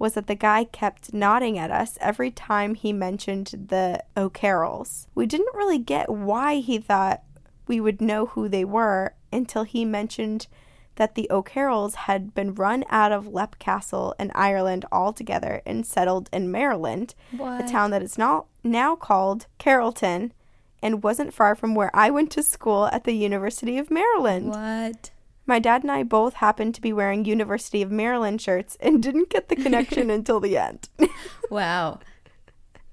was 0.02 0.14
that 0.14 0.26
the 0.26 0.34
guy 0.34 0.64
kept 0.64 1.14
nodding 1.14 1.56
at 1.56 1.70
us 1.70 1.96
every 2.00 2.28
time 2.28 2.74
he 2.74 2.92
mentioned 2.92 3.68
the 3.68 4.02
O'Carrolls. 4.16 5.06
We 5.14 5.26
didn't 5.26 5.54
really 5.54 5.78
get 5.78 6.10
why 6.10 6.56
he 6.56 6.78
thought 6.78 7.22
we 7.68 7.80
would 7.80 8.00
know 8.00 8.26
who 8.26 8.48
they 8.48 8.64
were 8.64 9.14
until 9.32 9.62
he 9.62 9.84
mentioned 9.84 10.48
that 10.96 11.14
the 11.14 11.30
O'Carrolls 11.30 11.94
had 11.94 12.34
been 12.34 12.52
run 12.52 12.82
out 12.90 13.12
of 13.12 13.28
Lep 13.28 13.60
Castle 13.60 14.12
in 14.18 14.32
Ireland 14.34 14.84
altogether 14.90 15.62
and 15.64 15.86
settled 15.86 16.28
in 16.32 16.50
Maryland, 16.50 17.14
a 17.40 17.62
town 17.68 17.92
that 17.92 18.02
is 18.02 18.18
now 18.18 18.46
now 18.64 18.96
called 18.96 19.46
Carrollton 19.58 20.32
and 20.82 21.04
wasn't 21.04 21.32
far 21.32 21.54
from 21.54 21.76
where 21.76 21.94
I 21.94 22.10
went 22.10 22.32
to 22.32 22.42
school 22.42 22.86
at 22.86 23.04
the 23.04 23.12
University 23.12 23.78
of 23.78 23.88
Maryland. 23.88 24.48
What? 24.48 25.12
My 25.52 25.58
dad 25.58 25.82
and 25.82 25.92
I 25.92 26.02
both 26.02 26.36
happened 26.36 26.74
to 26.76 26.80
be 26.80 26.94
wearing 26.94 27.26
University 27.26 27.82
of 27.82 27.90
Maryland 27.90 28.40
shirts 28.40 28.78
and 28.80 29.02
didn't 29.02 29.28
get 29.28 29.50
the 29.50 29.54
connection 29.54 30.08
until 30.18 30.40
the 30.40 30.56
end. 30.56 30.88
Wow. 31.50 32.00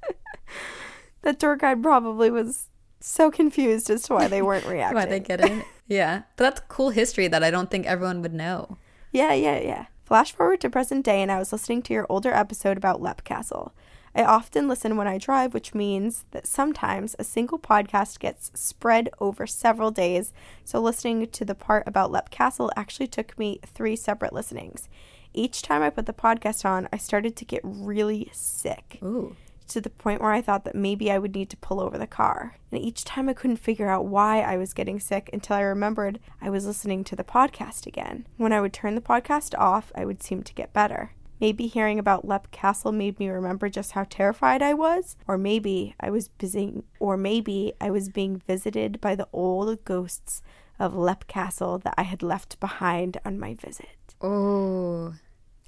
that 1.22 1.40
tour 1.40 1.56
guide 1.56 1.82
probably 1.82 2.30
was 2.30 2.68
so 3.00 3.32
confused 3.32 3.90
as 3.90 4.02
to 4.04 4.14
why 4.16 4.28
they 4.28 4.42
weren't 4.42 4.66
reacting. 4.66 4.98
Why 4.98 5.06
they 5.06 5.22
get 5.22 5.40
it? 5.40 5.66
yeah, 5.88 6.24
but 6.36 6.44
that's 6.44 6.62
cool 6.68 6.90
history 6.90 7.30
that 7.30 7.46
I 7.46 7.50
don't 7.50 7.72
think 7.72 7.86
everyone 7.86 8.22
would 8.24 8.34
know. 8.34 8.78
Yeah, 9.14 9.32
yeah, 9.32 9.62
yeah. 9.62 9.86
Flash 10.04 10.34
forward 10.34 10.60
to 10.60 10.70
present 10.70 11.06
day, 11.06 11.22
and 11.22 11.32
I 11.32 11.40
was 11.40 11.54
listening 11.54 11.82
to 11.84 11.94
your 11.94 12.08
older 12.10 12.34
episode 12.34 12.76
about 12.76 13.02
Lep 13.02 13.24
Castle. 13.24 13.74
I 14.20 14.26
often 14.26 14.68
listen 14.68 14.98
when 14.98 15.08
I 15.08 15.18
drive, 15.18 15.54
which 15.54 15.74
means 15.74 16.26
that 16.32 16.46
sometimes 16.46 17.16
a 17.18 17.24
single 17.24 17.58
podcast 17.58 18.20
gets 18.20 18.52
spread 18.54 19.08
over 19.22 19.48
several 19.48 19.92
days. 19.92 20.34
So, 20.66 20.82
listening 20.82 21.26
to 21.28 21.46
the 21.46 21.56
part 21.56 21.88
about 21.88 22.12
Lep 22.12 22.30
Castle 22.30 22.70
actually 22.76 23.08
took 23.08 23.40
me 23.40 23.62
three 23.66 23.96
separate 23.96 24.34
listenings. 24.34 24.90
Each 25.34 25.62
time 25.62 25.82
I 25.82 25.90
put 25.90 26.06
the 26.06 26.12
podcast 26.12 26.66
on, 26.66 26.90
I 26.92 26.98
started 26.98 27.38
to 27.38 27.46
get 27.46 27.62
really 27.64 28.30
sick 28.34 29.00
Ooh. 29.02 29.38
to 29.70 29.80
the 29.80 29.90
point 29.90 30.22
where 30.22 30.34
I 30.34 30.42
thought 30.42 30.66
that 30.66 30.76
maybe 30.76 31.10
I 31.10 31.18
would 31.18 31.34
need 31.34 31.50
to 31.52 31.58
pull 31.58 31.80
over 31.80 31.98
the 31.98 32.06
car. 32.06 32.58
And 32.74 32.82
each 32.82 33.06
time 33.06 33.30
I 33.30 33.34
couldn't 33.34 33.56
figure 33.56 33.88
out 33.88 34.04
why 34.04 34.42
I 34.42 34.58
was 34.58 34.74
getting 34.74 35.00
sick 35.00 35.30
until 35.32 35.56
I 35.56 35.62
remembered 35.62 36.20
I 36.42 36.50
was 36.50 36.66
listening 36.66 37.06
to 37.06 37.16
the 37.16 37.24
podcast 37.24 37.88
again. 37.88 38.28
When 38.36 38.52
I 38.52 38.60
would 38.60 38.74
turn 38.74 38.96
the 38.96 39.02
podcast 39.02 39.58
off, 39.58 39.94
I 39.96 40.04
would 40.04 40.22
seem 40.22 40.44
to 40.44 40.54
get 40.54 40.74
better. 40.74 41.14
Maybe 41.40 41.68
hearing 41.68 42.00
about 42.00 42.28
Lep 42.28 42.52
Castle 42.52 42.92
made 42.92 43.20
me 43.20 43.30
remember 43.30 43.70
just 43.70 43.94
how 43.94 44.06
terrified 44.10 44.62
I 44.62 44.74
was, 44.74 45.16
or 45.28 45.38
maybe 45.38 45.96
I 46.00 46.10
was 46.10 46.28
busy 46.28 46.84
or 47.00 47.16
maybe 47.16 47.74
I 47.80 47.90
was 47.92 48.10
being 48.10 48.42
visited 48.46 49.00
by 49.00 49.16
the 49.16 49.28
old 49.32 49.84
ghosts 49.86 50.42
of 50.78 50.96
Lep 50.96 51.28
Castle 51.28 51.78
that 51.80 51.94
I 51.98 52.04
had 52.04 52.24
left 52.24 52.60
behind 52.60 53.18
on 53.24 53.40
my 53.40 53.54
visit. 53.54 54.16
Oh. 54.22 55.16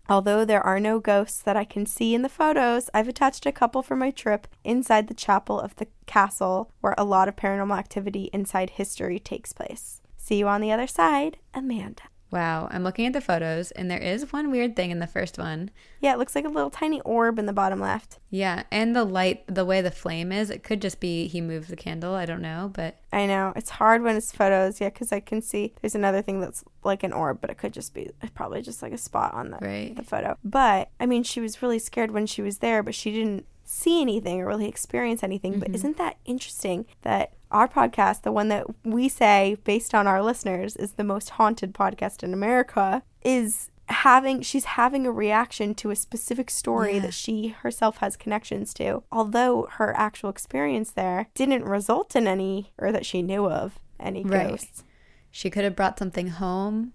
Although 0.10 0.44
there 0.44 0.62
are 0.62 0.80
no 0.80 1.00
ghosts 1.00 1.42
that 1.42 1.56
I 1.56 1.64
can 1.64 1.86
see 1.86 2.14
in 2.14 2.22
the 2.22 2.28
photos, 2.28 2.90
I've 2.94 3.08
attached 3.08 3.46
a 3.46 3.52
couple 3.52 3.82
for 3.82 3.96
my 3.96 4.12
trip 4.12 4.48
inside 4.64 5.08
the 5.08 5.14
chapel 5.14 5.60
of 5.60 5.76
the 5.78 5.88
castle 6.06 6.70
where 6.82 6.96
a 6.98 7.06
lot 7.06 7.30
of 7.30 7.38
paranormal 7.38 7.78
activity 7.78 8.30
inside 8.34 8.72
history 8.72 9.20
takes 9.20 9.54
place. 9.54 10.02
See 10.18 10.36
you 10.36 10.48
on 10.50 10.60
the 10.60 10.72
other 10.72 10.88
side, 10.88 11.38
Amanda. 11.54 12.04
Wow. 12.32 12.70
I'm 12.72 12.84
looking 12.84 13.06
at 13.06 13.14
the 13.14 13.22
photos, 13.22 13.72
and 13.72 13.92
there 13.92 14.00
is 14.00 14.32
one 14.32 14.52
weird 14.52 14.76
thing 14.76 14.90
in 14.90 15.00
the 15.00 15.08
first 15.08 15.38
one. 15.38 15.70
Yeah, 16.00 16.14
it 16.14 16.18
looks 16.18 16.34
like 16.34 16.46
a 16.46 16.50
little 16.50 16.70
tiny 16.70 17.02
orb 17.02 17.38
in 17.38 17.46
the 17.46 17.54
bottom 17.54 17.80
left. 17.80 18.20
Yeah, 18.30 18.64
and 18.72 18.96
the 18.96 19.04
light, 19.04 19.44
the 19.48 19.66
way 19.66 19.82
the 19.82 19.92
flame 19.92 20.32
is, 20.32 20.50
it 20.50 20.64
could 20.64 20.82
just 20.82 21.00
be 21.00 21.28
he 21.28 21.42
moved 21.42 21.70
the 21.70 21.76
candle. 21.76 22.16
I 22.16 22.26
don't 22.26 22.42
know, 22.42 22.72
but 22.74 22.96
I 23.12 23.26
know. 23.26 23.52
It's 23.56 23.72
hard 23.72 24.02
when 24.02 24.16
it's 24.16 24.32
photos, 24.32 24.80
yeah, 24.80 24.90
because 24.90 25.12
I 25.12 25.20
can 25.20 25.42
see 25.42 25.74
there's 25.82 25.96
another 25.96 26.22
thing 26.22 26.40
that's 26.40 26.64
like 26.84 27.04
an 27.04 27.14
orb, 27.14 27.42
but 27.42 27.50
it 27.50 27.58
could 27.58 27.74
just 27.74 27.94
be 27.94 28.10
probably 28.34 28.62
just 28.62 28.82
like 28.82 28.94
a 28.94 28.98
spot 28.98 29.34
on 29.34 29.52
the, 29.52 29.58
Right. 29.62 29.96
the 29.96 30.04
photo. 30.04 30.38
But, 30.44 30.90
I 31.00 31.06
mean, 31.06 31.24
she 31.24 31.42
was 31.42 31.62
really 31.62 31.80
scared 31.80 32.12
when 32.12 32.26
she 32.26 32.42
was 32.42 32.60
there, 32.60 32.82
but 32.82 32.96
she 32.96 33.12
didn't 33.12 33.46
see 33.64 34.02
anything 34.02 34.42
or 34.42 34.48
really 34.48 34.68
experience 34.68 35.24
anything. 35.24 35.60
But 35.60 35.68
mm-hmm. 35.68 35.76
isn't 35.76 35.98
that 35.98 36.18
interesting 36.26 36.86
that 37.02 37.34
our 37.52 37.68
podcast, 37.68 38.22
the 38.24 38.32
one 38.32 38.48
that 38.50 38.66
we 38.86 39.08
say 39.10 39.58
based 39.64 39.94
on 39.94 40.08
our 40.08 40.22
listeners 40.24 40.76
is 40.76 40.94
the 40.94 41.04
most 41.04 41.32
haunted 41.32 41.74
podcast 41.74 42.24
in 42.24 42.34
America, 42.34 43.04
is 43.24 43.70
having 43.88 44.42
she's 44.42 44.64
having 44.66 45.06
a 45.06 45.12
reaction 45.12 45.76
to 45.76 45.92
a 45.92 45.96
specific 45.96 46.50
story 46.50 46.96
Yeah. 46.96 47.02
that 47.02 47.14
she 47.14 47.50
herself 47.50 47.98
has 47.98 48.16
connections 48.16 48.74
to 48.76 49.04
although 49.12 49.68
her 49.72 49.94
actual 49.98 50.30
experience 50.30 50.92
there 50.92 51.28
didn't 51.34 51.66
result 51.66 52.16
in 52.16 52.26
any 52.26 52.72
or 52.78 52.94
that 52.94 53.06
she 53.06 53.22
knew 53.22 53.48
of 53.50 53.80
any 54.00 54.24
Right. 54.24 54.48
ghosts 54.52 54.86
she 55.30 55.50
could 55.50 55.66
have 55.66 55.76
brought 55.76 56.00
something 56.00 56.28
home. 56.30 56.94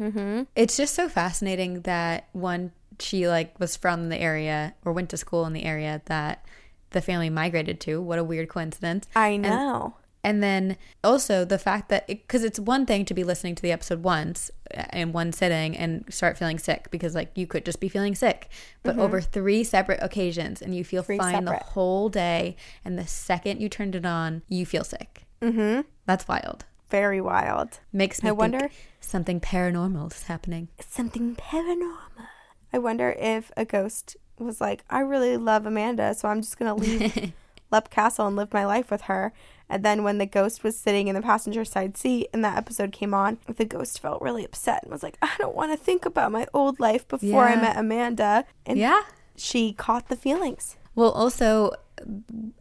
mm-hmm. 0.00 0.42
It's 0.56 0.76
just 0.76 0.94
so 0.94 1.08
fascinating 1.08 1.82
that 1.82 2.28
one, 2.32 2.72
she 2.98 3.28
like 3.28 3.58
was 3.60 3.76
from 3.76 4.08
the 4.08 4.18
area 4.20 4.74
or 4.84 4.92
went 4.92 5.10
to 5.10 5.16
school 5.16 5.46
in 5.46 5.52
the 5.52 5.64
area 5.64 6.02
that 6.06 6.44
the 6.90 7.00
family 7.00 7.30
migrated 7.30 7.80
to. 7.82 8.00
What 8.00 8.18
a 8.18 8.24
weird 8.24 8.48
coincidence. 8.48 9.06
i 9.16 9.36
know 9.36 9.94
And 10.22 10.42
then 10.42 10.76
also 11.02 11.44
the 11.46 11.58
fact 11.58 11.88
that, 11.88 12.06
because 12.06 12.44
it's 12.44 12.60
one 12.60 12.84
thing 12.84 13.04
to 13.06 13.14
be 13.14 13.24
listening 13.24 13.54
to 13.54 13.62
the 13.62 13.72
episode 13.72 14.02
once 14.02 14.50
uh, 14.76 14.84
in 14.92 15.12
one 15.12 15.32
sitting 15.32 15.74
and 15.76 16.04
start 16.10 16.36
feeling 16.36 16.58
sick 16.58 16.90
because, 16.90 17.14
like, 17.14 17.30
you 17.36 17.46
could 17.46 17.64
just 17.64 17.80
be 17.80 17.88
feeling 17.88 18.14
sick, 18.14 18.48
but 18.82 18.98
over 18.98 19.20
three 19.22 19.64
separate 19.64 19.98
occasions 20.02 20.60
and 20.60 20.74
you 20.74 20.84
feel 20.84 21.02
Mm-hmm. 21.02 21.06
Three 21.06 21.18
fine 21.18 21.44
separate. 21.46 21.58
the 21.60 21.64
whole 21.72 22.08
day. 22.10 22.56
And 22.84 22.98
the 22.98 23.06
second 23.06 23.60
you 23.62 23.68
turned 23.70 23.94
it 23.94 24.04
on, 24.04 24.42
you 24.48 24.66
feel 24.66 24.84
sick. 24.84 25.24
mm-hmm. 25.40 25.80
That's 26.06 26.28
wild. 26.28 26.64
very 26.90 27.20
wild 27.20 27.80
Makes 27.92 28.22
me 28.22 28.28
I 28.28 28.32
wonder- 28.32 28.68
something 29.00 29.40
paranormal 29.40 30.12
is 30.12 30.24
happening. 30.24 30.68
something 30.80 31.34
paranormal 31.36 32.26
i 32.72 32.78
wonder 32.78 33.08
if 33.18 33.50
a 33.56 33.64
ghost 33.64 34.16
was 34.40 34.60
like 34.60 34.84
i 34.90 35.00
really 35.00 35.36
love 35.36 35.66
amanda 35.66 36.14
so 36.14 36.28
i'm 36.28 36.40
just 36.40 36.58
gonna 36.58 36.74
leave 36.74 37.32
Lep 37.70 37.90
Castle 37.90 38.26
and 38.26 38.36
live 38.36 38.52
my 38.52 38.64
life 38.64 38.90
with 38.90 39.02
her. 39.02 39.32
And 39.68 39.84
then 39.84 40.02
when 40.02 40.18
the 40.18 40.26
ghost 40.26 40.64
was 40.64 40.76
sitting 40.76 41.06
in 41.08 41.14
the 41.14 41.22
passenger 41.22 41.64
side 41.64 41.96
seat 41.96 42.28
and 42.32 42.44
that 42.44 42.56
episode 42.56 42.90
came 42.90 43.14
on, 43.14 43.38
the 43.46 43.64
ghost 43.64 44.00
felt 44.00 44.20
really 44.20 44.44
upset 44.44 44.82
and 44.82 44.90
was 44.90 45.02
like, 45.02 45.16
I 45.22 45.30
don't 45.38 45.54
want 45.54 45.70
to 45.72 45.76
think 45.76 46.04
about 46.04 46.32
my 46.32 46.46
old 46.52 46.80
life 46.80 47.06
before 47.06 47.44
I 47.44 47.54
met 47.54 47.76
Amanda. 47.76 48.44
And 48.66 48.78
yeah. 48.78 49.02
she 49.36 49.72
caught 49.72 50.08
the 50.08 50.16
feelings. 50.16 50.76
Well, 50.96 51.12
also, 51.12 51.70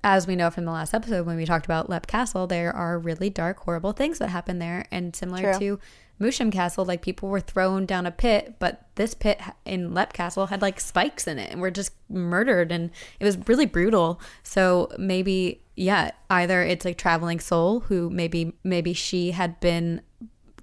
as 0.04 0.28
we 0.28 0.36
know 0.36 0.52
from 0.52 0.66
the 0.66 0.72
last 0.72 0.94
episode 0.94 1.26
when 1.26 1.36
we 1.36 1.46
talked 1.46 1.66
about 1.66 1.90
Lep 1.90 2.06
Castle, 2.06 2.46
there 2.46 2.72
are 2.76 3.00
really 3.00 3.32
dark, 3.32 3.58
horrible 3.62 3.92
things 3.92 4.20
that 4.20 4.30
happen 4.30 4.60
there. 4.60 4.86
And 4.92 5.16
similar 5.16 5.54
True. 5.54 5.60
to 5.60 5.80
Moosham 6.20 6.52
Castle, 6.52 6.86
like 6.86 7.02
people 7.02 7.30
were 7.30 7.40
thrown 7.40 7.86
down 7.86 8.06
a 8.06 8.12
pit, 8.12 8.56
but 8.60 8.88
this 8.96 9.14
pit 9.14 9.40
in 9.66 9.94
Lep 9.94 10.14
Castle 10.14 10.48
had 10.48 10.62
like 10.62 10.80
spikes 10.80 11.28
in 11.28 11.40
it 11.40 11.52
and 11.52 11.62
were 11.62 11.72
just 11.72 11.94
murdered. 12.10 12.72
And 12.72 12.92
it 13.20 13.26
was 13.26 13.38
really 13.48 13.66
brutal. 13.66 14.20
So 14.44 14.92
maybe, 14.98 15.62
yeah, 15.76 16.12
either 16.30 16.62
it's 16.62 16.86
a 16.86 16.94
traveling 16.94 17.40
soul 17.40 17.82
who 17.82 18.10
maybe, 18.10 18.54
maybe 18.64 18.94
she 18.94 19.32
had 19.32 19.60
been 19.60 20.02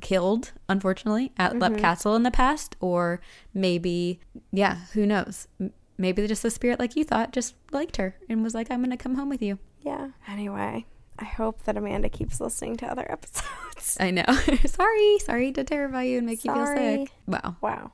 killed 0.02 0.52
unfortunately 0.68 1.32
at 1.38 1.58
Lep 1.58 1.72
mm-hmm. 1.72 1.80
Castle 1.80 2.14
in 2.16 2.22
the 2.22 2.30
past 2.30 2.76
or 2.80 3.18
maybe 3.54 4.20
yeah 4.52 4.76
who 4.92 5.06
knows 5.06 5.48
maybe 5.96 6.26
just 6.26 6.42
the 6.42 6.50
spirit 6.50 6.78
like 6.78 6.94
you 6.96 7.02
thought 7.02 7.32
just 7.32 7.54
liked 7.72 7.96
her 7.96 8.14
and 8.28 8.42
was 8.44 8.54
like 8.54 8.70
i'm 8.70 8.82
gonna 8.82 8.96
come 8.96 9.14
home 9.14 9.30
with 9.30 9.40
you 9.40 9.58
Yeah. 9.86 10.08
Anyway, 10.28 10.84
I 11.18 11.24
hope 11.24 11.64
that 11.64 11.76
Amanda 11.76 12.08
keeps 12.08 12.40
listening 12.40 12.76
to 12.78 12.86
other 12.86 13.06
episodes. 13.10 13.96
i 14.00 14.10
know 14.10 14.24
sorry 14.66 15.18
sorry 15.20 15.52
to 15.52 15.64
terrify 15.64 16.02
you 16.02 16.18
and 16.18 16.26
make 16.26 16.44
you 16.44 16.52
feel 16.52 16.66
sick 16.66 17.10
wow 17.26 17.56
wow. 17.60 17.92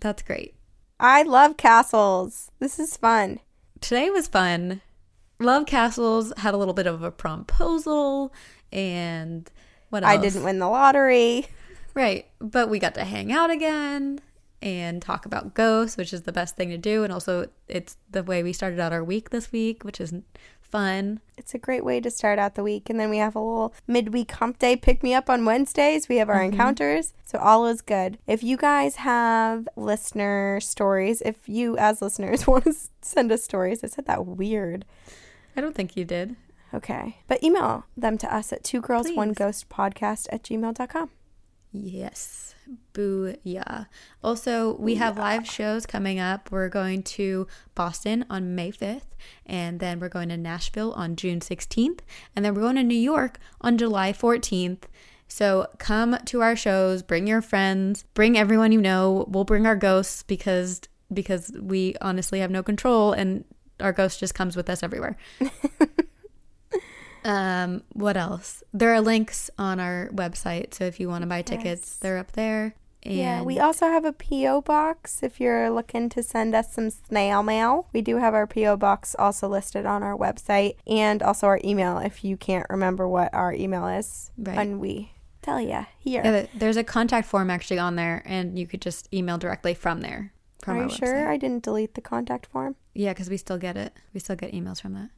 that's 0.00 0.22
great 0.22 0.54
I 1.00 1.22
love 1.24 1.56
castles. 1.56 2.52
This 2.60 2.78
is 2.78 2.96
fun. 2.96 3.40
today 3.80 4.10
was 4.10 4.28
fun 4.28 4.80
love 5.40 5.66
castles 5.66 6.32
had 6.38 6.54
a 6.54 6.56
little 6.56 6.74
bit 6.74 6.86
of 6.86 7.02
a 7.02 7.10
promposal 7.10 8.30
and 8.72 9.50
what 9.90 10.02
else 10.02 10.12
I 10.12 10.16
didn't 10.16 10.44
win 10.44 10.58
the 10.58 10.68
lottery. 10.68 11.46
Right. 11.94 12.26
But 12.40 12.70
we 12.70 12.80
got 12.80 12.94
to 12.94 13.04
hang 13.04 13.30
out 13.30 13.52
again 13.52 14.18
and 14.60 15.00
talk 15.00 15.26
about 15.26 15.54
ghosts, 15.54 15.96
which 15.96 16.12
is 16.12 16.22
the 16.22 16.32
best 16.32 16.56
thing 16.56 16.70
to 16.70 16.76
do. 16.76 17.04
And 17.04 17.12
also, 17.12 17.46
it's 17.68 17.96
the 18.10 18.24
way 18.24 18.42
we 18.42 18.52
started 18.52 18.80
out 18.80 18.92
our 18.92 19.04
week 19.04 19.30
this 19.30 19.52
week, 19.52 19.84
which 19.84 20.00
is 20.00 20.12
fun. 20.74 21.20
It's 21.36 21.54
a 21.54 21.58
great 21.58 21.84
way 21.84 22.00
to 22.00 22.10
start 22.10 22.40
out 22.40 22.56
the 22.56 22.64
week. 22.64 22.90
And 22.90 22.98
then 22.98 23.08
we 23.08 23.18
have 23.18 23.36
a 23.36 23.38
little 23.38 23.72
midweek 23.86 24.32
hump 24.32 24.58
day 24.58 24.74
pick 24.74 25.04
me 25.04 25.14
up 25.14 25.30
on 25.30 25.44
Wednesdays. 25.44 26.08
We 26.08 26.16
have 26.16 26.28
our 26.28 26.40
mm-hmm. 26.40 26.54
encounters. 26.54 27.12
So 27.24 27.38
all 27.38 27.64
is 27.66 27.80
good. 27.80 28.18
If 28.26 28.42
you 28.42 28.56
guys 28.56 28.96
have 28.96 29.68
listener 29.76 30.58
stories, 30.60 31.22
if 31.24 31.48
you 31.48 31.78
as 31.78 32.02
listeners 32.02 32.44
want 32.48 32.64
to 32.64 32.74
send 33.02 33.30
us 33.30 33.44
stories, 33.44 33.84
I 33.84 33.86
said 33.86 34.06
that 34.06 34.26
weird. 34.26 34.84
I 35.56 35.60
don't 35.60 35.76
think 35.76 35.96
you 35.96 36.04
did. 36.04 36.34
Okay. 36.74 37.18
But 37.28 37.44
email 37.44 37.84
them 37.96 38.18
to 38.18 38.34
us 38.34 38.52
at 38.52 38.64
two 38.64 38.80
girls, 38.80 39.12
one 39.12 39.32
ghost 39.32 39.68
podcast 39.68 40.26
at 40.32 40.42
gmail.com. 40.42 41.10
Yes. 41.74 42.54
Booyah. 42.94 43.86
Also, 44.22 44.76
we 44.76 44.94
have 44.94 45.18
live 45.18 45.46
shows 45.46 45.86
coming 45.86 46.20
up. 46.20 46.50
We're 46.50 46.68
going 46.68 47.02
to 47.02 47.46
Boston 47.74 48.24
on 48.30 48.54
May 48.54 48.70
5th, 48.70 49.08
and 49.44 49.80
then 49.80 49.98
we're 49.98 50.08
going 50.08 50.28
to 50.28 50.36
Nashville 50.36 50.92
on 50.92 51.16
June 51.16 51.40
16th, 51.40 51.98
and 52.34 52.44
then 52.44 52.54
we're 52.54 52.62
going 52.62 52.76
to 52.76 52.84
New 52.84 52.94
York 52.94 53.38
on 53.60 53.76
July 53.76 54.12
14th. 54.12 54.84
So 55.26 55.66
come 55.78 56.16
to 56.26 56.42
our 56.42 56.54
shows, 56.54 57.02
bring 57.02 57.26
your 57.26 57.42
friends, 57.42 58.04
bring 58.14 58.38
everyone 58.38 58.70
you 58.70 58.80
know. 58.80 59.24
We'll 59.28 59.44
bring 59.44 59.66
our 59.66 59.76
ghosts 59.76 60.22
because 60.22 60.80
because 61.12 61.52
we 61.60 61.96
honestly 62.00 62.40
have 62.40 62.50
no 62.50 62.62
control 62.62 63.12
and 63.12 63.44
our 63.80 63.92
ghost 63.92 64.20
just 64.20 64.34
comes 64.34 64.56
with 64.56 64.70
us 64.70 64.82
everywhere. 64.82 65.16
um, 67.24 67.82
what 67.92 68.16
else? 68.16 68.62
There 68.72 68.92
are 68.92 69.00
links 69.00 69.50
on 69.58 69.80
our 69.80 70.08
website, 70.12 70.74
so 70.74 70.84
if 70.84 71.00
you 71.00 71.08
want 71.08 71.22
to 71.22 71.26
buy 71.26 71.42
tickets, 71.42 71.82
Yes. 71.92 71.98
they're 71.98 72.18
up 72.18 72.32
there. 72.32 72.74
And 73.02 73.14
Yeah, 73.16 73.42
we 73.42 73.58
also 73.58 73.86
have 73.88 74.04
a 74.06 74.12
P.O. 74.12 74.62
box 74.62 75.22
if 75.22 75.38
you're 75.38 75.68
looking 75.70 76.08
to 76.10 76.22
send 76.22 76.54
us 76.54 76.72
some 76.72 76.88
snail 76.88 77.42
mail. 77.42 77.88
We 77.92 78.00
do 78.00 78.16
have 78.16 78.32
our 78.32 78.46
P.O. 78.46 78.76
box 78.78 79.14
also 79.18 79.46
listed 79.46 79.84
on 79.84 80.02
our 80.02 80.16
website 80.16 80.76
and 80.86 81.22
also 81.22 81.46
our 81.46 81.60
email 81.62 81.98
if 81.98 82.24
you 82.24 82.36
can't 82.38 82.66
remember 82.70 83.06
what 83.06 83.32
our 83.34 83.52
email 83.52 83.86
is. 83.88 84.30
Right. 84.38 84.56
And 84.56 84.80
we 84.80 85.12
tell 85.42 85.60
you 85.60 85.84
here. 85.98 86.22
Yeah, 86.24 86.46
there's 86.54 86.78
a 86.78 86.84
contact 86.84 87.28
form 87.28 87.50
actually 87.50 87.78
on 87.78 87.96
there, 87.96 88.22
and 88.24 88.58
you 88.58 88.66
could 88.66 88.80
just 88.80 89.12
email 89.12 89.36
directly 89.36 89.74
from 89.74 90.00
there. 90.00 90.32
From 90.62 90.78
Are 90.78 90.82
our 90.84 90.88
you 90.88 90.94
sure. 90.96 91.28
I 91.28 91.36
didn't 91.36 91.62
delete 91.62 91.94
the 91.94 92.00
contact 92.00 92.46
form? 92.46 92.76
Yeah, 92.94 93.12
because 93.12 93.28
we 93.28 93.36
still 93.36 93.58
get 93.58 93.76
it. 93.76 93.92
We 94.14 94.20
still 94.20 94.36
get 94.36 94.52
emails 94.52 94.80
from 94.80 94.94
that. 94.94 95.10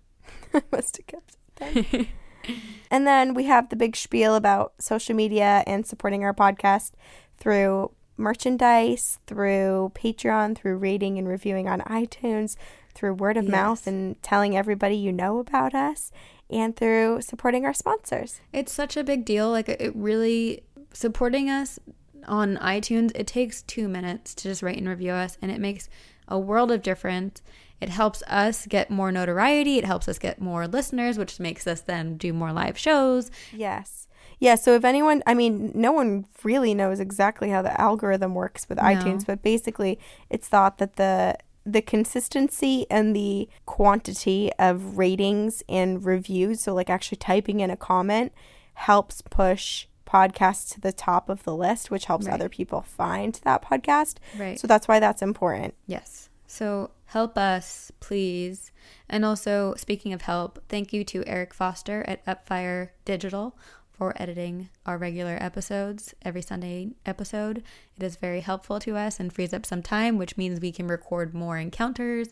I 0.54 0.62
must 0.76 0.96
have 0.96 1.06
kept 1.06 1.30
it 1.34 1.36
then. 1.56 2.08
and 2.90 3.06
then 3.06 3.34
we 3.34 3.44
have 3.44 3.68
the 3.68 3.76
big 3.76 3.96
spiel 3.96 4.34
about 4.34 4.74
social 4.78 5.14
media 5.14 5.62
and 5.66 5.86
supporting 5.86 6.24
our 6.24 6.34
podcast 6.34 6.92
through 7.38 7.90
merchandise, 8.16 9.18
through 9.26 9.92
Patreon, 9.94 10.56
through 10.56 10.76
rating 10.76 11.18
and 11.18 11.28
reviewing 11.28 11.68
on 11.68 11.80
iTunes, 11.80 12.56
through 12.94 13.14
word 13.14 13.36
of 13.36 13.46
mouth 13.46 13.86
and 13.86 14.20
telling 14.22 14.56
everybody 14.56 14.96
you 14.96 15.12
know 15.12 15.38
about 15.38 15.74
us, 15.74 16.10
and 16.48 16.74
through 16.76 17.20
supporting 17.20 17.64
our 17.66 17.74
sponsors. 17.74 18.40
It's 18.52 18.72
such 18.72 18.96
a 18.96 19.04
big 19.04 19.24
deal. 19.24 19.50
Like 19.50 19.68
it 19.68 19.94
really 19.94 20.62
supporting 20.92 21.50
us 21.50 21.78
on 22.26 22.56
iTunes. 22.56 23.12
It 23.14 23.26
takes 23.26 23.62
two 23.62 23.88
minutes 23.88 24.34
to 24.36 24.44
just 24.44 24.62
rate 24.62 24.78
and 24.78 24.88
review 24.88 25.12
us, 25.12 25.36
and 25.42 25.50
it 25.50 25.60
makes 25.60 25.88
a 26.28 26.38
world 26.38 26.70
of 26.70 26.82
difference. 26.82 27.42
It 27.80 27.88
helps 27.90 28.22
us 28.26 28.66
get 28.66 28.90
more 28.90 29.12
notoriety. 29.12 29.78
It 29.78 29.84
helps 29.84 30.08
us 30.08 30.18
get 30.18 30.40
more 30.40 30.66
listeners, 30.66 31.18
which 31.18 31.38
makes 31.38 31.66
us 31.66 31.80
then 31.82 32.16
do 32.16 32.32
more 32.32 32.52
live 32.52 32.78
shows. 32.78 33.30
Yes. 33.52 34.08
Yeah, 34.38 34.54
so 34.56 34.74
if 34.74 34.84
anyone, 34.84 35.22
I 35.26 35.32
mean, 35.34 35.72
no 35.74 35.92
one 35.92 36.26
really 36.44 36.74
knows 36.74 37.00
exactly 37.00 37.48
how 37.50 37.62
the 37.62 37.78
algorithm 37.80 38.34
works 38.34 38.68
with 38.68 38.76
iTunes, 38.78 39.24
but 39.26 39.42
basically 39.42 39.98
it's 40.30 40.48
thought 40.48 40.78
that 40.78 40.96
the 40.96 41.36
the 41.68 41.82
consistency 41.82 42.86
and 42.88 43.14
the 43.16 43.48
quantity 43.66 44.52
of 44.58 44.96
ratings 44.98 45.64
and 45.68 46.04
reviews, 46.04 46.60
so 46.60 46.72
like 46.72 46.88
actually 46.88 47.16
typing 47.16 47.58
in 47.60 47.70
a 47.70 47.76
comment, 47.76 48.32
helps 48.74 49.20
push 49.22 49.86
podcasts 50.06 50.72
to 50.74 50.80
the 50.80 50.92
top 50.92 51.28
of 51.28 51.42
the 51.42 51.54
list, 51.56 51.90
which 51.90 52.04
helps 52.04 52.26
Right. 52.26 52.34
other 52.34 52.48
people 52.48 52.82
find 52.82 53.40
that 53.42 53.62
podcast. 53.64 54.18
Right. 54.38 54.60
So 54.60 54.68
that's 54.68 54.86
why 54.86 55.00
that's 55.00 55.22
important. 55.22 55.74
Yes. 55.88 56.28
So 56.46 56.90
help 57.06 57.36
us, 57.38 57.90
please. 58.00 58.72
And 59.08 59.24
also, 59.24 59.74
speaking 59.76 60.12
of 60.12 60.22
help, 60.22 60.60
thank 60.68 60.92
you 60.92 61.04
to 61.04 61.24
Eric 61.26 61.54
Foster 61.54 62.04
at 62.08 62.24
Upfire 62.26 62.90
Digital 63.04 63.56
for 63.90 64.12
editing 64.20 64.68
our 64.84 64.98
regular 64.98 65.38
episodes, 65.40 66.14
every 66.22 66.42
Sunday 66.42 66.90
episode. 67.06 67.62
It 67.96 68.02
is 68.02 68.16
very 68.16 68.40
helpful 68.40 68.78
to 68.80 68.96
us 68.96 69.18
and 69.18 69.32
frees 69.32 69.54
up 69.54 69.64
some 69.64 69.82
time, 69.82 70.18
which 70.18 70.36
means 70.36 70.60
we 70.60 70.72
can 70.72 70.86
record 70.86 71.32
more 71.34 71.56
encounters 71.56 72.28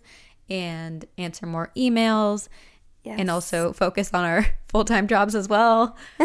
and 0.50 1.06
answer 1.16 1.46
more 1.46 1.70
emails 1.76 2.48
Yes. 3.02 3.20
and 3.20 3.30
also 3.30 3.74
focus 3.74 4.14
on 4.14 4.24
our 4.24 4.46
full 4.68 4.84
time 4.86 5.06
jobs 5.06 5.34
as 5.34 5.46
well. 5.46 5.94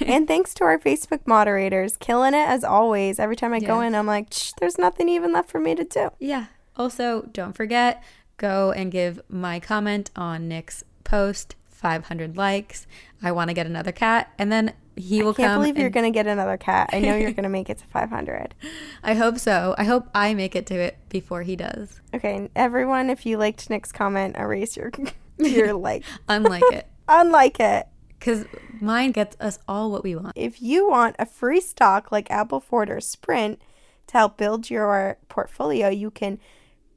and 0.00 0.26
thanks 0.26 0.52
to 0.54 0.64
our 0.64 0.76
Facebook 0.76 1.20
moderators, 1.26 1.96
killing 1.96 2.34
it 2.34 2.38
as 2.48 2.64
always. 2.64 3.20
Every 3.20 3.36
time 3.36 3.52
I 3.52 3.60
go 3.60 3.80
in, 3.80 3.94
I'm 3.94 4.06
like, 4.06 4.32
Shh, 4.32 4.50
there's 4.58 4.78
nothing 4.78 5.08
even 5.08 5.32
left 5.32 5.48
for 5.48 5.60
me 5.60 5.76
to 5.76 5.84
do. 5.84 6.10
Yeah. 6.18 6.46
Also, 6.78 7.28
don't 7.32 7.54
forget, 7.56 8.02
go 8.36 8.72
and 8.72 8.92
give 8.92 9.20
my 9.28 9.58
comment 9.60 10.10
on 10.16 10.48
Nick's 10.48 10.84
post 11.04 11.56
500 11.68 12.36
likes. 12.36 12.86
I 13.22 13.32
want 13.32 13.50
to 13.50 13.54
get 13.54 13.66
another 13.66 13.92
cat, 13.92 14.32
and 14.38 14.50
then 14.50 14.72
he 14.96 15.22
will 15.22 15.30
I 15.32 15.34
can't 15.34 15.60
believe 15.60 15.78
you're 15.78 15.90
going 15.90 16.10
to 16.12 16.16
get 16.16 16.26
another 16.26 16.56
cat. 16.56 16.90
I 16.92 16.98
know 16.98 17.16
you're 17.16 17.32
going 17.38 17.44
to 17.44 17.48
make 17.48 17.70
it 17.70 17.78
to 17.78 17.86
500. 17.86 18.54
I 19.02 19.14
hope 19.14 19.38
so. 19.38 19.74
I 19.78 19.84
hope 19.84 20.08
I 20.14 20.34
make 20.34 20.56
it 20.56 20.66
to 20.66 20.74
it 20.74 20.98
before 21.08 21.42
he 21.42 21.56
does. 21.56 22.00
Okay, 22.14 22.48
everyone, 22.56 23.10
if 23.10 23.24
you 23.24 23.38
liked 23.38 23.70
Nick's 23.70 23.92
comment, 23.92 24.36
erase 24.36 24.76
your 24.76 24.90
your 25.38 25.72
like. 25.74 26.04
Unlike 26.28 26.64
it, 26.72 26.88
Unlike 27.08 27.60
it. 27.60 27.86
because 28.18 28.44
mine 28.80 29.12
gets 29.12 29.36
us 29.40 29.58
all 29.68 29.90
what 29.90 30.02
we 30.02 30.16
want. 30.16 30.32
If 30.36 30.60
you 30.60 30.88
want 30.88 31.16
a 31.18 31.26
free 31.26 31.60
stock 31.60 32.10
like 32.10 32.30
Apple 32.30 32.60
Ford 32.60 32.90
or 32.90 33.00
Sprint 33.00 33.60
to 34.08 34.16
help 34.16 34.36
build 34.36 34.68
your 34.68 35.16
portfolio, 35.28 35.88
you 35.88 36.10
can 36.10 36.40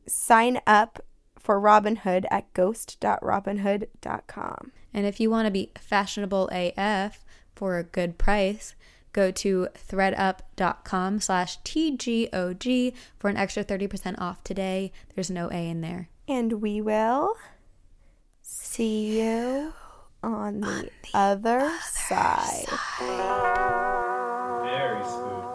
sign 0.07 0.59
up 0.67 1.03
for 1.39 1.59
Robinhood 1.59 2.25
at 2.29 2.53
ghost.robinhood.com. 2.53 4.71
And 4.93 5.05
if 5.05 5.19
you 5.19 5.29
want 5.29 5.47
to 5.47 5.51
be 5.51 5.71
fashionable 5.79 6.49
AF 6.51 7.25
for 7.55 7.77
a 7.77 7.83
good 7.83 8.17
price, 8.17 8.75
go 9.13 9.31
to 9.31 9.67
thredup.com 9.75 11.19
slash 11.19 11.59
TGOG 11.61 12.93
for 13.17 13.29
an 13.29 13.37
extra 13.37 13.63
30% 13.63 14.19
off 14.19 14.43
today. 14.43 14.91
There's 15.15 15.31
no 15.31 15.49
A 15.51 15.69
in 15.69 15.81
there. 15.81 16.09
And 16.27 16.61
we 16.61 16.81
will 16.81 17.35
see 18.41 19.19
you 19.19 19.73
on 20.23 20.61
the, 20.61 20.89
other, 21.13 21.69
side. 21.83 22.67
Very 24.63 25.03
spooky. 25.03 25.50